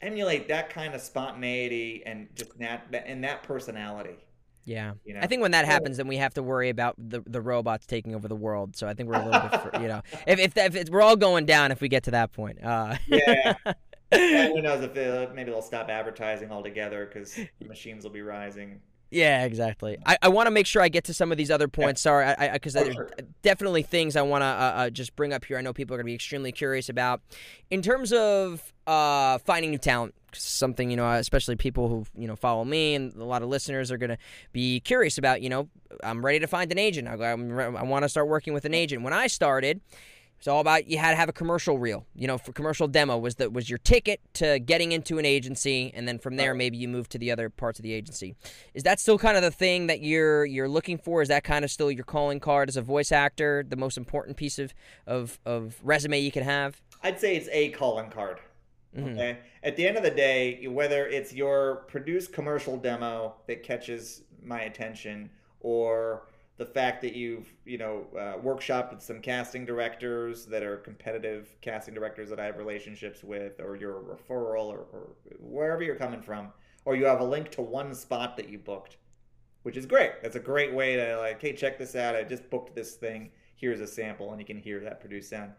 emulate 0.03 0.47
that 0.49 0.69
kind 0.69 0.93
of 0.93 1.01
spontaneity 1.01 2.03
and 2.05 2.27
just 2.35 2.57
that 2.59 2.93
and 3.05 3.23
that 3.23 3.43
personality. 3.43 4.17
yeah. 4.65 4.93
You 5.05 5.13
know, 5.15 5.19
I 5.21 5.27
think 5.27 5.41
when 5.41 5.51
that 5.51 5.65
happens, 5.65 5.97
then 5.97 6.07
we 6.07 6.17
have 6.17 6.33
to 6.35 6.43
worry 6.43 6.69
about 6.69 6.95
the 6.97 7.21
the 7.25 7.41
robots 7.41 7.85
taking 7.85 8.15
over 8.15 8.27
the 8.27 8.35
world. 8.35 8.75
So 8.75 8.87
I 8.87 8.93
think 8.93 9.09
we're 9.09 9.15
a 9.15 9.25
little 9.25 9.41
bit, 9.41 9.61
you 9.81 9.87
know, 9.87 10.01
if 10.27 10.39
if, 10.39 10.57
if 10.57 10.75
it's, 10.75 10.89
we're 10.89 11.01
all 11.01 11.15
going 11.15 11.45
down 11.45 11.71
if 11.71 11.81
we 11.81 11.89
get 11.89 12.03
to 12.03 12.11
that 12.11 12.31
point. 12.33 12.63
Uh, 12.63 12.95
Yeah. 13.07 13.53
Yeah, 14.15 14.49
who 14.49 14.61
knows 14.61 14.83
if 14.83 14.93
they, 14.93 15.27
maybe 15.33 15.49
they'll 15.49 15.63
stop 15.63 15.89
advertising 15.89 16.51
altogether 16.51 17.05
because 17.07 17.39
machines 17.67 18.03
will 18.03 18.11
be 18.11 18.21
rising. 18.21 18.79
Yeah, 19.13 19.45
exactly. 19.45 19.97
I, 20.07 20.17
I 20.23 20.29
want 20.29 20.47
to 20.47 20.51
make 20.51 20.65
sure 20.65 20.81
I 20.81 20.89
get 20.89 21.03
to 21.03 21.13
some 21.13 21.31
of 21.31 21.37
these 21.37 21.51
other 21.51 21.67
points. 21.67 22.01
Sorry, 22.01 22.25
I 22.25 22.53
because 22.53 22.73
there's 22.73 22.95
sure. 22.95 23.11
definitely 23.43 23.83
things 23.83 24.15
I 24.15 24.23
want 24.23 24.41
to 24.41 24.47
uh, 24.47 24.73
uh, 24.75 24.89
just 24.89 25.15
bring 25.15 25.33
up 25.33 25.45
here. 25.45 25.55
I 25.59 25.61
know 25.61 25.71
people 25.71 25.93
are 25.93 25.97
going 25.97 26.05
to 26.05 26.09
be 26.09 26.15
extremely 26.15 26.51
curious 26.51 26.89
about 26.89 27.21
in 27.69 27.83
terms 27.83 28.11
of 28.11 28.73
uh, 28.87 29.37
finding 29.37 29.69
new 29.69 29.77
talent. 29.77 30.15
Something 30.33 30.89
you 30.89 30.97
know, 30.97 31.07
especially 31.11 31.55
people 31.55 31.89
who 31.89 32.05
you 32.19 32.27
know 32.27 32.35
follow 32.35 32.65
me 32.65 32.95
and 32.95 33.13
a 33.13 33.23
lot 33.23 33.43
of 33.43 33.49
listeners 33.49 33.91
are 33.91 33.97
going 33.97 34.09
to 34.09 34.17
be 34.51 34.79
curious 34.79 35.19
about. 35.19 35.43
You 35.43 35.49
know, 35.49 35.69
I'm 36.03 36.25
ready 36.25 36.39
to 36.39 36.47
find 36.47 36.71
an 36.71 36.79
agent. 36.79 37.07
I, 37.07 37.13
re- 37.13 37.65
I 37.65 37.83
want 37.83 38.03
to 38.03 38.09
start 38.09 38.27
working 38.27 38.53
with 38.53 38.65
an 38.65 38.73
agent. 38.73 39.03
When 39.03 39.13
I 39.13 39.27
started. 39.27 39.79
It's 40.43 40.47
all 40.49 40.59
about 40.59 40.89
you 40.89 40.97
had 40.97 41.11
to 41.11 41.15
have 41.15 41.29
a 41.29 41.31
commercial 41.33 41.79
reel. 41.79 42.05
You 42.13 42.27
know, 42.27 42.37
for 42.37 42.51
commercial 42.51 42.89
demo 42.89 43.17
was 43.17 43.35
that 43.35 43.53
was 43.53 43.69
your 43.69 43.77
ticket 43.77 44.19
to 44.33 44.59
getting 44.59 44.91
into 44.91 45.17
an 45.17 45.23
agency, 45.23 45.89
and 45.95 46.05
then 46.05 46.19
from 46.19 46.35
there 46.35 46.53
maybe 46.53 46.75
you 46.75 46.89
move 46.89 47.07
to 47.09 47.17
the 47.17 47.31
other 47.31 47.49
parts 47.49 47.79
of 47.79 47.83
the 47.83 47.93
agency. 47.93 48.35
Is 48.73 48.83
that 48.83 48.99
still 48.99 49.17
kind 49.17 49.37
of 49.37 49.41
the 49.41 49.51
thing 49.51 49.87
that 49.87 50.01
you're 50.01 50.43
you're 50.43 50.67
looking 50.67 50.97
for? 50.97 51.21
Is 51.21 51.29
that 51.29 51.45
kind 51.45 51.63
of 51.63 51.71
still 51.71 51.89
your 51.89 52.03
calling 52.03 52.41
card 52.41 52.67
as 52.67 52.75
a 52.75 52.81
voice 52.81 53.13
actor, 53.13 53.63
the 53.65 53.77
most 53.77 53.97
important 53.97 54.35
piece 54.35 54.59
of 54.59 54.73
of, 55.07 55.39
of 55.45 55.77
resume 55.81 56.19
you 56.19 56.29
can 56.29 56.43
have? 56.43 56.81
I'd 57.01 57.21
say 57.21 57.37
it's 57.37 57.47
a 57.49 57.69
calling 57.69 58.09
card. 58.09 58.41
Mhm. 58.97 59.13
Okay. 59.13 59.37
At 59.63 59.77
the 59.77 59.87
end 59.87 59.95
of 59.95 60.03
the 60.03 60.11
day, 60.11 60.67
whether 60.67 61.07
it's 61.07 61.31
your 61.33 61.85
produced 61.87 62.33
commercial 62.33 62.75
demo 62.75 63.35
that 63.47 63.63
catches 63.63 64.23
my 64.41 64.63
attention, 64.63 65.29
or 65.61 66.23
the 66.57 66.65
fact 66.65 67.01
that 67.01 67.15
you've 67.15 67.51
you 67.65 67.77
know 67.77 68.05
uh, 68.15 68.37
workshopped 68.37 68.91
with 68.91 69.01
some 69.01 69.19
casting 69.19 69.65
directors 69.65 70.45
that 70.45 70.63
are 70.63 70.77
competitive 70.77 71.55
casting 71.61 71.93
directors 71.93 72.29
that 72.29 72.39
I 72.39 72.45
have 72.45 72.57
relationships 72.57 73.23
with, 73.23 73.59
or 73.59 73.75
you're 73.75 73.97
a 73.97 74.15
referral, 74.15 74.65
or, 74.65 74.85
or 74.91 75.09
wherever 75.39 75.81
you're 75.81 75.95
coming 75.95 76.21
from, 76.21 76.49
or 76.85 76.95
you 76.95 77.05
have 77.05 77.21
a 77.21 77.25
link 77.25 77.49
to 77.51 77.61
one 77.61 77.93
spot 77.95 78.37
that 78.37 78.49
you 78.49 78.59
booked, 78.59 78.97
which 79.63 79.77
is 79.77 79.85
great. 79.85 80.11
That's 80.21 80.35
a 80.35 80.41
great 80.41 80.73
way 80.73 80.95
to 80.95 81.17
like, 81.17 81.41
hey, 81.41 81.53
check 81.53 81.77
this 81.77 81.95
out. 81.95 82.15
I 82.15 82.23
just 82.23 82.49
booked 82.49 82.75
this 82.75 82.95
thing. 82.95 83.31
Here's 83.55 83.79
a 83.79 83.87
sample, 83.87 84.31
and 84.31 84.39
you 84.39 84.45
can 84.45 84.57
hear 84.57 84.79
that 84.81 84.99
produced 84.99 85.29
sound. 85.29 85.53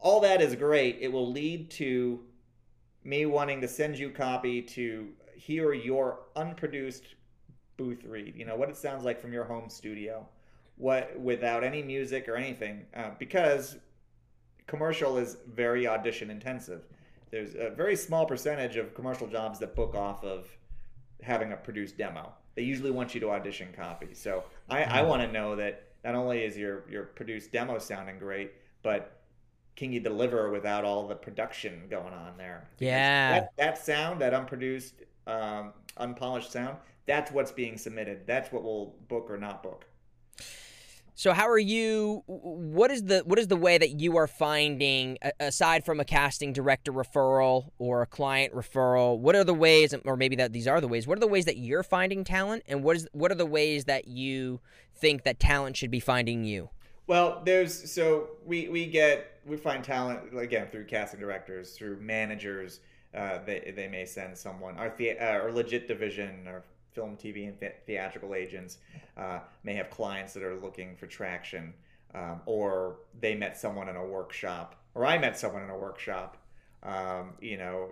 All 0.00 0.20
that 0.20 0.40
is 0.40 0.54
great. 0.54 0.98
It 1.00 1.12
will 1.12 1.30
lead 1.30 1.70
to 1.72 2.20
me 3.04 3.26
wanting 3.26 3.60
to 3.60 3.68
send 3.68 3.98
you 3.98 4.10
copy 4.10 4.62
to 4.62 5.08
hear 5.36 5.74
your 5.74 6.20
unproduced 6.36 7.14
booth 7.76 8.04
read. 8.04 8.34
You 8.36 8.44
know 8.44 8.56
what 8.56 8.68
it 8.68 8.76
sounds 8.76 9.04
like 9.04 9.20
from 9.20 9.32
your 9.32 9.44
home 9.44 9.68
studio, 9.68 10.26
what 10.76 11.18
without 11.18 11.64
any 11.64 11.82
music 11.82 12.28
or 12.28 12.36
anything, 12.36 12.86
uh, 12.96 13.10
because 13.18 13.76
commercial 14.66 15.18
is 15.18 15.36
very 15.52 15.86
audition 15.86 16.30
intensive. 16.30 16.82
There's 17.30 17.54
a 17.54 17.70
very 17.70 17.96
small 17.96 18.26
percentage 18.26 18.76
of 18.76 18.94
commercial 18.94 19.26
jobs 19.26 19.58
that 19.58 19.74
book 19.74 19.94
off 19.94 20.22
of 20.24 20.48
having 21.22 21.52
a 21.52 21.56
produced 21.56 21.98
demo. 21.98 22.32
They 22.54 22.62
usually 22.62 22.92
want 22.92 23.14
you 23.14 23.20
to 23.22 23.30
audition 23.30 23.68
copy. 23.74 24.14
So 24.14 24.44
I, 24.70 24.84
I 24.84 25.02
want 25.02 25.22
to 25.22 25.32
know 25.32 25.56
that 25.56 25.88
not 26.04 26.14
only 26.14 26.44
is 26.44 26.56
your 26.56 26.84
your 26.88 27.04
produced 27.04 27.50
demo 27.50 27.78
sounding 27.78 28.18
great, 28.18 28.52
but 28.82 29.20
can 29.76 29.92
you 29.92 30.00
deliver 30.00 30.50
without 30.50 30.84
all 30.84 31.06
the 31.06 31.14
production 31.14 31.82
going 31.90 32.12
on 32.12 32.36
there? 32.36 32.68
Yeah. 32.78 33.32
that, 33.32 33.52
that 33.56 33.78
sound, 33.84 34.20
that 34.20 34.32
unproduced, 34.32 34.94
um, 35.26 35.72
unpolished 35.96 36.52
sound, 36.52 36.76
that's 37.06 37.30
what's 37.30 37.52
being 37.52 37.76
submitted. 37.76 38.26
That's 38.26 38.52
what 38.52 38.62
we'll 38.62 38.94
book 39.08 39.30
or 39.30 39.36
not 39.36 39.62
book. 39.62 39.86
So 41.16 41.32
how 41.32 41.48
are 41.48 41.58
you? 41.58 42.24
What 42.26 42.90
is 42.90 43.04
the 43.04 43.20
what 43.20 43.38
is 43.38 43.46
the 43.46 43.56
way 43.56 43.78
that 43.78 44.00
you 44.00 44.16
are 44.16 44.26
finding 44.26 45.16
aside 45.38 45.84
from 45.84 46.00
a 46.00 46.04
casting 46.04 46.52
director 46.52 46.92
referral 46.92 47.70
or 47.78 48.02
a 48.02 48.06
client 48.06 48.52
referral? 48.52 49.18
What 49.18 49.36
are 49.36 49.44
the 49.44 49.54
ways, 49.54 49.94
or 50.04 50.16
maybe 50.16 50.34
that 50.36 50.52
these 50.52 50.66
are 50.66 50.80
the 50.80 50.88
ways? 50.88 51.06
What 51.06 51.16
are 51.16 51.20
the 51.20 51.28
ways 51.28 51.44
that 51.44 51.56
you're 51.56 51.84
finding 51.84 52.24
talent, 52.24 52.64
and 52.66 52.82
what 52.82 52.96
is 52.96 53.06
what 53.12 53.30
are 53.30 53.36
the 53.36 53.46
ways 53.46 53.84
that 53.84 54.08
you 54.08 54.60
think 54.96 55.22
that 55.22 55.38
talent 55.38 55.76
should 55.76 55.92
be 55.92 56.00
finding 56.00 56.42
you? 56.42 56.70
Well, 57.06 57.42
there's 57.44 57.92
so 57.92 58.30
we 58.44 58.68
we 58.68 58.86
get 58.86 59.40
we 59.46 59.56
find 59.56 59.84
talent 59.84 60.36
again 60.36 60.66
through 60.68 60.86
casting 60.86 61.20
directors, 61.20 61.76
through 61.76 62.00
managers. 62.00 62.80
Uh, 63.14 63.38
they 63.46 63.72
they 63.76 63.86
may 63.86 64.04
send 64.04 64.36
someone 64.36 64.76
our 64.78 64.92
the, 64.96 65.12
uh, 65.12 65.24
our 65.26 65.52
legit 65.52 65.86
division, 65.86 66.48
our 66.48 66.64
film, 66.94 67.16
TV, 67.16 67.48
and 67.48 67.58
the- 67.60 67.74
theatrical 67.86 68.34
agents 68.34 68.78
uh, 69.16 69.40
may 69.62 69.74
have 69.74 69.90
clients 69.90 70.32
that 70.34 70.42
are 70.42 70.54
looking 70.54 70.96
for 70.96 71.06
traction, 71.06 71.74
um, 72.14 72.40
or 72.46 72.96
they 73.20 73.34
met 73.34 73.56
someone 73.56 73.88
in 73.88 73.96
a 73.96 74.04
workshop, 74.04 74.76
or 74.94 75.04
I 75.04 75.18
met 75.18 75.38
someone 75.38 75.62
in 75.62 75.70
a 75.70 75.76
workshop, 75.76 76.36
um, 76.82 77.32
you 77.40 77.56
know, 77.56 77.90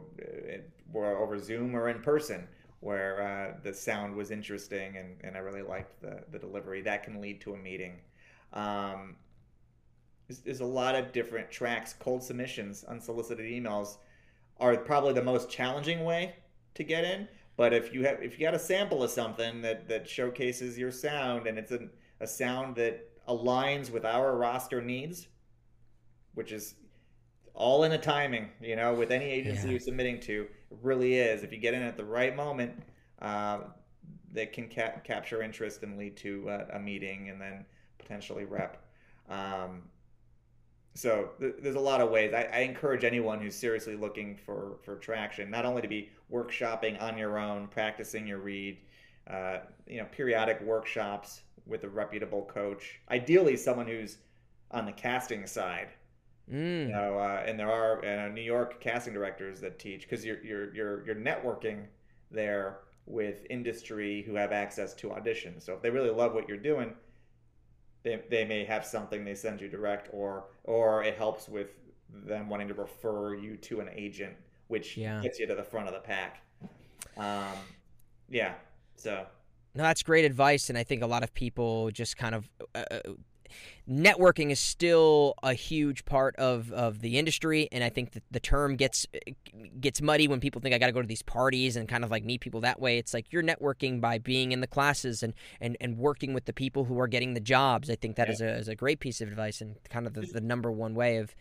or 0.93 1.17
over 1.17 1.39
Zoom 1.39 1.75
or 1.75 1.89
in 1.89 2.01
person, 2.01 2.47
where 2.81 3.23
uh, 3.23 3.61
the 3.63 3.73
sound 3.73 4.15
was 4.15 4.31
interesting 4.31 4.97
and, 4.97 5.17
and 5.23 5.37
I 5.37 5.41
really 5.41 5.63
liked 5.63 6.01
the, 6.03 6.23
the 6.31 6.39
delivery. 6.39 6.83
That 6.83 7.05
can 7.05 7.21
lead 7.21 7.41
to 7.43 7.55
a 7.55 7.57
meeting. 7.57 8.01
Um, 8.53 9.17
there's 10.45 10.61
a 10.61 10.65
lot 10.67 10.95
of 10.95 11.13
different 11.13 11.51
tracks. 11.51 11.95
Cold 11.99 12.23
submissions, 12.23 12.85
unsolicited 12.85 13.47
emails, 13.47 13.99
are 14.59 14.77
probably 14.77 15.13
the 15.13 15.23
most 15.23 15.51
challenging 15.51 16.05
way 16.05 16.35
to 16.75 16.85
get 16.85 17.05
in. 17.05 17.29
But 17.57 17.73
if 17.75 17.93
you 17.93 18.05
have 18.05 18.23
if 18.23 18.39
you 18.39 18.47
got 18.47 18.55
a 18.55 18.59
sample 18.59 19.03
of 19.03 19.11
something 19.11 19.63
that 19.63 19.89
that 19.89 20.09
showcases 20.09 20.79
your 20.79 20.91
sound 20.91 21.47
and 21.47 21.59
it's 21.59 21.73
a, 21.73 21.89
a 22.21 22.27
sound 22.27 22.77
that 22.77 23.09
aligns 23.29 23.91
with 23.91 24.05
our 24.05 24.37
roster 24.37 24.81
needs, 24.81 25.29
which 26.35 26.53
is 26.53 26.75
all 27.55 27.85
in 27.85 27.91
the 27.91 27.99
timing, 27.99 28.49
you 28.61 28.77
know, 28.77 28.95
with 28.95 29.11
any 29.11 29.27
agency 29.27 29.65
Yeah. 29.67 29.71
you're 29.73 29.81
submitting 29.81 30.19
to, 30.21 30.47
it 30.71 30.79
really 30.83 31.17
is. 31.17 31.43
If 31.43 31.53
you 31.53 31.59
get 31.59 31.75
in 31.75 31.83
at 31.83 31.97
the 31.99 32.05
right 32.05 32.35
moment, 32.35 32.83
um, 33.21 33.65
that 34.33 34.53
can 34.55 34.69
ca- 34.75 34.99
capture 35.05 35.43
interest 35.43 35.83
and 35.83 35.99
lead 35.99 36.17
to 36.17 36.49
uh, 36.49 36.67
a 36.73 36.79
meeting 36.79 37.29
and 37.29 37.39
then 37.39 37.67
potentially 37.99 38.45
rep. 38.47 38.83
Um, 39.29 39.83
so 40.95 41.31
th- 41.39 41.57
there's 41.61 41.77
a 41.77 41.81
lot 41.81 42.01
of 42.01 42.11
ways. 42.11 42.33
I, 42.35 42.45
I 42.53 42.59
encourage 42.61 43.05
anyone 43.05 43.41
who's 43.41 43.55
seriously 43.55 43.97
looking 43.97 44.37
for 44.37 44.79
for 44.83 44.97
traction, 44.97 45.51
not 45.51 45.65
only 45.67 45.83
to 45.83 45.89
be 45.89 46.11
workshopping 46.33 47.01
on 47.03 47.19
your 47.19 47.39
own, 47.39 47.69
practicing 47.69 48.27
your 48.27 48.39
read, 48.39 48.79
uh, 49.29 49.59
you 49.87 49.99
know, 49.99 50.07
periodic 50.11 50.61
workshops 50.63 51.43
with 51.67 51.85
a 51.85 51.89
reputable 51.89 52.45
coach. 52.45 53.01
Ideally, 53.11 53.57
someone 53.57 53.87
who's 53.87 54.19
on 54.71 54.87
the 54.87 54.93
casting 54.93 55.47
side. 55.47 55.89
Mm. 56.51 56.89
You 56.89 56.93
know, 56.93 57.19
uh, 57.19 57.45
and 57.47 57.59
there 57.59 57.71
are 57.71 58.05
uh, 58.05 58.29
New 58.29 58.43
York 58.43 58.81
casting 58.81 59.15
directors 59.15 59.61
that 59.61 59.79
teach 59.79 60.03
because 60.03 60.25
you're 60.25 60.43
you're 60.43 60.75
you're 60.75 61.07
you're 61.07 61.15
networking 61.15 61.87
there 62.31 62.81
with 63.07 63.47
industry 63.51 64.23
who 64.23 64.35
have 64.35 64.53
access 64.53 64.95
to 64.95 65.09
auditions. 65.09 65.63
So 65.63 65.75
if 65.75 65.83
they 65.83 65.91
really 65.91 66.11
love 66.11 66.35
what 66.35 66.49
you're 66.49 66.57
doing, 66.57 66.95
they, 68.03 68.23
they 68.31 68.45
may 68.45 68.65
have 68.65 68.85
something 68.85 69.25
they 69.25 69.35
send 69.35 69.61
you 69.61 69.69
direct, 69.69 70.09
or 70.13 70.47
or 70.65 71.05
it 71.05 71.17
helps 71.17 71.49
with 71.49 71.69
them 72.27 72.49
wanting 72.49 72.69
to 72.69 72.75
refer 72.75 73.35
you 73.35 73.57
to 73.57 73.81
an 73.81 73.89
agent, 73.95 74.35
which 74.73 74.97
Yeah. 74.97 75.21
gets 75.23 75.39
you 75.39 75.47
to 75.47 75.55
the 75.55 75.63
front 75.63 75.87
of 75.87 75.95
the 75.95 76.01
pack. 76.01 76.43
Um, 77.17 77.59
yeah. 78.29 78.55
So 78.97 79.27
No, 79.75 79.83
that's 79.85 80.03
great 80.03 80.25
advice, 80.25 80.69
and 80.71 80.77
I 80.79 80.83
think 80.83 81.03
a 81.03 81.07
lot 81.07 81.23
of 81.23 81.33
people 81.35 81.91
just 81.91 82.17
kind 82.17 82.35
of 82.35 82.49
uh, 82.75 82.85
uh, 82.91 83.01
networking 83.89 84.51
is 84.51 84.59
still 84.61 85.35
a 85.43 85.53
huge 85.55 86.05
part 86.07 86.35
of, 86.37 86.73
of 86.73 87.01
the 87.01 87.19
industry, 87.19 87.69
and 87.71 87.85
I 87.85 87.91
think 87.91 88.13
that 88.13 88.23
the 88.31 88.41
term 88.41 88.77
gets 88.77 89.07
gets 89.81 90.01
muddy 90.01 90.27
when 90.29 90.41
people 90.41 90.61
think 90.63 90.75
I 90.75 90.79
got 90.79 90.87
to 90.87 90.93
go 90.93 91.03
to 91.03 91.07
these 91.09 91.23
parties 91.23 91.77
and 91.77 91.87
kind 91.89 92.03
of 92.05 92.11
like 92.11 92.25
meet 92.25 92.41
people 92.41 92.61
that 92.63 92.81
way. 92.81 92.97
It's 92.99 93.13
like 93.13 93.27
you're 93.33 93.43
networking 93.43 94.01
by 94.01 94.17
being 94.19 94.53
in 94.53 94.61
the 94.61 94.67
classes 94.67 95.23
and, 95.23 95.35
and, 95.61 95.77
and 95.81 95.99
working 95.99 96.33
with 96.33 96.47
the 96.47 96.53
people 96.55 96.85
who 96.85 96.99
are 96.99 97.09
getting 97.09 97.35
the 97.35 97.41
jobs. 97.41 97.91
I 97.91 97.95
think 97.97 98.17
that 98.17 98.29
Yeah. 98.29 98.33
is 98.35 98.41
a 98.41 98.49
is 98.63 98.69
a 98.69 98.75
great 98.75 99.01
piece 99.01 99.21
of 99.21 99.29
advice 99.29 99.61
and 99.61 99.77
kind 99.91 100.07
of 100.07 100.15
the, 100.15 100.23
the 100.23 100.41
number 100.41 100.71
one 100.71 100.95
way 100.95 101.17
of 101.19 101.35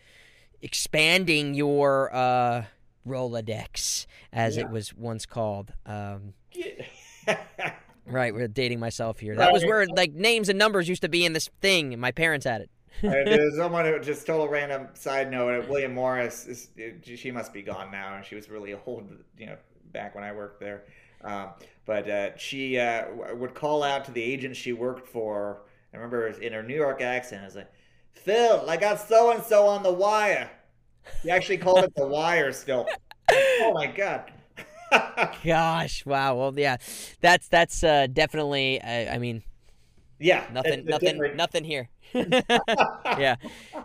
expanding 0.60 1.54
your 1.54 2.14
uh, 2.14 2.64
Rolodex, 3.06 4.06
as 4.32 4.56
Yeah. 4.56 4.64
it 4.64 4.70
was 4.70 4.94
once 4.94 5.26
called. 5.26 5.72
Um. 5.86 6.34
Right, 8.04 8.34
we're 8.34 8.48
dating 8.48 8.80
myself 8.80 9.20
here. 9.20 9.36
That 9.36 9.52
was 9.52 9.64
where 9.64 9.86
like 9.86 10.12
names 10.12 10.48
and 10.48 10.58
numbers 10.58 10.88
used 10.88 11.02
to 11.02 11.08
be 11.08 11.24
in 11.24 11.32
this 11.34 11.48
thing, 11.60 11.92
and 11.92 12.00
my 12.00 12.10
parents 12.10 12.44
had 12.44 12.62
it. 12.62 12.70
There's 13.00 13.56
someone 13.56 13.84
who 13.84 13.98
just 14.00 14.26
total 14.26 14.48
random 14.48 14.88
side 14.94 15.30
note. 15.30 15.68
William 15.68 15.94
Morris, 15.94 16.46
is, 16.46 16.68
she 17.04 17.30
must 17.30 17.52
be 17.52 17.62
gone 17.62 17.92
now, 17.92 18.16
and 18.16 18.24
she 18.24 18.34
was 18.34 18.50
really 18.50 18.74
old, 18.86 19.08
you 19.38 19.46
know, 19.46 19.56
back 19.92 20.16
when 20.16 20.24
I 20.24 20.32
worked 20.32 20.58
there. 20.58 20.82
Um, 21.22 21.50
but 21.86 22.10
uh, 22.10 22.36
she 22.36 22.76
uh, 22.76 23.04
would 23.34 23.54
call 23.54 23.84
out 23.84 24.04
to 24.06 24.10
the 24.10 24.22
agent 24.22 24.56
she 24.56 24.72
worked 24.72 25.06
for. 25.08 25.62
I 25.94 25.96
remember 25.96 26.26
it 26.26 26.30
was 26.30 26.38
in 26.40 26.52
her 26.52 26.62
New 26.64 26.74
York 26.74 27.00
accent. 27.02 27.42
I 27.42 27.44
was 27.46 27.54
like, 27.54 27.72
"Phil, 28.10 28.64
I 28.68 28.76
got 28.76 28.98
so 29.00 29.30
and 29.30 29.44
so 29.44 29.68
on 29.68 29.84
the 29.84 29.92
wire." 29.92 30.50
He 31.22 31.30
actually 31.30 31.58
called 31.58 31.84
it 31.84 31.94
the 31.94 32.06
wire 32.06 32.52
still. 32.52 32.86
oh 33.32 33.72
my 33.74 33.86
god. 33.86 34.30
Gosh, 35.44 36.04
wow. 36.04 36.36
Well, 36.36 36.52
yeah, 36.58 36.76
that's 37.20 37.48
that's 37.48 37.82
uh, 37.82 38.06
definitely. 38.12 38.78
Uh, 38.80 39.14
I 39.14 39.18
mean, 39.18 39.42
yeah, 40.20 40.44
nothing, 40.52 40.84
nothing, 40.84 41.12
different- 41.14 41.36
nothing 41.36 41.64
here. 41.64 41.88
yeah. 42.14 43.36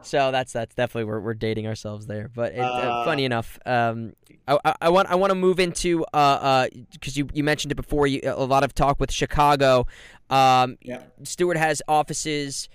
So 0.01 0.32
that's 0.32 0.51
that's 0.51 0.76
definitely 0.76 1.05
we're 1.05 1.22
we're 1.22 1.34
dating 1.34 1.65
ourselves 1.65 2.07
there. 2.07 2.30
But 2.34 2.51
it, 2.53 2.59
uh, 2.59 2.65
Uh, 2.65 3.05
funny 3.05 3.24
enough, 3.24 3.57
um, 3.65 4.13
I, 4.49 4.59
I, 4.65 4.76
I 4.82 4.89
want 4.89 5.09
I 5.09 5.15
want 5.15 5.32
to 5.32 5.36
move 5.36 5.59
into 5.61 6.03
uh 6.13 6.18
uh 6.18 6.68
because 6.91 7.15
you 7.15 7.30
you 7.34 7.43
mentioned 7.43 7.72
it 7.72 7.76
before. 7.76 8.05
You 8.05 8.20
a 8.26 8.43
lot 8.43 8.65
of 8.65 8.74
talk 8.76 8.99
with 8.99 9.11
Chicago. 9.11 9.88
Um, 10.30 10.78
Yeah. 10.82 11.03
Stewart 11.24 11.55
has 11.55 11.82
offices, 11.88 12.68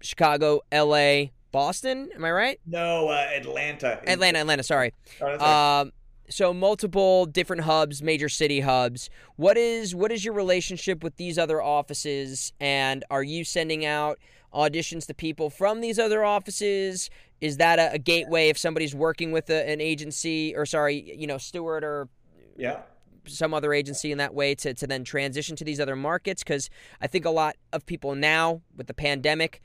Chicago, 0.00 0.60
L.A., 0.72 1.30
Boston. 1.52 2.10
Am 2.14 2.24
I 2.24 2.30
right? 2.30 2.60
No, 2.66 3.08
uh, 3.08 3.28
Atlanta. 3.34 4.00
Atlanta, 4.06 4.38
Atlanta. 4.38 4.62
Sorry. 4.62 4.92
Oh, 5.20 5.26
right. 5.26 5.80
Um, 5.80 5.92
so 6.30 6.54
multiple 6.54 7.26
different 7.26 7.62
hubs, 7.62 8.02
major 8.02 8.28
city 8.28 8.60
hubs. 8.60 9.10
What 9.36 9.56
is 9.56 9.94
what 9.94 10.12
is 10.12 10.24
your 10.24 10.34
relationship 10.34 11.02
with 11.02 11.16
these 11.16 11.38
other 11.38 11.60
offices, 11.60 12.52
and 12.60 13.04
are 13.10 13.22
you 13.22 13.44
sending 13.44 13.84
out 13.84 14.18
auditions 14.54 15.06
to 15.06 15.14
people 15.14 15.50
from 15.50 15.80
these 15.80 15.98
other 15.98 16.24
offices? 16.24 17.10
Is 17.40 17.56
that 17.56 17.78
a, 17.78 17.94
a 17.94 17.98
gateway 17.98 18.48
if 18.48 18.58
somebody's 18.58 18.94
working 18.94 19.32
with 19.32 19.50
a, 19.50 19.68
an 19.68 19.80
agency, 19.80 20.54
or 20.54 20.66
sorry, 20.66 21.16
you 21.16 21.26
know, 21.26 21.38
Stewart 21.38 21.82
or 21.82 22.08
yeah. 22.56 22.80
some 23.26 23.54
other 23.54 23.72
agency 23.72 24.12
in 24.12 24.18
that 24.18 24.34
way 24.34 24.54
to, 24.56 24.74
to 24.74 24.86
then 24.86 25.04
transition 25.04 25.56
to 25.56 25.64
these 25.64 25.80
other 25.80 25.96
markets? 25.96 26.44
Because 26.44 26.70
I 27.00 27.06
think 27.06 27.24
a 27.24 27.30
lot 27.30 27.56
of 27.72 27.86
people 27.86 28.14
now 28.14 28.60
with 28.76 28.86
the 28.86 28.94
pandemic, 28.94 29.62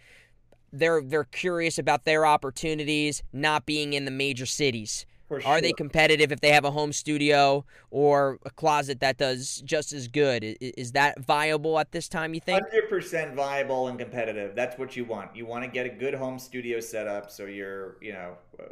they're 0.80 1.02
they're 1.02 1.24
curious 1.24 1.78
about 1.78 2.06
their 2.06 2.26
opportunities 2.26 3.24
not 3.34 3.66
being 3.66 3.94
in 3.94 4.06
the 4.06 4.12
major 4.12 4.46
cities. 4.46 5.06
For 5.28 5.44
Are 5.44 5.60
they 5.60 5.74
competitive 5.74 6.32
if 6.32 6.40
they 6.40 6.52
have 6.52 6.66
a 6.66 6.72
home 6.72 6.94
studio 6.94 7.66
or 7.90 8.38
a 8.46 8.52
closet 8.52 9.00
that 9.00 9.18
does 9.18 9.64
just 9.66 9.92
as 9.92 10.08
good? 10.08 10.44
Is 10.62 10.92
that 10.92 11.20
viable 11.20 11.80
at 11.80 11.92
this 11.92 12.08
time, 12.08 12.36
you 12.36 12.40
think? 12.40 12.62
Hundred 12.62 12.90
percent 12.90 13.34
viable 13.34 13.88
and 13.88 13.98
competitive. 13.98 14.56
That's 14.56 14.78
what 14.78 14.96
you 14.96 15.04
want. 15.04 15.36
You 15.36 15.48
want 15.48 15.64
to 15.64 15.70
get 15.70 15.88
a 15.88 15.90
good 15.90 16.14
home 16.14 16.38
studio 16.38 16.80
set 16.80 17.08
up 17.08 17.32
so 17.32 17.46
you're, 17.46 17.98
you 18.02 18.14
know, 18.14 18.38
uh, 18.60 18.66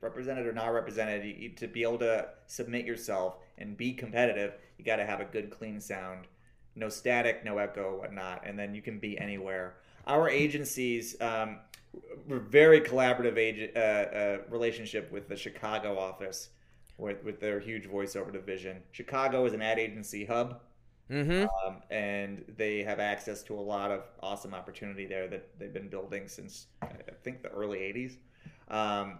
represented 0.00 0.46
or 0.46 0.54
not 0.54 0.68
represented. 0.68 1.26
You- 1.26 1.50
to 1.50 1.68
be 1.68 1.82
able 1.82 1.98
to 1.98 2.28
submit 2.46 2.86
yourself 2.86 3.36
and 3.58 3.76
be 3.76 3.92
competitive, 3.92 4.54
you 4.78 4.84
got 4.86 4.96
to 4.96 5.04
have 5.04 5.20
a 5.20 5.26
good, 5.26 5.50
clean 5.50 5.78
sound, 5.78 6.26
no 6.74 6.88
static, 6.88 7.44
no 7.44 7.58
echo, 7.58 7.98
whatnot, 7.98 8.46
and 8.46 8.58
then 8.58 8.74
you 8.74 8.80
can 8.80 8.98
be 8.98 9.18
anywhere. 9.18 9.74
Our 10.10 10.28
agencies, 10.28 11.20
um, 11.20 11.58
we're 12.26 12.38
very 12.38 12.80
collaborative 12.80 13.36
agent, 13.38 13.76
uh, 13.76 13.80
uh, 13.80 14.38
relationship 14.48 15.10
with 15.10 15.28
the 15.28 15.36
Chicago 15.36 15.98
office. 15.98 16.50
With, 16.98 17.24
with 17.24 17.40
their 17.40 17.60
huge 17.60 17.88
voiceover 17.88 18.30
division. 18.30 18.82
Chicago 18.92 19.46
is 19.46 19.54
an 19.54 19.62
ad 19.62 19.78
agency 19.78 20.26
hub 20.26 20.60
Mm-hmm. 21.10 21.46
um, 21.66 21.82
and 21.90 22.44
they 22.56 22.84
have 22.84 23.00
access 23.00 23.42
to 23.44 23.58
a 23.58 23.60
lot 23.60 23.90
of 23.90 24.04
awesome 24.22 24.54
opportunity 24.54 25.06
there 25.06 25.26
that 25.26 25.58
they've 25.58 25.72
been 25.72 25.88
building 25.88 26.28
since 26.28 26.66
I 26.82 26.88
think 27.24 27.42
the 27.42 27.48
early 27.48 27.78
'80s. 27.78 28.16
Um, 28.72 29.18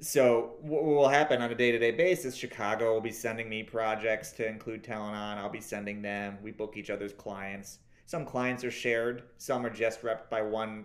so 0.00 0.56
what 0.60 0.84
will 0.84 1.08
happen 1.08 1.40
on 1.40 1.50
a 1.50 1.54
day-to-day 1.54 1.92
basis? 1.92 2.34
Chicago 2.34 2.92
will 2.92 3.00
be 3.00 3.12
sending 3.12 3.48
me 3.48 3.62
projects 3.62 4.32
to 4.32 4.46
include 4.46 4.84
talent 4.84 5.16
on. 5.16 5.38
I'll 5.38 5.48
be 5.48 5.60
sending 5.60 6.02
them. 6.02 6.36
We 6.42 6.50
book 6.50 6.76
each 6.76 6.90
other's 6.90 7.12
clients. 7.12 7.78
Some 8.06 8.24
clients 8.24 8.64
are 8.64 8.70
shared. 8.70 9.22
Some 9.38 9.64
are 9.64 9.70
just 9.70 10.02
repped 10.02 10.28
by 10.30 10.42
one 10.42 10.84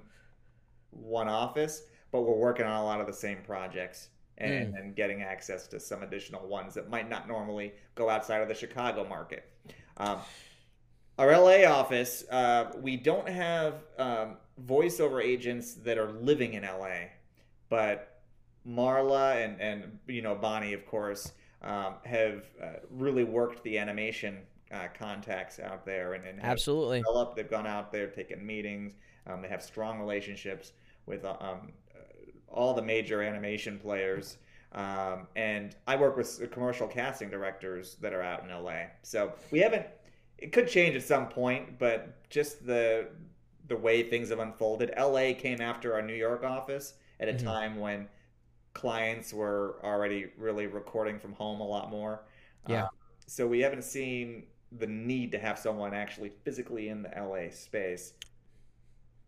one 0.91 1.27
office, 1.27 1.83
but 2.11 2.21
we're 2.21 2.35
working 2.35 2.65
on 2.65 2.79
a 2.79 2.83
lot 2.83 3.01
of 3.01 3.07
the 3.07 3.13
same 3.13 3.39
projects 3.43 4.09
and, 4.37 4.75
and 4.75 4.95
getting 4.95 5.21
access 5.21 5.67
to 5.67 5.79
some 5.79 6.03
additional 6.03 6.47
ones 6.47 6.73
that 6.75 6.89
might 6.89 7.09
not 7.09 7.27
normally 7.27 7.73
go 7.95 8.09
outside 8.09 8.41
of 8.41 8.47
the 8.47 8.53
Chicago 8.53 9.07
market. 9.07 9.49
Um, 9.97 10.19
our 11.17 11.35
LA 11.35 11.65
office, 11.67 12.23
uh, 12.29 12.71
we 12.79 12.97
don't 12.97 13.27
have 13.27 13.83
um, 13.97 14.37
voiceover 14.63 15.23
agents 15.23 15.73
that 15.75 15.97
are 15.97 16.11
living 16.11 16.53
in 16.53 16.63
LA, 16.63 17.09
but 17.69 18.21
Marla 18.67 19.43
and, 19.43 19.59
and 19.59 19.99
you 20.07 20.21
know 20.21 20.35
Bonnie, 20.35 20.73
of 20.73 20.85
course, 20.85 21.31
um, 21.63 21.95
have 22.05 22.43
uh, 22.61 22.67
really 22.91 23.23
worked 23.23 23.63
the 23.63 23.79
animation 23.79 24.39
uh, 24.71 24.87
contacts 24.97 25.59
out 25.59 25.85
there 25.85 26.13
and, 26.13 26.25
and 26.25 26.41
Absolutely. 26.43 26.99
developed. 26.99 27.35
They've 27.35 27.49
gone 27.49 27.67
out 27.67 27.91
there, 27.91 28.07
taken 28.07 28.45
meetings. 28.45 28.95
Um, 29.25 29.41
they 29.41 29.47
have 29.47 29.61
strong 29.61 29.99
relationships 29.99 30.73
with 31.05 31.25
uh, 31.25 31.37
um, 31.39 31.71
uh, 31.95 31.99
all 32.47 32.73
the 32.73 32.81
major 32.81 33.21
animation 33.21 33.79
players. 33.79 34.37
Um, 34.73 35.27
and 35.35 35.75
I 35.87 35.95
work 35.95 36.17
with 36.17 36.51
commercial 36.51 36.87
casting 36.87 37.29
directors 37.29 37.95
that 38.01 38.13
are 38.13 38.21
out 38.21 38.43
in 38.43 38.49
LA. 38.49 38.83
So 39.03 39.33
we 39.51 39.59
haven't. 39.59 39.85
It 40.37 40.51
could 40.51 40.67
change 40.67 40.95
at 40.95 41.03
some 41.03 41.29
point, 41.29 41.79
but 41.79 42.29
just 42.29 42.65
the 42.65 43.09
the 43.67 43.75
way 43.75 44.03
things 44.03 44.29
have 44.29 44.39
unfolded. 44.39 44.93
LA 44.97 45.33
came 45.33 45.59
after 45.61 45.93
our 45.93 46.01
New 46.01 46.13
York 46.13 46.43
office 46.43 46.93
at 47.19 47.27
a 47.27 47.33
Mhm. 47.33 47.43
time 47.43 47.75
when 47.79 48.07
clients 48.73 49.33
were 49.33 49.79
already 49.83 50.31
really 50.37 50.67
recording 50.67 51.19
from 51.19 51.33
home 51.33 51.59
a 51.61 51.67
lot 51.67 51.89
more. 51.89 52.23
Yeah. 52.67 52.83
Uh, 52.85 52.87
so 53.25 53.47
we 53.47 53.59
haven't 53.59 53.83
seen 53.83 54.47
the 54.71 54.87
need 54.87 55.31
to 55.31 55.39
have 55.39 55.57
someone 55.57 55.93
actually 55.93 56.29
physically 56.43 56.89
in 56.89 57.01
the 57.03 57.09
LA 57.17 57.49
space 57.51 58.13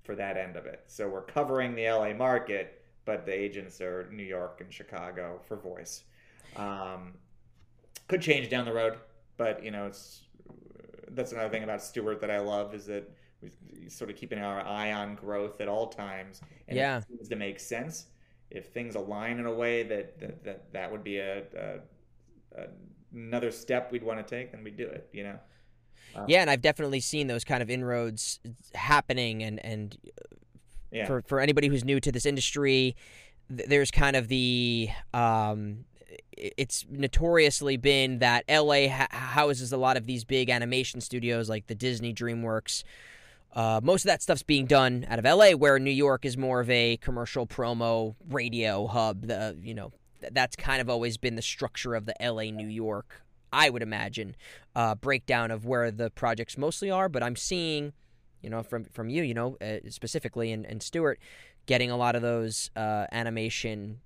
for 0.04 0.16
that 0.16 0.38
end 0.38 0.56
of 0.56 0.66
it. 0.66 0.84
So 0.88 1.08
we're 1.08 1.22
covering 1.24 1.76
the 1.76 1.90
LA 1.90 2.14
market, 2.14 2.84
but 3.06 3.26
the 3.26 3.34
agents 3.34 3.80
are 3.82 4.10
New 4.12 4.24
York 4.24 4.62
and 4.62 4.74
Chicago 4.74 5.40
for 5.48 5.56
voice. 5.58 6.04
Um, 6.56 7.14
could 8.08 8.22
change 8.22 8.50
down 8.50 8.66
the 8.66 8.74
road, 8.74 8.98
but 9.38 9.64
you 9.64 9.72
know, 9.72 9.86
it's 9.88 10.24
that's 11.12 11.32
another 11.32 11.50
thing 11.50 11.64
about 11.64 11.82
Stewart 11.82 12.20
that 12.22 12.30
I 12.32 12.40
love 12.40 12.74
is 12.74 12.86
that 12.88 13.10
we're 13.42 13.52
sort 13.90 14.10
of 14.10 14.16
keeping 14.16 14.40
our 14.40 14.62
eye 14.62 14.92
on 14.94 15.16
growth 15.16 15.62
at 15.62 15.68
all 15.68 15.88
times. 15.88 16.42
And 16.68 16.78
Yeah. 16.78 16.98
it 16.98 17.06
seems 17.08 17.30
to 17.30 17.36
make 17.36 17.60
sense 17.60 18.08
if 18.52 18.68
things 18.68 18.96
align 18.96 19.40
in 19.40 19.46
a 19.46 19.54
way 19.54 19.84
that 19.84 20.20
that 20.20 20.44
that, 20.44 20.74
that 20.74 20.92
would 20.92 21.04
be 21.04 21.18
a, 21.20 21.44
a, 21.56 21.80
a 22.62 22.68
another 23.14 23.52
step 23.52 23.92
we'd 23.92 24.04
want 24.04 24.26
to 24.26 24.36
take, 24.36 24.52
then 24.52 24.64
we 24.64 24.72
do 24.72 24.86
it. 24.88 25.10
You 25.14 25.24
know. 25.24 25.40
Yeah, 26.28 26.42
and 26.42 26.50
I've 26.50 26.62
definitely 26.62 27.02
seen 27.02 27.28
those 27.28 27.44
kind 27.44 27.62
of 27.62 27.70
inroads 27.70 28.40
happening, 28.74 29.44
and 29.44 29.64
and 29.64 29.96
uh, 30.08 30.36
Yeah. 30.92 31.06
For 31.06 31.22
for 31.22 31.40
anybody 31.40 31.68
who's 31.68 31.84
new 31.86 32.00
to 32.00 32.12
this 32.12 32.26
industry, 32.26 32.96
th- 33.56 33.70
there's 33.70 33.92
kind 33.92 34.16
of 34.16 34.28
the 34.28 34.90
um, 35.14 35.86
it's 36.36 36.86
notoriously 36.90 37.78
been 37.78 38.20
that 38.20 38.44
LA 38.50 38.88
ha- 38.88 39.08
houses 39.12 39.72
a 39.72 39.78
lot 39.78 39.98
of 39.98 40.08
these 40.08 40.24
big 40.24 40.50
animation 40.50 41.00
studios 41.02 41.48
like 41.50 41.68
the 41.68 41.76
Disney 41.76 42.14
DreamWorks. 42.14 42.84
Uh, 43.54 43.80
most 43.84 44.04
of 44.04 44.08
that 44.08 44.22
stuff's 44.22 44.44
being 44.44 44.66
done 44.66 45.06
out 45.10 45.20
of 45.20 45.26
LA, 45.26 45.52
where 45.52 45.78
New 45.80 45.92
York 45.92 46.24
is 46.26 46.38
more 46.38 46.60
of 46.60 46.70
a 46.70 46.98
commercial 46.98 47.46
promo 47.46 48.16
radio 48.30 48.88
hub. 48.88 49.28
The 49.28 49.58
you 49.62 49.74
know 49.76 49.90
th- 49.90 49.99
that's 50.32 50.56
kind 50.56 50.82
of 50.82 50.90
always 50.90 51.18
been 51.18 51.36
the 51.36 51.42
structure 51.42 51.96
of 51.96 52.06
the 52.06 52.16
LA 52.22 52.44
New 52.52 52.68
York. 52.68 53.22
I 53.52 53.70
would 53.70 53.82
imagine 53.82 54.36
uh, 54.76 54.96
breakdown 54.96 55.50
of 55.52 55.66
where 55.66 55.90
the 55.92 56.10
projects 56.12 56.58
mostly 56.58 56.92
are, 56.92 57.10
but 57.10 57.24
I'm 57.24 57.36
seeing, 57.36 57.94
you 58.42 58.50
know, 58.50 58.62
from 58.64 58.86
from 58.86 59.10
you, 59.10 59.24
you 59.24 59.34
know, 59.34 59.58
uh, 59.62 59.90
specifically 59.90 60.52
and, 60.52 60.66
and 60.66 60.84
Stewart, 60.84 61.20
getting 61.66 61.90
a 61.90 61.98
lot 61.98 62.16
of 62.16 62.22
those 62.22 62.70
uh, 62.76 63.06
animation 63.12 64.02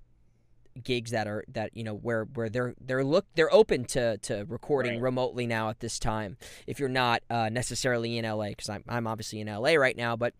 gigs 0.84 1.12
that 1.12 1.28
are 1.28 1.44
that 1.48 1.70
you 1.78 1.84
know 1.84 1.94
where 1.94 2.24
where 2.34 2.50
they're 2.50 2.74
they're 2.82 3.04
look 3.04 3.28
they're 3.36 3.54
open 3.54 3.86
to 3.86 4.18
to 4.18 4.44
recording 4.50 4.94
Right. 4.94 5.02
remotely 5.04 5.46
now 5.46 5.70
at 5.70 5.82
this 5.82 6.00
time 6.00 6.36
if 6.66 6.80
you're 6.80 6.90
not 6.90 7.22
uh, 7.30 7.50
necessarily 7.50 8.18
in 8.18 8.26
LA 8.26 8.48
because 8.50 8.70
I'm 8.70 8.84
I'm 8.90 9.06
obviously 9.06 9.40
in 9.40 9.46
LA 9.48 9.74
right 9.76 9.96
now 9.96 10.16
but 10.16 10.34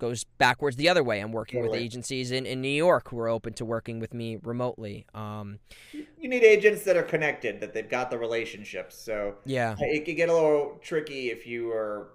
goes 0.00 0.24
backwards 0.38 0.76
the 0.76 0.88
other 0.88 1.04
way 1.04 1.20
I'm 1.20 1.32
working 1.32 1.62
with 1.62 1.74
agencies 1.74 2.32
in, 2.32 2.46
in 2.46 2.60
New 2.60 2.68
York 2.68 3.10
who 3.10 3.18
are 3.20 3.28
open 3.28 3.52
to 3.54 3.64
working 3.64 4.00
with 4.00 4.12
me 4.12 4.38
remotely 4.42 5.06
um 5.14 5.60
You 5.92 6.28
need 6.28 6.42
agents 6.42 6.82
that 6.84 6.96
are 6.96 7.02
connected, 7.14 7.60
that 7.60 7.72
they've 7.74 7.88
got 7.88 8.10
the 8.10 8.18
relationships. 8.18 8.96
So 8.98 9.36
yeah 9.44 9.76
it 9.78 10.04
could 10.04 10.16
get 10.16 10.28
a 10.28 10.34
little 10.34 10.78
tricky 10.82 11.30
if 11.30 11.46
you 11.46 11.70
are, 11.70 12.14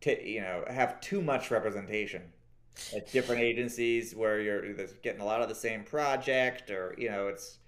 t- 0.00 0.22
you 0.34 0.40
know, 0.40 0.64
have 0.68 1.00
too 1.00 1.22
much 1.22 1.50
representation 1.50 2.22
at 2.94 3.10
different 3.10 3.40
agencies 3.40 4.14
where 4.14 4.40
you're 4.40 4.62
getting 5.02 5.22
a 5.22 5.24
lot 5.24 5.40
of 5.40 5.48
the 5.48 5.54
same 5.54 5.82
project, 5.84 6.70
or 6.70 6.94
you 6.98 7.10
know, 7.10 7.28
it's 7.28 7.58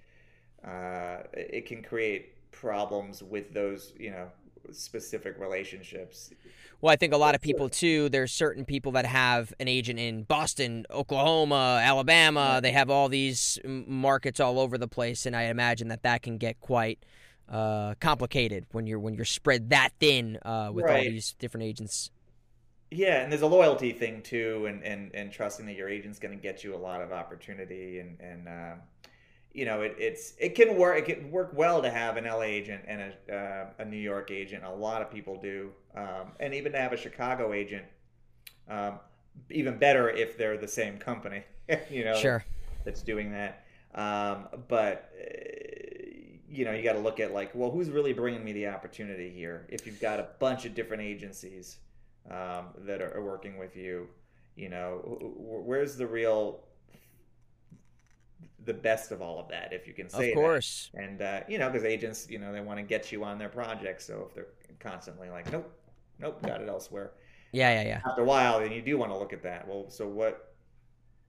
uh, 0.65 1.23
it 1.33 1.67
can 1.67 1.83
create 1.83 2.51
problems 2.51 3.23
with 3.23 3.55
those, 3.55 3.95
you 3.99 4.11
know, 4.11 4.29
specific 4.73 5.39
relationships. 5.39 6.31
Well, 6.81 6.93
I 6.93 6.97
think 6.97 7.13
a 7.13 7.17
lot 7.17 7.35
of 7.35 7.41
people 7.41 7.69
too. 7.69 8.09
There's 8.09 8.31
certain 8.31 8.65
people 8.65 8.93
that 8.93 9.05
have 9.05 9.53
an 9.59 9.67
agent 9.67 9.99
in 9.99 10.23
Boston, 10.23 10.87
Oklahoma, 10.91 11.81
Alabama. 11.83 12.61
They 12.63 12.71
have 12.71 12.89
all 12.89 13.09
these 13.09 13.59
markets 13.65 14.39
all 14.39 14.61
over 14.61 14.79
the 14.79 14.87
place, 14.87 15.27
and 15.27 15.35
I 15.35 15.45
imagine 15.45 15.89
that 15.89 16.05
that 16.05 16.23
can 16.23 16.39
get 16.39 16.61
quite 16.61 17.01
uh, 17.49 17.95
complicated 18.01 18.67
when 18.71 18.87
you're 18.87 19.01
when 19.01 19.15
you're 19.15 19.25
spread 19.25 19.71
that 19.71 19.91
thin 19.99 20.39
uh, 20.45 20.71
with 20.73 20.87
all 20.87 21.01
these 21.01 21.35
different 21.41 21.65
agents. 21.65 22.11
Yeah, 22.91 23.23
and 23.23 23.31
there's 23.31 23.43
a 23.43 23.47
loyalty 23.47 23.93
thing 23.93 24.23
too, 24.23 24.67
and 24.67 24.83
and, 24.85 25.11
and 25.15 25.33
trusting 25.33 25.67
that 25.67 25.75
your 25.75 25.89
agent's 25.89 26.21
going 26.21 26.37
to 26.37 26.41
get 26.41 26.63
you 26.63 26.77
a 26.77 26.79
lot 26.79 27.03
of 27.03 27.13
opportunity, 27.13 27.99
and 27.99 28.21
and 28.21 28.47
uh, 28.47 28.75
you 29.59 29.65
know 29.65 29.81
it, 29.83 29.97
it's 29.99 30.35
it 30.39 30.55
can 30.55 30.77
work. 30.77 30.97
It 30.99 31.05
can 31.17 31.31
work 31.33 31.51
well 31.55 31.83
to 31.83 31.91
have 31.91 32.17
an 32.17 32.25
LA 32.25 32.43
agent 32.61 32.83
and 32.87 33.01
a 33.03 33.35
uh, 33.35 33.67
a 33.81 33.85
New 33.85 33.97
York 34.13 34.31
agent. 34.31 34.65
A 34.65 34.71
lot 34.71 35.03
of 35.03 35.11
people 35.11 35.41
do, 35.41 35.71
um, 35.97 36.33
and 36.39 36.55
even 36.55 36.73
to 36.73 36.79
have 36.79 36.93
a 36.93 36.97
Chicago 36.97 37.53
agent. 37.53 37.85
Um, 38.69 39.01
even 39.51 39.79
better 39.79 40.11
if 40.11 40.37
they're 40.39 40.57
the 40.59 40.69
same 40.69 40.99
company. 40.99 41.43
you 41.91 42.05
know, 42.05 42.15
Sure. 42.17 42.45
that's 42.85 43.03
doing 43.03 43.33
that. 43.33 43.65
Um, 43.95 44.49
but 44.69 45.11
uh, 45.21 45.25
you 46.49 46.65
know, 46.65 46.73
you 46.73 46.83
got 46.83 46.95
to 46.95 46.99
look 47.01 47.21
at 47.21 47.33
like, 47.35 47.51
well, 47.55 47.71
who's 47.71 47.91
really 47.91 48.13
bringing 48.13 48.45
me 48.45 48.53
the 48.53 48.69
opportunity 48.69 49.31
here? 49.31 49.67
If 49.69 49.87
you've 49.87 50.01
got 50.01 50.21
a 50.21 50.29
bunch 50.39 50.65
of 50.67 50.75
different 50.75 51.03
agencies 51.03 51.79
um, 52.31 52.69
that 52.87 53.03
are, 53.03 53.17
are 53.17 53.25
working 53.25 53.59
with 53.59 53.77
you, 53.77 54.09
you 54.57 54.69
know, 54.69 55.01
wh- 55.05 55.25
wh- 55.25 55.67
where's 55.67 55.97
the 55.97 56.07
real, 56.07 56.61
the 58.65 58.75
best 58.75 59.13
of 59.13 59.23
all 59.23 59.39
of 59.41 59.49
that? 59.49 59.73
If 59.73 59.87
you 59.87 59.95
can 59.95 60.09
say 60.09 60.33
Of 60.33 60.37
that. 60.37 60.41
course. 60.41 60.91
And 60.95 61.23
uh, 61.23 61.41
you 61.49 61.59
know, 61.59 61.69
because 61.71 61.85
agents, 61.85 62.27
you 62.31 62.39
know, 62.39 62.53
they 62.53 62.61
want 62.61 62.79
to 62.79 62.83
get 62.85 63.13
you 63.13 63.25
on 63.25 63.39
their 63.39 63.49
projects. 63.49 64.05
So 64.07 64.27
if 64.29 64.35
they're 64.35 64.47
constantly 64.81 65.29
like, 65.31 65.51
nope, 65.53 65.71
nope, 66.19 66.43
got 66.43 66.61
it 66.61 66.69
elsewhere 66.69 67.13
Yeah, 67.53 67.71
yeah, 67.83 67.89
yeah. 67.89 68.01
after 68.07 68.23
a 68.23 68.25
while, 68.25 68.61
then 68.61 68.73
you 68.73 68.83
do 68.83 68.99
want 68.99 69.13
to 69.13 69.19
look 69.19 69.33
at 69.33 69.43
that. 69.43 69.67
Well, 69.67 69.89
so 69.91 70.07
what 70.09 70.55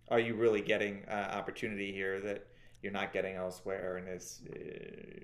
are 0.10 0.20
you 0.20 0.36
really 0.36 0.62
getting 0.62 1.06
uh, 1.08 1.32
opportunity 1.34 1.92
here 1.92 2.20
that 2.22 2.48
you're 2.82 2.92
not 2.94 3.14
getting 3.14 3.36
elsewhere, 3.36 3.98
and 3.98 4.08
is 4.10 4.42
uh, 4.54 5.24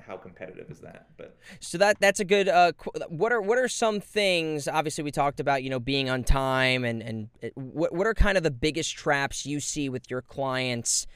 how 0.00 0.16
competitive 0.16 0.70
is 0.70 0.80
that? 0.80 1.08
But 1.16 1.36
So 1.60 1.78
that 1.78 1.98
that's 2.00 2.20
a 2.20 2.24
good. 2.24 2.48
Uh, 2.48 2.72
what 3.08 3.32
are 3.32 3.40
what 3.40 3.58
are 3.58 3.68
some 3.68 4.00
things? 4.00 4.68
Obviously, 4.68 5.04
we 5.04 5.10
talked 5.10 5.40
about 5.40 5.62
you 5.62 5.70
know 5.70 5.80
being 5.80 6.10
on 6.10 6.24
time, 6.24 6.84
and 6.84 7.02
and 7.02 7.28
what 7.54 7.94
what 7.94 8.06
are 8.06 8.14
kind 8.14 8.36
of 8.36 8.42
the 8.42 8.50
biggest 8.50 8.96
traps 8.96 9.46
you 9.46 9.60
see 9.60 9.88
with 9.88 10.10
your 10.10 10.22
clients 10.22 11.06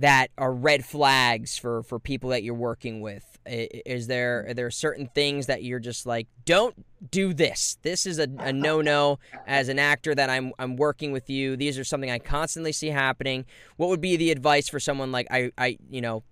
that 0.00 0.30
are 0.38 0.52
red 0.52 0.84
flags 0.84 1.58
for 1.58 1.82
for 1.82 1.98
people 1.98 2.30
that 2.30 2.42
you're 2.42 2.54
working 2.54 3.00
with? 3.00 3.38
Is 3.46 4.06
there 4.06 4.46
are 4.48 4.54
there 4.54 4.70
certain 4.70 5.08
things 5.14 5.46
that 5.46 5.62
you're 5.62 5.78
just 5.78 6.06
like 6.06 6.26
don't 6.44 6.86
do 7.10 7.34
this? 7.34 7.76
This 7.82 8.06
is 8.06 8.18
a, 8.18 8.28
a 8.38 8.52
no 8.52 8.80
no. 8.80 9.18
As 9.46 9.68
an 9.68 9.78
actor 9.78 10.14
that 10.14 10.30
I'm 10.30 10.52
I'm 10.58 10.76
working 10.76 11.12
with 11.12 11.28
you, 11.28 11.56
these 11.56 11.78
are 11.78 11.84
something 11.84 12.10
I 12.10 12.18
constantly 12.18 12.72
see 12.72 12.88
happening. 12.88 13.44
What 13.76 13.88
would 13.90 14.00
be 14.00 14.16
the 14.16 14.30
advice 14.30 14.68
for 14.68 14.80
someone 14.80 15.12
like 15.12 15.26
I 15.30 15.52
I 15.58 15.78
you 15.90 16.00
know 16.00 16.22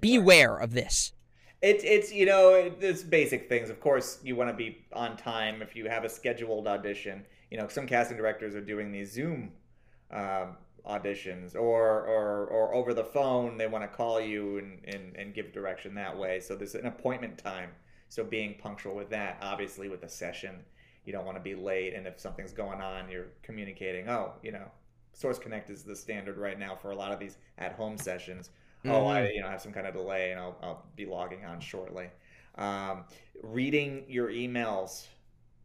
beware 0.00 0.56
of 0.56 0.72
this? 0.72 1.12
It's 1.62 1.84
it's 1.84 2.12
you 2.12 2.26
know 2.26 2.54
it- 2.54 2.78
it's 2.80 3.02
basic 3.02 3.48
things. 3.48 3.70
Of 3.70 3.80
course, 3.80 4.20
you 4.22 4.36
want 4.36 4.50
to 4.50 4.56
be 4.56 4.78
on 4.92 5.16
time 5.16 5.62
if 5.62 5.74
you 5.76 5.88
have 5.88 6.04
a 6.04 6.08
scheduled 6.08 6.66
audition. 6.66 7.24
You 7.50 7.58
know, 7.58 7.68
some 7.68 7.86
casting 7.86 8.16
directors 8.16 8.54
are 8.54 8.60
doing 8.60 8.92
these 8.92 9.12
Zoom 9.12 9.52
um, 10.10 10.56
auditions, 10.86 11.54
or 11.54 12.02
or 12.04 12.46
or 12.46 12.74
over 12.74 12.94
the 12.94 13.04
phone. 13.04 13.56
They 13.56 13.66
want 13.66 13.84
to 13.84 13.96
call 13.96 14.20
you 14.20 14.58
and, 14.58 14.84
and 14.94 15.16
and 15.16 15.34
give 15.34 15.52
direction 15.52 15.94
that 15.94 16.16
way. 16.16 16.40
So 16.40 16.54
there's 16.56 16.74
an 16.74 16.86
appointment 16.86 17.38
time. 17.38 17.70
So 18.08 18.22
being 18.24 18.54
punctual 18.58 18.94
with 18.94 19.10
that, 19.10 19.38
obviously 19.42 19.88
with 19.88 20.04
a 20.04 20.08
session, 20.08 20.60
you 21.04 21.12
don't 21.12 21.24
want 21.24 21.36
to 21.38 21.42
be 21.42 21.54
late. 21.56 21.94
And 21.94 22.06
if 22.06 22.20
something's 22.20 22.52
going 22.52 22.80
on, 22.80 23.10
you're 23.10 23.26
communicating. 23.42 24.08
Oh, 24.08 24.34
you 24.42 24.52
know, 24.52 24.70
Source 25.12 25.38
Connect 25.38 25.70
is 25.70 25.82
the 25.82 25.96
standard 25.96 26.36
right 26.36 26.58
now 26.58 26.76
for 26.76 26.90
a 26.92 26.96
lot 26.96 27.10
of 27.12 27.18
these 27.18 27.38
at-home 27.58 27.98
sessions. 27.98 28.50
Oh, 28.84 29.06
I 29.06 29.28
you 29.30 29.40
know 29.40 29.48
have 29.48 29.60
some 29.60 29.72
kind 29.72 29.86
of 29.86 29.94
delay, 29.94 30.30
and 30.30 30.40
I'll 30.40 30.56
I'll 30.62 30.86
be 30.96 31.06
logging 31.06 31.44
on 31.44 31.60
shortly. 31.60 32.10
Um, 32.56 33.04
reading 33.42 34.04
your 34.08 34.28
emails, 34.28 35.06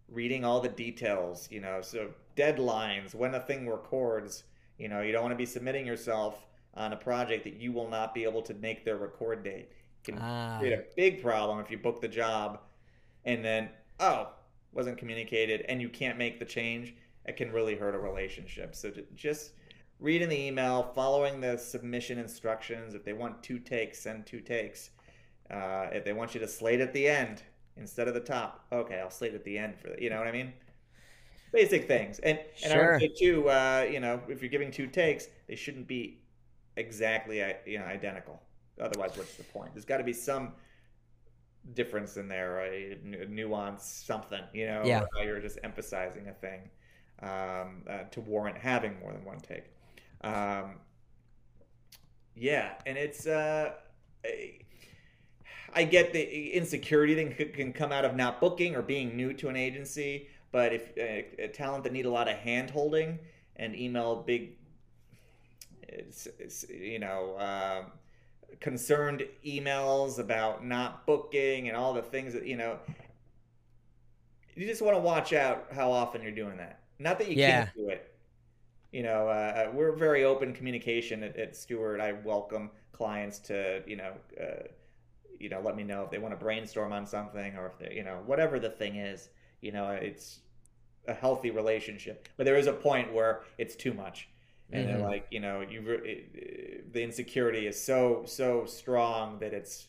reading 0.09 0.43
all 0.43 0.59
the 0.61 0.69
details. 0.69 1.47
You 1.51 1.61
know, 1.61 1.81
so 1.81 2.09
deadlines, 2.35 3.13
when 3.13 3.35
a 3.35 3.39
thing 3.39 3.67
records. 3.69 4.43
You 4.77 4.88
know, 4.89 5.01
you 5.01 5.11
don't 5.11 5.21
want 5.21 5.33
to 5.33 5.38
be 5.38 5.45
submitting 5.45 5.85
yourself 5.85 6.47
on 6.73 6.91
a 6.93 6.95
project 6.95 7.43
that 7.43 7.53
you 7.53 7.71
will 7.71 7.88
not 7.88 8.15
be 8.15 8.23
able 8.23 8.41
to 8.41 8.53
make 8.55 8.83
their 8.83 8.97
record 8.97 9.43
date. 9.43 9.69
Can 10.03 10.17
Ah. 10.17 10.57
create 10.59 10.73
a 10.73 10.83
big 10.95 11.21
problem 11.21 11.59
if 11.59 11.69
you 11.69 11.77
book 11.77 12.01
the 12.01 12.07
job 12.07 12.59
and 13.25 13.43
then 13.43 13.69
oh 13.99 14.29
wasn't 14.73 14.97
communicated 14.97 15.61
and 15.67 15.81
you 15.81 15.89
can't 15.89 16.17
make 16.17 16.39
the 16.39 16.45
change 16.45 16.95
it 17.25 17.38
can 17.38 17.51
really 17.51 17.75
hurt 17.75 17.93
a 17.95 17.99
relationship 17.99 18.75
so 18.75 18.89
ju- 18.89 19.05
just 20.02 20.19
reading 20.19 20.30
the 20.30 20.40
email 20.48 20.91
following 20.95 21.41
the 21.41 21.57
submission 21.57 22.18
instructions 22.19 22.94
if 22.95 23.03
they 23.03 23.14
want 23.14 23.44
two 23.44 23.60
takes 23.60 23.99
send 23.99 24.26
two 24.26 24.40
takes. 24.41 24.91
Uh, 25.49 25.90
if 25.91 26.06
they 26.06 26.14
want 26.14 26.34
you 26.34 26.40
to 26.40 26.48
slate 26.48 26.82
at 26.82 26.94
the 26.94 27.07
end 27.07 27.44
instead 27.78 28.07
of 28.07 28.14
the 28.14 28.19
top 28.19 28.65
okay 28.72 28.99
i'll 28.99 29.10
slate 29.10 29.34
at 29.34 29.44
the 29.45 29.57
end 29.57 29.78
for 29.78 29.90
that 29.90 30.02
you 30.02 30.10
know 30.10 30.18
what 30.18 30.28
i 30.28 30.32
mean? 30.32 30.53
Basic 31.52 31.88
things. 31.88 32.19
And 32.19 32.40
and 32.64 32.73
i 32.73 32.78
Sure. 32.78 32.86
would 32.86 32.95
say 32.99 33.10
too 33.19 33.49
uh, 33.49 33.88
you 33.91 33.99
know 33.99 34.22
if 34.30 34.41
you're 34.41 34.49
giving 34.52 34.72
two 34.72 34.88
takes 34.88 35.28
they 35.48 35.56
shouldn't 35.56 35.88
be 35.88 36.22
exactly 36.78 37.38
you 37.65 37.80
know 37.80 37.86
identical. 37.86 38.41
Otherwise 38.80 39.18
what's 39.18 39.36
the 39.36 39.44
point? 39.44 39.73
There's 39.73 39.86
got 39.86 39.98
to 39.98 40.03
be 40.03 40.14
some 40.14 40.53
difference 41.73 42.18
in 42.18 42.28
there 42.28 42.53
right? 42.53 43.30
Nuance 43.30 43.84
something 44.06 44.41
you 44.53 44.65
know 44.68 44.88
Yeah. 44.88 45.02
how 45.15 45.22
you're 45.23 45.40
just 45.40 45.60
emphasizing 45.64 46.28
a 46.28 46.34
thing 46.34 46.69
um, 47.22 47.84
uh, 47.90 48.03
to 48.11 48.22
warrant 48.22 48.57
having 48.57 48.99
more 48.99 49.14
than 49.14 49.23
one 49.26 49.41
take 49.41 49.65
um, 50.23 50.76
yeah 52.35 52.73
and 52.85 52.98
it's 52.98 53.27
uh, 53.27 53.73
I- 55.73 55.84
get 55.85 56.14
the 56.14 56.52
insecurity 56.53 57.15
thing 57.15 57.53
can- 57.53 57.73
come 57.73 57.91
out 57.91 58.06
of 58.06 58.15
not 58.15 58.41
booking 58.41 58.76
or 58.76 58.81
being 58.81 59.15
new 59.15 59.34
to 59.34 59.49
an 59.49 59.56
agency, 59.56 60.27
but 60.52 60.73
if 60.73 60.89
uh, 60.98 61.43
a 61.43 61.48
talent 61.48 61.84
that 61.85 61.93
need 61.93 62.06
a 62.06 62.10
lot 62.10 62.27
of 62.27 62.35
hand 62.38 62.69
holding 62.69 63.19
and 63.56 63.76
email 63.76 64.15
big, 64.18 64.57
it's, 65.88 66.27
it's, 66.39 66.65
you 66.69 66.99
know, 66.99 67.38
um, 67.39 67.91
concerned 68.60 69.26
emails 69.45 70.19
about 70.19 70.65
not 70.65 71.06
booking 71.06 71.68
and 71.68 71.77
all 71.77 71.93
the 71.93 72.02
things 72.02 72.34
that 72.34 72.45
you 72.45 72.57
know, 72.57 72.77
you 74.56 74.68
just 74.68 74.81
want 74.81 74.95
to 74.95 75.02
watch 75.02 75.34
out 75.34 75.68
how 75.72 75.91
often 75.91 76.22
you're 76.22 76.31
doing 76.31 76.57
that. 76.57 76.80
Not 76.99 77.18
that 77.19 77.30
you 77.30 77.35
Yeah. 77.38 77.65
can't 77.65 77.76
do 77.76 77.89
it. 77.89 78.10
You 78.91 79.03
know, 79.03 79.27
uh, 79.30 79.68
uh, 79.69 79.72
we're 79.73 79.93
very 79.93 80.26
open 80.26 80.53
communication 80.53 81.23
at, 81.23 81.38
at 81.38 81.55
Stewart. 81.55 82.01
I 82.01 82.11
welcome 82.11 82.72
clients 82.91 83.39
to, 83.39 83.81
you 83.88 83.95
know, 83.95 84.13
uh, 84.39 84.63
you 85.39 85.49
know, 85.49 85.61
let 85.61 85.76
me 85.76 85.84
know 85.84 86.03
if 86.03 86.11
they 86.11 86.19
want 86.19 86.34
to 86.34 86.38
brainstorm 86.43 86.93
on 86.93 87.07
something 87.07 87.55
or 87.57 87.68
if 87.68 87.80
they, 87.80 87.95
you 87.95 88.03
know, 88.03 88.22
whatever 88.26 88.59
the 88.59 88.69
thing 88.69 88.97
is. 88.97 89.30
You 89.61 89.72
know, 89.72 89.89
it's 89.91 90.41
a 91.07 91.13
healthy 91.13 91.51
relationship. 91.51 92.30
But 92.38 92.45
there 92.45 92.57
is 92.57 92.68
a 92.68 92.73
point 92.73 93.13
where 93.13 93.43
it's 93.57 93.76
too 93.76 93.93
much, 93.93 94.30
and 94.72 94.89
Mhm. 94.89 95.01
like 95.01 95.27
you 95.31 95.39
know, 95.41 95.61
you 95.61 95.81
re- 95.81 95.97
it, 96.11 96.31
it- 96.35 96.93
the 96.93 97.03
insecurity 97.03 97.68
is 97.68 97.81
so 97.81 98.23
so 98.26 98.65
strong 98.65 99.39
that 99.39 99.53
it's 99.53 99.88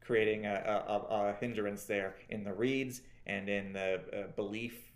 creating 0.00 0.46
a, 0.46 0.54
a, 0.54 1.14
a 1.14 1.30
a 1.30 1.34
hindrance 1.40 1.84
there 1.84 2.16
in 2.30 2.44
the 2.44 2.52
reads 2.52 3.02
and 3.26 3.48
in 3.48 3.72
the 3.74 4.02
uh, 4.12 4.26
belief 4.36 4.92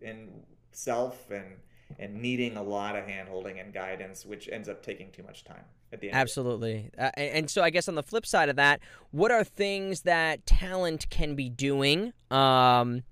in 0.00 0.30
self 0.72 1.30
and 1.30 1.56
and 1.98 2.20
needing 2.20 2.56
a 2.56 2.62
lot 2.62 2.96
of 2.96 3.04
handholding 3.04 3.60
and 3.60 3.72
guidance, 3.72 4.26
which 4.26 4.48
ends 4.50 4.68
up 4.68 4.82
taking 4.82 5.10
too 5.10 5.22
much 5.22 5.44
time 5.44 5.64
at 5.92 6.00
the 6.00 6.08
end. 6.08 6.16
Absolutely. 6.16 6.90
Uh, 6.98 7.10
and, 7.14 7.30
and 7.30 7.50
so 7.50 7.62
I 7.62 7.70
guess 7.70 7.88
on 7.88 7.94
the 7.94 8.02
flip 8.02 8.26
side 8.26 8.48
of 8.48 8.56
that, 8.56 8.80
what 9.10 9.30
are 9.30 9.42
things 9.44 10.02
that 10.02 10.44
talent 10.46 11.08
can 11.10 11.34
be 11.34 11.48
doing 11.48 12.12
um, 12.30 13.04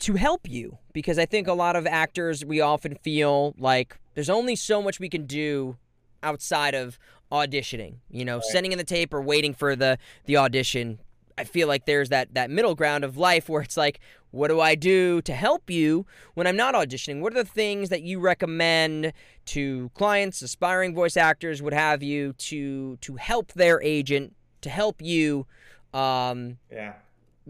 to 0.00 0.14
help 0.14 0.48
you? 0.48 0.78
Because 0.92 1.18
I 1.18 1.26
think 1.26 1.48
a 1.48 1.52
lot 1.52 1.74
of 1.74 1.86
actors, 1.86 2.44
we 2.44 2.60
often 2.60 2.94
feel 2.94 3.54
like 3.58 3.98
there's 4.14 4.30
only 4.30 4.56
so 4.56 4.80
much 4.80 5.00
we 5.00 5.08
can 5.08 5.26
do 5.26 5.76
outside 6.22 6.74
of 6.74 6.98
auditioning. 7.32 7.96
You 8.08 8.24
know, 8.24 8.40
sending 8.40 8.72
in 8.72 8.78
the 8.78 8.84
tape 8.84 9.12
or 9.12 9.20
waiting 9.20 9.52
for 9.52 9.74
the 9.74 9.98
the 10.26 10.36
audition. 10.36 11.00
I 11.38 11.44
feel 11.44 11.68
like 11.68 11.84
there's 11.84 12.08
that 12.08 12.32
that 12.32 12.50
middle 12.50 12.74
ground 12.74 13.04
of 13.04 13.18
life 13.18 13.48
where 13.48 13.60
it's 13.60 13.76
like, 13.76 14.00
what 14.30 14.48
do 14.48 14.60
I 14.60 14.74
do 14.74 15.22
to 15.22 15.32
help 15.32 15.70
you 15.70 16.06
when 16.34 16.46
I'm 16.46 16.56
not 16.56 16.74
auditioning? 16.74 17.20
What 17.20 17.32
are 17.32 17.42
the 17.42 17.48
things 17.48 17.88
that 17.88 18.02
you 18.02 18.20
recommend 18.20 19.12
to 19.46 19.90
clients, 19.94 20.42
aspiring 20.42 20.94
voice 20.94 21.16
actors, 21.16 21.62
would 21.62 21.72
have 21.72 22.02
you 22.02 22.32
to 22.34 22.96
to 22.98 23.16
help 23.16 23.52
their 23.52 23.80
agent, 23.82 24.34
to 24.62 24.70
help 24.70 25.00
you 25.00 25.46
um, 25.94 26.58
Yeah. 26.70 26.94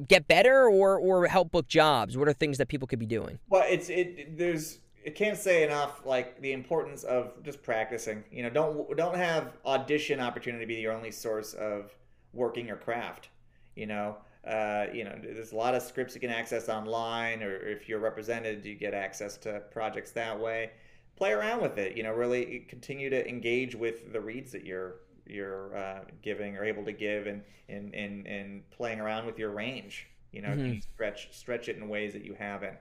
get 0.06 0.28
better 0.28 0.68
or 0.68 0.98
or 0.98 1.26
help 1.26 1.50
book 1.50 1.66
jobs? 1.66 2.16
What 2.16 2.28
are 2.28 2.32
things 2.32 2.58
that 2.58 2.68
people 2.68 2.86
could 2.86 2.98
be 2.98 3.06
doing? 3.06 3.38
Well, 3.48 3.64
it's 3.68 3.88
it. 3.88 4.36
There's 4.38 4.78
it 5.04 5.14
can't 5.14 5.38
say 5.38 5.62
enough 5.62 6.04
like 6.04 6.40
the 6.42 6.52
importance 6.52 7.04
of 7.04 7.42
just 7.44 7.62
practicing. 7.62 8.24
You 8.30 8.42
know, 8.42 8.50
don't 8.50 8.96
don't 8.96 9.16
have 9.16 9.52
audition 9.64 10.20
opportunity 10.20 10.64
be 10.66 10.74
your 10.74 10.92
only 10.92 11.10
source 11.10 11.54
of 11.54 11.94
working 12.32 12.66
your 12.66 12.76
craft. 12.76 13.28
You 13.74 13.86
know, 13.86 14.16
uh, 14.46 14.86
you 14.92 15.04
know, 15.04 15.18
there's 15.22 15.52
a 15.52 15.56
lot 15.56 15.74
of 15.74 15.82
scripts 15.82 16.14
you 16.14 16.20
can 16.20 16.30
access 16.30 16.68
online, 16.68 17.42
or 17.42 17.56
if 17.56 17.88
you're 17.88 17.98
represented, 17.98 18.64
you 18.64 18.74
get 18.74 18.94
access 18.94 19.36
to 19.38 19.60
projects 19.70 20.12
that 20.12 20.38
way. 20.38 20.70
Play 21.16 21.32
around 21.32 21.62
with 21.62 21.78
it. 21.78 21.96
You 21.96 22.02
know, 22.02 22.12
really 22.12 22.60
continue 22.68 23.10
to 23.10 23.28
engage 23.28 23.74
with 23.74 24.12
the 24.12 24.20
reads 24.20 24.52
that 24.52 24.64
you're 24.64 24.96
you're 25.26 25.76
uh, 25.76 26.00
giving 26.22 26.56
or 26.56 26.64
able 26.64 26.84
to 26.84 26.92
give, 26.92 27.26
and 27.26 27.42
and 27.68 27.94
and 27.94 28.26
and 28.26 28.70
playing 28.70 29.00
around 29.00 29.26
with 29.26 29.38
your 29.38 29.50
range. 29.50 30.06
You 30.32 30.42
know, 30.42 30.56
Mhm. 30.56 30.74
you 30.74 30.80
stretch 30.80 31.32
stretch 31.36 31.68
it 31.68 31.76
in 31.76 31.88
ways 31.88 32.12
that 32.12 32.24
you 32.24 32.34
haven't. 32.34 32.76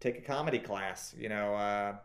Take 0.00 0.18
a 0.18 0.22
comedy 0.22 0.58
class. 0.58 1.14
You 1.18 1.28
know, 1.28 1.54
uh, 1.54 1.96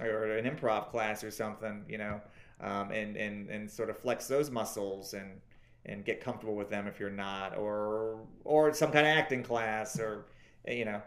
or 0.00 0.36
an 0.36 0.44
improv 0.46 0.88
class 0.88 1.22
or 1.24 1.30
something. 1.30 1.84
You 1.88 1.98
know, 1.98 2.20
um, 2.60 2.90
and 2.92 3.16
and 3.16 3.48
and 3.50 3.70
sort 3.70 3.90
of 3.90 3.98
flex 3.98 4.28
those 4.28 4.50
muscles 4.50 5.14
and 5.14 5.40
and 5.86 6.04
get 6.04 6.20
comfortable 6.20 6.54
with 6.54 6.70
them 6.70 6.86
if 6.86 7.00
you're 7.00 7.10
not, 7.10 7.56
or 7.56 8.20
or 8.44 8.72
some 8.74 8.92
kind 8.92 9.06
of 9.06 9.12
acting 9.16 9.42
class, 9.42 9.98
or 9.98 10.26
you 10.66 10.84
know 10.84 11.02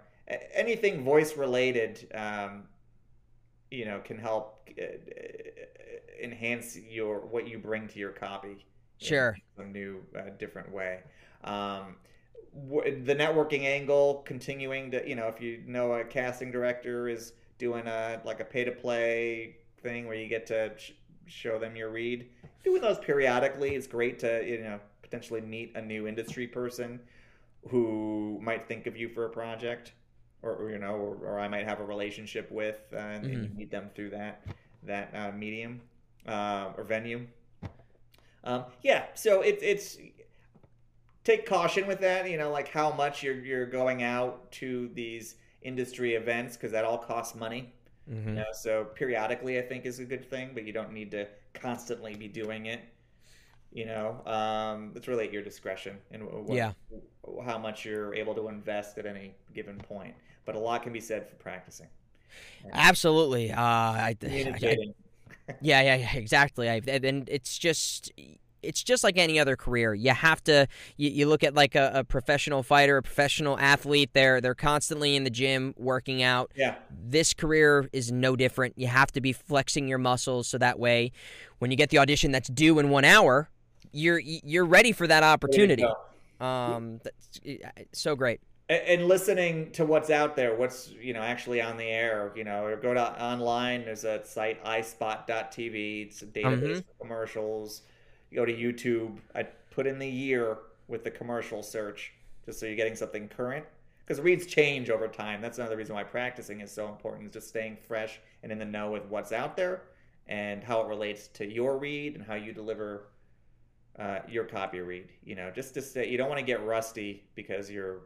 anything 0.53 1.03
voice 1.03 1.37
related. 1.37 2.07
Um, 2.13 2.63
you 3.71 3.85
know, 3.85 3.99
can 4.03 4.17
help 4.17 4.69
uh, 4.81 4.83
enhance 6.21 6.77
your 6.77 7.19
what 7.25 7.47
you 7.47 7.57
bring 7.57 7.87
to 7.87 7.99
your 7.99 8.11
copy. 8.11 8.65
in 9.01 9.07
Sure. 9.07 9.37
a 9.57 9.63
new, 9.65 10.01
uh, 10.17 10.29
different 10.39 10.71
way. 10.71 11.01
Um, 11.43 11.97
w- 12.69 13.03
the 13.03 13.15
networking 13.15 13.63
angle, 13.65 14.23
continuing 14.25 14.91
to, 14.91 15.07
you 15.07 15.15
know, 15.15 15.27
if 15.27 15.41
you 15.41 15.63
know 15.65 15.93
a 15.93 16.05
casting 16.05 16.51
director 16.51 17.07
is 17.07 17.33
doing 17.57 17.87
a 17.87 18.21
like 18.25 18.39
a 18.39 18.45
pay 18.45 18.63
to 18.65 18.71
play 18.71 19.57
thing 19.81 20.07
where 20.07 20.15
you 20.15 20.27
get 20.27 20.45
to 20.47 20.73
sh- 20.77 20.91
show 21.27 21.59
them 21.59 21.75
your 21.75 21.89
read, 21.91 22.29
doing 22.65 22.81
those 22.81 22.99
periodically 22.99 23.75
It's 23.75 23.87
great 23.87 24.19
to, 24.19 24.45
you 24.45 24.59
know, 24.59 24.81
potentially 25.01 25.39
meet 25.39 25.71
a 25.75 25.81
new 25.81 26.05
industry 26.07 26.47
person 26.47 26.99
who 27.69 28.39
might 28.41 28.67
think 28.67 28.87
of 28.87 28.97
you 28.97 29.07
for 29.07 29.25
a 29.25 29.29
project. 29.29 29.93
Or, 30.43 30.53
or, 30.57 30.69
you 30.69 30.77
know, 30.77 30.93
or, 30.93 31.15
or 31.25 31.39
I 31.39 31.47
might 31.47 31.65
have 31.65 31.79
a 31.79 31.83
relationship 31.83 32.51
with, 32.51 32.79
uh, 32.93 32.97
and, 32.97 33.25
and 33.25 33.43
you 33.45 33.49
meet 33.55 33.71
them 33.71 33.89
through 33.95 34.11
that 34.11 34.45
that 34.83 35.09
uh, 35.15 35.31
medium 35.31 35.81
uh, 36.27 36.71
or 36.77 36.83
venue. 36.83 37.25
Um, 38.43 38.65
yeah, 38.83 39.05
so 39.15 39.41
it's 39.41 39.63
it's 39.63 39.97
take 41.23 41.47
caution 41.47 41.87
with 41.87 41.99
that. 42.01 42.29
You 42.29 42.37
know, 42.37 42.51
like 42.51 42.67
how 42.67 42.91
much 42.91 43.23
you're 43.23 43.39
you're 43.43 43.65
going 43.65 44.03
out 44.03 44.51
to 44.61 44.91
these 44.93 45.35
industry 45.63 46.13
events 46.13 46.55
because 46.55 46.71
that 46.73 46.85
all 46.85 46.99
costs 46.99 47.33
money. 47.33 47.73
Mm-hmm. 48.11 48.29
You 48.29 48.35
know, 48.35 48.45
so 48.53 48.85
periodically, 48.95 49.57
I 49.57 49.61
think 49.61 49.85
is 49.85 49.99
a 49.99 50.05
good 50.05 50.29
thing, 50.29 50.51
but 50.53 50.65
you 50.65 50.73
don't 50.73 50.91
need 50.91 51.11
to 51.11 51.27
constantly 51.53 52.15
be 52.15 52.27
doing 52.27 52.67
it. 52.67 52.81
You 53.71 53.85
know, 53.85 54.21
um, 54.25 54.93
it's 54.95 55.07
really 55.07 55.25
at 55.25 55.33
your 55.33 55.41
discretion 55.41 55.97
and 56.11 56.23
what, 56.23 56.55
Yeah. 56.55 56.71
how 57.45 57.57
much 57.57 57.83
you're 57.83 58.13
able 58.15 58.33
to 58.35 58.47
invest 58.47 58.97
at 58.97 59.05
any 59.05 59.35
given 59.53 59.77
point. 59.77 60.15
But 60.45 60.55
a 60.55 60.59
lot 60.59 60.83
can 60.83 60.93
be 60.93 61.01
said 61.01 61.27
for 61.27 61.35
practicing. 61.35 61.87
Absolutely. 62.71 63.51
Uh, 63.51 63.61
I, 63.61 64.09
I, 64.09 64.13
Communicating. 64.13 64.93
Yeah, 65.61 65.81
yeah, 65.81 65.95
yeah, 65.95 66.15
exactly. 66.15 66.69
I, 66.69 66.81
and 66.87 67.27
it's 67.29 67.57
just 67.57 68.11
it's 68.65 68.83
just 68.83 69.03
like 69.03 69.17
any 69.17 69.39
other 69.39 69.55
career. 69.55 69.93
You 69.93 70.11
have 70.11 70.43
to 70.45 70.67
you, 70.97 71.09
you 71.09 71.27
look 71.27 71.43
at 71.43 71.53
like 71.53 71.75
a, 71.75 71.91
a 71.95 72.03
professional 72.03 72.63
fighter, 72.63 72.97
a 72.97 73.01
professional 73.03 73.57
athlete. 73.59 74.09
They're 74.13 74.41
they're 74.41 74.55
constantly 74.55 75.15
in 75.15 75.23
the 75.23 75.29
gym 75.29 75.73
working 75.77 76.23
out. 76.23 76.51
yeah. 76.55 76.75
This 77.07 77.33
career 77.33 77.89
is 77.93 78.11
no 78.11 78.35
different. 78.35 78.73
You 78.77 78.87
have 78.87 79.11
to 79.13 79.21
be 79.21 79.31
flexing 79.33 79.87
your 79.87 79.97
muscles 79.99 80.47
so 80.47 80.57
that 80.57 80.79
way, 80.79 81.11
when 81.59 81.71
you 81.71 81.77
get 81.77 81.89
the 81.89 81.99
audition 81.99 82.31
that's 82.31 82.49
due 82.49 82.79
in 82.79 82.89
one 82.89 83.05
hour, 83.05 83.49
you're 83.91 84.19
you're 84.19 84.65
ready 84.65 84.91
for 84.91 85.07
that 85.07 85.23
opportunity. 85.23 85.85
Um, 86.39 86.99
that's 87.03 87.39
so 87.93 88.15
great. 88.15 88.41
and, 88.67 88.81
and 88.81 89.07
listening 89.07 89.71
to 89.71 89.85
what's 89.85 90.09
out 90.09 90.35
there, 90.35 90.55
what's 90.55 90.89
you 90.99 91.13
know 91.13 91.21
actually 91.21 91.61
on 91.61 91.77
the 91.77 91.85
air, 91.85 92.31
you 92.35 92.43
know, 92.43 92.65
or 92.65 92.75
go 92.75 92.93
to 92.93 93.23
online. 93.23 93.85
There's 93.85 94.03
a 94.03 94.25
site 94.25 94.61
iSpot.tv. 94.65 96.07
It's 96.07 96.21
a 96.21 96.25
database 96.25 96.59
Mhm. 96.61 96.77
of 96.79 96.99
commercials. 96.99 97.81
Go 98.35 98.45
to 98.45 98.53
YouTube. 98.53 99.17
I 99.33 99.43
put 99.71 99.87
in 99.87 99.97
the 99.97 100.07
year 100.07 100.57
with 100.87 101.03
the 101.03 101.11
commercial 101.11 101.63
search, 101.63 102.13
just 102.45 102.59
so 102.59 102.65
you're 102.65 102.75
getting 102.75 102.95
something 102.95 103.27
current. 103.27 103.65
Because 103.99 104.21
reads 104.21 104.45
change 104.45 104.91
over 104.91 105.07
time. 105.07 105.41
That's 105.41 105.57
another 105.57 105.77
reason 105.77 105.95
why 105.95 106.03
practicing 106.03 106.61
is 106.61 106.71
so 106.71 106.87
important. 106.89 107.27
Is 107.27 107.33
just 107.33 107.47
staying 107.47 107.77
fresh 107.87 108.19
and 108.43 108.51
in 108.51 108.59
the 108.59 108.65
know 108.65 108.91
with 108.91 109.05
what's 109.05 109.31
out 109.31 109.57
there 109.57 109.83
and 110.27 110.63
how 110.63 110.81
it 110.81 110.87
relates 110.87 111.27
to 111.29 111.51
your 111.51 111.77
read 111.77 112.15
and 112.15 112.23
how 112.23 112.35
you 112.35 112.51
deliver 112.51 113.07
uh, 113.97 114.19
your 114.27 114.43
copy 114.43 114.79
read. 114.79 115.07
You 115.23 115.35
know, 115.35 115.49
just 115.49 115.73
to 115.75 115.81
say 115.81 116.07
you 116.09 116.17
don't 116.17 116.29
want 116.29 116.39
to 116.39 116.45
get 116.45 116.63
rusty 116.63 117.23
because 117.33 117.71
you're 117.71 118.01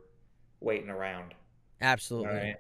waiting 0.62 0.90
around. 0.90 1.34
Absolutely. 1.82 2.30
Right. 2.30 2.56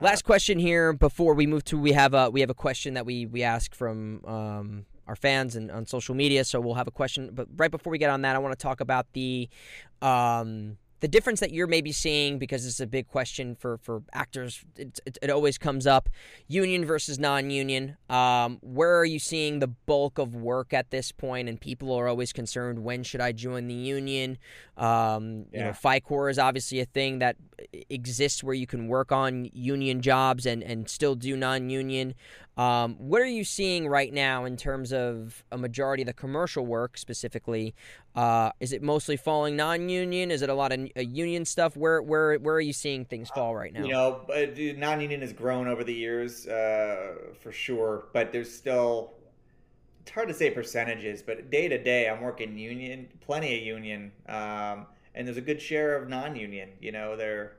Last 0.00 0.24
question 0.24 0.58
here 0.58 0.92
before 0.92 1.34
we 1.34 1.46
move 1.46 1.64
to 1.66 1.78
we 1.78 1.92
have 1.92 2.14
a 2.14 2.30
we 2.30 2.40
have 2.40 2.50
a 2.50 2.54
question 2.54 2.94
that 2.94 3.06
we 3.06 3.26
we 3.26 3.42
ask 3.42 3.74
from 3.74 4.24
um, 4.24 4.86
our 5.06 5.16
fans 5.16 5.56
and 5.56 5.70
on 5.70 5.86
social 5.86 6.14
media. 6.14 6.44
So 6.44 6.60
we'll 6.60 6.74
have 6.74 6.86
a 6.86 6.92
question, 6.92 7.30
but 7.32 7.48
right 7.56 7.70
before 7.70 7.90
we 7.90 7.98
get 7.98 8.10
on 8.10 8.22
that, 8.22 8.36
I 8.36 8.38
want 8.38 8.58
to 8.58 8.62
talk 8.62 8.80
about 8.80 9.12
the 9.12 9.48
um, 10.00 10.76
the 11.02 11.08
difference 11.08 11.40
that 11.40 11.52
you're 11.52 11.66
maybe 11.66 11.90
seeing 11.90 12.38
because 12.38 12.64
it's 12.64 12.78
a 12.78 12.86
big 12.86 13.08
question 13.08 13.56
for 13.56 13.76
for 13.78 14.02
actors. 14.12 14.64
It, 14.76 15.00
it, 15.04 15.18
it 15.20 15.30
always 15.30 15.58
comes 15.58 15.84
up: 15.84 16.08
union 16.46 16.84
versus 16.84 17.18
non-union. 17.18 17.96
Um, 18.08 18.58
where 18.62 18.96
are 18.96 19.04
you 19.04 19.18
seeing 19.18 19.58
the 19.58 19.66
bulk 19.66 20.18
of 20.18 20.36
work 20.36 20.72
at 20.72 20.90
this 20.90 21.10
point? 21.10 21.48
And 21.48 21.60
people 21.60 21.92
are 21.92 22.06
always 22.06 22.32
concerned: 22.32 22.84
when 22.84 23.02
should 23.02 23.20
I 23.20 23.32
join 23.32 23.66
the 23.66 23.74
union? 23.74 24.38
Um, 24.76 25.46
You 25.52 25.58
know, 25.58 25.66
Yeah. 25.66 25.72
Fi-Core 25.72 26.30
is 26.30 26.38
obviously 26.38 26.78
a 26.78 26.86
thing 26.86 27.18
that 27.18 27.36
exists 27.90 28.44
where 28.44 28.54
you 28.54 28.68
can 28.68 28.86
work 28.86 29.10
on 29.10 29.50
union 29.52 30.02
jobs 30.02 30.46
and, 30.46 30.62
and 30.62 30.88
still 30.88 31.16
do 31.16 31.36
non-union. 31.36 32.14
Um, 32.56 32.96
what 32.98 33.22
are 33.22 33.26
you 33.26 33.44
seeing 33.44 33.88
right 33.88 34.12
now 34.12 34.44
in 34.44 34.56
terms 34.56 34.92
of 34.92 35.42
a 35.50 35.56
majority 35.56 36.02
of 36.02 36.06
the 36.06 36.12
commercial 36.12 36.66
work 36.66 36.98
specifically? 36.98 37.74
Uh, 38.14 38.50
is 38.60 38.72
it 38.72 38.82
mostly 38.82 39.16
falling 39.16 39.56
non-union? 39.56 40.30
Is 40.30 40.42
it 40.42 40.50
a 40.50 40.54
lot 40.54 40.72
of 40.72 40.80
uh, 40.96 41.00
union 41.00 41.44
stuff? 41.44 41.76
Where 41.76 42.02
where 42.02 42.36
where 42.38 42.54
are 42.54 42.60
you 42.60 42.72
seeing 42.72 43.04
things 43.04 43.30
fall 43.30 43.54
right 43.54 43.72
now? 43.72 43.84
You 43.84 43.92
know, 43.92 44.26
non-union 44.28 45.20
has 45.22 45.32
grown 45.32 45.66
over 45.66 45.82
the 45.82 45.94
years 45.94 46.46
uh, 46.46 47.14
for 47.40 47.52
sure, 47.52 48.08
but 48.12 48.32
there's 48.32 48.54
still 48.54 49.14
it's 50.02 50.10
hard 50.10 50.28
to 50.28 50.34
say 50.34 50.50
percentages, 50.50 51.22
but 51.22 51.50
day 51.50 51.68
to 51.68 51.82
day, 51.82 52.08
I'm 52.08 52.20
working 52.22 52.58
union, 52.58 53.08
plenty 53.20 53.58
of 53.58 53.64
union, 53.64 54.12
um, 54.28 54.86
and 55.14 55.26
there's 55.26 55.36
a 55.36 55.42
good 55.42 55.62
share 55.62 55.96
of 55.96 56.08
non-union. 56.08 56.70
You 56.80 56.92
know, 56.92 57.16
there 57.16 57.58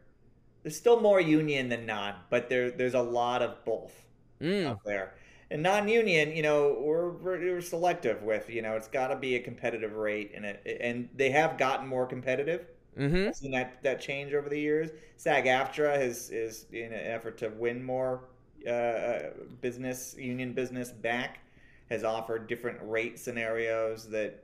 there's 0.63 0.77
still 0.77 1.01
more 1.01 1.21
union 1.21 1.69
than 1.69 1.85
non, 1.85 2.15
but 2.30 2.49
there 2.49 2.71
there's 2.71 2.95
a 2.95 3.01
lot 3.01 3.41
of 3.41 3.63
both 3.65 3.93
Mm, 4.41 4.65
out 4.65 4.80
there. 4.85 5.13
And 5.53 5.63
non-union, 5.63 6.35
you 6.35 6.41
know, 6.41 6.75
we're, 6.81 7.11
we're, 7.11 7.61
selective 7.61 8.23
with, 8.23 8.49
you 8.49 8.61
know, 8.61 8.75
it's 8.75 8.88
got 8.89 9.07
to 9.07 9.15
be 9.15 9.35
a 9.35 9.39
competitive 9.39 9.93
rate, 9.93 10.31
and 10.35 10.45
it 10.45 10.77
and 10.81 11.07
they 11.15 11.30
have 11.30 11.57
gotten 11.57 11.88
more 11.88 12.05
competitive 12.05 12.65
Mm-hmm. 12.97 13.27
I've 13.30 13.35
seen 13.35 13.51
that 13.51 13.81
that 13.84 14.01
change 14.01 14.34
over 14.34 14.49
the 14.49 14.59
years. 14.59 14.91
SAG-AFTRA 15.17 15.95
has 15.95 16.30
is 16.30 16.65
in 16.71 16.93
an 16.93 17.05
effort 17.05 17.38
to 17.39 17.49
win 17.49 17.84
more 17.84 18.25
uh, 18.69 19.31
business 19.61 20.15
union 20.17 20.53
business 20.53 20.91
back 20.91 21.39
has 21.89 22.03
offered 22.03 22.47
different 22.47 22.77
rate 22.81 23.19
scenarios 23.19 24.07
that 24.09 24.43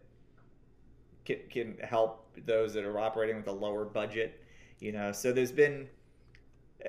can, 1.25 1.37
can 1.49 1.77
help 1.83 2.27
those 2.45 2.73
that 2.73 2.83
are 2.83 2.99
operating 2.99 3.37
with 3.37 3.47
a 3.47 3.51
lower 3.51 3.85
budget. 3.85 4.43
You 4.79 4.93
know, 4.93 5.11
so 5.11 5.31
there's 5.31 5.51
been 5.51 5.83
uh, 5.83 5.98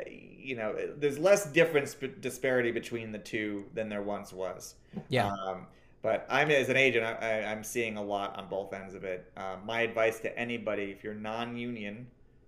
you 0.07 0.57
know 0.57 0.75
there's 0.97 1.19
less 1.19 1.47
difference 1.47 1.97
disparity 2.21 2.71
between 2.71 3.13
the 3.13 3.19
two 3.19 3.65
than 3.75 3.89
there 3.89 4.03
once 4.03 4.33
was. 4.33 4.77
Yeah. 5.09 5.31
Um, 5.31 5.67
but 6.03 6.27
I'm 6.31 6.51
as 6.51 6.71
an 6.71 6.77
agent, 6.77 7.05
I, 7.05 7.43
I'm 7.43 7.63
seeing 7.63 7.99
a 7.99 8.03
lot 8.03 8.39
on 8.39 8.49
both 8.49 8.73
ends 8.73 8.95
of 8.95 9.05
it. 9.05 9.31
Uh, 9.37 9.57
my 9.65 9.83
advice 9.83 10.21
to 10.21 10.39
anybody: 10.39 10.85
if 10.85 11.05
you're 11.05 11.15
non-union, 11.15 12.07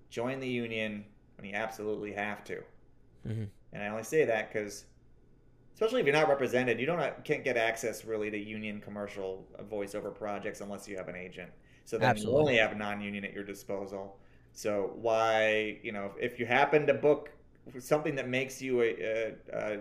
join 0.09 0.41
the 0.41 0.49
union 0.49 1.05
when 1.37 1.47
you 1.47 1.55
absolutely 1.55 2.13
have 2.13 2.45
to. 2.45 2.63
Mhm. 3.27 3.49
And 3.73 3.83
I 3.83 3.89
only 3.89 4.05
say 4.05 4.25
that 4.25 4.53
because, 4.53 4.85
especially 5.75 6.01
if 6.01 6.07
you're 6.07 6.15
not 6.15 6.29
represented, 6.29 6.79
you 6.81 6.87
don't 6.87 7.25
can't 7.25 7.45
get 7.45 7.57
access 7.57 8.05
really 8.05 8.31
to 8.31 8.39
union 8.39 8.81
commercial 8.81 9.47
voiceover 9.71 10.15
projects 10.15 10.61
unless 10.61 10.89
you 10.89 10.97
have 10.97 11.09
an 11.09 11.17
agent. 11.17 11.51
So 11.85 11.99
then 11.99 12.11
Absolutely. 12.11 12.33
you 12.33 12.41
only 12.41 12.57
have 12.57 12.77
non-union 12.77 13.25
at 13.25 13.33
your 13.33 13.45
disposal. 13.45 14.19
So 14.53 14.93
why, 14.95 15.79
you 15.83 15.93
know, 15.93 16.13
if 16.21 16.39
you 16.39 16.47
happen 16.47 16.87
to 16.87 16.95
book 16.95 17.31
something 17.79 18.15
that 18.17 18.29
makes 18.29 18.61
you 18.61 18.83
a, 18.83 19.35
a, 19.53 19.79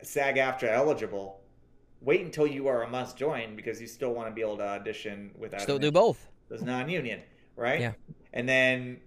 a 0.00 0.04
SAG-AFTRA 0.04 0.70
eligible, 0.70 1.40
wait 2.00 2.22
until 2.22 2.46
you 2.46 2.68
are 2.68 2.82
a 2.82 2.88
must 2.88 3.16
join 3.16 3.56
because 3.56 3.80
you 3.80 3.86
still 3.86 4.12
want 4.14 4.28
to 4.28 4.34
be 4.34 4.40
able 4.40 4.56
to 4.58 4.64
audition 4.66 5.30
without 5.38 5.60
Still 5.60 5.78
do 5.78 5.90
both. 5.90 6.28
as 6.50 6.62
non-union, 6.62 7.20
right? 7.56 7.80
Yeah. 7.80 7.92
And 8.32 8.48
then, 8.48 8.98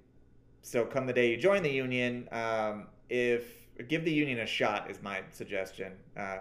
so 0.61 0.85
come 0.85 1.05
the 1.07 1.13
day 1.13 1.31
you 1.31 1.37
join 1.37 1.63
the 1.63 1.71
union, 1.71 2.27
um, 2.31 2.87
if 3.09 3.59
give 3.87 4.03
the 4.03 4.11
union 4.11 4.39
a 4.39 4.45
shot 4.45 4.91
is 4.91 5.01
my 5.01 5.21
suggestion. 5.31 5.93
Uh, 6.17 6.37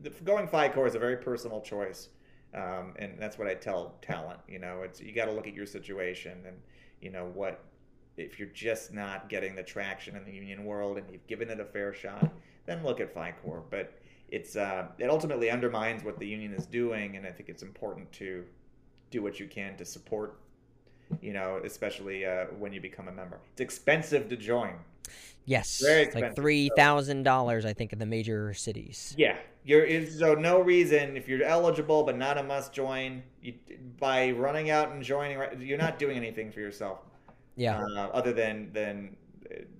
the- 0.00 0.10
going 0.24 0.46
Fi-Core 0.46 0.86
is 0.86 0.94
a 0.94 0.98
very 0.98 1.16
personal 1.16 1.60
choice, 1.60 2.10
um, 2.54 2.94
and 2.98 3.14
that's 3.18 3.38
what 3.38 3.48
I 3.48 3.54
tell 3.54 3.96
talent. 4.02 4.38
You 4.48 4.60
know, 4.60 4.82
it's 4.82 5.00
you 5.00 5.12
got 5.12 5.24
to 5.26 5.32
look 5.32 5.46
at 5.48 5.54
your 5.54 5.66
situation 5.66 6.38
and 6.46 6.56
you 7.00 7.10
know 7.10 7.30
what 7.34 7.64
if 8.16 8.38
you're 8.38 8.48
just 8.48 8.92
not 8.92 9.28
getting 9.28 9.54
the 9.54 9.62
traction 9.62 10.16
in 10.16 10.24
the 10.24 10.32
union 10.32 10.64
world 10.64 10.96
and 10.96 11.06
you've 11.10 11.26
given 11.26 11.50
it 11.50 11.60
a 11.60 11.64
fair 11.64 11.92
shot, 11.92 12.32
then 12.64 12.82
look 12.82 13.00
at 13.00 13.12
Fi-Core. 13.12 13.62
But 13.70 13.92
it's 14.28 14.56
uh, 14.56 14.88
it 14.98 15.08
ultimately 15.08 15.50
undermines 15.50 16.02
what 16.02 16.18
the 16.18 16.26
union 16.26 16.52
is 16.52 16.66
doing, 16.66 17.16
and 17.16 17.26
I 17.26 17.30
think 17.30 17.48
it's 17.48 17.62
important 17.62 18.10
to 18.12 18.44
do 19.10 19.22
what 19.22 19.38
you 19.38 19.46
can 19.46 19.76
to 19.76 19.84
support. 19.84 20.40
You 21.20 21.32
know, 21.32 21.60
especially 21.64 22.26
uh, 22.26 22.46
when 22.58 22.72
you 22.72 22.80
become 22.80 23.08
a 23.08 23.12
member. 23.12 23.38
It's 23.52 23.60
expensive 23.60 24.28
to 24.28 24.36
join. 24.36 24.74
Yes. 25.44 25.82
Like 26.14 26.34
three 26.34 26.70
thousand 26.76 27.22
dollars, 27.22 27.64
I 27.64 27.72
think, 27.72 27.92
in 27.92 27.98
the 27.98 28.06
major 28.06 28.52
cities. 28.52 29.14
Yeah, 29.16 29.36
you're 29.64 30.06
so 30.06 30.34
no 30.34 30.60
reason 30.60 31.16
if 31.16 31.28
you're 31.28 31.42
eligible 31.42 32.02
but 32.02 32.16
not 32.16 32.36
a 32.36 32.42
must 32.42 32.72
join. 32.72 33.22
You, 33.40 33.54
by 33.98 34.32
running 34.32 34.70
out 34.70 34.90
and 34.90 35.02
joining, 35.02 35.38
you're 35.60 35.78
not 35.78 35.98
doing 35.98 36.16
anything 36.16 36.50
for 36.50 36.60
yourself. 36.60 36.98
Yeah. 37.56 37.80
uh, 37.80 38.10
other 38.12 38.32
than 38.32 38.70
than 38.72 39.16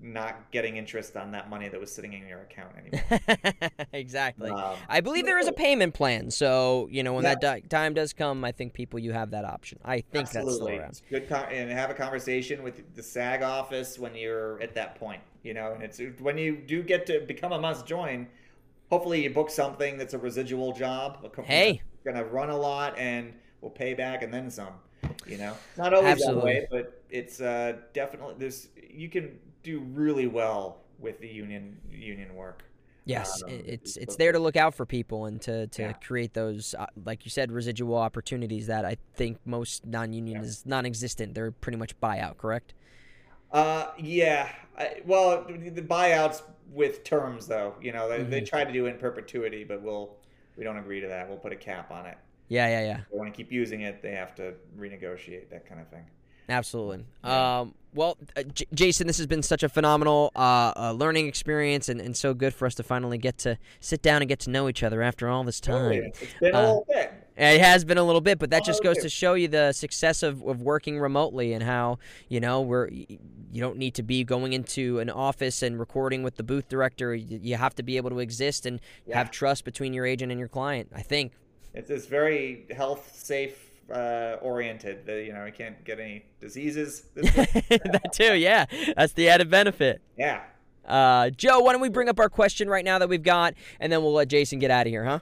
not 0.03 0.51
getting 0.51 0.77
interest 0.77 1.17
on 1.17 1.33
that 1.33 1.49
money 1.51 1.69
that 1.69 1.81
was 1.81 1.93
sitting 1.93 2.13
in 2.13 2.27
your 2.27 2.41
account 2.41 2.73
anymore. 2.77 3.71
exactly. 3.93 4.51
Um, 4.51 4.77
I 4.89 5.01
believe 5.01 5.25
there 5.27 5.39
is 5.39 5.47
a 5.49 5.53
payment 5.53 5.95
plan, 5.95 6.31
so 6.31 6.89
you 6.91 7.03
know 7.03 7.13
when 7.13 7.25
Yeah. 7.25 7.35
that 7.35 7.41
di- 7.41 7.61
time 7.69 7.95
does 7.95 8.13
come, 8.13 8.45
I 8.45 8.53
think 8.53 8.73
people 8.73 8.99
you 8.99 9.13
have 9.13 9.31
that 9.31 9.45
option. 9.45 9.79
I 9.85 9.97
think 10.01 10.13
that's 10.13 10.31
still 10.31 10.43
Absolutely. 10.49 10.79
around. 10.79 11.03
Good 11.11 11.29
con- 11.29 11.49
and 11.51 11.71
have 11.71 11.91
a 11.91 11.95
conversation 11.95 12.63
with 12.63 12.95
the 12.95 13.03
SAG 13.03 13.43
office 13.43 13.99
when 13.99 14.15
you're 14.15 14.61
at 14.63 14.75
that 14.75 14.97
point. 14.97 15.23
You 15.43 15.55
know, 15.55 15.73
and 15.73 15.83
it's 15.83 16.01
when 16.21 16.39
you 16.39 16.57
do 16.57 16.83
get 16.83 17.07
to 17.07 17.21
become 17.21 17.53
a 17.53 17.59
must 17.61 17.87
join. 17.87 18.27
Hopefully, 18.91 19.25
you 19.25 19.31
book 19.31 19.51
something 19.51 19.99
that's 19.99 20.15
a 20.15 20.19
residual 20.19 20.73
job. 20.73 21.19
a 21.25 21.29
company 21.29 21.47
Hey. 21.55 21.83
that's 22.05 22.05
gonna 22.17 22.25
run 22.25 22.51
a 22.51 22.57
lot 22.57 22.97
and 22.99 23.33
will 23.61 23.71
pay 23.71 23.95
back 23.95 24.23
and 24.23 24.33
then 24.33 24.51
some. 24.51 24.75
You 25.27 25.39
know, 25.39 25.55
not 25.77 25.93
always 25.95 26.13
Absolutely. 26.13 26.55
that 26.61 26.71
way, 26.73 26.83
but 26.83 27.03
it's 27.11 27.41
uh, 27.41 27.79
definitely 27.93 28.35
this. 28.39 28.69
You 28.91 29.09
can 29.09 29.39
do 29.67 29.81
really 29.81 30.27
well 30.29 30.79
with 30.99 31.19
the 31.21 31.29
union 31.29 31.77
union 31.91 32.35
work. 32.35 32.63
Yes, 33.05 33.43
Um, 33.45 33.51
it's 33.51 33.97
it's 33.97 34.17
there 34.17 34.33
to 34.33 34.39
look 34.39 34.57
out 34.57 34.75
for 34.75 34.85
people 34.87 35.27
and 35.27 35.41
to, 35.43 35.67
to 35.69 35.83
Yeah. 35.83 35.93
create 35.93 36.33
those, 36.35 36.75
uh, 36.75 36.87
like 37.05 37.25
you 37.25 37.31
said, 37.31 37.53
residual 37.53 37.97
opportunities 37.97 38.67
that 38.67 38.85
I 38.85 38.97
think 39.15 39.39
most 39.45 39.87
non-union 39.87 40.39
Yeah. 40.43 40.49
is 40.49 40.67
non-existent. 40.67 41.35
They're 41.35 41.53
pretty 41.53 41.79
much 41.79 41.99
buyout, 42.01 42.37
correct? 42.37 42.75
Uh, 43.53 43.93
yeah. 43.99 44.51
I, 44.77 45.03
well, 45.05 45.45
the 45.45 45.83
buyouts 45.83 46.43
with 46.73 47.05
terms, 47.05 47.47
though, 47.47 47.75
you 47.81 47.93
know, 47.93 48.09
they, 48.09 48.25
they 48.25 48.41
Mhm. 48.41 48.47
try 48.49 48.65
to 48.65 48.73
do 48.73 48.87
it 48.87 48.91
in 48.95 48.99
perpetuity, 48.99 49.63
but 49.65 49.83
we'll 49.83 50.17
we 50.57 50.65
don't 50.65 50.79
agree 50.79 51.01
to 51.01 51.07
that. 51.09 51.29
We'll 51.29 51.39
put 51.39 51.53
a 51.53 51.57
cap 51.57 51.91
on 51.93 52.07
it. 52.07 52.17
Yeah, 52.49 52.67
yeah, 52.69 52.81
yeah. 52.87 52.99
If 53.01 53.11
they 53.11 53.17
want 53.19 53.33
to 53.33 53.37
keep 53.37 53.53
using 53.53 53.83
it, 53.83 54.01
they 54.03 54.13
have 54.13 54.35
to 54.37 54.55
renegotiate 54.79 55.51
that 55.51 55.67
kind 55.67 55.81
of 55.81 55.89
thing. 55.89 56.07
Absolutely. 56.49 57.05
Yeah. 57.25 57.61
Um, 57.61 57.75
well, 57.97 58.17
uh, 58.37 58.43
J- 58.45 58.67
Jason, 58.75 59.07
this 59.07 59.17
has 59.17 59.27
been 59.27 59.43
such 59.43 59.63
a 59.63 59.69
phenomenal 59.69 60.31
uh, 60.37 60.73
uh, 60.77 60.93
learning 60.93 61.27
experience 61.27 61.89
and, 61.89 62.01
and 62.01 62.17
so 62.17 62.35
good 62.35 62.55
for 62.55 62.67
us 62.67 62.75
to 62.77 62.83
finally 62.83 63.19
get 63.19 63.39
to 63.39 63.59
sit 63.81 64.03
down 64.03 64.23
and 64.23 64.29
get 64.29 64.39
to 64.41 64.51
know 64.51 64.69
each 64.69 64.83
other 64.83 65.03
after 65.03 65.29
all 65.29 65.43
this 65.43 65.61
time. 65.61 65.93
It's 65.93 66.23
it's 66.23 66.35
been 66.35 66.55
a 66.55 66.59
Uh, 66.59 66.61
little 66.63 66.87
bit. 66.89 67.13
It 67.39 67.61
has 67.61 67.85
been 67.85 67.99
a 67.99 68.03
little 68.05 68.23
bit, 68.23 68.39
but 68.39 68.49
that 68.51 68.65
just 68.65 68.83
goes 68.83 68.97
to 68.99 69.09
show 69.11 69.35
you 69.35 69.49
the 69.49 69.73
success 69.73 70.23
of, 70.23 70.43
of 70.45 70.63
working 70.63 70.99
remotely 70.99 71.53
and 71.53 71.63
how 71.63 71.99
you 72.29 72.41
know 72.41 72.63
we're 72.63 72.89
you 72.89 73.61
don't 73.61 73.77
need 73.77 73.95
to 73.95 74.03
be 74.03 74.25
going 74.25 74.53
into 74.55 75.01
an 75.01 75.11
office 75.11 75.63
and 75.63 75.79
recording 75.79 76.23
with 76.23 76.37
the 76.37 76.43
booth 76.43 76.69
director. 76.69 77.15
You, 77.15 77.39
you 77.43 77.57
have 77.57 77.75
to 77.75 77.83
be 77.83 77.97
able 77.99 78.11
to 78.11 78.21
exist 78.21 78.65
and 78.67 78.81
Yeah. 79.07 79.19
have 79.19 79.31
trust 79.31 79.65
between 79.65 79.93
your 79.93 80.07
agent 80.07 80.31
and 80.33 80.39
your 80.39 80.49
client. 80.49 80.91
I 80.95 81.03
think. 81.03 81.33
It's 81.75 81.89
this 81.89 82.07
very 82.07 82.65
health 82.75 83.13
safe 83.15 83.66
uh, 83.93 84.37
oriented. 84.43 85.07
The, 85.07 85.23
you 85.25 85.33
know, 85.33 85.45
you 85.45 85.53
can't 85.53 85.83
get 85.85 86.01
any 86.01 86.25
diseases. 86.41 87.05
This 87.15 87.33
that 87.35 88.13
too, 88.13 88.35
yeah. 88.35 88.67
That's 88.97 89.13
the 89.13 89.29
added 89.29 89.51
benefit. 89.51 90.01
yeah. 90.17 90.43
Uh, 90.85 91.31
Joe, 91.31 91.59
why 91.61 91.73
don't 91.73 91.81
we 91.81 91.89
bring 91.89 92.09
up 92.09 92.21
our 92.21 92.29
question 92.29 92.69
right 92.69 92.85
now 92.85 93.01
that 93.01 93.09
we've 93.09 93.23
got, 93.23 93.55
and 93.81 93.91
then 93.91 94.03
we'll 94.03 94.13
let 94.13 94.29
Jason 94.29 94.61
get 94.61 94.71
out 94.71 94.87
of 94.87 94.91
here, 94.93 95.05
huh? 95.05 95.19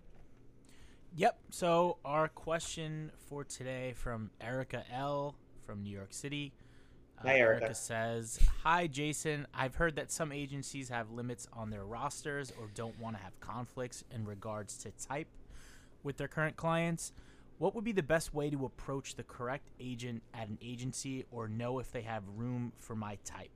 Yep. 1.16 1.38
So 1.50 1.96
our 2.04 2.28
question 2.28 3.10
for 3.30 3.44
today 3.44 3.94
from 3.96 4.30
Erica 4.42 4.84
L 4.92 5.34
from 5.64 5.82
New 5.82 5.90
York 5.90 6.12
City. 6.12 6.52
Uh, 7.18 7.28
Hi, 7.28 7.38
Erica. 7.38 7.74
says, 7.74 8.40
"Hi, 8.64 8.86
Jason. 8.88 9.46
I've 9.54 9.76
heard 9.76 9.96
that 9.96 10.10
some 10.12 10.32
agencies 10.32 10.90
have 10.90 11.10
limits 11.10 11.46
on 11.52 11.70
their 11.70 11.84
rosters 11.86 12.52
or 12.60 12.68
don't 12.74 12.98
want 13.00 13.16
to 13.16 13.22
have 13.22 13.38
conflicts 13.40 14.04
in 14.10 14.26
regards 14.26 14.76
to 14.78 14.90
type 15.08 15.28
with 16.02 16.18
their 16.18 16.28
current 16.28 16.56
clients. 16.56 17.12
What 17.64 17.74
would 17.74 17.84
be 17.84 17.92
the 17.92 18.02
best 18.02 18.34
way 18.34 18.50
to 18.50 18.66
approach 18.66 19.14
the 19.14 19.22
correct 19.22 19.70
agent 19.80 20.22
at 20.34 20.48
an 20.48 20.58
agency 20.60 21.24
or 21.30 21.48
know 21.48 21.78
if 21.78 21.90
they 21.90 22.02
have 22.02 22.22
room 22.36 22.74
for 22.78 22.94
my 22.94 23.16
type? 23.24 23.48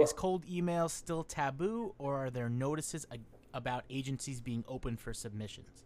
Is 0.00 0.12
cold 0.12 0.44
email 0.48 0.88
still 0.88 1.24
taboo, 1.24 1.92
or 1.98 2.14
are 2.16 2.30
there 2.30 2.48
notices 2.48 3.06
about 3.52 3.82
agencies 3.90 4.40
being 4.40 4.62
open 4.68 4.96
for 4.96 5.12
submissions?" 5.12 5.82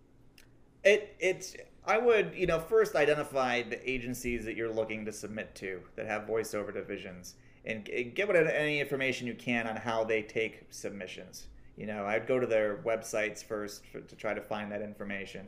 It 0.85 1.17
it's 1.19 1.57
I 1.87 1.97
would 1.97 2.35
you 2.35 2.47
know 2.47 2.61
first 2.61 2.95
identify 2.97 3.63
the 3.63 3.81
agencies 3.91 4.45
that 4.45 4.57
you're 4.57 4.71
looking 4.71 5.07
to 5.07 5.13
submit 5.13 5.55
to 5.55 5.81
that 5.97 6.05
have 6.07 6.25
voiceover 6.25 6.71
divisions 6.71 7.37
and 7.65 7.83
get 7.83 8.29
what 8.29 8.37
any 8.37 8.79
information 8.79 9.27
you 9.27 9.35
can 9.35 9.67
on 9.67 9.77
how 9.77 10.05
they 10.05 10.21
take 10.21 10.67
submissions. 10.69 11.47
You 11.79 11.87
know, 11.87 12.05
I'd 12.05 12.27
go 12.27 12.39
to 12.39 12.47
their 12.47 12.77
websites 12.85 13.43
first 13.43 13.87
for, 13.87 14.03
to 14.03 14.17
try 14.17 14.35
to 14.35 14.43
find 14.43 14.71
that 14.71 14.83
information. 14.83 15.47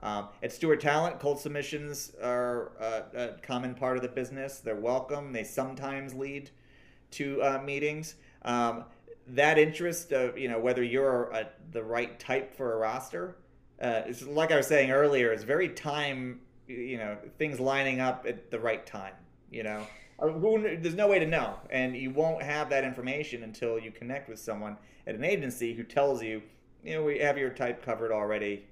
Um, 0.00 0.28
at 0.42 0.52
Stewart 0.52 0.80
Talent, 0.80 1.18
cold 1.20 1.40
submissions 1.40 2.12
are 2.22 2.72
uh, 2.80 3.00
a 3.14 3.28
common 3.42 3.74
part 3.74 3.96
of 3.96 4.02
the 4.02 4.08
business. 4.08 4.58
They're 4.58 4.76
welcome. 4.76 5.32
They 5.32 5.44
sometimes 5.44 6.14
lead 6.14 6.50
to 7.12 7.42
uh, 7.42 7.62
meetings. 7.64 8.16
Um, 8.42 8.84
that 9.28 9.58
interest 9.58 10.12
of 10.12 10.38
you 10.38 10.48
know 10.48 10.60
whether 10.60 10.82
you're 10.82 11.30
a, 11.32 11.48
the 11.72 11.82
right 11.82 12.18
type 12.20 12.56
for 12.56 12.74
a 12.74 12.76
roster 12.76 13.36
uh, 13.80 14.02
it's 14.06 14.22
like 14.22 14.52
I 14.52 14.56
was 14.56 14.66
saying 14.66 14.90
earlier, 14.90 15.32
it's 15.32 15.44
very 15.44 15.68
time, 15.68 16.40
you 16.66 16.96
know, 16.96 17.18
things 17.38 17.60
lining 17.60 18.00
up 18.00 18.24
at 18.26 18.50
the 18.50 18.58
right 18.58 18.84
time. 18.86 19.14
You 19.50 19.62
know, 19.62 19.86
Uh, 20.18 20.28
who, 20.28 20.76
there's 20.78 20.94
no 20.94 21.08
way 21.08 21.18
to 21.18 21.26
know, 21.26 21.56
and 21.68 21.94
you 21.94 22.10
won't 22.10 22.42
have 22.42 22.70
that 22.70 22.84
information 22.84 23.42
until 23.42 23.78
you 23.78 23.90
connect 23.90 24.30
with 24.30 24.38
someone 24.38 24.78
at 25.06 25.14
an 25.14 25.24
agency 25.24 25.74
who 25.74 25.84
tells 25.84 26.22
you, 26.22 26.42
you 26.82 26.94
know, 26.94 27.04
we 27.04 27.18
have 27.18 27.36
your 27.36 27.50
type 27.50 27.84
covered 27.84 28.10
already, 28.10 28.64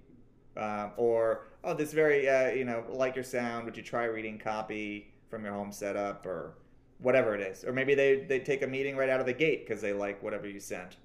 um, 0.57 0.93
or 0.97 1.47
oh, 1.65 1.75
this 1.75 1.93
very, 1.93 2.29
uh, 2.29 2.51
you 2.51 2.65
know, 2.65 2.85
like 2.89 3.15
your 3.15 3.25
sound. 3.25 3.65
Would 3.65 3.77
you 3.77 3.83
try 3.83 4.05
reading 4.05 4.39
copy 4.39 5.13
from 5.31 5.45
your 5.45 5.55
home 5.55 5.73
setup 5.73 6.27
or 6.27 6.55
whatever 6.99 7.35
it 7.35 7.41
is? 7.41 7.65
Or 7.65 7.73
maybe 7.73 7.95
they 7.95 8.25
they 8.25 8.39
take 8.41 8.63
a 8.63 8.67
meeting 8.67 8.97
right 8.97 9.09
out 9.09 9.21
of 9.21 9.27
the 9.27 9.33
gate 9.33 9.67
because 9.67 9.81
they 9.83 9.93
like 9.93 10.23
whatever 10.23 10.49
you 10.49 10.61
sent. 10.61 10.97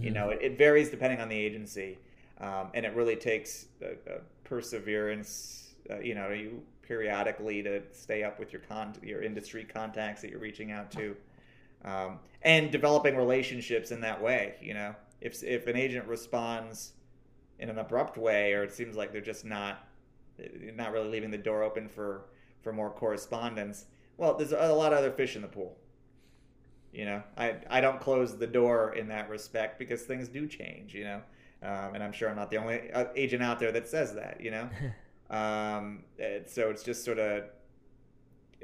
You 0.00 0.10
Mhm. 0.10 0.14
know, 0.14 0.30
it, 0.30 0.40
it 0.42 0.58
varies 0.58 0.90
depending 0.90 1.20
on 1.20 1.28
the 1.28 1.36
agency, 1.36 1.98
um, 2.40 2.70
and 2.74 2.86
it 2.86 2.94
really 2.94 3.16
takes 3.16 3.66
a, 3.82 3.92
a 4.12 4.20
perseverance 4.44 5.74
uh, 5.90 5.98
you 6.00 6.14
know, 6.14 6.30
you 6.30 6.62
periodically 6.82 7.62
to 7.62 7.82
stay 7.92 8.22
up 8.22 8.38
with 8.38 8.52
your 8.52 8.62
con 8.62 8.94
your 9.02 9.22
industry 9.22 9.64
contacts 9.64 10.20
that 10.22 10.30
you're 10.30 10.38
reaching 10.40 10.70
out 10.72 10.90
to, 10.90 11.16
um, 11.84 12.18
and 12.42 12.70
developing 12.70 13.16
relationships 13.16 13.90
in 13.90 14.00
that 14.00 14.20
way. 14.20 14.54
You 14.60 14.74
know, 14.74 14.94
if 15.20 15.42
if 15.42 15.66
an 15.66 15.76
agent 15.76 16.06
responds 16.06 16.92
in 17.58 17.70
an 17.70 17.78
abrupt 17.78 18.16
way, 18.16 18.52
or 18.52 18.62
it 18.62 18.72
seems 18.72 18.96
like 18.96 19.12
they're 19.12 19.20
just 19.20 19.44
not 19.44 19.84
not 20.74 20.92
really 20.92 21.08
leaving 21.08 21.30
the 21.30 21.38
door 21.38 21.62
open 21.62 21.88
for 21.88 22.26
for 22.62 22.72
more 22.72 22.90
correspondence, 22.90 23.86
well, 24.16 24.34
there's 24.34 24.52
a 24.52 24.72
lot 24.72 24.92
of 24.92 24.98
other 24.98 25.10
fish 25.10 25.36
in 25.36 25.42
the 25.42 25.48
pool. 25.48 25.76
You 26.92 27.04
know, 27.04 27.22
I 27.36 27.56
I 27.70 27.80
don't 27.80 28.00
close 28.00 28.36
the 28.36 28.46
door 28.46 28.94
in 28.94 29.08
that 29.08 29.28
respect 29.28 29.78
because 29.78 30.02
things 30.02 30.28
do 30.28 30.46
change. 30.46 30.94
You 30.94 31.04
know, 31.04 31.22
um, 31.62 31.94
and 31.94 32.02
I'm 32.02 32.12
sure 32.12 32.28
I'm 32.28 32.36
not 32.36 32.50
the 32.50 32.56
only 32.56 32.90
uh, 32.92 33.06
agent 33.14 33.42
out 33.42 33.58
there 33.58 33.72
that 33.72 33.88
says 33.88 34.14
that. 34.14 34.40
You 34.40 34.50
know, 34.50 34.68
um, 35.30 36.04
so 36.46 36.70
it's 36.70 36.82
just 36.82 37.04
sort 37.04 37.18
of 37.18 37.44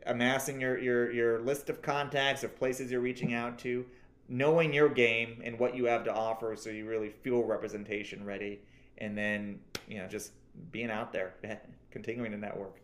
amassing 0.06 0.60
your, 0.60 0.78
your 0.78 1.12
your 1.12 1.40
list 1.40 1.70
of 1.70 1.82
contacts 1.82 2.44
of 2.44 2.56
places 2.56 2.90
you're 2.90 3.00
reaching 3.00 3.34
out 3.34 3.58
to, 3.60 3.84
knowing 4.28 4.72
your 4.72 4.88
game 4.88 5.40
and 5.44 5.58
what 5.58 5.76
you 5.76 5.84
have 5.84 6.04
to 6.04 6.12
offer, 6.12 6.56
so 6.56 6.70
you 6.70 6.86
really 6.86 7.10
feel 7.10 7.42
representation 7.42 8.24
ready, 8.24 8.60
and 8.98 9.16
then 9.16 9.60
you 9.88 9.98
know 9.98 10.06
just 10.06 10.32
being 10.70 10.90
out 10.90 11.12
there, 11.12 11.34
continuing 11.90 12.30
to 12.32 12.38
network, 12.38 12.80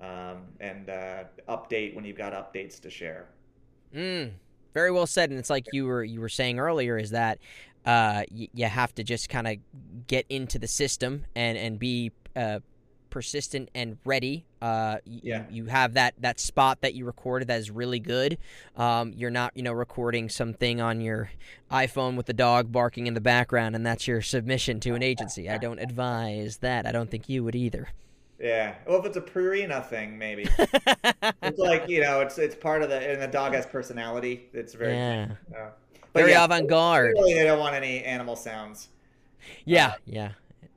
um, 0.00 0.42
and 0.60 0.90
uh, 0.90 1.24
update 1.48 1.94
when 1.94 2.04
you've 2.04 2.16
got 2.16 2.32
updates 2.32 2.80
to 2.80 2.90
share. 2.90 3.26
Mm, 3.94 4.32
very 4.74 4.90
well 4.90 5.06
said. 5.06 5.30
And 5.30 5.38
it's 5.38 5.50
like 5.50 5.66
you 5.72 5.86
were 5.86 6.04
you 6.04 6.20
were 6.20 6.28
saying 6.28 6.58
earlier 6.58 6.96
is 6.96 7.10
that 7.10 7.38
uh, 7.84 8.24
y- 8.30 8.48
you 8.54 8.66
have 8.66 8.94
to 8.94 9.04
just 9.04 9.28
kind 9.28 9.46
of 9.46 9.56
get 10.06 10.26
into 10.28 10.58
the 10.58 10.68
system 10.68 11.24
and 11.34 11.58
and 11.58 11.78
be 11.78 12.12
uh, 12.36 12.60
persistent 13.12 13.68
and 13.74 13.98
ready. 14.04 14.44
Uh, 14.60 14.96
Yeah. 15.04 15.44
you, 15.50 15.64
you 15.64 15.66
have 15.66 15.94
that 15.94 16.14
that 16.18 16.40
spot 16.40 16.80
that 16.80 16.94
you 16.94 17.04
recorded 17.04 17.46
that 17.48 17.60
is 17.60 17.70
really 17.70 18.00
good. 18.00 18.38
Um, 18.76 19.12
you're 19.14 19.30
not 19.30 19.56
you 19.56 19.62
know 19.62 19.72
recording 19.72 20.28
something 20.28 20.80
on 20.80 21.00
your 21.00 21.30
iPhone 21.70 22.16
with 22.16 22.26
the 22.26 22.32
dog 22.32 22.72
barking 22.72 23.06
in 23.06 23.14
the 23.14 23.20
background, 23.20 23.76
and 23.76 23.86
that's 23.86 24.08
your 24.08 24.22
submission 24.22 24.80
to 24.80 24.94
an 24.94 25.02
agency. 25.02 25.48
I 25.48 25.58
don't 25.58 25.78
advise 25.78 26.56
that. 26.58 26.86
I 26.86 26.92
don't 26.92 27.10
think 27.10 27.28
you 27.28 27.44
would 27.44 27.54
either. 27.54 27.88
Yeah. 28.40 28.74
Well, 28.88 28.98
if 28.98 29.04
it's 29.04 29.16
a 29.16 29.20
Purina 29.20 29.86
thing, 29.86 30.18
maybe 30.18 30.48
it's 31.42 31.58
like 31.58 31.88
you 31.88 32.00
know, 32.00 32.20
it's 32.20 32.38
it's 32.38 32.56
part 32.56 32.82
of 32.82 32.88
the 32.88 32.98
and 32.98 33.22
the 33.22 33.28
dog 33.28 33.52
has 33.52 33.66
personality. 33.66 34.48
It's 34.52 34.74
very 34.74 34.94
yeah, 34.94 35.28
uh, 35.54 35.68
but 36.12 36.20
very 36.20 36.32
yeah, 36.32 36.44
avant 36.44 36.66
garde. 36.68 37.12
Really, 37.14 37.34
they 37.34 37.44
don't 37.44 37.60
want 37.60 37.74
any 37.76 38.02
animal 38.02 38.34
sounds. 38.36 38.88
Yeah, 39.64 39.94
yeah. 40.06 40.32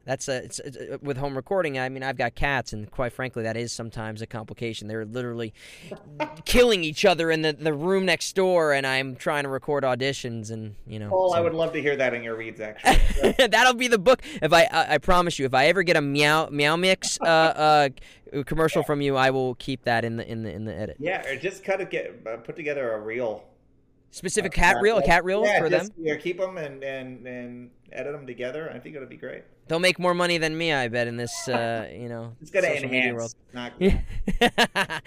That's 0.06 0.28
a 0.28 0.44
it's, 0.44 0.60
it's, 0.60 0.78
uh, 0.78 0.98
with 1.02 1.18
home 1.18 1.36
recording. 1.36 1.80
I 1.80 1.90
mean, 1.90 2.04
I've 2.04 2.18
got 2.18 2.36
cats, 2.36 2.74
and 2.74 2.90
quite 2.90 3.12
frankly, 3.12 3.42
that 3.44 3.58
is 3.58 3.72
sometimes 3.72 4.22
a 4.22 4.28
complication. 4.28 4.88
They're 4.88 5.04
literally 5.04 5.54
killing 6.46 6.84
each 6.84 7.06
other 7.06 7.32
in 7.32 7.42
the, 7.42 7.54
the 7.54 7.74
room 7.74 8.06
next 8.06 8.36
door, 8.36 8.74
and 8.74 8.86
I'm 8.86 9.16
trying 9.16 9.44
to 9.44 9.50
record 9.50 9.84
auditions, 9.84 10.52
and 10.52 10.76
you 10.86 11.00
know. 11.00 11.10
Paul, 11.10 11.34
I 11.34 11.40
would 11.40 11.56
love 11.56 11.74
to 11.74 11.82
hear 11.82 11.96
that 11.96 12.14
in 12.14 12.22
your 12.22 12.36
reads. 12.36 12.62
Actually, 12.62 13.34
That'll 13.48 13.74
be 13.74 13.88
the 13.88 13.98
book. 13.98 14.22
If 14.42 14.54
I, 14.54 14.66
I, 14.66 14.94
I 14.94 14.98
promise 15.00 15.40
you, 15.40 15.46
if 15.46 15.56
I 15.56 15.66
ever 15.68 15.82
get 15.82 15.98
a 15.98 16.02
meow 16.02 16.50
meow 16.52 16.76
mix 16.76 17.18
uh, 17.22 17.26
uh, 17.26 17.90
commercial 18.46 18.84
from 18.84 19.02
you, 19.02 19.16
I 19.16 19.32
will 19.32 19.56
keep 19.56 19.86
that 19.86 20.06
in 20.06 20.18
the 20.18 20.30
in 20.30 20.44
the 20.44 20.54
in 20.54 20.66
the 20.66 20.76
edit. 20.76 20.98
yeah, 21.00 21.26
or 21.28 21.36
just 21.36 21.64
kind 21.64 21.82
of 21.82 21.90
get 21.90 22.22
uh, 22.28 22.38
put 22.38 22.56
together 22.56 22.94
a 22.94 23.00
reel. 23.00 23.44
Specific 24.12 24.54
cat 24.54 24.78
reel, 24.82 24.98
a 24.98 25.04
cat 25.04 25.26
reel 25.26 25.44
yeah, 25.44 25.60
for 25.60 25.70
just, 25.70 25.94
them. 25.96 26.06
Yeah, 26.06 26.16
keep 26.16 26.38
them 26.38 26.58
and 26.58 26.84
and 26.84 27.26
and 27.28 27.72
edit 27.92 28.14
them 28.14 28.28
together. 28.28 28.72
I 28.72 28.78
think 28.78 28.96
it'll 28.96 29.10
be 29.10 29.18
great. 29.18 29.44
They'll 29.68 29.80
make 29.80 29.98
more 29.98 30.14
money 30.14 30.38
than 30.38 30.58
me, 30.58 30.72
I 30.72 30.88
bet, 30.90 31.08
in 31.08 31.18
this 31.18 31.48
uh, 31.48 31.90
you 31.94 32.08
know 32.08 32.36
It's 32.42 32.52
gonna 32.52 32.68
social 32.68 32.90
media 32.90 33.14
world. 33.14 33.34
enhance. 33.56 34.04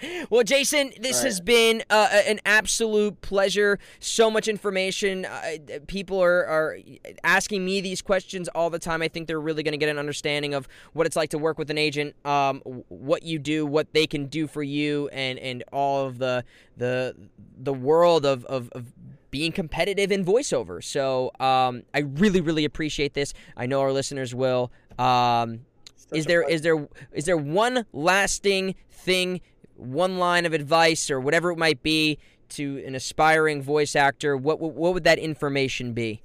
Well, 0.29 0.43
Jason, 0.43 0.91
this 0.99 1.17
right. 1.17 1.25
has 1.25 1.39
been 1.39 1.83
uh, 1.89 2.07
an 2.27 2.39
absolute 2.45 3.21
pleasure. 3.21 3.79
So 3.99 4.29
much 4.29 4.47
information. 4.47 5.25
Uh, 5.25 5.57
people 5.87 6.21
are, 6.21 6.45
are 6.45 6.77
asking 7.23 7.63
me 7.65 7.81
these 7.81 8.01
questions 8.01 8.47
all 8.49 8.69
the 8.69 8.79
time. 8.79 9.01
I 9.01 9.07
think 9.07 9.27
they're 9.27 9.39
really 9.39 9.63
going 9.63 9.71
to 9.73 9.77
get 9.77 9.89
an 9.89 9.97
understanding 9.97 10.53
of 10.53 10.67
what 10.93 11.07
it's 11.07 11.15
like 11.15 11.29
to 11.31 11.37
work 11.37 11.57
with 11.57 11.69
an 11.69 11.77
agent, 11.77 12.15
um, 12.25 12.59
what 12.89 13.23
you 13.23 13.39
do, 13.39 13.65
what 13.65 13.93
they 13.93 14.07
can 14.07 14.25
do 14.27 14.47
for 14.47 14.63
you, 14.63 15.07
and, 15.09 15.39
and 15.39 15.63
all 15.71 16.05
of 16.05 16.17
the 16.17 16.43
the 16.77 17.15
the 17.57 17.73
world 17.73 18.25
of, 18.25 18.45
of, 18.45 18.69
of 18.71 18.85
being 19.31 19.51
competitive 19.51 20.11
in 20.11 20.25
voiceover. 20.25 20.83
So 20.83 21.31
um, 21.39 21.83
I 21.93 21.99
really, 21.99 22.41
really 22.41 22.65
appreciate 22.65 23.13
this. 23.13 23.33
I 23.55 23.65
know 23.65 23.81
our 23.81 23.91
listeners 23.91 24.33
will. 24.33 24.71
Um, 24.97 25.61
is 26.11 26.25
there 26.25 26.47
is 26.47 26.61
there 26.63 26.87
is 27.13 27.25
there 27.25 27.37
one 27.37 27.85
lasting 27.93 28.75
thing 28.89 29.41
one 29.75 30.17
line 30.17 30.45
of 30.45 30.53
advice 30.53 31.09
or 31.11 31.19
whatever 31.19 31.51
it 31.51 31.57
might 31.57 31.83
be 31.83 32.17
to 32.49 32.83
an 32.85 32.95
aspiring 32.95 33.61
voice 33.61 33.95
actor 33.95 34.35
what 34.35 34.59
what, 34.59 34.93
would 34.93 35.03
that 35.03 35.19
information 35.19 35.93
be 35.93 36.21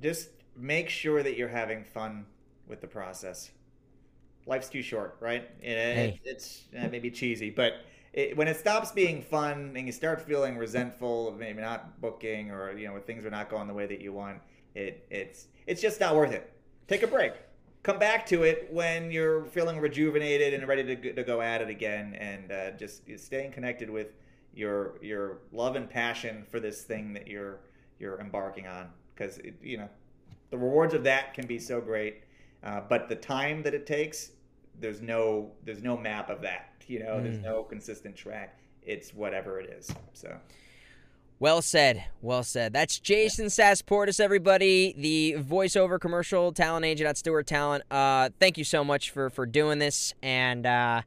just 0.00 0.28
make 0.56 0.90
sure 0.90 1.22
that 1.22 1.36
you're 1.36 1.48
having 1.48 1.82
fun 1.82 2.26
with 2.68 2.80
the 2.80 2.86
process. 2.86 3.50
Life's 4.46 4.68
too 4.68 4.82
short, 4.82 5.16
right? 5.20 5.48
It- 5.60 5.94
Hey. 5.96 6.20
It's 6.24 6.64
uh, 6.78 6.88
maybe 6.90 7.10
cheesy, 7.10 7.50
but 7.50 7.74
it, 8.12 8.36
when 8.36 8.46
it 8.48 8.56
stops 8.56 8.92
being 8.92 9.22
fun 9.22 9.72
and 9.76 9.86
you 9.86 9.92
start 9.92 10.20
feeling 10.20 10.58
resentful 10.58 11.28
of 11.28 11.38
maybe 11.38 11.60
not 11.60 12.00
booking 12.00 12.50
or 12.50 12.76
you 12.76 12.86
know 12.86 12.98
things 12.98 13.24
are 13.24 13.30
not 13.30 13.48
going 13.48 13.68
the 13.68 13.74
way 13.74 13.86
that 13.86 14.00
you 14.00 14.12
want, 14.12 14.38
it 14.74 15.06
it's 15.10 15.46
it's 15.66 15.80
just 15.80 16.00
not 16.00 16.14
worth 16.14 16.32
it. 16.32 16.52
Take 16.88 17.02
a 17.02 17.06
break. 17.06 17.32
Come 17.82 17.98
back 17.98 18.26
to 18.26 18.44
it 18.44 18.68
when 18.70 19.10
you're 19.10 19.44
feeling 19.46 19.80
rejuvenated 19.80 20.54
and 20.54 20.68
ready 20.68 20.84
to, 20.94 21.12
to 21.14 21.24
go 21.24 21.40
at 21.40 21.60
it 21.60 21.68
again, 21.68 22.14
and 22.14 22.52
uh, 22.52 22.70
just 22.72 23.02
staying 23.18 23.52
connected 23.52 23.90
with 23.90 24.08
your 24.54 24.98
your 25.02 25.38
love 25.52 25.76
and 25.76 25.88
passion 25.88 26.44
for 26.50 26.60
this 26.60 26.82
thing 26.82 27.12
that 27.14 27.26
you're 27.26 27.60
you're 27.98 28.20
embarking 28.20 28.66
on 28.66 28.88
because 29.14 29.40
you 29.62 29.78
know 29.78 29.88
the 30.50 30.58
rewards 30.58 30.94
of 30.94 31.04
that 31.04 31.32
can 31.34 31.46
be 31.46 31.58
so 31.58 31.80
great 31.80 32.22
uh, 32.62 32.80
but 32.88 33.08
the 33.08 33.16
time 33.16 33.62
that 33.62 33.74
it 33.74 33.86
takes 33.86 34.32
there's 34.82 35.00
no 35.00 35.50
there's 35.64 35.82
no 35.82 35.96
map 35.96 36.28
of 36.28 36.42
that 36.42 36.68
you 36.86 36.98
know 36.98 37.20
there's 37.22 37.38
Mm. 37.38 37.44
no 37.44 37.62
consistent 37.62 38.14
track 38.16 38.58
it's 38.82 39.14
whatever 39.14 39.58
it 39.60 39.70
is 39.70 39.90
so 40.12 40.36
well 41.38 41.62
said 41.62 42.04
well 42.20 42.42
said 42.42 42.72
that's 42.72 42.98
jason 42.98 43.46
sasportas 43.46 44.20
everybody 44.20 44.94
the 44.98 45.36
voiceover 45.38 45.98
commercial 46.00 46.52
talent 46.52 46.84
agent 46.84 47.08
at 47.08 47.16
stewart 47.16 47.46
talent 47.46 47.82
uh, 47.90 48.28
thank 48.40 48.58
you 48.58 48.64
so 48.64 48.84
much 48.84 49.10
for 49.10 49.30
for 49.30 49.46
doing 49.46 49.78
this 49.78 50.14
and 50.22 50.66
uh, 50.66 51.00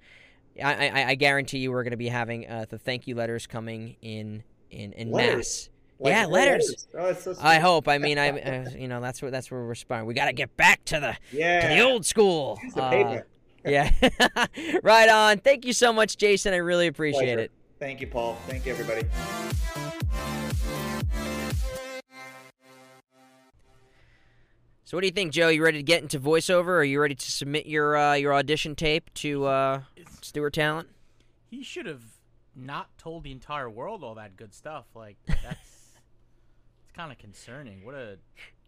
I, 0.63 0.87
I, 0.89 1.05
I 1.09 1.15
guarantee 1.15 1.57
you 1.59 1.71
we're 1.71 1.83
going 1.83 1.91
to 1.91 1.97
be 1.97 2.07
having 2.07 2.47
uh, 2.49 2.65
the 2.69 2.77
thank 2.79 3.07
you 3.07 3.15
letters 3.15 3.45
coming 3.45 3.97
in 4.01 4.43
in, 4.71 4.93
in 4.93 5.11
Letters? 5.11 5.35
mass 5.35 5.69
Like, 5.99 6.11
yeah 6.13 6.23
no 6.23 6.29
letters 6.29 6.87
oh, 6.97 7.13
so 7.13 7.35
I 7.41 7.59
hope. 7.59 7.87
I 7.89 7.97
mean, 7.97 8.17
I, 8.17 8.29
uh, 8.65 8.69
you 8.77 8.87
know, 8.89 8.99
that's 9.01 9.21
where 9.21 9.31
that's 9.31 9.49
where 9.51 9.61
we're 9.63 9.71
aspiring. 9.71 10.05
We 10.05 10.13
got 10.13 10.25
to 10.25 10.33
get 10.33 10.55
back 10.57 10.83
to 10.85 10.99
the 10.99 11.17
yeah 11.31 11.61
to 11.61 11.67
the 11.75 11.81
old 11.81 12.05
school. 12.05 12.57
Use 12.63 12.73
the 12.73 12.83
Uh, 12.83 12.89
paper. 12.89 13.27
Yeah, 13.65 13.91
right 14.83 15.09
on. 15.09 15.39
Thank 15.39 15.65
you 15.65 15.73
so 15.73 15.91
much, 15.93 16.17
Jason. 16.17 16.53
I 16.53 16.57
really 16.57 16.87
appreciate 16.87 17.25
Pleasure. 17.25 17.39
it. 17.39 17.51
thank 17.79 17.99
you 18.01 18.07
paul 18.07 18.35
thank 18.47 18.65
you 18.65 18.71
everybody 18.71 19.03
So, 24.83 24.95
what 24.97 25.01
do 25.01 25.07
you 25.07 25.11
think, 25.13 25.31
Joe? 25.33 25.47
You 25.47 25.63
ready 25.63 25.79
to 25.79 25.83
get 25.83 26.03
into 26.03 26.19
voiceover? 26.19 26.67
Are 26.67 26.83
you 26.83 27.01
ready 27.01 27.15
to 27.15 27.31
submit 27.31 27.65
your 27.65 27.97
uh, 27.97 28.13
your 28.13 28.33
audition 28.33 28.75
tape 28.75 29.11
to 29.15 29.45
uh, 29.45 29.81
It's- 29.95 30.17
Stewart 30.21 30.53
Talent? 30.53 30.89
He 31.49 31.63
should 31.63 31.85
have 31.85 32.03
not 32.55 32.95
told 32.97 33.23
the 33.23 33.31
entire 33.31 33.69
world 33.69 34.03
all 34.03 34.15
that 34.15 34.35
good 34.37 34.53
stuff. 34.53 34.85
Like 34.93 35.17
that's 35.27 35.43
it's 35.47 36.91
kind 36.95 37.11
of 37.11 37.17
concerning. 37.17 37.83
What 37.83 37.95
a 37.95 38.17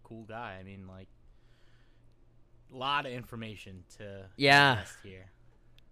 cool 0.04 0.24
guy. 0.24 0.58
I 0.60 0.64
mean, 0.64 0.88
like 0.88 1.08
a 1.08 1.17
lot 2.72 3.06
of 3.06 3.12
information 3.12 3.84
to 3.98 4.26
Yeah. 4.36 4.84
here. 5.04 5.32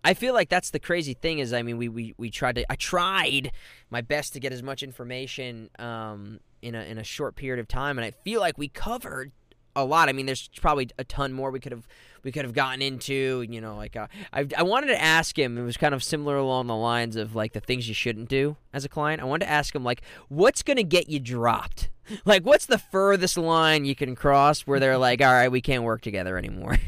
I 0.04 0.14
feel 0.14 0.34
like 0.36 0.50
that's 0.50 0.70
the 0.70 0.80
crazy 0.80 1.14
thing 1.16 1.40
is 1.40 1.52
I 1.52 1.64
mean 1.64 1.78
we, 1.78 1.90
we, 1.90 2.14
we 2.18 2.30
tried 2.30 2.56
to 2.56 2.72
I 2.72 2.76
tried 2.76 3.52
my 3.90 4.02
best 4.02 4.34
to 4.34 4.40
get 4.40 4.54
as 4.54 4.62
much 4.62 4.84
information 4.84 5.70
um, 5.80 6.40
in 6.62 6.76
a 6.76 6.82
in 6.84 6.98
a 7.00 7.04
short 7.04 7.36
period 7.36 7.60
of 7.60 7.68
time 7.68 7.98
and 7.98 8.06
I 8.06 8.12
feel 8.12 8.40
like 8.40 8.58
we 8.58 8.68
covered 8.68 9.32
a 9.76 9.84
lot. 9.86 10.10
I 10.10 10.14
mean 10.14 10.26
there's 10.26 10.50
probably 10.62 10.90
a 10.98 11.04
ton 11.04 11.34
more 11.34 11.52
we 11.52 11.60
could 11.60 11.72
have 11.72 11.88
we 12.24 12.32
could 12.32 12.44
have 12.44 12.54
gotten 12.54 12.82
into, 12.82 13.46
you 13.48 13.62
know, 13.62 13.76
like 13.76 13.96
uh, 13.96 14.08
I 14.34 14.48
I 14.58 14.64
wanted 14.64 14.88
to 14.88 15.02
ask 15.02 15.38
him 15.38 15.58
it 15.58 15.64
was 15.64 15.78
kind 15.78 15.94
of 15.94 16.04
similar 16.04 16.38
along 16.38 16.68
the 16.68 16.76
lines 16.76 17.16
of 17.16 17.36
like 17.36 17.54
the 17.54 17.60
things 17.60 17.88
you 17.88 17.94
shouldn't 17.94 18.30
do 18.30 18.56
as 18.74 18.84
a 18.86 18.90
client. 18.90 19.22
I 19.22 19.26
wanted 19.26 19.46
to 19.46 19.52
ask 19.52 19.76
him 19.76 19.84
like 19.84 20.02
what's 20.30 20.64
going 20.64 20.78
to 20.78 20.84
get 20.84 21.10
you 21.10 21.20
dropped? 21.20 21.90
Like 22.24 22.44
what's 22.44 22.68
the 22.68 22.78
furthest 22.78 23.36
line 23.36 23.84
you 23.84 23.96
can 23.96 24.16
cross 24.16 24.62
where 24.62 24.80
they're 24.80 24.96
like, 24.96 25.22
"All 25.22 25.34
right, 25.34 25.52
we 25.52 25.60
can't 25.60 25.82
work 25.82 26.02
together 26.02 26.38
anymore." 26.38 26.78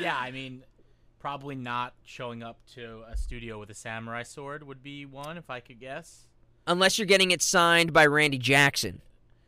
Yeah, 0.00 0.16
I 0.16 0.30
mean, 0.30 0.62
probably 1.18 1.54
not 1.54 1.94
showing 2.04 2.42
up 2.42 2.58
to 2.74 3.02
a 3.10 3.16
studio 3.16 3.58
with 3.58 3.70
a 3.70 3.74
samurai 3.74 4.22
sword 4.22 4.62
would 4.62 4.82
be 4.82 5.04
one 5.04 5.36
if 5.36 5.50
I 5.50 5.60
could 5.60 5.80
guess. 5.80 6.26
unless 6.66 6.98
you're 6.98 7.06
getting 7.06 7.30
it 7.30 7.42
signed 7.42 7.92
by 7.92 8.06
Randy 8.06 8.38
Jackson, 8.38 9.00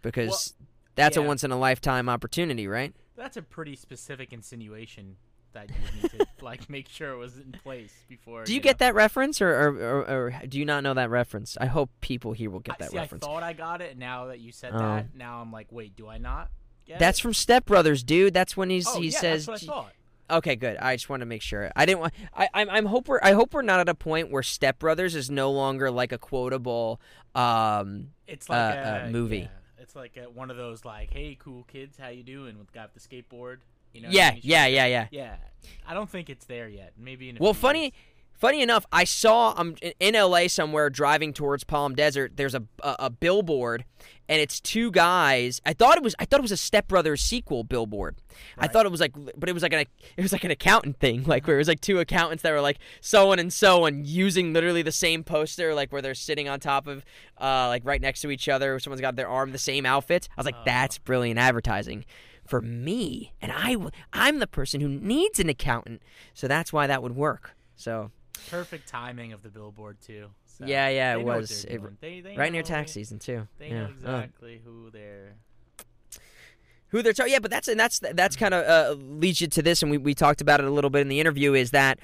because 0.02 0.54
Well, 0.58 0.68
that's 0.94 1.16
a 1.16 1.22
once 1.22 1.44
in 1.44 1.50
a 1.50 1.58
lifetime 1.58 2.08
opportunity, 2.08 2.66
right? 2.66 2.94
That's 3.16 3.36
a 3.36 3.42
pretty 3.42 3.76
specific 3.76 4.32
insinuation. 4.32 5.16
that 5.52 5.68
you 5.68 6.02
need 6.02 6.10
to 6.12 6.26
like 6.44 6.70
make 6.70 6.88
sure 6.88 7.10
it 7.12 7.16
was 7.16 7.36
in 7.36 7.52
place 7.52 7.92
before. 8.08 8.44
Do 8.44 8.52
you 8.54 8.60
know. 8.60 8.64
get 8.64 8.78
that 8.78 8.94
reference, 8.94 9.40
or, 9.42 9.50
or, 9.50 9.68
or, 9.76 10.26
or 10.26 10.42
do 10.48 10.58
you 10.58 10.64
not 10.64 10.82
know 10.82 10.94
that 10.94 11.10
reference? 11.10 11.56
I 11.60 11.66
hope 11.66 11.90
people 12.00 12.32
here 12.32 12.50
will 12.50 12.60
get 12.60 12.76
I, 12.76 12.84
that 12.84 12.90
see, 12.92 12.96
reference. 12.98 13.24
I 13.24 13.26
thought 13.26 13.42
I 13.42 13.52
got 13.52 13.80
it. 13.82 13.98
Now 13.98 14.26
that 14.26 14.40
you 14.40 14.52
said 14.52 14.72
Oh. 14.74 14.78
that, 14.78 15.14
now 15.14 15.40
I'm 15.40 15.50
like, 15.52 15.66
wait, 15.70 15.96
do 15.96 16.06
I 16.08 16.18
not? 16.18 16.50
Get 16.86 16.98
That's 16.98 17.18
it? 17.18 17.22
from 17.22 17.34
Step 17.34 17.66
Brothers, 17.66 18.02
dude. 18.02 18.32
That's 18.32 18.56
when 18.56 18.70
he's 18.70 18.86
oh, 18.88 19.00
he 19.00 19.08
yeah, 19.08 19.18
says. 19.18 19.46
That's 19.46 19.66
what 19.66 19.70
I 19.70 19.82
thought. 19.82 19.92
Okay, 20.38 20.54
good. 20.54 20.76
I 20.76 20.94
just 20.94 21.08
want 21.10 21.20
to 21.20 21.26
make 21.26 21.42
sure. 21.42 21.72
I 21.74 21.84
didn't 21.86 21.98
want. 22.00 22.14
I 22.32 22.48
I'm, 22.54 22.70
I'm 22.70 22.86
hope 22.86 23.08
we're 23.08 23.18
I 23.20 23.32
hope 23.32 23.52
we're 23.52 23.62
not 23.62 23.80
at 23.80 23.88
a 23.88 23.94
point 23.96 24.30
where 24.30 24.44
Step 24.44 24.78
Brothers 24.78 25.16
is 25.16 25.28
no 25.28 25.50
longer 25.50 25.90
like 25.90 26.12
a 26.12 26.18
quotable. 26.18 27.00
Um. 27.34 28.10
It's 28.28 28.48
like 28.48 28.76
uh, 28.76 28.80
a 28.80 29.06
uh, 29.06 29.08
movie. 29.10 29.38
yeah, 29.38 29.48
it's 29.80 29.96
like 29.96 30.16
a, 30.16 30.28
one 30.30 30.50
of 30.50 30.56
those 30.56 30.84
like, 30.84 31.12
hey, 31.12 31.36
cool 31.38 31.64
kids, 31.64 31.96
how 31.98 32.08
you 32.08 32.22
doing? 32.22 32.58
With 32.58 32.72
the 32.72 32.88
the 32.94 33.00
skateboard. 33.00 33.58
You 33.92 34.02
know. 34.02 34.08
I 34.08 34.12
Yeah, 34.12 34.30
mean? 34.32 34.40
Yeah, 34.44 34.66
yeah, 34.66 34.86
yeah. 34.86 35.06
Yeah, 35.10 35.36
I 35.86 35.94
don't 35.94 36.08
think 36.08 36.30
it's 36.30 36.44
there 36.46 36.68
yet. 36.68 36.92
Maybe 36.96 37.28
in. 37.28 37.36
A 37.38 37.42
Well, 37.42 37.54
funny. 37.54 37.92
Funny 38.40 38.62
enough, 38.62 38.84
I 38.90 39.04
saw 39.04 39.54
I'm 39.56 39.76
in 40.00 40.14
LA 40.14 40.48
somewhere 40.48 40.90
driving 40.90 41.32
towards 41.32 41.62
Palm 41.62 41.94
Desert. 41.94 42.32
There's 42.36 42.54
a, 42.54 42.64
a 42.82 42.96
a 42.98 43.10
billboard, 43.10 43.84
and 44.28 44.40
it's 44.40 44.60
two 44.60 44.90
guys. 44.90 45.60
I 45.64 45.72
thought 45.74 45.96
it 45.96 46.02
was 46.02 46.14
I 46.18 46.24
thought 46.24 46.40
it 46.40 46.42
was 46.42 46.50
a 46.52 46.56
Step 46.56 46.88
Brothers 46.88 47.20
sequel 47.20 47.62
billboard. 47.62 48.16
I 48.58 48.66
thought 48.66 48.86
it 48.86 48.90
was 48.92 49.00
like, 49.00 49.12
but 49.36 49.48
it 49.48 49.52
was 49.52 49.62
like 49.62 49.72
an 49.72 49.80
it 50.16 50.22
was 50.22 50.32
like 50.32 50.44
an 50.44 50.50
accountant 50.50 50.98
thing, 50.98 51.24
like 51.24 51.46
where 51.46 51.56
it 51.56 51.60
was 51.60 51.68
like 51.68 51.80
two 51.80 51.98
accountants 52.00 52.42
that 52.42 52.52
were 52.52 52.60
like 52.60 52.78
so 53.00 53.30
on 53.32 53.38
and 53.38 53.52
so 53.52 53.86
on 53.86 54.04
using 54.04 54.52
literally 54.52 54.82
the 54.82 54.92
same 54.92 55.22
poster, 55.22 55.74
like 55.74 55.92
where 55.92 56.02
they're 56.02 56.14
sitting 56.14 56.48
on 56.48 56.58
top 56.58 56.86
of, 56.86 57.04
uh, 57.40 57.68
like 57.68 57.82
right 57.84 58.00
next 58.00 58.22
to 58.22 58.30
each 58.30 58.48
other. 58.48 58.78
Someone's 58.78 59.00
got 59.02 59.16
their 59.16 59.28
arm 59.28 59.52
the 59.52 59.58
same 59.58 59.84
outfit. 59.86 60.28
I 60.36 60.40
was 60.40 60.46
like, 60.46 60.56
Oh. 60.58 60.62
that's 60.64 60.98
brilliant 60.98 61.38
advertising. 61.38 62.04
For 62.46 62.60
me, 62.60 63.32
and 63.40 63.52
I 63.54 63.76
I'm 64.12 64.40
the 64.40 64.46
person 64.48 64.80
who 64.80 64.88
needs 64.88 65.38
an 65.38 65.48
accountant, 65.48 66.02
so 66.34 66.48
that's 66.48 66.72
why 66.72 66.88
that 66.88 67.00
would 67.00 67.14
work. 67.14 67.54
So 67.76 68.10
perfect 68.48 68.88
timing 68.88 69.32
of 69.32 69.42
the 69.42 69.48
billboard 69.48 69.98
too. 70.00 70.28
So 70.58 70.64
Yeah, 70.66 70.88
yeah, 70.88 71.14
they 71.14 71.20
it 71.20 71.24
was. 71.24 71.64
It- 71.64 72.00
They, 72.00 72.20
they 72.20 72.36
right 72.36 72.52
near 72.52 72.62
tax 72.62 72.92
season 72.92 73.18
too. 73.18 73.46
They 73.58 73.68
yeah. 73.68 73.82
know 73.82 73.88
Oh. 74.06 74.16
exactly 74.16 74.60
who 74.64 74.90
they're. 74.90 75.34
who 76.88 77.02
they're 77.02 77.12
talking. 77.12 77.32
Yeah, 77.32 77.38
but 77.38 77.50
that's 77.50 77.68
and 77.68 77.78
that's 77.78 77.98
that's 78.00 78.36
kind 78.36 78.54
of 78.54 78.64
uh, 78.66 78.94
leads 79.00 79.40
you 79.40 79.46
to 79.48 79.62
this, 79.62 79.82
and 79.82 79.90
we 79.90 79.98
we 79.98 80.14
talked 80.14 80.40
about 80.40 80.60
it 80.60 80.66
a 80.66 80.70
little 80.70 80.90
bit 80.90 81.00
in 81.02 81.08
the 81.08 81.20
interview. 81.20 81.54
Is 81.54 81.70
that 81.70 81.98
uh, 81.98 82.02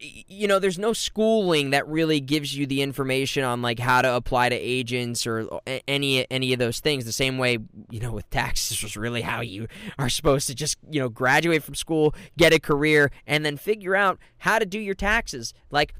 you 0.00 0.46
know 0.46 0.58
there's 0.58 0.78
no 0.78 0.92
schooling 0.92 1.70
that 1.70 1.86
really 1.88 2.20
gives 2.20 2.56
you 2.56 2.66
the 2.66 2.82
information 2.82 3.44
on 3.44 3.62
like 3.62 3.78
how 3.78 4.02
to 4.02 4.14
apply 4.14 4.48
to 4.48 4.54
agents 4.54 5.26
or 5.26 5.60
any 5.88 6.30
any 6.30 6.52
of 6.52 6.58
those 6.58 6.80
things. 6.80 7.04
The 7.04 7.12
same 7.12 7.38
way 7.38 7.58
you 7.90 8.00
know 8.00 8.12
with 8.12 8.28
taxes 8.30 8.82
was 8.82 8.96
really 8.96 9.22
how 9.22 9.40
you 9.40 9.66
are 9.98 10.08
supposed 10.08 10.46
to 10.48 10.54
just 10.54 10.78
you 10.90 11.00
know 11.00 11.08
graduate 11.08 11.62
from 11.62 11.74
school, 11.74 12.14
get 12.36 12.52
a 12.52 12.60
career, 12.60 13.10
and 13.26 13.44
then 13.44 13.56
figure 13.56 13.96
out 13.96 14.18
how 14.38 14.58
to 14.58 14.66
do 14.66 14.78
your 14.78 14.94
taxes. 14.94 15.52
Like 15.70 15.94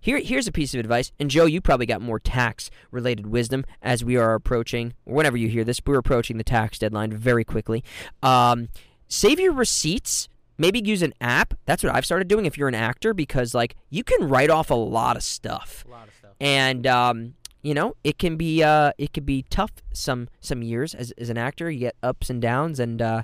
here, 0.00 0.18
here's 0.18 0.46
a 0.46 0.52
piece 0.52 0.74
of 0.74 0.80
advice. 0.80 1.12
And 1.18 1.30
Joe, 1.30 1.46
you 1.46 1.60
probably 1.60 1.86
got 1.86 2.00
more 2.00 2.20
tax 2.20 2.70
related 2.90 3.26
wisdom 3.26 3.64
as 3.82 4.04
we 4.04 4.16
are 4.16 4.34
approaching, 4.34 4.94
whenever 5.04 5.36
you 5.36 5.48
hear 5.48 5.64
this, 5.64 5.80
we're 5.84 5.98
approaching 5.98 6.38
the 6.38 6.44
tax 6.44 6.78
deadline 6.78 7.12
very 7.12 7.44
quickly. 7.44 7.82
Um, 8.22 8.68
save 9.08 9.40
your 9.40 9.52
receipts. 9.52 10.28
Maybe 10.58 10.80
use 10.84 11.02
an 11.02 11.14
app. 11.20 11.54
That's 11.66 11.82
what 11.84 11.94
I've 11.94 12.04
started 12.04 12.26
doing 12.28 12.44
if 12.44 12.58
you're 12.58 12.68
an 12.68 12.74
actor 12.74 13.14
because, 13.14 13.54
like, 13.54 13.76
you 13.90 14.02
can 14.02 14.28
write 14.28 14.50
off 14.50 14.70
a 14.70 14.74
lot 14.74 15.16
of 15.16 15.22
stuff. 15.22 15.84
A 15.86 15.90
lot 15.90 16.08
of 16.08 16.14
stuff. 16.14 16.30
And, 16.40 16.86
um, 16.86 17.34
you 17.62 17.74
know, 17.74 17.94
it 18.04 18.18
can 18.18 18.36
be 18.36 18.62
uh, 18.62 18.92
it 18.98 19.12
can 19.12 19.24
be 19.24 19.44
tough 19.50 19.72
some 19.92 20.28
some 20.40 20.62
years 20.62 20.94
as, 20.94 21.12
as 21.12 21.28
an 21.28 21.38
actor. 21.38 21.70
You 21.70 21.80
get 21.80 21.96
ups 22.02 22.30
and 22.30 22.40
downs, 22.40 22.78
and 22.78 23.02
uh, 23.02 23.22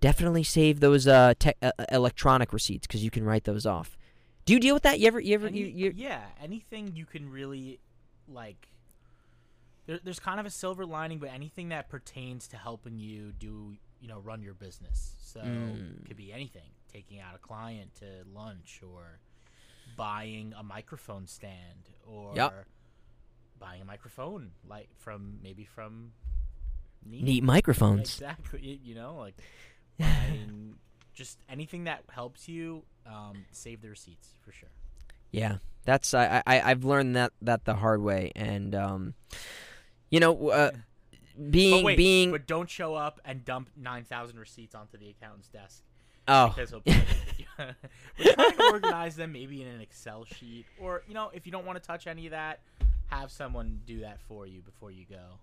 definitely 0.00 0.42
save 0.42 0.80
those 0.80 1.06
uh, 1.06 1.34
te- 1.38 1.52
uh, 1.62 1.72
electronic 1.92 2.52
receipts 2.52 2.86
because 2.86 3.04
you 3.04 3.10
can 3.10 3.24
write 3.24 3.44
those 3.44 3.66
off. 3.66 3.96
Do 4.44 4.52
you 4.52 4.60
deal 4.60 4.74
with 4.74 4.82
that? 4.84 4.98
You 4.98 5.08
ever 5.08 5.20
you 5.20 5.34
ever 5.34 5.48
Any- 5.48 5.58
you, 5.60 5.66
you 5.66 5.92
yeah, 5.94 6.20
anything 6.42 6.92
you 6.94 7.04
can 7.04 7.30
really 7.30 7.80
like. 8.28 8.68
There, 9.86 10.00
there's 10.02 10.20
kind 10.20 10.40
of 10.40 10.46
a 10.46 10.50
silver 10.50 10.86
lining, 10.86 11.18
but 11.18 11.30
anything 11.30 11.68
that 11.68 11.88
pertains 11.88 12.48
to 12.48 12.56
helping 12.56 12.98
you 12.98 13.32
do, 13.38 13.76
you 14.06 14.12
know, 14.12 14.20
run 14.20 14.40
your 14.40 14.54
business. 14.54 15.16
So 15.18 15.40
Mm. 15.40 16.02
it 16.02 16.06
could 16.06 16.16
be 16.16 16.32
anything: 16.32 16.70
taking 16.92 17.18
out 17.18 17.34
a 17.34 17.38
client 17.38 17.92
to 17.96 18.04
lunch, 18.32 18.80
or 18.86 19.18
buying 19.96 20.54
a 20.56 20.62
microphone 20.62 21.26
stand, 21.26 21.90
or 22.06 22.36
Yep. 22.36 22.66
buying 23.58 23.82
a 23.82 23.84
microphone, 23.84 24.52
like 24.68 24.88
from 24.96 25.40
maybe 25.42 25.64
from 25.64 26.12
Neat. 27.04 27.24
neat 27.24 27.42
microphones? 27.44 28.20
Exactly. 28.20 28.80
You 28.84 28.94
know, 28.94 29.16
like 29.16 29.34
buying 29.98 30.76
just 31.12 31.38
anything 31.48 31.84
that 31.84 32.04
helps 32.08 32.48
you 32.48 32.84
um, 33.06 33.44
save 33.50 33.80
the 33.82 33.88
receipts 33.88 34.28
for 34.44 34.52
sure. 34.52 34.68
Yeah, 35.32 35.56
that's 35.84 36.14
I, 36.14 36.42
I 36.46 36.60
I've 36.60 36.84
learned 36.84 37.16
that 37.16 37.32
that 37.42 37.64
the 37.64 37.74
hard 37.74 38.02
way, 38.02 38.30
and 38.36 38.72
um, 38.74 39.14
you 40.10 40.20
know, 40.20 40.48
uh, 40.50 40.70
being 41.50 41.82
but 41.82 41.84
wait, 41.84 41.96
being 41.96 42.30
but 42.30 42.46
don't 42.46 42.68
show 42.70 42.94
up 42.94 43.20
and 43.24 43.44
dump 43.44 43.70
nine 43.76 44.04
thousand 44.04 44.38
receipts 44.38 44.74
onto 44.74 44.96
the 44.98 45.08
accountant's 45.10 45.48
desk 45.48 45.82
oh 46.28 46.48
because 46.48 46.70
he'll 46.70 46.82
We're 47.58 48.34
trying 48.34 48.56
to 48.56 48.64
organize 48.72 49.16
them 49.16 49.32
maybe 49.32 49.62
in 49.62 49.68
an 49.68 49.80
Excel 49.80 50.24
sheet, 50.24 50.66
or 50.78 51.02
you 51.08 51.14
know, 51.14 51.30
if 51.32 51.46
you 51.46 51.52
don't 51.52 51.64
want 51.64 51.80
to 51.80 51.86
touch 51.86 52.06
any 52.06 52.26
of 52.26 52.32
that, 52.32 52.60
have 53.06 53.30
someone 53.30 53.80
do 53.86 54.00
that 54.00 54.20
for 54.28 54.46
you 54.46 54.60
before 54.60 54.90
you 54.90 55.04
go. 55.08 55.38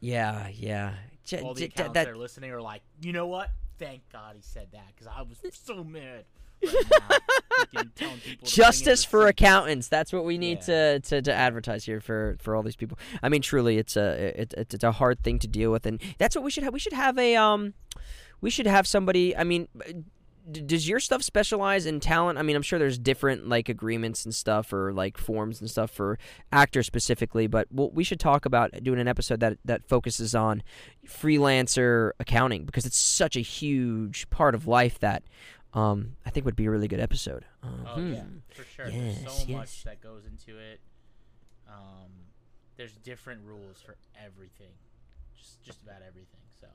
yeah 0.00 0.48
yeah 0.48 0.94
J- 1.24 1.40
All 1.42 1.52
the 1.54 1.60
j- 1.60 1.66
accountants 1.66 1.94
that, 1.94 2.04
that 2.06 2.10
are 2.10 2.16
listening 2.16 2.50
are 2.52 2.62
like, 2.62 2.80
you 3.02 3.12
know 3.12 3.26
what? 3.26 3.50
Thank 3.78 4.02
God 4.12 4.34
he 4.36 4.42
said 4.42 4.68
that 4.72 4.86
because 4.94 5.06
I 5.06 5.22
was 5.22 5.38
so 5.52 5.84
mad. 5.84 6.24
Right 6.64 6.72
telling 7.72 7.90
people 7.94 8.18
to 8.20 8.22
bring 8.22 8.38
in 8.40 8.44
justice 8.44 9.04
for 9.04 9.20
receipts. 9.20 9.30
accountants. 9.42 9.88
That's 9.88 10.12
what 10.12 10.24
we 10.24 10.38
need 10.38 10.58
Yeah. 10.66 10.98
to, 10.98 11.00
to, 11.00 11.22
to 11.22 11.34
advertise 11.34 11.84
here 11.84 12.00
for, 12.00 12.36
for 12.40 12.56
all 12.56 12.62
these 12.62 12.76
people. 12.76 12.98
I 13.22 13.28
mean, 13.28 13.42
truly, 13.42 13.78
it's 13.78 13.96
a 13.96 14.40
it, 14.40 14.54
it's 14.58 14.74
it's 14.74 14.84
a 14.84 14.92
hard 14.92 15.22
thing 15.22 15.38
to 15.40 15.48
deal 15.48 15.70
with, 15.70 15.86
and 15.86 16.00
that's 16.18 16.34
what 16.36 16.44
we 16.44 16.50
should 16.50 16.64
have. 16.64 16.72
We 16.72 16.78
should 16.80 16.92
have 16.92 17.18
a 17.18 17.36
um, 17.36 17.74
we 18.40 18.50
should 18.50 18.66
have 18.66 18.86
somebody. 18.86 19.36
I 19.36 19.44
mean. 19.44 19.68
Does 20.50 20.88
your 20.88 20.98
stuff 20.98 21.22
specialize 21.22 21.84
in 21.84 22.00
talent? 22.00 22.38
I 22.38 22.42
mean, 22.42 22.56
I'm 22.56 22.62
sure 22.62 22.78
there's 22.78 22.98
different 22.98 23.50
like 23.50 23.68
agreements 23.68 24.24
and 24.24 24.34
stuff, 24.34 24.72
or 24.72 24.94
like 24.94 25.18
forms 25.18 25.60
and 25.60 25.68
stuff 25.68 25.90
for 25.90 26.18
actors 26.50 26.86
specifically. 26.86 27.46
But 27.48 27.68
we'll, 27.70 27.90
we 27.90 28.02
should 28.02 28.18
talk 28.18 28.46
about 28.46 28.70
doing 28.82 28.98
an 28.98 29.08
episode 29.08 29.40
that 29.40 29.58
that 29.66 29.86
focuses 29.86 30.34
on 30.34 30.62
freelancer 31.06 32.12
accounting 32.18 32.64
because 32.64 32.86
it's 32.86 32.98
such 32.98 33.36
a 33.36 33.40
huge 33.40 34.30
part 34.30 34.54
of 34.54 34.66
life 34.66 34.98
that 35.00 35.22
um, 35.74 36.16
I 36.24 36.30
think 36.30 36.46
would 36.46 36.56
be 36.56 36.66
a 36.66 36.70
really 36.70 36.88
good 36.88 37.00
episode. 37.00 37.44
Uh, 37.62 37.68
Oh 37.96 38.00
yeah, 38.00 38.20
hmm. 38.22 38.38
for 38.50 38.64
sure. 38.64 38.88
Yes, 38.88 39.20
There's 39.20 39.32
so 39.32 39.44
yes. 39.48 39.56
much 39.56 39.84
that 39.84 40.00
goes 40.02 40.22
into 40.24 40.58
it. 40.58 40.80
Um, 41.68 42.10
there's 42.76 42.92
different 42.96 43.42
rules 43.44 43.80
for 43.84 43.96
everything, 44.24 44.72
just 45.36 45.62
just 45.62 45.82
about 45.82 46.00
everything. 46.06 46.40
So 46.60 46.68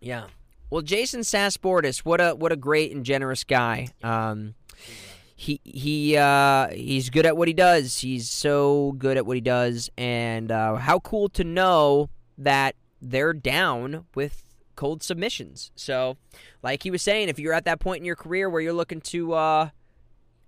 Yeah. 0.00 0.24
Well, 0.70 0.82
Jason 0.82 1.20
Sasportas, 1.20 1.98
what 1.98 2.20
a 2.20 2.34
what 2.34 2.50
a 2.52 2.56
great 2.56 2.92
and 2.92 3.04
generous 3.04 3.44
guy. 3.44 3.88
Um, 4.02 4.54
he 5.36 5.60
he 5.62 6.16
uh, 6.16 6.68
he's 6.68 7.10
good 7.10 7.26
at 7.26 7.36
what 7.36 7.48
he 7.48 7.54
does. 7.54 7.98
He's 7.98 8.30
so 8.30 8.92
good 8.98 9.16
at 9.16 9.26
what 9.26 9.36
he 9.36 9.40
does, 9.40 9.90
and 9.98 10.50
uh, 10.50 10.76
how 10.76 11.00
cool 11.00 11.28
to 11.30 11.44
know 11.44 12.08
that 12.38 12.76
they're 13.02 13.34
down 13.34 14.06
with 14.14 14.53
cold 14.76 15.02
submissions. 15.02 15.70
So, 15.74 16.16
like 16.62 16.82
he 16.82 16.90
was 16.90 17.02
saying, 17.02 17.28
if 17.28 17.38
you're 17.38 17.52
at 17.52 17.64
that 17.64 17.80
point 17.80 18.00
in 18.00 18.04
your 18.04 18.16
career 18.16 18.48
where 18.48 18.60
you're 18.60 18.72
looking 18.72 19.00
to 19.02 19.32
uh, 19.34 19.68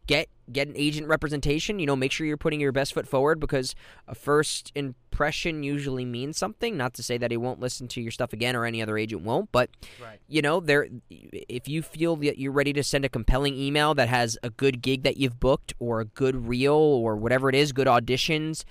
get 0.06 0.28
get 0.52 0.68
an 0.68 0.74
agent 0.76 1.08
representation, 1.08 1.78
you 1.78 1.86
know, 1.86 1.96
make 1.96 2.12
sure 2.12 2.26
you're 2.26 2.36
putting 2.36 2.60
your 2.60 2.72
best 2.72 2.94
foot 2.94 3.08
forward 3.08 3.40
because 3.40 3.74
a 4.06 4.14
first 4.14 4.70
impression 4.74 5.62
usually 5.62 6.04
means 6.04 6.38
something. 6.38 6.76
Not 6.76 6.94
to 6.94 7.02
say 7.02 7.18
that 7.18 7.30
he 7.30 7.36
won't 7.36 7.58
listen 7.58 7.88
to 7.88 8.00
your 8.00 8.12
stuff 8.12 8.32
again 8.32 8.54
or 8.54 8.64
any 8.64 8.80
other 8.80 8.96
agent 8.96 9.22
won't, 9.22 9.50
but 9.50 9.70
right, 10.00 10.20
you 10.28 10.42
know, 10.42 10.60
there 10.60 10.88
if 11.10 11.68
you 11.68 11.82
feel 11.82 12.16
that 12.16 12.38
you're 12.38 12.52
ready 12.52 12.72
to 12.72 12.82
send 12.82 13.04
a 13.04 13.08
compelling 13.08 13.56
email 13.56 13.94
that 13.94 14.08
has 14.08 14.38
a 14.42 14.50
good 14.50 14.82
gig 14.82 15.02
that 15.02 15.16
you've 15.16 15.40
booked 15.40 15.74
or 15.78 16.00
a 16.00 16.04
good 16.04 16.46
reel 16.46 16.74
or 16.74 17.16
whatever 17.16 17.48
it 17.48 17.54
is, 17.54 17.72
good 17.72 17.88
auditions, 17.88 18.64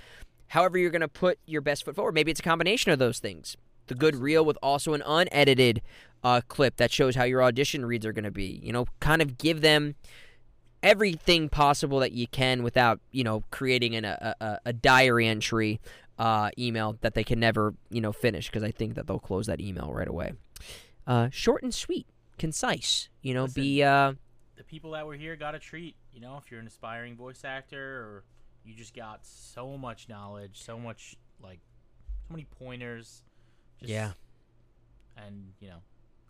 however 0.48 0.78
you're 0.78 0.92
going 0.92 1.02
to 1.02 1.08
put 1.08 1.40
your 1.46 1.62
best 1.62 1.84
foot 1.84 1.96
forward. 1.96 2.14
Maybe 2.14 2.32
it's 2.32 2.40
a 2.40 2.44
combination 2.44 2.92
of 2.92 3.00
those 3.00 3.20
things. 3.20 3.58
The 3.88 3.96
good 3.96 4.16
reel 4.16 4.44
with 4.44 4.58
also 4.62 4.94
an 4.94 5.04
unedited 5.06 5.82
uh, 6.24 6.42
clip 6.48 6.78
that 6.78 6.92
shows 6.92 7.16
how 7.16 7.24
your 7.24 7.44
audition 7.44 7.86
reads 7.86 8.06
are 8.06 8.14
going 8.14 8.24
to 8.24 8.32
be. 8.32 8.60
You 8.64 8.74
know, 8.74 8.88
kind 9.00 9.22
of 9.22 9.38
give 9.38 9.62
them 9.62 9.96
everything 10.84 11.50
possible 11.50 12.00
that 12.00 12.12
you 12.12 12.28
can 12.28 12.62
without 12.62 13.00
you 13.12 13.24
know 13.24 13.44
creating 13.50 13.96
an, 13.96 14.06
a, 14.06 14.36
a, 14.40 14.60
a 14.66 14.74
diary 14.74 15.28
entry 15.28 15.80
uh, 16.20 16.50
email 16.60 16.96
that 17.02 17.14
they 17.16 17.24
can 17.24 17.40
never 17.40 17.74
you 17.90 18.02
know 18.02 18.12
finish 18.12 18.48
because 18.48 18.64
I 18.64 18.72
think 18.72 18.96
that 18.96 19.08
they'll 19.08 19.20
close 19.20 19.48
that 19.48 19.60
email 19.60 19.92
right 19.94 20.08
away. 20.08 20.34
Uh, 21.08 21.30
short 21.32 21.64
and 21.64 21.74
sweet, 21.74 22.08
concise. 22.38 23.10
You 23.22 23.34
know, 23.34 23.44
Listen. 23.44 23.62
be 23.62 23.84
uh, 23.84 24.14
the 24.56 24.64
people 24.64 24.92
that 24.92 25.06
were 25.06 25.16
here 25.16 25.36
got 25.36 25.56
a 25.56 25.60
treat. 25.60 25.96
You 26.14 26.22
know, 26.22 26.40
if 26.44 26.50
you're 26.50 26.60
an 26.60 26.68
aspiring 26.68 27.16
voice 27.16 27.44
actor 27.44 27.78
or 27.78 28.24
you 28.64 28.74
just 28.74 28.96
got 28.96 29.20
so 29.26 29.78
much 29.78 30.10
knowledge, 30.10 30.62
so 30.62 30.80
much 30.80 31.16
like 31.42 31.60
so 32.28 32.34
many 32.34 32.48
pointers. 32.58 33.24
Just, 33.80 33.90
Yeah. 33.92 34.12
and 35.18 35.54
you 35.60 35.70
know, 35.70 35.78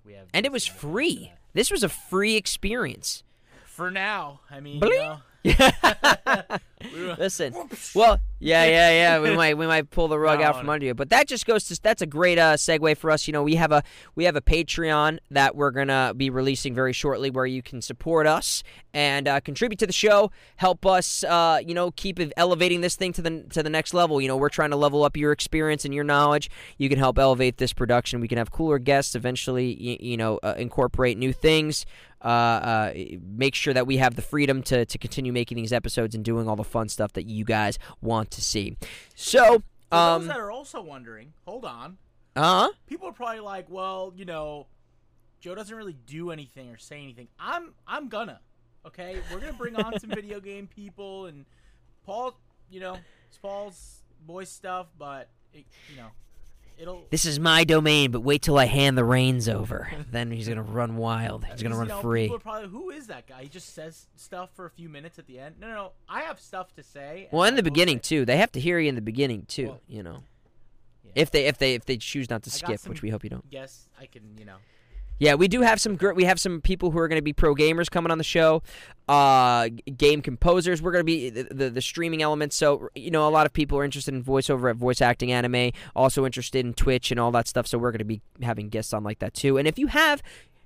we 0.05 0.13
have 0.13 0.27
and 0.33 0.45
it 0.45 0.51
was 0.51 0.65
free. 0.65 1.31
Uh, 1.33 1.37
this 1.53 1.71
was 1.71 1.83
a 1.83 1.89
free 1.89 2.35
experience. 2.35 3.23
For 3.65 3.91
now, 3.91 4.41
I 4.49 4.59
mean, 4.61 4.81
you 4.83 4.89
know, 4.97 5.17
Listen, 7.17 7.53
well, 7.93 8.19
yeah, 8.39 8.65
yeah, 8.65 8.89
yeah. 8.89 9.19
We 9.19 9.35
might 9.35 9.57
we 9.57 9.67
might 9.67 9.89
pull 9.89 10.07
the 10.07 10.19
rug 10.19 10.41
out 10.41 10.57
from 10.57 10.69
under 10.69 10.85
you, 10.85 10.93
but 10.93 11.09
that 11.09 11.27
just 11.27 11.45
goes 11.45 11.65
to 11.65 11.81
that's 11.81 12.01
a 12.01 12.05
great 12.05 12.37
uh, 12.37 12.55
segue 12.55 12.97
for 12.97 13.11
us. 13.11 13.27
You 13.27 13.33
know, 13.33 13.43
we 13.43 13.55
have 13.55 13.71
a 13.71 13.83
we 14.15 14.25
have 14.25 14.35
a 14.35 14.41
Patreon 14.41 15.19
that 15.31 15.55
we're 15.55 15.71
gonna 15.71 16.13
be 16.15 16.29
releasing 16.29 16.73
very 16.73 16.93
shortly, 16.93 17.29
where 17.29 17.45
you 17.45 17.61
can 17.61 17.81
support 17.81 18.27
us 18.27 18.63
and 18.93 19.27
uh, 19.27 19.39
contribute 19.41 19.79
to 19.79 19.87
the 19.87 19.93
show, 19.93 20.31
help 20.55 20.85
us, 20.85 21.23
uh, 21.25 21.59
you 21.65 21.73
know, 21.73 21.91
keep 21.91 22.19
elevating 22.37 22.81
this 22.81 22.95
thing 22.95 23.13
to 23.13 23.21
the 23.21 23.43
to 23.49 23.63
the 23.63 23.69
next 23.69 23.93
level. 23.93 24.21
You 24.21 24.27
know, 24.27 24.37
we're 24.37 24.49
trying 24.49 24.71
to 24.71 24.77
level 24.77 25.03
up 25.03 25.17
your 25.17 25.31
experience 25.31 25.85
and 25.85 25.93
your 25.93 26.03
knowledge. 26.03 26.49
You 26.77 26.89
can 26.89 26.97
help 26.97 27.17
elevate 27.17 27.57
this 27.57 27.73
production. 27.73 28.21
We 28.21 28.27
can 28.27 28.37
have 28.37 28.51
cooler 28.51 28.79
guests 28.79 29.15
eventually. 29.15 29.73
You, 29.73 29.97
you 29.99 30.17
know, 30.17 30.39
uh, 30.43 30.55
incorporate 30.57 31.17
new 31.17 31.33
things. 31.33 31.85
Uh, 32.21 32.27
uh, 32.27 32.93
make 33.21 33.53
sure 33.53 33.73
that 33.73 33.85
we 33.85 33.97
have 33.97 34.15
the 34.15 34.21
freedom 34.21 34.63
to, 34.63 34.85
to 34.85 34.97
continue 34.97 35.31
making 35.31 35.57
these 35.57 35.71
episodes 35.73 36.15
and 36.15 36.25
doing 36.25 36.47
all 36.47 36.55
the 36.55 36.63
fun 36.63 36.89
stuff 36.89 37.13
that 37.13 37.27
you 37.27 37.45
guys 37.45 37.77
want 38.01 38.31
to 38.31 38.41
see. 38.41 38.77
So, 39.13 39.43
For 39.45 39.63
those 39.91 40.21
um, 40.21 40.27
that 40.27 40.37
are 40.39 40.49
also 40.49 40.81
wondering, 40.81 41.33
hold 41.45 41.65
on. 41.65 41.97
uh, 42.35 42.67
huh. 42.67 42.69
People 42.87 43.09
are 43.09 43.13
probably 43.13 43.41
like, 43.41 43.69
well, 43.69 44.11
you 44.15 44.25
know, 44.25 44.65
Joe 45.39 45.53
doesn't 45.53 45.75
really 45.75 45.95
do 46.07 46.31
anything 46.31 46.71
or 46.71 46.77
say 46.77 47.01
anything. 47.03 47.27
I'm 47.39 47.73
I'm 47.87 48.07
gonna. 48.09 48.39
Okay, 48.87 49.17
we're 49.31 49.39
gonna 49.39 49.53
bring 49.53 49.75
on 49.75 49.99
some 49.99 50.09
video 50.15 50.39
game 50.39 50.67
people 50.67 51.27
and 51.27 51.45
Paul. 52.05 52.35
You 52.71 52.79
know, 52.79 52.97
it's 53.27 53.37
Paul's 53.37 53.99
voice 54.25 54.49
stuff, 54.49 54.87
but 54.97 55.29
it, 55.53 55.65
you 55.91 55.97
know, 55.97 56.07
it'll. 56.77 57.05
this 57.09 57.25
is 57.25 57.39
my 57.39 57.63
domain, 57.63 58.11
but 58.11 58.21
wait 58.21 58.41
till 58.41 58.57
I 58.57 58.65
hand 58.65 58.97
the 58.97 59.03
reins 59.03 59.47
over. 59.49 59.89
then 60.11 60.31
he's 60.31 60.47
gonna 60.47 60.61
run 60.61 60.97
wild. 60.97 61.45
He's 61.45 61.63
gonna 61.63 61.77
run 61.77 61.87
you 61.87 61.93
know, 61.93 62.01
free. 62.01 62.35
Probably, 62.41 62.69
who 62.69 62.89
is 62.89 63.07
that 63.07 63.27
guy? 63.27 63.43
He 63.43 63.49
just 63.49 63.73
says 63.73 64.07
stuff 64.15 64.49
for 64.53 64.65
a 64.65 64.69
few 64.69 64.89
minutes 64.89 65.19
at 65.19 65.27
the 65.27 65.39
end. 65.39 65.55
No, 65.59 65.67
no, 65.67 65.73
no. 65.73 65.91
I 66.09 66.21
have 66.21 66.39
stuff 66.39 66.73
to 66.75 66.83
say. 66.83 67.29
Well, 67.31 67.43
in 67.43 67.55
the 67.55 67.63
beginning 67.63 67.99
too. 67.99 68.25
They 68.25 68.37
have 68.37 68.51
to 68.53 68.59
hear 68.59 68.79
you 68.79 68.89
in 68.89 68.95
the 68.95 69.01
beginning 69.01 69.45
too. 69.47 69.67
Well, 69.67 69.81
you 69.87 70.03
know, 70.03 70.23
yeah. 71.03 71.11
if 71.15 71.31
they 71.31 71.45
if 71.45 71.57
they 71.57 71.75
if 71.75 71.85
they 71.85 71.97
choose 71.97 72.29
not 72.29 72.43
to 72.43 72.49
I 72.49 72.53
skip, 72.53 72.79
some- 72.79 72.91
which 72.91 73.01
we 73.01 73.09
hope 73.09 73.23
you 73.23 73.29
don't. 73.29 73.45
Yes, 73.49 73.87
I 73.99 74.05
can. 74.05 74.37
You 74.37 74.45
know. 74.45 74.57
Yeah, 75.17 75.35
we 75.35 75.47
do 75.47 75.61
have 75.61 75.79
some. 75.79 75.95
gr- 75.95 76.13
We 76.13 76.25
have 76.25 76.39
some 76.39 76.61
people 76.61 76.91
who 76.91 76.99
are 76.99 77.07
going 77.07 77.19
to 77.19 77.23
be 77.23 77.33
pro 77.33 77.55
gamers 77.55 77.89
coming 77.89 78.11
on 78.11 78.17
the 78.17 78.23
show. 78.23 78.61
Uh, 79.07 79.69
game 79.97 80.21
composers. 80.21 80.81
We're 80.81 80.91
going 80.91 81.01
to 81.01 81.05
be 81.05 81.29
the, 81.29 81.43
the 81.43 81.69
the 81.69 81.81
streaming 81.81 82.21
elements. 82.21 82.55
So 82.55 82.89
you 82.95 83.11
know, 83.11 83.27
a 83.27 83.29
lot 83.31 83.45
of 83.45 83.53
people 83.53 83.77
are 83.77 83.83
interested 83.85 84.13
in 84.13 84.23
voiceover 84.23 84.69
at 84.69 84.75
voice 84.75 85.01
acting 85.01 85.31
anime. 85.31 85.71
Also 85.95 86.25
interested 86.25 86.65
in 86.65 86.73
Twitch 86.73 87.11
and 87.11 87.19
all 87.19 87.31
that 87.31 87.47
stuff. 87.47 87.67
So 87.67 87.77
we're 87.77 87.91
going 87.91 87.99
to 87.99 88.05
be 88.05 88.21
having 88.41 88.69
guests 88.69 88.93
on 88.93 89.03
like 89.03 89.19
that 89.19 89.33
too. 89.33 89.57
And 89.57 89.67
if 89.67 89.79
you 89.79 89.87
have. 89.87 90.21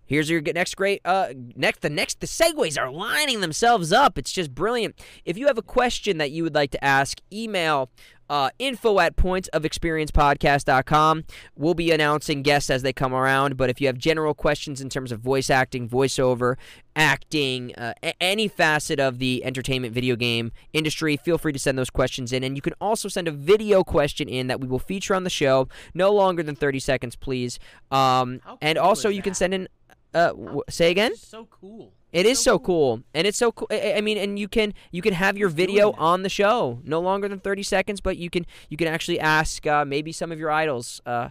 Here's 0.05 0.27
your 0.27 0.41
next 0.41 0.75
great 0.75 1.01
uh 1.05 1.33
next 1.55 1.81
the 1.81 1.89
next 1.91 2.19
the 2.19 2.25
segues 2.25 2.81
are 2.81 2.89
lining 2.91 3.41
themselves 3.41 3.93
up. 3.93 4.17
It's 4.17 4.31
just 4.31 4.55
brilliant. 4.55 4.99
If 5.23 5.37
you 5.37 5.45
have 5.45 5.59
a 5.59 5.61
question 5.61 6.17
that 6.17 6.31
you 6.31 6.41
would 6.41 6.55
like 6.55 6.71
to 6.71 6.83
ask, 6.83 7.19
email 7.31 7.91
uh, 8.29 8.49
info 8.59 8.99
at 8.99 9.15
pointsofexperiencepodcast.com. 9.15 11.23
We'll 11.55 11.73
be 11.73 11.91
announcing 11.91 12.41
guests 12.43 12.69
as 12.69 12.81
they 12.83 12.93
come 12.93 13.13
around, 13.13 13.57
but 13.57 13.69
if 13.69 13.81
you 13.81 13.87
have 13.87 13.97
general 13.97 14.33
questions 14.33 14.81
in 14.81 14.89
terms 14.89 15.11
of 15.11 15.19
voice 15.19 15.49
acting, 15.49 15.87
voiceover, 15.89 16.55
acting, 16.95 17.73
uh, 17.75 17.93
a- 18.03 18.13
any 18.21 18.47
facet 18.47 18.99
of 18.99 19.19
the 19.19 19.43
entertainment 19.43 19.93
video 19.93 20.15
game 20.15 20.51
industry, 20.73 21.17
feel 21.17 21.37
free 21.37 21.53
to 21.53 21.59
send 21.59 21.77
those 21.77 21.89
questions 21.89 22.31
in. 22.33 22.43
And 22.43 22.55
you 22.55 22.61
can 22.61 22.73
also 22.81 23.07
send 23.09 23.27
a 23.27 23.31
video 23.31 23.83
question 23.83 24.27
in 24.29 24.47
that 24.47 24.59
we 24.61 24.67
will 24.67 24.79
feature 24.79 25.15
on 25.15 25.23
the 25.23 25.29
show, 25.29 25.67
no 25.93 26.11
longer 26.13 26.43
than 26.43 26.55
30 26.55 26.79
seconds, 26.79 27.15
please. 27.15 27.59
Um, 27.91 28.39
How 28.43 28.57
and 28.61 28.77
also, 28.77 29.09
you 29.09 29.21
can 29.21 29.33
send 29.33 29.53
in. 29.53 29.67
Uh, 30.13 30.29
w- 30.29 30.61
say 30.69 30.89
again. 30.89 31.15
So 31.15 31.47
cool. 31.51 31.93
It 32.11 32.25
is 32.25 32.39
so 32.39 32.57
cool, 32.57 33.03
and 33.13 33.27
it's 33.27 33.37
so 33.37 33.51
cool. 33.51 33.67
I 33.71 34.01
mean, 34.01 34.17
and 34.17 34.39
you 34.39 34.47
can 34.47 34.73
you 34.91 35.01
can 35.01 35.13
have 35.13 35.37
your 35.37 35.49
video 35.49 35.91
on 35.91 36.23
the 36.23 36.29
show, 36.29 36.79
no 36.83 36.99
longer 36.99 37.27
than 37.27 37.39
thirty 37.39 37.63
seconds, 37.63 38.01
but 38.01 38.17
you 38.17 38.29
can 38.29 38.45
you 38.69 38.77
can 38.77 38.87
actually 38.87 39.19
ask 39.19 39.65
uh, 39.67 39.85
maybe 39.85 40.11
some 40.11 40.31
of 40.31 40.39
your 40.39 40.49
idols, 40.49 41.01
uh, 41.05 41.29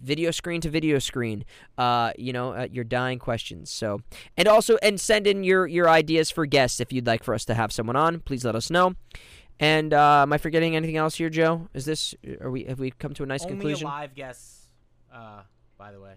video 0.00 0.30
screen 0.30 0.60
to 0.62 0.70
video 0.70 0.98
screen, 0.98 1.44
uh, 1.76 2.12
you 2.16 2.32
know, 2.32 2.54
uh, 2.54 2.68
your 2.70 2.84
dying 2.84 3.18
questions. 3.18 3.70
So, 3.70 4.00
and 4.36 4.48
also 4.48 4.78
and 4.82 4.98
send 4.98 5.26
in 5.26 5.44
your 5.44 5.66
your 5.66 5.90
ideas 5.90 6.30
for 6.30 6.46
guests 6.46 6.80
if 6.80 6.92
you'd 6.92 7.06
like 7.06 7.22
for 7.22 7.34
us 7.34 7.44
to 7.46 7.54
have 7.54 7.70
someone 7.70 7.96
on. 7.96 8.20
Please 8.20 8.44
let 8.44 8.56
us 8.56 8.70
know. 8.70 8.94
And 9.60 9.92
uh, 9.92 10.22
am 10.22 10.32
I 10.32 10.38
forgetting 10.38 10.74
anything 10.74 10.96
else 10.96 11.16
here, 11.16 11.28
Joe? 11.28 11.68
Is 11.74 11.84
this 11.84 12.14
are 12.40 12.50
we 12.50 12.64
have 12.64 12.80
we 12.80 12.90
come 12.92 13.12
to 13.14 13.22
a 13.22 13.26
nice 13.26 13.42
Only 13.42 13.56
conclusion? 13.56 13.86
live 13.86 14.14
guests. 14.14 14.68
Uh, 15.12 15.42
by 15.76 15.92
the 15.92 16.00
way, 16.00 16.14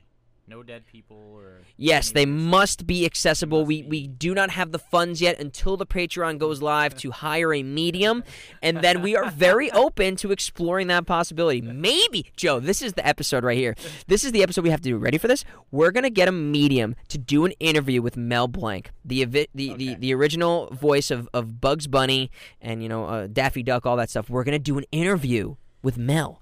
no 0.47 0.61
dead 0.63 0.85
people 0.85 1.17
or. 1.33 1.61
Yes, 1.77 2.11
they 2.11 2.25
must 2.25 2.85
be 2.85 3.05
accessible. 3.05 3.59
Must 3.61 3.67
we 3.67 3.81
be. 3.81 3.87
we 3.89 4.07
do 4.07 4.33
not 4.33 4.51
have 4.51 4.71
the 4.71 4.79
funds 4.79 5.21
yet 5.21 5.39
until 5.39 5.75
the 5.77 5.85
Patreon 5.85 6.37
goes 6.37 6.61
live 6.61 6.95
to 6.97 7.11
hire 7.11 7.53
a 7.53 7.63
medium, 7.63 8.23
and 8.61 8.81
then 8.81 9.01
we 9.01 9.15
are 9.15 9.29
very 9.31 9.71
open 9.83 10.15
to 10.17 10.31
exploring 10.31 10.87
that 10.87 11.05
possibility. 11.05 11.61
Maybe, 11.61 12.31
Joe, 12.37 12.59
this 12.59 12.81
is 12.81 12.93
the 12.93 13.05
episode 13.05 13.43
right 13.43 13.57
here. 13.57 13.75
This 14.07 14.23
is 14.23 14.31
the 14.31 14.43
episode 14.43 14.63
we 14.63 14.69
have 14.69 14.81
to 14.81 14.89
do. 14.89 14.97
Ready 14.97 15.17
for 15.17 15.27
this? 15.27 15.43
We're 15.71 15.91
gonna 15.91 16.09
get 16.09 16.27
a 16.27 16.31
medium 16.31 16.95
to 17.09 17.17
do 17.17 17.45
an 17.45 17.51
interview 17.59 18.01
with 18.01 18.15
Mel 18.17 18.47
Blanc, 18.47 18.91
the 19.03 19.23
the, 19.25 19.49
the, 19.55 19.71
Okay. 19.71 19.95
the 19.95 20.13
original 20.13 20.67
voice 20.71 21.09
of, 21.11 21.27
of 21.33 21.59
Bugs 21.59 21.87
Bunny 21.87 22.29
and 22.61 22.83
you 22.83 22.89
know 22.89 23.05
uh, 23.05 23.27
Daffy 23.27 23.63
Duck, 23.63 23.85
all 23.85 23.97
that 23.97 24.09
stuff. 24.09 24.29
We're 24.29 24.43
gonna 24.43 24.59
do 24.59 24.77
an 24.77 24.85
interview 24.91 25.55
with 25.81 25.97
Mel. 25.97 26.41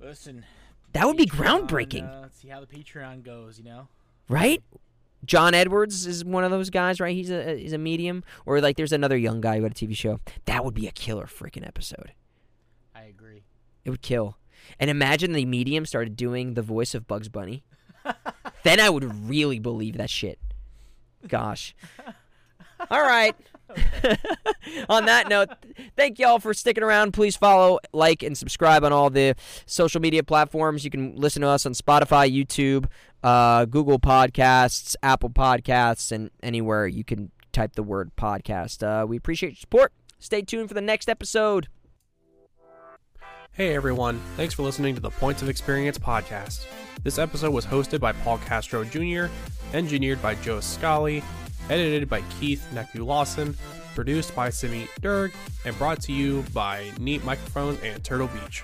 Listen. 0.00 0.44
That 0.92 1.06
would 1.06 1.16
be 1.16 1.26
Patreon, 1.26 1.68
groundbreaking. 1.68 2.10
Uh, 2.16 2.20
let's 2.22 2.38
see 2.40 2.48
how 2.48 2.60
the 2.60 2.66
Patreon 2.66 3.22
goes. 3.22 3.58
You 3.58 3.64
know. 3.64 3.88
right? 4.28 4.62
John 5.24 5.54
Edwards 5.54 6.06
is 6.06 6.24
one 6.24 6.44
of 6.44 6.50
those 6.50 6.70
guys, 6.70 7.00
right? 7.00 7.14
He's 7.14 7.30
a 7.30 7.56
he's 7.58 7.72
a 7.72 7.78
medium, 7.78 8.22
or 8.44 8.60
like 8.60 8.76
there's 8.76 8.92
another 8.92 9.16
young 9.16 9.40
guy 9.40 9.56
who 9.56 9.64
had 9.64 9.72
a 9.72 9.74
TV 9.74 9.96
show. 9.96 10.20
That 10.44 10.64
would 10.64 10.74
be 10.74 10.86
a 10.86 10.92
killer 10.92 11.26
freaking 11.26 11.66
episode. 11.66 12.12
I 12.94 13.04
agree. 13.04 13.42
It 13.84 13.90
would 13.90 14.02
kill. 14.02 14.36
And 14.78 14.90
imagine 14.90 15.32
the 15.32 15.44
medium 15.44 15.86
started 15.86 16.16
doing 16.16 16.54
the 16.54 16.62
voice 16.62 16.94
of 16.94 17.06
Bugs 17.06 17.28
Bunny. 17.28 17.64
then 18.62 18.78
I 18.80 18.88
would 18.90 19.28
really 19.28 19.58
believe 19.58 19.96
that 19.96 20.10
shit. 20.10 20.38
Gosh. 21.26 21.74
All 22.90 23.02
right. 23.02 23.34
on 24.88 25.06
that 25.06 25.28
note, 25.28 25.48
thank 25.96 26.18
y'all 26.18 26.38
for 26.38 26.54
sticking 26.54 26.82
around. 26.82 27.12
Please 27.12 27.36
follow, 27.36 27.78
like, 27.92 28.22
and 28.22 28.36
subscribe 28.36 28.84
on 28.84 28.92
all 28.92 29.10
the 29.10 29.34
social 29.66 30.00
media 30.00 30.22
platforms. 30.22 30.84
You 30.84 30.90
can 30.90 31.16
listen 31.16 31.42
to 31.42 31.48
us 31.48 31.66
on 31.66 31.72
Spotify, 31.72 32.32
YouTube, 32.32 32.86
uh, 33.22 33.64
Google 33.64 33.98
Podcasts, 33.98 34.96
Apple 35.02 35.30
Podcasts, 35.30 36.12
and 36.12 36.30
anywhere 36.42 36.86
you 36.86 37.04
can 37.04 37.30
type 37.52 37.74
the 37.74 37.82
word 37.82 38.10
podcast. 38.16 38.82
Uh, 38.82 39.06
we 39.06 39.16
appreciate 39.16 39.50
your 39.50 39.56
support. 39.56 39.92
Stay 40.18 40.42
tuned 40.42 40.68
for 40.68 40.74
the 40.74 40.80
next 40.80 41.08
episode. 41.08 41.68
Hey 43.52 43.74
everyone, 43.74 44.20
thanks 44.36 44.52
for 44.52 44.64
listening 44.64 44.94
to 44.96 45.00
the 45.00 45.08
Points 45.08 45.40
of 45.40 45.48
Experience 45.48 45.96
podcast. 45.96 46.66
This 47.02 47.16
episode 47.18 47.54
was 47.54 47.64
hosted 47.64 48.00
by 48.00 48.12
Paul 48.12 48.36
Castro 48.38 48.84
Jr., 48.84 49.32
engineered 49.72 50.20
by 50.20 50.34
Joe 50.34 50.60
Scali, 50.60 51.22
edited 51.70 52.08
by 52.08 52.22
Keith 52.38 52.66
Neku 52.72 53.04
Lawson, 53.04 53.56
produced 53.94 54.34
by 54.34 54.50
Simi 54.50 54.88
Derg, 55.00 55.32
and 55.64 55.76
brought 55.78 56.00
to 56.02 56.12
you 56.12 56.44
by 56.52 56.90
Neat 56.98 57.24
Microphones 57.24 57.80
and 57.82 58.02
Turtle 58.04 58.28
Beach. 58.28 58.62